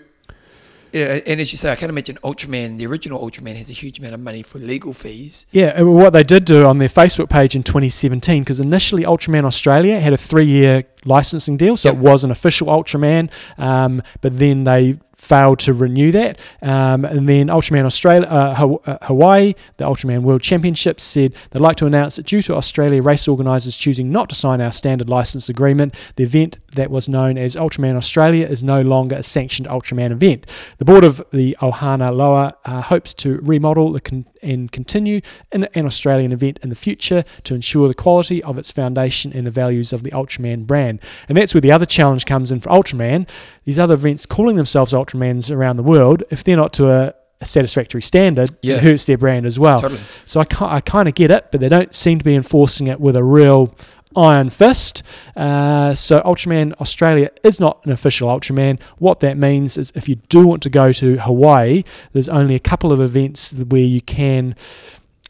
yeah, 0.92 1.20
and 1.26 1.38
as 1.38 1.52
you 1.52 1.58
say, 1.58 1.70
I 1.70 1.76
can't 1.76 1.90
imagine 1.90 2.18
Ultraman, 2.24 2.78
the 2.78 2.86
original 2.86 3.20
Ultraman, 3.20 3.56
has 3.56 3.68
a 3.68 3.74
huge 3.74 3.98
amount 3.98 4.14
of 4.14 4.20
money 4.20 4.42
for 4.42 4.58
legal 4.58 4.94
fees. 4.94 5.44
Yeah, 5.52 5.72
and 5.76 5.94
what 5.94 6.14
they 6.14 6.22
did 6.22 6.46
do 6.46 6.64
on 6.64 6.78
their 6.78 6.88
Facebook 6.88 7.28
page 7.28 7.54
in 7.54 7.62
2017, 7.62 8.42
because 8.42 8.58
initially 8.58 9.02
Ultraman 9.04 9.44
Australia 9.44 10.00
had 10.00 10.14
a 10.14 10.18
three-year 10.18 10.84
licensing 11.04 11.58
deal, 11.58 11.76
so 11.76 11.88
Yep. 11.90 11.96
it 11.96 12.00
was 12.00 12.24
an 12.24 12.30
official 12.30 12.68
Ultraman, 12.68 13.28
um, 13.58 14.02
but 14.22 14.38
then 14.38 14.64
they 14.64 14.98
failed 15.22 15.60
to 15.60 15.72
renew 15.72 16.10
that. 16.10 16.38
Um, 16.62 17.04
and 17.04 17.28
then 17.28 17.46
Ultraman 17.46 17.84
Australia, 17.84 18.26
uh, 18.28 18.76
uh, 18.84 18.98
Hawaii, 19.02 19.54
the 19.76 19.84
Ultraman 19.84 20.22
World 20.22 20.42
Championships, 20.42 21.04
said 21.04 21.34
they'd 21.50 21.62
like 21.62 21.76
to 21.76 21.86
announce 21.86 22.16
that 22.16 22.26
due 22.26 22.42
to 22.42 22.56
Australia 22.56 23.00
race 23.00 23.28
organisers 23.28 23.76
choosing 23.76 24.10
not 24.10 24.28
to 24.30 24.34
sign 24.34 24.60
our 24.60 24.72
standard 24.72 25.08
license 25.08 25.48
agreement, 25.48 25.94
the 26.16 26.24
event 26.24 26.58
that 26.74 26.90
was 26.90 27.08
known 27.08 27.38
as 27.38 27.54
Ultraman 27.54 27.96
Australia 27.96 28.46
is 28.46 28.64
no 28.64 28.82
longer 28.82 29.16
a 29.16 29.22
sanctioned 29.22 29.68
Ultraman 29.68 30.10
event. 30.10 30.44
The 30.78 30.84
board 30.84 31.04
of 31.04 31.22
the 31.32 31.56
Ohana 31.60 32.14
Loa 32.14 32.56
uh, 32.64 32.80
hopes 32.80 33.14
to 33.14 33.38
remodel 33.42 33.92
the 33.92 34.00
con- 34.00 34.26
and 34.42 34.70
continue 34.72 35.20
an, 35.52 35.64
an 35.74 35.86
Australian 35.86 36.32
event 36.32 36.58
in 36.62 36.68
the 36.68 36.74
future 36.76 37.24
to 37.44 37.54
ensure 37.54 37.88
the 37.88 37.94
quality 37.94 38.42
of 38.42 38.58
its 38.58 38.70
foundation 38.70 39.32
and 39.32 39.46
the 39.46 39.50
values 39.50 39.92
of 39.92 40.02
the 40.02 40.10
Ultraman 40.10 40.66
brand. 40.66 41.00
And 41.28 41.36
that's 41.36 41.54
where 41.54 41.60
the 41.60 41.72
other 41.72 41.86
challenge 41.86 42.26
comes 42.26 42.50
in 42.50 42.60
for 42.60 42.68
Ultraman. 42.70 43.28
These 43.64 43.78
other 43.78 43.94
events 43.94 44.26
calling 44.26 44.56
themselves 44.56 44.92
Ultramans 44.92 45.50
around 45.54 45.76
the 45.76 45.82
world, 45.82 46.22
if 46.30 46.42
they're 46.44 46.56
not 46.56 46.72
to 46.74 46.90
a, 46.90 47.14
a 47.40 47.44
satisfactory 47.44 48.02
standard, 48.02 48.50
Yeah. 48.62 48.76
it 48.76 48.82
hurts 48.82 49.06
their 49.06 49.18
brand 49.18 49.46
as 49.46 49.58
well. 49.58 49.78
Totally. 49.78 50.00
So 50.26 50.40
I, 50.40 50.46
I 50.76 50.80
kind 50.80 51.08
of 51.08 51.14
get 51.14 51.30
it, 51.30 51.48
but 51.50 51.60
they 51.60 51.68
don't 51.68 51.94
seem 51.94 52.18
to 52.18 52.24
be 52.24 52.34
enforcing 52.34 52.86
it 52.86 53.00
with 53.00 53.16
a 53.16 53.24
real 53.24 53.74
iron 54.16 54.50
fist. 54.50 55.02
Uh, 55.36 55.94
so 55.94 56.20
Ultraman 56.22 56.72
Australia 56.80 57.30
is 57.42 57.58
not 57.60 57.84
an 57.84 57.92
official 57.92 58.28
Ultraman. 58.28 58.80
What 58.98 59.20
that 59.20 59.36
means 59.36 59.76
is 59.78 59.92
if 59.94 60.08
you 60.08 60.16
do 60.16 60.46
want 60.46 60.62
to 60.62 60.70
go 60.70 60.92
to 60.92 61.18
Hawaii, 61.18 61.82
there's 62.12 62.28
only 62.28 62.54
a 62.54 62.60
couple 62.60 62.92
of 62.92 63.00
events 63.00 63.52
where 63.52 63.80
you 63.82 64.00
can 64.00 64.54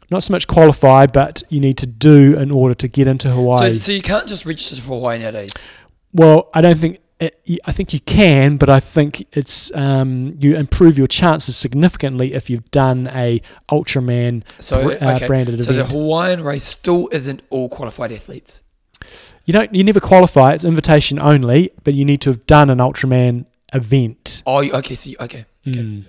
not 0.09 0.21
so 0.23 0.31
much 0.31 0.47
qualify, 0.47 1.07
but 1.07 1.41
you 1.49 1.59
need 1.59 1.77
to 1.79 1.87
do 1.87 2.37
in 2.37 2.51
order 2.51 2.75
to 2.75 2.87
get 2.87 3.07
into 3.07 3.29
Hawaii. 3.29 3.77
so 3.79 3.91
you 3.91 4.01
can't 4.01 4.27
just 4.27 4.45
register 4.45 4.75
for 4.81 4.95
Hawaii 4.99 5.17
nowadays. 5.19 5.67
well, 6.13 6.49
I 6.53 6.61
don't 6.61 6.77
think. 6.77 6.99
It, 7.19 7.39
I 7.63 7.71
think 7.71 7.93
you 7.93 8.01
can, 8.01 8.57
but 8.57 8.69
I 8.69 8.81
think 8.81 9.25
it's 9.31 9.73
um, 9.75 10.35
you 10.39 10.57
improve 10.57 10.97
your 10.97 11.07
chances 11.07 11.55
significantly 11.55 12.33
if 12.33 12.49
you've 12.49 12.69
done 12.71 13.07
a 13.13 13.39
Ultraman 13.71 14.43
So, 14.59 14.83
br- 14.83 15.03
uh, 15.03 15.15
okay. 15.15 15.27
branded 15.27 15.63
so 15.63 15.71
the. 15.71 15.85
Hawaiian 15.85 16.43
race 16.43 16.65
still 16.65 17.07
isn't 17.13 17.41
all 17.49 17.69
qualified 17.69 18.11
athletes. 18.11 18.63
You 19.45 19.53
don't. 19.53 19.73
You 19.73 19.83
never 19.83 19.99
qualify. 19.99 20.53
It's 20.53 20.63
invitation 20.63 21.19
only, 21.21 21.71
but 21.83 21.93
you 21.93 22.05
need 22.05 22.21
to 22.21 22.29
have 22.29 22.45
done 22.47 22.69
an 22.69 22.77
Ultraman 22.79 23.45
event. 23.73 24.43
Oh, 24.45 24.61
you- 24.61 24.73
okay. 24.73 24.95
So, 24.95 25.11
okay. 25.19 25.45
okay. 25.67 25.79
Mm. 25.79 26.05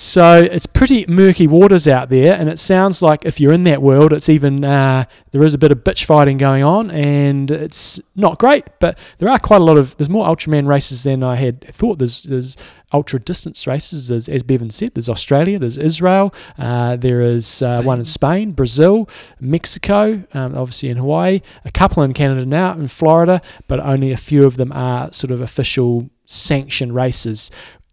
So 0.00 0.36
it's 0.38 0.66
pretty 0.66 1.04
murky 1.08 1.48
waters 1.48 1.88
out 1.88 2.08
there, 2.08 2.32
and 2.38 2.48
it 2.48 2.60
sounds 2.60 3.02
like 3.02 3.24
if 3.24 3.40
you're 3.40 3.52
in 3.52 3.64
that 3.64 3.82
world, 3.82 4.12
it's 4.12 4.28
even 4.28 4.64
uh, 4.64 5.04
there 5.32 5.42
is 5.42 5.54
a 5.54 5.58
bit 5.58 5.72
of 5.72 5.78
bitch 5.78 6.04
fighting 6.04 6.38
going 6.38 6.62
on, 6.62 6.92
and 6.92 7.50
it's 7.50 7.98
not 8.14 8.38
great. 8.38 8.64
But 8.78 8.96
there 9.18 9.28
are 9.28 9.40
quite 9.40 9.60
a 9.60 9.64
lot 9.64 9.76
of 9.76 9.96
there's 9.96 10.08
more 10.08 10.24
Ultraman 10.24 10.68
races 10.68 11.02
than 11.02 11.24
I 11.24 11.34
had 11.34 11.64
thought. 11.74 11.98
There's 11.98 12.22
there's 12.22 12.56
ultra 12.92 13.20
distance 13.20 13.66
races. 13.66 14.08
There's, 14.08 14.28
as 14.28 14.42
Bevan 14.42 14.70
said, 14.70 14.94
there's 14.94 15.08
Australia, 15.08 15.58
there's 15.58 15.78
Israel, 15.78 16.34
uh, 16.58 16.96
there 16.96 17.20
is 17.20 17.62
uh, 17.62 17.82
one 17.82 17.98
in 17.98 18.04
Spain, 18.04 18.52
Brazil, 18.52 19.08
Mexico, 19.40 20.24
um, 20.34 20.56
obviously 20.56 20.88
in 20.88 20.96
Hawaii, 20.96 21.40
a 21.64 21.70
couple 21.70 22.02
in 22.02 22.12
Canada 22.14 22.46
now, 22.46 22.72
in 22.72 22.88
Florida, 22.88 23.42
but 23.66 23.80
only 23.80 24.12
a 24.12 24.16
few 24.16 24.44
of 24.44 24.56
them 24.56 24.72
are 24.72 25.12
sort 25.12 25.30
of 25.30 25.40
official 25.40 26.08
sanctioned 26.24 26.94
races. 26.94 27.50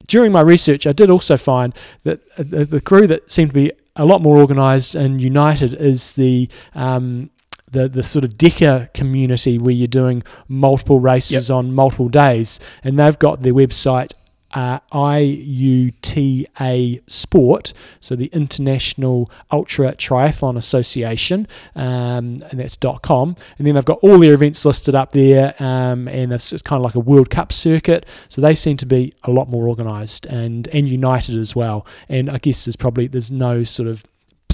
During 0.07 0.31
my 0.31 0.41
research, 0.41 0.85
I 0.85 0.91
did 0.91 1.09
also 1.09 1.35
find 1.35 1.73
that 2.03 2.21
uh, 2.37 2.43
the, 2.43 2.65
the 2.65 2.81
crew 2.81 3.07
that 3.07 3.31
seemed 3.31 3.49
to 3.49 3.53
be 3.53 3.71
a 3.95 4.05
lot 4.05 4.21
more 4.21 4.37
organised 4.37 4.93
and 4.93 5.23
united 5.23 5.73
is 5.73 6.13
the 6.13 6.49
um, 6.73 7.29
the 7.71 7.87
the 7.87 8.03
sort 8.03 8.23
of 8.23 8.37
Decker 8.37 8.89
community 8.93 9.57
where 9.57 9.73
you're 9.73 9.87
doing 9.87 10.23
multiple 10.47 10.99
races 10.99 11.49
on 11.49 11.73
multiple 11.73 12.09
days, 12.09 12.59
and 12.83 12.97
they've 12.99 13.17
got 13.17 13.41
their 13.41 13.53
website. 13.53 14.13
Uh, 14.56 14.80
IUTA 14.93 17.01
Sport, 17.08 17.74
so 17.99 18.16
the 18.16 18.28
International 18.28 19.30
Ultra 19.51 19.93
Triathlon 19.95 20.58
Association, 20.58 21.45
um, 21.76 22.38
and 22.49 22.60
that's 22.60 22.78
.com. 23.01 23.36
And 23.58 23.68
then 23.68 23.76
they've 23.76 23.84
got 23.84 23.99
all 24.01 24.18
their 24.18 24.34
events 24.34 24.64
listed 24.64 24.95
up 24.95 25.12
there, 25.12 25.62
um, 25.62 26.08
and 26.08 26.32
it's, 26.32 26.53
it's 26.53 26.62
kind 26.62 26.80
of 26.80 26.86
like 26.86 26.95
a 26.95 27.01
World 27.01 27.30
Cup 27.30 27.51
circuit. 27.51 28.06
So 28.30 28.41
they 28.41 28.56
seem 28.56 28.78
to 28.78 28.86
be 28.86 29.14
a 29.24 29.32
lot 29.32 29.49
more 29.49 29.68
organised 29.68 30.26
and 30.26 30.68
and 30.70 30.88
united 30.88 31.36
as 31.36 31.56
well. 31.56 31.86
And 32.08 32.30
I 32.30 32.38
guess 32.38 32.66
there's 32.66 32.76
probably 32.76 33.08
there's 33.08 33.32
no 33.32 33.64
sort 33.64 33.89
of 33.89 34.06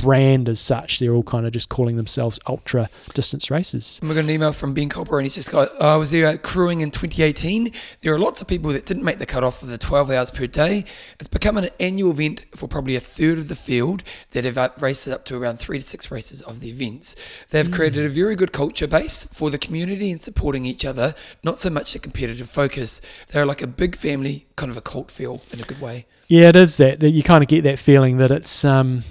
brand 0.02 0.50
as 0.50 0.60
such. 0.60 1.00
They're 1.00 1.14
all 1.14 1.24
kind 1.24 1.46
of 1.46 1.54
just 1.54 1.70
calling 1.70 1.96
themselves 1.96 2.40
ultra 2.48 2.90
distance 3.14 3.52
races. 3.52 4.00
And 4.02 4.10
we 4.10 4.16
got 4.16 4.24
an 4.24 4.30
email 4.30 4.54
from 4.54 4.74
Ben 4.74 4.90
Copper, 4.90 5.18
and 5.18 5.26
he's 5.26 5.36
just 5.36 5.52
got, 5.52 5.70
I 5.82 5.96
was 5.96 6.12
there 6.12 6.38
crewing 6.38 6.82
in 6.82 6.92
2018. 6.92 7.72
There 8.02 8.14
are 8.14 8.20
lots 8.20 8.42
of 8.42 8.48
people 8.48 8.72
that 8.72 8.86
didn't 8.86 9.04
make 9.04 9.20
the 9.20 9.26
cutoff 9.26 9.62
of 9.62 9.70
the 9.70 9.78
12 9.78 10.12
hours 10.12 10.32
per 10.32 10.48
day. 10.48 10.86
It's 11.20 11.28
become 11.28 11.58
an 11.58 11.70
annual 11.80 12.12
event 12.12 12.44
for 12.56 12.68
probably 12.68 12.96
a 12.96 13.00
third 13.00 13.38
of 13.38 13.48
the 13.48 13.56
field 13.56 14.04
that 14.32 14.46
have 14.46 14.82
raced 14.82 15.08
up 15.08 15.26
to 15.26 15.38
around 15.38 15.58
three 15.58 15.78
to 15.78 15.84
six 15.84 16.12
races 16.12 16.42
of 16.42 16.60
the 16.60 16.70
events. 16.70 17.16
They've 17.50 17.72
created 17.72 18.06
a 18.06 18.10
very 18.10 18.36
good 18.36 18.52
culture 18.52 18.88
base 18.88 19.24
for 19.26 19.50
the 19.50 19.58
community 19.58 20.12
and 20.12 20.22
supporting 20.22 20.66
each 20.66 20.86
other, 20.86 21.16
not 21.44 21.60
so 21.60 21.70
much 21.70 21.96
a 21.96 22.00
competitive 22.00 22.50
focus. 22.50 23.02
They're 23.30 23.46
like 23.46 23.62
a 23.62 23.68
big 23.68 23.96
family, 23.96 24.48
kind 24.56 24.72
of 24.72 24.78
a 24.78 24.82
cult 24.82 25.12
feel 25.12 25.42
in 25.52 25.60
a 25.60 25.64
good 25.64 25.82
way. 25.82 26.06
Yeah, 26.28 26.50
it 26.50 26.56
is 26.56 26.78
that, 26.78 27.02
that 27.02 27.10
you 27.10 27.24
kind 27.24 27.44
of 27.44 27.50
get 27.50 27.64
that 27.66 27.78
feeling 27.78 28.18
that 28.18 28.32
it's 28.32 28.64
um, 28.64 29.04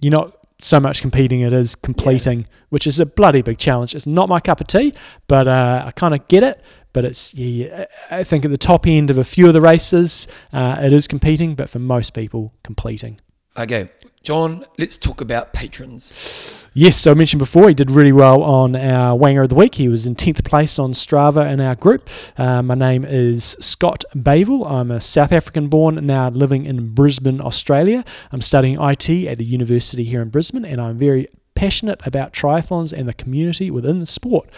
you're 0.00 0.10
not 0.10 0.36
so 0.60 0.80
much 0.80 1.00
competing, 1.00 1.40
it 1.40 1.52
is 1.52 1.74
completing, 1.74 2.46
which 2.68 2.86
is 2.86 3.00
a 3.00 3.06
bloody 3.06 3.42
big 3.42 3.58
challenge. 3.58 3.94
It's 3.94 4.06
not 4.06 4.28
my 4.28 4.40
cup 4.40 4.60
of 4.60 4.66
tea, 4.66 4.92
but 5.26 5.48
uh, 5.48 5.84
I 5.86 5.90
kind 5.92 6.14
of 6.14 6.26
get 6.28 6.42
it. 6.42 6.60
But 6.92 7.04
it's 7.04 7.34
yeah, 7.34 7.66
yeah, 7.66 7.84
I 8.10 8.24
think 8.24 8.44
at 8.44 8.50
the 8.50 8.58
top 8.58 8.86
end 8.86 9.10
of 9.10 9.18
a 9.18 9.24
few 9.24 9.46
of 9.46 9.52
the 9.52 9.60
races, 9.60 10.26
uh, 10.52 10.80
it 10.82 10.92
is 10.92 11.06
competing, 11.06 11.54
but 11.54 11.70
for 11.70 11.78
most 11.78 12.14
people, 12.14 12.52
completing. 12.64 13.20
Okay, 13.60 13.90
John, 14.22 14.64
let's 14.78 14.96
talk 14.96 15.20
about 15.20 15.52
patrons. 15.52 16.66
Yes, 16.72 16.96
so 16.96 17.10
I 17.10 17.14
mentioned 17.14 17.40
before 17.40 17.68
he 17.68 17.74
did 17.74 17.90
really 17.90 18.10
well 18.10 18.42
on 18.42 18.74
our 18.74 19.18
Wanger 19.18 19.42
of 19.42 19.50
the 19.50 19.54
Week. 19.54 19.74
He 19.74 19.86
was 19.86 20.06
in 20.06 20.14
10th 20.14 20.46
place 20.46 20.78
on 20.78 20.94
Strava 20.94 21.46
in 21.52 21.60
our 21.60 21.74
group. 21.74 22.08
Uh, 22.38 22.62
my 22.62 22.74
name 22.74 23.04
is 23.04 23.58
Scott 23.60 24.02
Bavel. 24.16 24.64
I'm 24.70 24.90
a 24.90 24.98
South 24.98 25.30
African 25.30 25.68
born, 25.68 26.06
now 26.06 26.30
living 26.30 26.64
in 26.64 26.94
Brisbane, 26.94 27.38
Australia. 27.42 28.02
I'm 28.32 28.40
studying 28.40 28.80
IT 28.80 29.10
at 29.10 29.36
the 29.36 29.44
university 29.44 30.04
here 30.04 30.22
in 30.22 30.30
Brisbane, 30.30 30.64
and 30.64 30.80
I'm 30.80 30.96
very 30.96 31.28
passionate 31.54 32.00
about 32.06 32.32
triathlons 32.32 32.94
and 32.94 33.06
the 33.06 33.12
community 33.12 33.70
within 33.70 34.00
the 34.00 34.06
sport. 34.06 34.48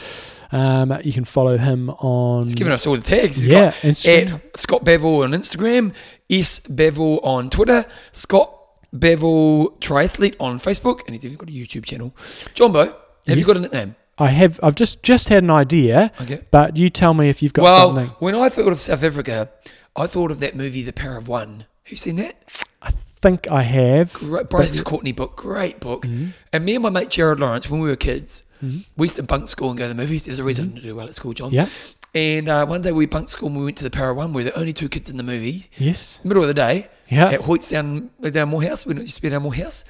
Um, 0.53 0.97
you 1.03 1.13
can 1.13 1.25
follow 1.25 1.59
him 1.59 1.91
on. 1.91 2.45
He's 2.45 2.55
given 2.55 2.73
us 2.73 2.87
all 2.87 2.95
the 2.95 3.01
tags. 3.01 3.47
He's 3.47 3.49
Yeah, 3.49 3.73
got 3.73 4.07
at 4.07 4.57
Scott 4.57 4.85
Bevel 4.85 5.23
on 5.23 5.33
Instagram, 5.33 5.93
S 6.31 6.61
Bevel 6.61 7.19
on 7.25 7.51
Twitter, 7.51 7.85
Scott 8.13 8.62
Bevel 8.93 9.71
Triathlete 9.81 10.37
on 10.39 10.59
Facebook, 10.59 11.01
and 11.07 11.15
he's 11.15 11.25
even 11.25 11.37
got 11.39 11.49
a 11.49 11.53
YouTube 11.53 11.85
channel. 11.85 12.15
Jumbo, 12.55 12.95
have 13.27 13.39
you 13.39 13.45
got 13.45 13.57
a 13.57 13.61
nickname? 13.61 13.95
I 14.19 14.29
have. 14.29 14.61
I've 14.63 14.75
just 14.75 15.03
just 15.03 15.29
had 15.29 15.43
an 15.43 15.51
idea, 15.51 16.13
Okay. 16.21 16.41
but 16.51 16.77
you 16.77 16.91
tell 16.91 17.15
me 17.15 17.29
if 17.29 17.43
you've 17.43 17.53
got 17.55 17.63
Well, 17.63 17.87
something. 17.95 18.09
when 18.19 18.35
I 18.35 18.49
thought 18.51 18.71
of 18.73 18.79
South 18.79 19.03
Africa, 19.03 19.51
I 19.97 20.07
thought 20.07 20.31
of 20.31 20.39
that 20.41 20.55
movie, 20.55 20.83
The 20.83 20.93
Power 20.93 21.17
of 21.17 21.29
One. 21.29 21.65
Have 21.85 21.91
you 21.91 21.97
seen 21.97 22.17
that? 22.17 22.37
I 22.83 22.93
think 23.23 23.51
I 23.51 23.63
have. 23.63 24.13
Great, 24.13 24.51
Bryce 24.51 24.81
Courtenay 24.83 25.13
book, 25.13 25.37
great 25.37 25.81
book. 25.81 26.03
Mm-hmm. 26.03 26.27
And 26.53 26.65
me 26.65 26.75
and 26.75 26.83
my 26.83 26.91
mate 26.91 27.09
Jared 27.09 27.41
Lawrence, 27.41 27.71
when 27.71 27.81
we 27.81 27.89
were 27.89 27.97
kids, 27.97 28.43
we 28.61 29.07
used 29.07 29.17
to 29.17 29.23
bunk 29.23 29.49
school 29.49 29.71
and 29.71 29.79
go 29.79 29.85
to 29.85 29.89
the 29.89 29.95
movies. 29.95 30.27
There's 30.27 30.39
a 30.39 30.45
reason 30.45 30.67
I 30.67 30.69
didn't 30.75 30.83
do 30.85 30.95
well 30.95 31.07
at 31.07 31.15
school, 31.15 31.33
John. 31.33 31.51
Mm-hmm. 31.51 31.57
Yeah. 31.57 31.69
And 32.15 32.49
uh, 32.51 32.67
one 32.67 32.83
day 32.83 32.93
we 32.93 33.07
bunked 33.07 33.31
school 33.31 33.49
and 33.49 33.57
we 33.59 33.65
went 33.65 33.79
to 33.79 33.85
the 33.85 33.91
Power 33.91 34.11
of 34.11 34.19
One. 34.19 34.35
We 34.35 34.45
were 34.45 34.51
the 34.51 34.59
only 34.59 34.75
two 34.75 34.91
kids 34.91 35.11
in 35.11 35.17
the 35.17 35.23
movie. 35.23 35.65
Yes. 35.79 36.21
Middle 36.23 36.43
of 36.43 36.49
the 36.49 36.55
day. 36.55 36.89
Yeah. 37.13 37.29
At 37.29 37.41
Hoyt's 37.43 37.71
down 37.71 38.11
down 38.21 38.49
Moorhouse. 38.49 38.87
We 38.87 38.95
used 38.95 39.17
to 39.17 39.23
be 39.23 39.29
down 39.31 39.43
Moorhouse. 39.43 39.85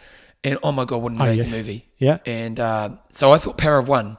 And 0.44 0.58
oh 0.62 0.72
my 0.72 0.84
god, 0.84 1.02
what 1.02 1.12
an 1.12 1.20
Oh, 1.20 1.24
amazing 1.24 1.50
yes. 1.50 1.56
movie. 1.56 1.86
Yeah. 1.98 2.18
And 2.26 2.58
uh, 2.58 2.90
so 3.08 3.30
I 3.32 3.38
thought 3.38 3.56
Power 3.58 3.78
of 3.78 3.88
One. 3.88 4.18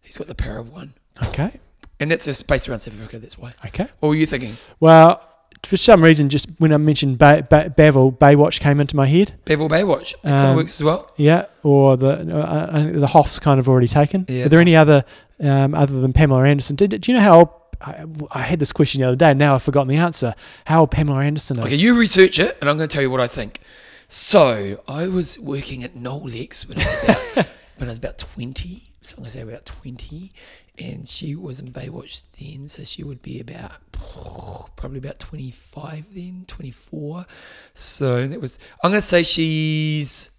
He's 0.00 0.16
got 0.16 0.28
the 0.28 0.34
Power 0.34 0.58
of 0.58 0.70
One. 0.72 0.94
Okay. 1.24 1.58
And 1.98 2.10
that's 2.10 2.24
just 2.26 2.46
based 2.46 2.68
around 2.68 2.78
South 2.78 2.94
Africa, 2.94 3.18
that's 3.18 3.36
why. 3.38 3.50
Okay. 3.66 3.86
What 4.00 4.08
were 4.10 4.14
you 4.14 4.26
thinking? 4.26 4.54
Well, 4.80 5.20
for 5.64 5.76
some 5.76 6.02
reason, 6.02 6.28
just 6.28 6.48
when 6.58 6.72
I 6.72 6.76
mentioned 6.76 7.18
ba- 7.18 7.46
ba- 7.48 7.72
Bavel, 7.76 8.16
Baywatch 8.18 8.60
came 8.60 8.80
into 8.80 8.96
my 8.96 9.06
head. 9.06 9.34
Bevel 9.44 9.68
Baywatch. 9.68 10.14
That 10.22 10.30
kind 10.30 10.42
of 10.44 10.50
Um, 10.50 10.56
works 10.56 10.80
as 10.80 10.84
well. 10.84 11.10
Yeah, 11.16 11.46
or 11.62 11.96
the 11.96 12.10
uh, 12.36 12.90
the 12.92 13.06
Hoff's 13.06 13.38
kind 13.38 13.60
of 13.60 13.68
already 13.68 13.86
taken. 13.88 14.26
Yeah, 14.28 14.46
Are 14.46 14.48
there 14.48 14.60
any 14.60 14.72
Hoff's- 14.74 14.88
other 14.88 15.04
um, 15.40 15.74
other 15.74 16.00
than 16.00 16.12
Pamela 16.12 16.44
Anderson? 16.44 16.74
Did, 16.76 17.00
do 17.00 17.12
you 17.12 17.18
know 17.18 17.22
how? 17.24 17.61
I, 17.82 18.04
I 18.30 18.42
had 18.42 18.58
this 18.58 18.72
question 18.72 19.00
the 19.00 19.08
other 19.08 19.16
day. 19.16 19.30
and 19.30 19.38
Now 19.38 19.54
I've 19.54 19.62
forgotten 19.62 19.88
the 19.88 19.96
answer. 19.96 20.34
How 20.66 20.80
old 20.80 20.90
Pamela 20.90 21.20
Anderson 21.24 21.58
is? 21.58 21.64
Okay, 21.64 21.76
you 21.76 21.96
research 21.98 22.38
it, 22.38 22.56
and 22.60 22.70
I'm 22.70 22.76
going 22.76 22.88
to 22.88 22.92
tell 22.92 23.02
you 23.02 23.10
what 23.10 23.20
I 23.20 23.26
think. 23.26 23.60
So 24.08 24.82
I 24.86 25.08
was 25.08 25.38
working 25.38 25.84
at 25.84 25.94
Nolex 25.94 26.68
when 26.68 26.78
I 26.78 26.84
was 26.84 27.02
about 27.02 27.36
when 27.78 27.88
I 27.88 27.90
was 27.90 27.98
about 27.98 28.18
twenty. 28.18 28.90
So 29.00 29.14
I'm 29.16 29.22
going 29.22 29.24
to 29.24 29.30
say 29.30 29.40
about 29.40 29.64
twenty, 29.64 30.32
and 30.78 31.08
she 31.08 31.34
was 31.34 31.60
in 31.60 31.68
Baywatch 31.68 32.22
then, 32.38 32.68
so 32.68 32.84
she 32.84 33.02
would 33.02 33.22
be 33.22 33.40
about 33.40 33.72
oh, 34.16 34.68
probably 34.76 34.98
about 34.98 35.18
twenty 35.18 35.50
five 35.50 36.06
then, 36.14 36.44
twenty 36.46 36.70
four. 36.70 37.26
So 37.74 38.26
that 38.28 38.40
was. 38.40 38.58
I'm 38.84 38.90
going 38.90 39.00
to 39.00 39.06
say 39.06 39.22
she's 39.22 40.30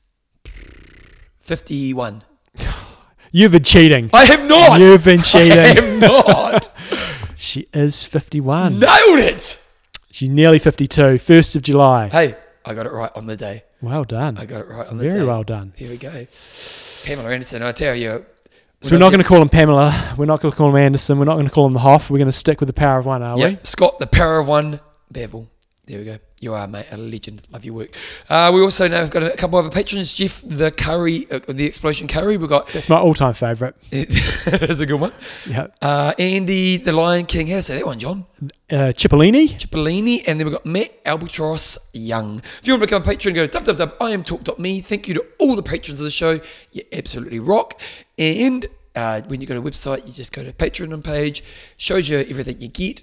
fifty 1.40 1.94
one. 1.94 2.24
You've 3.32 3.54
been 3.54 3.64
cheating. 3.64 4.12
I 4.14 4.26
have 4.26 4.46
not. 4.46 4.80
You've 4.80 5.04
been 5.04 5.22
cheating. 5.24 5.58
I 5.58 5.68
have 5.74 6.00
not 6.00 6.70
She 7.44 7.68
is 7.74 8.06
51. 8.06 8.80
nailed 8.80 9.20
it. 9.20 9.62
She's 10.10 10.30
nearly 10.30 10.60
52. 10.60 11.02
1st 11.02 11.58
of 11.58 11.62
July. 11.62 12.08
Hey, 12.08 12.38
I 12.64 12.74
got 12.74 12.86
it 12.86 12.94
right 12.94 13.12
on 13.18 13.26
the 13.26 13.36
day. 13.36 13.64
Well 13.82 14.06
done. 14.06 14.38
I 14.38 14.46
got 14.46 14.62
it 14.62 14.68
right 14.70 14.88
on 14.88 14.96
the 14.96 15.04
day. 15.04 15.10
Very 15.10 15.26
well 15.26 15.44
done. 15.44 15.74
Here 15.76 15.90
we 15.90 15.98
go. 15.98 16.26
Pamela 17.06 17.32
Anderson, 17.32 17.62
I 17.62 17.74
tell 17.74 17.96
you. 17.96 18.26
So 18.80 18.96
we're 18.96 19.00
not 19.00 19.10
going 19.10 19.22
to 19.22 19.28
call 19.28 19.42
him 19.42 19.50
Pamela. 19.50 20.16
We're 20.18 20.26
not 20.26 20.40
going 20.40 20.54
to 20.54 20.58
call 20.58 20.70
him 20.70 20.78
Anderson. 20.78 21.20
We're 21.20 21.26
not 21.26 21.34
going 21.34 21.48
to 21.48 21.52
call 21.52 21.68
him 21.68 21.74
the 21.74 21.80
Hoff. 21.80 22.10
We're 22.10 22.18
going 22.18 22.28
to 22.28 22.32
stick 22.32 22.62
with 22.62 22.68
the 22.68 22.74
power 22.74 23.00
of 23.00 23.06
one, 23.06 23.22
are 23.22 23.36
we? 23.36 23.42
Yep, 23.42 23.68
Scott, 23.68 24.00
the 24.00 24.08
power 24.08 24.40
of 24.40 24.48
one, 24.48 24.80
Bevel. 25.12 25.50
There 25.86 26.00
we 26.00 26.06
go. 26.06 26.18
You 26.40 26.54
are, 26.54 26.66
mate, 26.66 26.86
a 26.92 26.98
legend. 26.98 27.42
Love 27.52 27.66
your 27.66 27.74
work. 27.74 27.90
Uh, 28.30 28.50
we 28.56 28.62
also 28.62 28.88
now 28.88 29.02
have 29.02 29.10
got 29.10 29.24
a 29.24 29.32
couple 29.32 29.60
of 29.60 29.66
other 29.66 29.74
patrons. 29.74 30.14
Jeff, 30.14 30.42
the 30.46 30.72
Curry, 30.72 31.28
uh, 31.30 31.40
the 31.50 31.66
Explosion 31.66 32.08
Curry. 32.08 32.38
We've 32.38 32.48
got, 32.48 32.70
That's 32.70 32.88
my 32.88 32.98
all-time 32.98 33.34
favourite. 33.34 33.76
that's 33.92 34.80
a 34.80 34.86
good 34.86 35.02
one. 35.02 35.12
Yeah. 35.46 35.68
Uh, 35.82 36.14
Andy, 36.18 36.78
the 36.78 36.94
Lion 36.94 37.26
King. 37.26 37.48
How 37.48 37.58
to 37.58 37.62
say 37.62 37.78
that 37.80 37.86
one, 37.86 38.00
John? 38.00 38.26
Uh, 38.72 38.94
Cipollini. 38.96 39.60
Cipollini. 39.60 40.24
And 40.26 40.40
then 40.40 40.48
we've 40.48 40.56
got 40.56 40.66
Matt 40.66 41.02
Albatross 41.06 41.78
Young. 41.92 42.40
If 42.40 42.62
you 42.64 42.74
want 42.74 42.84
to 42.84 42.88
become 42.88 43.02
a 43.02 43.06
patron, 43.06 43.36
go 43.36 43.46
to 43.46 43.58
www.iamtalk.me. 43.60 44.80
Thank 44.80 45.10
you 45.10 45.16
to 45.16 45.26
all 45.38 45.58
the 45.58 45.64
patrons 45.64 46.00
of 46.00 46.06
the 46.06 46.12
show. 46.12 46.40
You 46.72 46.84
absolutely 46.94 47.42
rock. 47.42 47.82
And 48.18 48.66
uh, 48.96 49.22
when 49.24 49.42
you 49.42 49.48
go 49.48 49.54
to 49.54 49.60
the 49.60 49.70
website, 49.70 50.08
you 50.08 50.14
just 50.14 50.32
go 50.32 50.46
to 50.46 50.54
Patreon 50.54 51.04
page. 51.04 51.44
Shows 51.76 52.08
you 52.08 52.20
everything 52.20 52.62
you 52.62 52.70
get. 52.70 53.02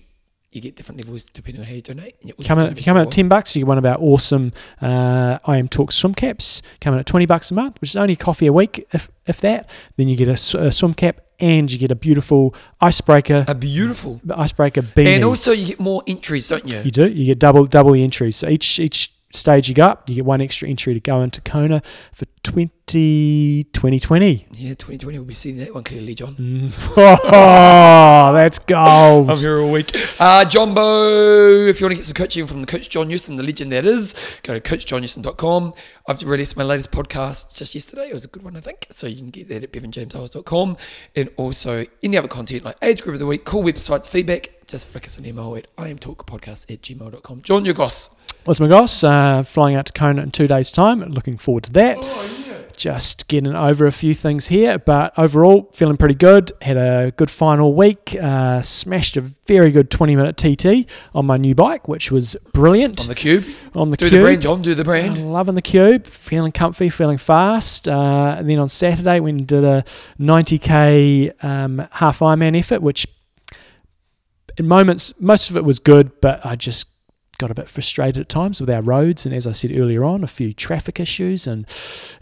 You 0.53 0.61
get 0.61 0.75
different 0.75 1.01
levels 1.05 1.25
depending 1.25 1.63
on 1.63 1.69
how 1.69 1.75
you 1.75 1.81
donate. 1.81 2.17
You 2.23 2.33
Come 2.45 2.59
in, 2.59 2.73
if 2.73 2.79
you 2.79 2.85
come 2.85 2.97
in 2.97 3.07
at 3.07 3.13
10 3.13 3.29
bucks, 3.29 3.55
you 3.55 3.63
get 3.63 3.69
one 3.69 3.79
of 3.79 3.87
our 3.87 3.97
awesome 4.01 4.53
uh, 4.83 5.39
I 5.45 5.59
Am 5.59 5.69
Talk 5.69 5.93
swim 5.93 6.13
caps. 6.13 6.61
Coming 6.81 6.99
at 6.99 7.07
20 7.07 7.25
bucks 7.27 7.53
a 7.53 7.55
month, 7.55 7.81
which 7.81 7.91
is 7.91 7.97
only 7.97 8.17
coffee 8.17 8.47
a 8.49 8.53
week, 8.53 8.85
if, 8.93 9.09
if 9.27 9.41
that. 9.43 9.71
Then 9.97 10.09
you 10.09 10.17
get 10.17 10.27
a 10.27 10.37
swim 10.73 10.95
cap 10.95 11.21
and 11.39 11.71
you 11.71 11.79
get 11.79 11.93
a 11.93 11.95
beautiful 11.95 12.55
icebreaker 12.81 13.45
A 13.47 13.55
beautiful. 13.55 14.21
icebreaker 14.35 14.83
beanie. 14.83 15.07
And 15.15 15.25
also, 15.25 15.53
you 15.53 15.67
get 15.67 15.81
more 15.81 16.03
entries, 16.09 16.49
don't 16.49 16.69
you? 16.69 16.81
You 16.81 16.91
do. 16.91 17.09
You 17.09 17.27
get 17.27 17.39
double 17.39 17.67
double 17.67 17.93
the 17.93 18.03
entries. 18.03 18.37
So 18.37 18.49
each 18.49 18.81
each 18.81 19.13
stage 19.33 19.69
you 19.69 19.77
go 19.77 19.87
up, 19.87 20.09
you 20.09 20.17
get 20.17 20.25
one 20.25 20.41
extra 20.41 20.69
entry 20.69 20.93
to 20.95 20.99
go 21.01 21.21
into 21.21 21.41
Kona 21.41 21.81
for 22.13 22.27
20, 22.43 23.65
2020. 23.73 24.47
Yeah, 24.53 24.71
2020, 24.71 25.19
we'll 25.19 25.27
be 25.27 25.35
seeing 25.35 25.59
that 25.59 25.75
one 25.75 25.85
clearly, 25.85 26.15
John. 26.15 26.71
Oh, 26.97 28.33
that's 28.33 28.59
gold. 28.59 29.31
I'm 29.31 29.37
here 29.39 29.61
all 29.61 29.71
week. 29.71 29.91
Uh, 30.19 30.45
Jumbo, 30.45 31.67
if 31.67 31.81
you 31.81 31.85
want 31.87 31.93
to 31.93 31.97
get 31.97 32.05
some 32.05 32.15
coaching 32.15 32.47
from 32.47 32.61
the 32.63 32.67
Coach 32.67 32.89
John 32.89 33.09
Newsom, 33.09 33.37
the 33.37 33.43
legend 33.43 33.73
that 33.73 33.85
is, 33.85 34.41
go 34.43 34.59
to 34.59 34.61
coachjohnnewsom.com. 34.61 35.75
I've 36.09 36.23
released 36.25 36.57
my 36.57 36.65
latest 36.65 36.91
podcast 36.91 37.55
just 37.55 37.75
yesterday. 37.75 38.09
It 38.09 38.15
was 38.15 38.25
a 38.25 38.29
good 38.29 38.43
one, 38.43 38.57
I 38.57 38.61
think. 38.61 38.87
So 38.91 39.07
you 39.07 39.17
can 39.17 39.31
get 39.31 39.49
that 39.49 39.63
at 39.63 39.73
bevanjameseyles.com. 39.73 40.77
And 41.17 41.31
also 41.37 41.85
any 42.03 42.17
other 42.17 42.29
content 42.29 42.65
like 42.65 42.77
Age 42.83 43.03
Group 43.03 43.15
of 43.15 43.21
the 43.21 43.27
Week, 43.27 43.45
cool 43.45 43.63
websites, 43.63 44.09
feedback, 44.09 44.49
just 44.67 44.87
flick 44.87 45.05
us 45.05 45.19
an 45.19 45.27
email 45.27 45.55
at 45.57 45.75
imtalkpodcast 45.77 46.73
at 46.73 46.83
gmail.com. 46.83 47.43
John, 47.43 47.65
your 47.65 47.75
goss. 47.75 48.15
What's 48.45 48.61
my 48.61 48.69
goss? 48.69 49.05
Uh, 49.05 49.43
flying 49.43 49.77
out 49.77 49.87
to 49.87 49.93
Kona 49.93 50.23
in 50.23 50.31
two 50.31 50.47
days' 50.47 50.73
time. 50.73 51.01
Looking 51.03 51.37
forward 51.37 51.65
to 51.65 51.73
that. 51.73 51.99
Just 52.81 53.29
getting 53.29 53.55
over 53.55 53.87
a 53.87 53.93
few 53.93 54.15
things 54.15 54.49
here, 54.49 54.79
but 54.79 55.13
overall 55.19 55.69
feeling 55.75 55.99
pretty 55.99 56.15
good. 56.15 56.51
Had 56.63 56.79
a 56.79 57.13
good 57.15 57.29
final 57.29 57.75
week. 57.75 58.17
Uh, 58.19 58.63
smashed 58.63 59.19
a 59.19 59.21
very 59.21 59.71
good 59.71 59.91
20 59.91 60.17
minute 60.17 60.39
TT 60.39 60.91
on 61.15 61.27
my 61.27 61.37
new 61.37 61.55
bike, 61.55 61.89
which 61.89 62.11
was 62.11 62.37
brilliant. 62.55 63.03
On 63.03 63.09
the 63.09 63.15
cube. 63.15 63.45
On 63.75 63.91
the 63.91 63.99
Do 63.99 64.09
cube. 64.09 64.13
Do 64.13 64.19
the 64.21 64.25
brand, 64.25 64.43
John. 64.43 64.63
Do 64.63 64.75
the 64.75 64.85
brand. 64.85 65.19
I'm 65.19 65.27
loving 65.27 65.57
the 65.57 65.61
cube, 65.61 66.07
feeling 66.07 66.53
comfy, 66.53 66.89
feeling 66.89 67.19
fast. 67.19 67.87
Uh, 67.87 68.37
and 68.39 68.49
then 68.49 68.59
on 68.59 68.71
Saturday, 68.71 69.21
we 69.21 69.33
did 69.33 69.63
a 69.63 69.85
90k 70.19 71.45
um, 71.45 71.87
half 71.91 72.21
Ironman 72.21 72.59
effort, 72.59 72.81
which 72.81 73.07
in 74.57 74.67
moments, 74.67 75.13
most 75.21 75.51
of 75.51 75.59
it 75.59 75.67
was 75.67 75.79
good, 75.79 76.19
but 76.23 76.45
I 76.47 76.57
just 76.57 76.90
got 77.41 77.51
a 77.51 77.55
bit 77.55 77.69
frustrated 77.69 78.21
at 78.21 78.29
times 78.29 78.61
with 78.61 78.69
our 78.69 78.83
roads, 78.83 79.25
and 79.25 79.35
as 79.35 79.47
I 79.47 79.53
said 79.53 79.73
earlier 79.73 80.05
on, 80.05 80.23
a 80.23 80.27
few 80.27 80.53
traffic 80.53 81.01
issues 81.01 81.47
and 81.47 81.67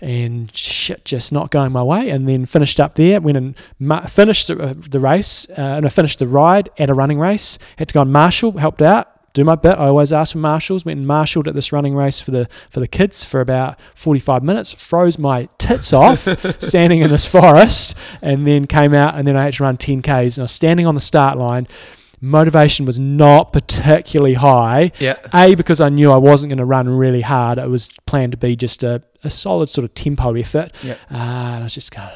and 0.01 0.55
shit 0.57 1.05
just 1.05 1.33
not 1.33 1.51
going 1.51 1.73
my 1.73 1.83
way. 1.83 2.09
And 2.09 2.29
then 2.29 2.47
finished 2.47 2.79
up 2.79 2.95
there, 2.95 3.21
went 3.21 3.37
and 3.37 3.55
ma- 3.79 4.07
finished 4.07 4.47
the, 4.47 4.59
uh, 4.59 4.75
the 4.77 5.01
race, 5.01 5.49
uh, 5.51 5.77
and 5.77 5.85
I 5.85 5.89
finished 5.89 6.21
the 6.21 6.27
ride 6.27 6.71
at 6.79 6.89
a 6.89 6.95
running 6.95 7.19
race. 7.19 7.59
Had 7.77 7.89
to 7.89 7.95
go 7.95 8.01
on 8.01 8.13
Marshall, 8.13 8.59
helped 8.59 8.81
out. 8.81 9.09
Do 9.35 9.45
my 9.45 9.57
bit. 9.57 9.79
I 9.79 9.89
always 9.89 10.13
ask 10.13 10.33
for 10.33 10.39
marshals. 10.39 10.85
Went 10.85 10.99
and 10.99 11.07
marshalled 11.07 11.47
at 11.47 11.55
this 11.55 11.71
running 11.71 11.95
race 11.95 12.19
for 12.19 12.31
the 12.31 12.49
for 12.71 12.81
the 12.81 12.89
kids 12.89 13.25
for 13.25 13.41
about 13.41 13.79
forty 13.95 14.21
five 14.21 14.43
minutes. 14.43 14.73
Froze 14.73 15.19
my 15.19 15.49
tits 15.59 15.93
off 15.93 16.21
standing 16.61 17.03
in 17.03 17.11
this 17.11 17.27
forest, 17.27 17.95
and 18.23 18.47
then 18.47 18.67
came 18.67 18.95
out. 18.95 19.17
And 19.17 19.27
then 19.27 19.37
I 19.37 19.45
had 19.45 19.55
to 19.55 19.65
run 19.65 19.77
ten 19.77 20.01
k's. 20.01 20.39
And 20.39 20.43
I 20.43 20.45
was 20.45 20.53
standing 20.53 20.87
on 20.87 20.95
the 20.95 21.01
start 21.01 21.37
line 21.37 21.67
motivation 22.21 22.87
was 22.87 22.99
not 22.99 23.53
particularly 23.53 24.35
high. 24.35 24.93
Yeah. 24.99 25.17
A, 25.33 25.55
because 25.55 25.81
I 25.81 25.89
knew 25.89 26.11
I 26.11 26.17
wasn't 26.17 26.51
going 26.51 26.59
to 26.59 26.65
run 26.65 26.89
really 26.89 27.23
hard. 27.23 27.59
It 27.59 27.69
was 27.71 27.89
planned 28.07 28.33
to 28.33 28.39
be 28.39 28.57
just 28.57 28.83
a, 28.83 29.03
a 29.25 29.31
solid 29.31 29.69
sort 29.69 29.85
of 29.85 29.95
tempo 29.95 30.35
effort. 30.35 30.73
Yeah. 30.83 30.95
Uh, 31.11 31.17
and 31.17 31.61
I 31.61 31.63
was 31.65 31.75
just 31.75 31.91
going, 31.91 32.11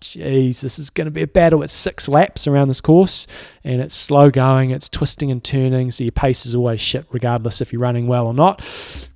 geez, 0.00 0.60
this 0.60 0.78
is 0.78 0.90
going 0.90 1.06
to 1.06 1.10
be 1.10 1.22
a 1.22 1.26
battle. 1.26 1.62
It's 1.62 1.72
six 1.74 2.08
laps 2.08 2.46
around 2.46 2.68
this 2.68 2.80
course 2.80 3.26
and 3.64 3.80
it's 3.80 3.94
slow 3.94 4.30
going, 4.30 4.70
it's 4.70 4.88
twisting 4.88 5.30
and 5.30 5.42
turning. 5.42 5.90
So 5.90 6.04
your 6.04 6.12
pace 6.12 6.46
is 6.46 6.54
always 6.54 6.80
shit, 6.80 7.06
regardless 7.10 7.60
if 7.60 7.72
you're 7.72 7.82
running 7.82 8.06
well 8.06 8.26
or 8.26 8.34
not. 8.34 8.58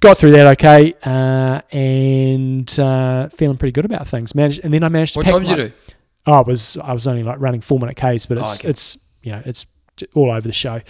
Got 0.01 0.19
through 0.19 0.33
that 0.33 0.47
okay 0.59 0.95
uh, 1.05 1.61
and 1.71 2.79
uh, 2.81 3.29
feeling 3.29 3.57
pretty 3.57 3.73
good 3.73 3.85
about 3.85 4.07
things. 4.09 4.35
Managed, 4.35 4.61
and 4.65 4.73
then 4.75 4.83
I 4.83 4.89
managed 4.89 5.15
to 5.15 5.21
What 5.21 5.27
time 5.27 5.43
did 5.43 5.51
you 5.51 5.57
do? 5.69 5.73
Oh, 6.27 6.41
it 6.41 6.47
was 6.47 6.77
I 6.83 6.93
was 6.93 7.07
only 7.09 7.25
like 7.25 7.41
running 7.41 7.61
four 7.61 7.79
minute 7.81 7.97
Ks, 7.97 8.27
but 8.27 8.39
Oh, 8.39 8.43
it's 8.43 8.61
okay. 8.61 8.69
it's 8.69 8.99
you 9.23 9.33
know 9.33 9.43
it's 9.45 9.67
all 10.15 10.31
over 10.31 10.47
the 10.47 10.53
show. 10.53 10.81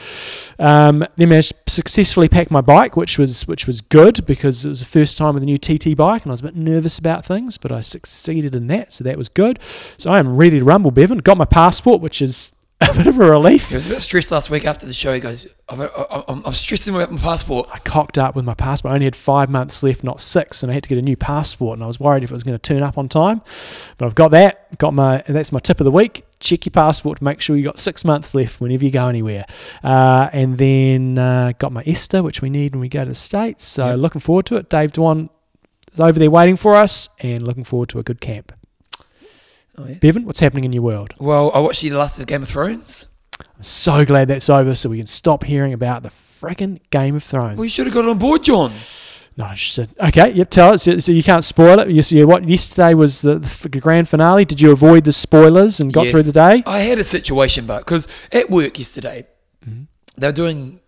Um, 0.58 1.04
then 1.16 1.28
managed 1.28 1.54
to 1.66 1.72
successfully 1.72 2.28
pack 2.28 2.50
my 2.50 2.60
bike, 2.60 2.96
which 2.96 3.18
was 3.18 3.46
which 3.46 3.66
was 3.66 3.80
good 3.80 4.24
because 4.26 4.64
it 4.64 4.68
was 4.68 4.80
the 4.80 4.86
first 4.86 5.16
time 5.18 5.34
with 5.34 5.42
a 5.42 5.46
new 5.46 5.58
TT 5.58 5.96
bike, 5.96 6.22
and 6.22 6.30
I 6.30 6.34
was 6.34 6.40
a 6.40 6.44
bit 6.44 6.56
nervous 6.56 6.98
about 6.98 7.24
things, 7.24 7.58
but 7.58 7.72
I 7.72 7.80
succeeded 7.80 8.54
in 8.54 8.66
that, 8.68 8.92
so 8.92 9.04
that 9.04 9.18
was 9.18 9.28
good. 9.28 9.58
So 9.96 10.10
I 10.10 10.18
am 10.18 10.36
ready 10.36 10.58
to 10.58 10.64
rumble, 10.64 10.90
Bevan. 10.90 11.18
Got 11.18 11.38
my 11.38 11.44
passport, 11.44 12.00
which 12.00 12.20
is 12.22 12.52
a 12.90 12.94
bit 12.94 13.06
of 13.06 13.18
a 13.20 13.30
relief. 13.30 13.68
He 13.68 13.74
was 13.74 13.86
a 13.86 13.90
bit 13.90 14.00
stressed 14.00 14.32
last 14.32 14.50
week 14.50 14.64
after 14.64 14.86
the 14.86 14.92
show. 14.92 15.12
He 15.12 15.20
goes, 15.20 15.46
I've, 15.68 15.80
I, 15.80 16.24
I'm, 16.28 16.42
I'm 16.44 16.52
stressing 16.52 16.94
about 16.94 17.12
my 17.12 17.20
passport. 17.20 17.68
I 17.72 17.78
cocked 17.78 18.18
up 18.18 18.34
with 18.34 18.44
my 18.44 18.54
passport. 18.54 18.92
I 18.92 18.94
only 18.94 19.04
had 19.04 19.14
five 19.14 19.48
months 19.48 19.82
left, 19.82 20.02
not 20.02 20.20
six, 20.20 20.62
and 20.62 20.70
I 20.70 20.74
had 20.74 20.82
to 20.82 20.88
get 20.88 20.98
a 20.98 21.02
new 21.02 21.16
passport. 21.16 21.76
And 21.76 21.84
I 21.84 21.86
was 21.86 22.00
worried 22.00 22.24
if 22.24 22.30
it 22.30 22.34
was 22.34 22.42
going 22.42 22.58
to 22.58 22.62
turn 22.62 22.82
up 22.82 22.98
on 22.98 23.08
time, 23.08 23.42
but 23.98 24.06
I've 24.06 24.14
got 24.14 24.32
that. 24.32 24.78
Got 24.78 24.94
my. 24.94 25.22
That's 25.28 25.52
my 25.52 25.60
tip 25.60 25.80
of 25.80 25.84
the 25.84 25.92
week. 25.92 26.24
Check 26.42 26.66
your 26.66 26.72
passport 26.72 27.18
to 27.18 27.24
make 27.24 27.40
sure 27.40 27.56
you 27.56 27.62
got 27.62 27.78
six 27.78 28.04
months 28.04 28.34
left 28.34 28.60
whenever 28.60 28.84
you 28.84 28.90
go 28.90 29.06
anywhere. 29.08 29.46
Uh, 29.82 30.28
and 30.32 30.58
then 30.58 31.16
uh, 31.16 31.52
got 31.58 31.72
my 31.72 31.82
ESTA, 31.86 32.22
which 32.22 32.42
we 32.42 32.50
need 32.50 32.72
when 32.74 32.80
we 32.80 32.88
go 32.88 33.04
to 33.04 33.08
the 33.10 33.14
states. 33.14 33.64
So 33.64 33.90
Yep. 33.90 33.98
looking 33.98 34.20
forward 34.20 34.46
to 34.46 34.56
it. 34.56 34.68
Dave 34.68 34.92
Dwan 34.92 35.30
is 35.92 36.00
over 36.00 36.18
there 36.18 36.30
waiting 36.30 36.56
for 36.56 36.74
us, 36.74 37.08
and 37.20 37.42
looking 37.46 37.64
forward 37.64 37.88
to 37.90 37.98
a 37.98 38.02
good 38.02 38.20
camp. 38.20 38.52
Oh, 39.78 39.86
yeah. 39.86 39.94
Bevan, 39.94 40.24
what's 40.26 40.40
happening 40.40 40.64
in 40.64 40.72
your 40.72 40.82
world? 40.82 41.14
Well, 41.18 41.50
I 41.54 41.60
watched 41.60 41.80
the 41.82 41.90
last 41.90 42.18
of 42.18 42.26
Game 42.26 42.42
of 42.42 42.48
Thrones. 42.48 43.06
I'm 43.40 43.62
so 43.62 44.04
glad 44.04 44.28
that's 44.28 44.50
over, 44.50 44.74
so 44.74 44.88
we 44.90 44.98
can 44.98 45.06
stop 45.06 45.44
hearing 45.44 45.72
about 45.72 46.02
the 46.02 46.10
frickin' 46.10 46.80
Game 46.90 47.14
of 47.16 47.22
Thrones. 47.22 47.56
Well, 47.56 47.66
should 47.68 47.86
have 47.86 47.94
got 47.94 48.06
on 48.06 48.18
board, 48.18 48.42
John. 48.42 48.70
Not 49.36 49.58
said, 49.58 49.88
Okay, 49.98 50.32
yep. 50.32 50.50
Tell 50.50 50.74
us. 50.74 50.82
So, 50.82 50.98
so 50.98 51.10
you 51.12 51.22
can't 51.22 51.44
spoil 51.44 51.78
it. 51.80 51.88
You 51.88 52.02
see, 52.02 52.22
what 52.24 52.46
yesterday 52.48 52.92
was 52.94 53.22
the, 53.22 53.38
the 53.38 53.80
grand 53.80 54.08
finale. 54.08 54.44
Did 54.44 54.60
you 54.60 54.72
avoid 54.72 55.04
the 55.04 55.12
spoilers 55.12 55.80
and 55.80 55.92
got 55.92 56.02
Yes. 56.04 56.12
through 56.12 56.22
the 56.24 56.32
day? 56.32 56.62
I 56.66 56.80
had 56.80 56.98
a 56.98 57.04
situation, 57.04 57.64
but 57.66 57.78
because 57.80 58.08
at 58.32 58.50
work 58.50 58.78
yesterday, 58.78 59.26
Mm-hmm. 59.66 59.84
they 60.16 60.26
were 60.26 60.32
doing 60.32 60.80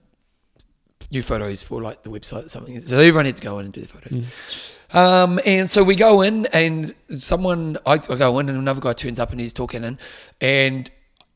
new 1.12 1.22
photos 1.22 1.62
for 1.62 1.80
like 1.80 2.02
the 2.02 2.10
website 2.10 2.46
or 2.46 2.48
something. 2.48 2.78
So 2.80 2.98
everyone 2.98 3.24
had 3.26 3.36
to 3.36 3.42
go 3.42 3.58
in 3.60 3.66
and 3.66 3.72
do 3.72 3.80
the 3.80 3.86
photos. 3.86 4.20
Mm. 4.20 4.96
Um, 4.96 5.40
and 5.46 5.70
so 5.70 5.82
we 5.84 5.94
go 5.96 6.22
in, 6.22 6.46
and 6.46 6.94
someone, 7.16 7.78
I, 7.86 7.94
I 7.94 7.98
go 8.16 8.38
in, 8.40 8.48
and 8.48 8.58
another 8.58 8.80
guy 8.80 8.92
turns 8.92 9.18
up 9.20 9.30
and 9.30 9.40
he's 9.40 9.52
talking, 9.52 9.84
and, 9.84 9.98
and 10.40 10.90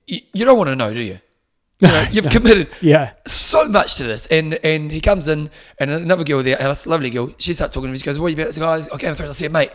you, 0.06 0.20
you 0.32 0.44
don't 0.44 0.58
want 0.58 0.68
to 0.68 0.76
know, 0.76 0.92
do 0.92 1.00
you? 1.00 1.20
You 1.80 1.88
know, 1.88 2.06
you've 2.10 2.28
committed 2.28 2.68
Yeah. 2.80 3.12
so 3.24 3.68
much 3.68 3.96
to 3.96 4.02
this. 4.02 4.26
And 4.26 4.54
and 4.64 4.90
he 4.90 5.00
comes 5.00 5.28
in, 5.28 5.48
and 5.78 5.90
another 5.92 6.24
girl 6.24 6.42
there, 6.42 6.60
Alice, 6.60 6.86
lovely 6.88 7.10
girl, 7.10 7.32
she 7.38 7.52
starts 7.54 7.72
talking 7.72 7.86
to 7.88 7.92
me. 7.92 7.98
She 7.98 8.04
goes, 8.04 8.18
What 8.18 8.26
are 8.26 8.30
you 8.36 8.42
about? 8.42 8.54
So 8.54 8.60
guys, 8.60 8.90
okay, 8.90 9.06
I'm 9.08 9.12
I 9.14 9.32
said, 9.32 9.52
Mate, 9.52 9.70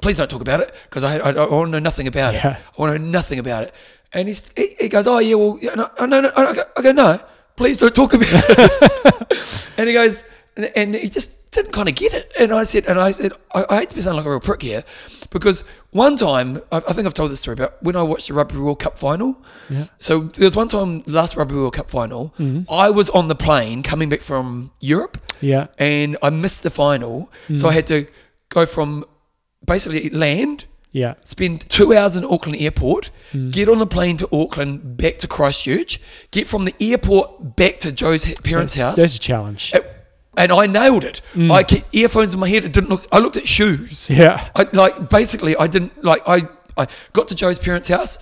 please 0.00 0.16
don't 0.18 0.30
talk 0.30 0.40
about 0.40 0.60
it 0.60 0.72
because 0.88 1.02
I, 1.02 1.18
I, 1.18 1.30
I 1.32 1.48
want 1.50 1.68
to 1.68 1.72
know 1.72 1.78
nothing 1.80 2.06
about 2.06 2.34
Yeah. 2.34 2.52
it. 2.52 2.56
I 2.56 2.80
want 2.80 2.94
to 2.94 2.98
know 3.00 3.10
nothing 3.10 3.40
about 3.40 3.64
it. 3.64 3.74
And 4.12 4.28
he's, 4.28 4.52
he, 4.56 4.76
he 4.78 4.88
goes, 4.88 5.06
Oh, 5.08 5.18
yeah, 5.18 5.34
well, 5.34 5.58
yeah, 5.60 5.74
no, 5.74 5.88
oh, 5.98 6.06
no, 6.06 6.20
no. 6.20 6.30
I 6.36 6.52
go, 6.54 6.62
I 6.76 6.82
go, 6.82 6.92
No, 6.92 7.20
please 7.56 7.78
don't 7.78 7.94
talk 7.94 8.14
about 8.14 8.28
it. 8.32 9.68
and 9.76 9.88
he 9.88 9.94
goes, 9.94 10.22
and- 10.56 10.70
and 10.76 10.94
he 10.94 11.08
just 11.08 11.37
didn't 11.50 11.72
kind 11.72 11.88
of 11.88 11.94
get 11.94 12.14
it. 12.14 12.32
And 12.38 12.52
I 12.52 12.64
said, 12.64 12.86
and 12.86 12.98
I 12.98 13.10
said, 13.10 13.32
I, 13.54 13.64
I 13.68 13.78
hate 13.78 13.90
to 13.90 13.94
be 13.94 14.00
sounding 14.00 14.18
like 14.18 14.26
a 14.26 14.30
real 14.30 14.40
prick 14.40 14.62
here, 14.62 14.84
because 15.30 15.64
one 15.90 16.16
time, 16.16 16.62
I, 16.70 16.76
I 16.76 16.92
think 16.92 17.06
I've 17.06 17.14
told 17.14 17.30
this 17.30 17.40
story 17.40 17.54
about 17.54 17.82
when 17.82 17.96
I 17.96 18.02
watched 18.02 18.28
the 18.28 18.34
Rugby 18.34 18.58
World 18.58 18.78
Cup 18.78 18.98
final. 18.98 19.42
Yeah. 19.70 19.86
So 19.98 20.20
there 20.20 20.46
was 20.46 20.56
one 20.56 20.68
time, 20.68 21.02
last 21.06 21.36
Rugby 21.36 21.54
World 21.54 21.74
Cup 21.74 21.90
final, 21.90 22.34
mm-hmm. 22.38 22.70
I 22.72 22.90
was 22.90 23.10
on 23.10 23.28
the 23.28 23.34
plane 23.34 23.82
coming 23.82 24.08
back 24.08 24.20
from 24.20 24.70
Europe, 24.80 25.18
Yeah. 25.40 25.68
and 25.78 26.16
I 26.22 26.30
missed 26.30 26.62
the 26.62 26.70
final, 26.70 27.30
so 27.52 27.68
I 27.68 27.70
mm-hmm. 27.70 27.74
had 27.74 27.86
to 27.88 28.06
go 28.48 28.66
from 28.66 29.04
basically 29.64 30.10
land. 30.10 30.64
Yeah. 30.90 31.14
Spend 31.24 31.68
two 31.68 31.94
hours 31.94 32.16
in 32.16 32.24
Auckland 32.24 32.56
airport, 32.58 33.10
mm. 33.32 33.52
get 33.52 33.68
on 33.68 33.78
a 33.82 33.86
plane 33.86 34.16
to 34.16 34.28
Auckland, 34.32 34.96
back 34.96 35.18
to 35.18 35.28
Christchurch, 35.28 36.00
get 36.30 36.48
from 36.48 36.64
the 36.64 36.74
airport 36.80 37.56
back 37.56 37.80
to 37.80 37.92
Joe's 37.92 38.24
parents' 38.40 38.74
That's, 38.74 38.82
house. 38.82 38.96
that's 38.96 39.16
a 39.16 39.20
challenge. 39.20 39.74
It- 39.74 39.94
and 40.38 40.50
I 40.52 40.66
nailed 40.66 41.04
it. 41.04 41.20
Mm. 41.34 41.50
I 41.52 41.62
kept 41.62 41.94
earphones 41.94 42.32
in 42.34 42.40
my 42.40 42.48
head. 42.48 42.64
It 42.64 42.72
didn't 42.72 42.88
look. 42.90 43.06
I 43.12 43.18
looked 43.18 43.36
at 43.36 43.46
shoes. 43.46 44.08
Yeah. 44.08 44.48
I 44.56 44.66
like 44.72 45.10
basically. 45.10 45.54
I 45.56 45.66
didn't 45.66 45.92
like. 46.02 46.22
I 46.26 46.48
I 46.76 46.86
got 47.12 47.28
to 47.28 47.34
Joe's 47.34 47.58
parents' 47.58 47.88
house, 47.88 48.18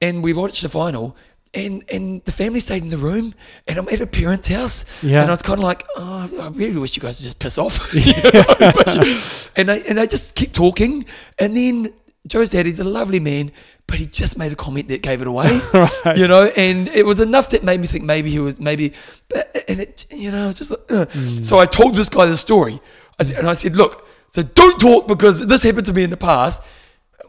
and 0.00 0.22
we 0.22 0.32
watched 0.32 0.62
the 0.62 0.68
final. 0.68 1.16
And 1.54 1.82
and 1.90 2.22
the 2.24 2.32
family 2.32 2.60
stayed 2.60 2.82
in 2.82 2.90
the 2.90 2.98
room, 2.98 3.32
and 3.66 3.78
I'm 3.78 3.88
at 3.88 4.00
a 4.02 4.06
parent's 4.06 4.48
house, 4.48 4.84
Yeah. 5.02 5.20
and 5.22 5.28
I 5.30 5.32
was 5.32 5.40
kind 5.42 5.58
of 5.58 5.64
like, 5.64 5.82
oh, 5.96 6.28
I 6.42 6.48
really 6.48 6.78
wish 6.78 6.94
you 6.94 7.00
guys 7.02 7.18
would 7.18 7.24
just 7.24 7.38
piss 7.38 7.56
off. 7.58 7.78
Know, 7.94 8.72
but- 8.84 9.50
and 9.56 9.70
I 9.70 9.76
and 9.88 9.98
I 9.98 10.04
just 10.04 10.34
kept 10.34 10.52
talking, 10.54 11.06
and 11.38 11.56
then 11.56 11.92
Joe's 12.28 12.50
dad, 12.50 12.66
he's 12.66 12.78
a 12.78 12.84
lovely 12.84 13.20
man, 13.20 13.52
but 13.86 13.98
he 13.98 14.06
just 14.06 14.38
made 14.38 14.52
a 14.52 14.56
comment 14.56 14.88
that 14.88 15.02
gave 15.02 15.20
it 15.20 15.26
away, 15.26 15.60
Right. 15.72 16.16
you 16.16 16.28
know, 16.28 16.50
and 16.56 16.88
it 16.88 17.06
was 17.06 17.20
enough 17.20 17.50
that 17.50 17.62
made 17.64 17.80
me 17.80 17.86
think 17.86 18.04
maybe 18.04 18.30
he 18.30 18.38
was 18.38 18.60
maybe, 18.60 18.92
but, 19.28 19.64
and 19.68 19.80
it, 19.80 20.06
you 20.10 20.30
know, 20.30 20.52
just 20.52 20.70
like, 20.70 20.80
uh. 20.90 21.06
so 21.42 21.58
I 21.58 21.66
told 21.66 21.94
this 21.94 22.08
guy 22.08 22.26
the 22.26 22.36
story, 22.36 22.80
I 23.18 23.24
said, 23.24 23.38
and 23.38 23.48
I 23.48 23.54
said, 23.54 23.76
look, 23.76 24.06
so 24.28 24.42
don't 24.42 24.78
talk 24.78 25.06
because 25.08 25.46
this 25.46 25.62
happened 25.62 25.86
to 25.86 25.92
me 25.92 26.02
in 26.04 26.10
the 26.10 26.16
past. 26.16 26.62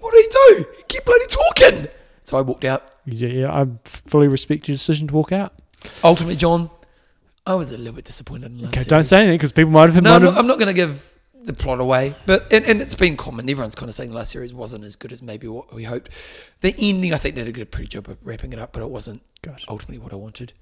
What 0.01 0.13
did 0.13 0.25
he 0.25 0.29
do? 0.63 0.65
He 0.77 0.83
kept 0.83 1.05
bloody 1.05 1.25
talking. 1.27 1.87
So 2.21 2.37
I 2.37 2.41
walked 2.41 2.65
out. 2.65 2.91
Yeah, 3.05 3.29
yeah, 3.29 3.51
I 3.51 3.67
fully 3.85 4.27
respect 4.27 4.67
your 4.67 4.75
decision 4.75 5.07
to 5.07 5.13
walk 5.13 5.31
out. 5.31 5.53
Ultimately, 6.03 6.35
John, 6.35 6.69
I 7.45 7.55
was 7.55 7.71
a 7.71 7.77
little 7.77 7.93
bit 7.93 8.05
disappointed. 8.05 8.51
In 8.51 8.57
the 8.57 8.63
last 8.65 8.77
Okay, 8.77 8.83
don't 8.83 9.03
say 9.03 9.19
anything 9.19 9.37
because 9.37 9.51
people 9.51 9.71
might 9.71 9.89
have. 9.89 10.03
No, 10.03 10.13
I'm 10.13 10.23
not, 10.23 10.37
I'm 10.37 10.45
not 10.45 10.59
going 10.59 10.67
to 10.67 10.73
give 10.73 11.08
the 11.43 11.53
plot 11.53 11.79
away, 11.79 12.15
but 12.25 12.51
and, 12.51 12.65
and 12.65 12.81
it's 12.81 12.95
been 12.95 13.15
common. 13.17 13.49
Everyone's 13.49 13.75
kind 13.75 13.89
of 13.89 13.95
saying 13.95 14.09
the 14.11 14.15
last 14.15 14.31
series 14.31 14.53
wasn't 14.53 14.83
as 14.83 14.95
good 14.95 15.11
as 15.11 15.21
maybe 15.21 15.47
what 15.47 15.73
we 15.73 15.83
hoped. 15.85 16.09
The 16.61 16.75
ending, 16.77 17.13
I 17.13 17.17
think, 17.17 17.35
they 17.35 17.41
did 17.43 17.49
a 17.49 17.53
good, 17.53 17.71
pretty 17.71 17.87
job 17.87 18.09
of 18.09 18.17
wrapping 18.23 18.53
it 18.53 18.59
up, 18.59 18.73
but 18.73 18.81
it 18.81 18.89
wasn't 18.89 19.21
Gosh. 19.41 19.65
ultimately 19.67 19.97
what 19.99 20.11
I 20.13 20.17
wanted. 20.17 20.53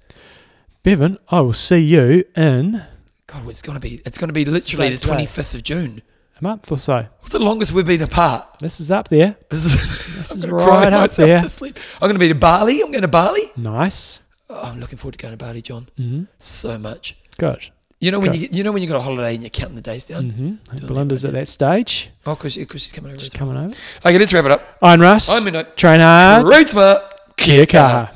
Bevan, 0.82 1.18
I 1.28 1.40
will 1.40 1.52
see 1.52 1.78
you 1.80 2.24
in 2.36 2.84
God, 3.26 3.46
it's 3.48 3.62
going 3.62 3.74
to 3.74 3.80
be 3.80 4.00
it's 4.06 4.16
going 4.16 4.28
to 4.28 4.32
be 4.34 4.44
literally 4.44 4.90
the 4.90 4.98
twenty 5.06 5.26
fifth 5.26 5.54
of 5.54 5.62
June. 5.62 6.02
A 6.40 6.44
month 6.44 6.70
or 6.70 6.78
so. 6.78 7.04
What's 7.18 7.32
the 7.32 7.40
longest 7.40 7.72
we've 7.72 7.84
been 7.84 8.00
apart? 8.02 8.60
This 8.60 8.78
is 8.78 8.92
up 8.92 9.08
there. 9.08 9.36
This 9.50 9.64
is, 9.64 9.72
This 10.18 10.30
is 10.36 10.44
gonna 10.44 10.54
right 10.54 10.92
up 10.92 11.10
there. 11.10 11.40
to 11.40 11.48
sleep. 11.48 11.80
I'm 11.94 12.02
going 12.06 12.14
to 12.14 12.20
be 12.20 12.28
to 12.28 12.34
Bali. 12.36 12.80
I'm 12.80 12.92
going 12.92 13.02
to 13.02 13.08
Bali. 13.08 13.42
Nice. 13.56 14.20
Oh, 14.48 14.62
I'm 14.62 14.78
looking 14.78 14.98
forward 14.98 15.14
to 15.14 15.18
going 15.18 15.36
to 15.36 15.36
Bali, 15.36 15.62
John. 15.62 15.88
hmm 15.96 16.24
So 16.38 16.78
much. 16.78 17.16
Good. 17.38 17.70
You 18.00 18.12
know 18.12 18.20
when 18.20 18.32
you 18.32 18.48
you 18.52 18.62
know 18.62 18.70
when 18.70 18.80
you 18.80 18.88
got 18.88 18.98
a 18.98 19.02
holiday 19.02 19.34
and 19.34 19.42
you're 19.42 19.50
counting 19.50 19.74
the 19.74 19.82
days 19.82 20.06
down. 20.06 20.30
Mm-hmm. 20.30 20.86
Belinda's 20.86 21.24
at 21.24 21.32
that 21.32 21.48
stage. 21.48 22.10
Oh, 22.24 22.36
because 22.36 22.52
she's 22.52 22.92
coming 22.92 23.10
over. 23.10 23.20
She's 23.20 23.32
coming 23.32 23.56
over. 23.56 23.74
Okay, 24.06 24.18
let's 24.18 24.32
wrap 24.32 24.44
it 24.44 24.52
up. 24.52 24.78
I'm 24.80 25.00
Russ. 25.00 25.28
I'm 25.28 25.42
Midnight. 25.42 25.76
Train 25.76 25.98
hard. 25.98 26.68
Smart. 26.68 27.36
Kia 27.36 27.66
kaha. 27.66 28.10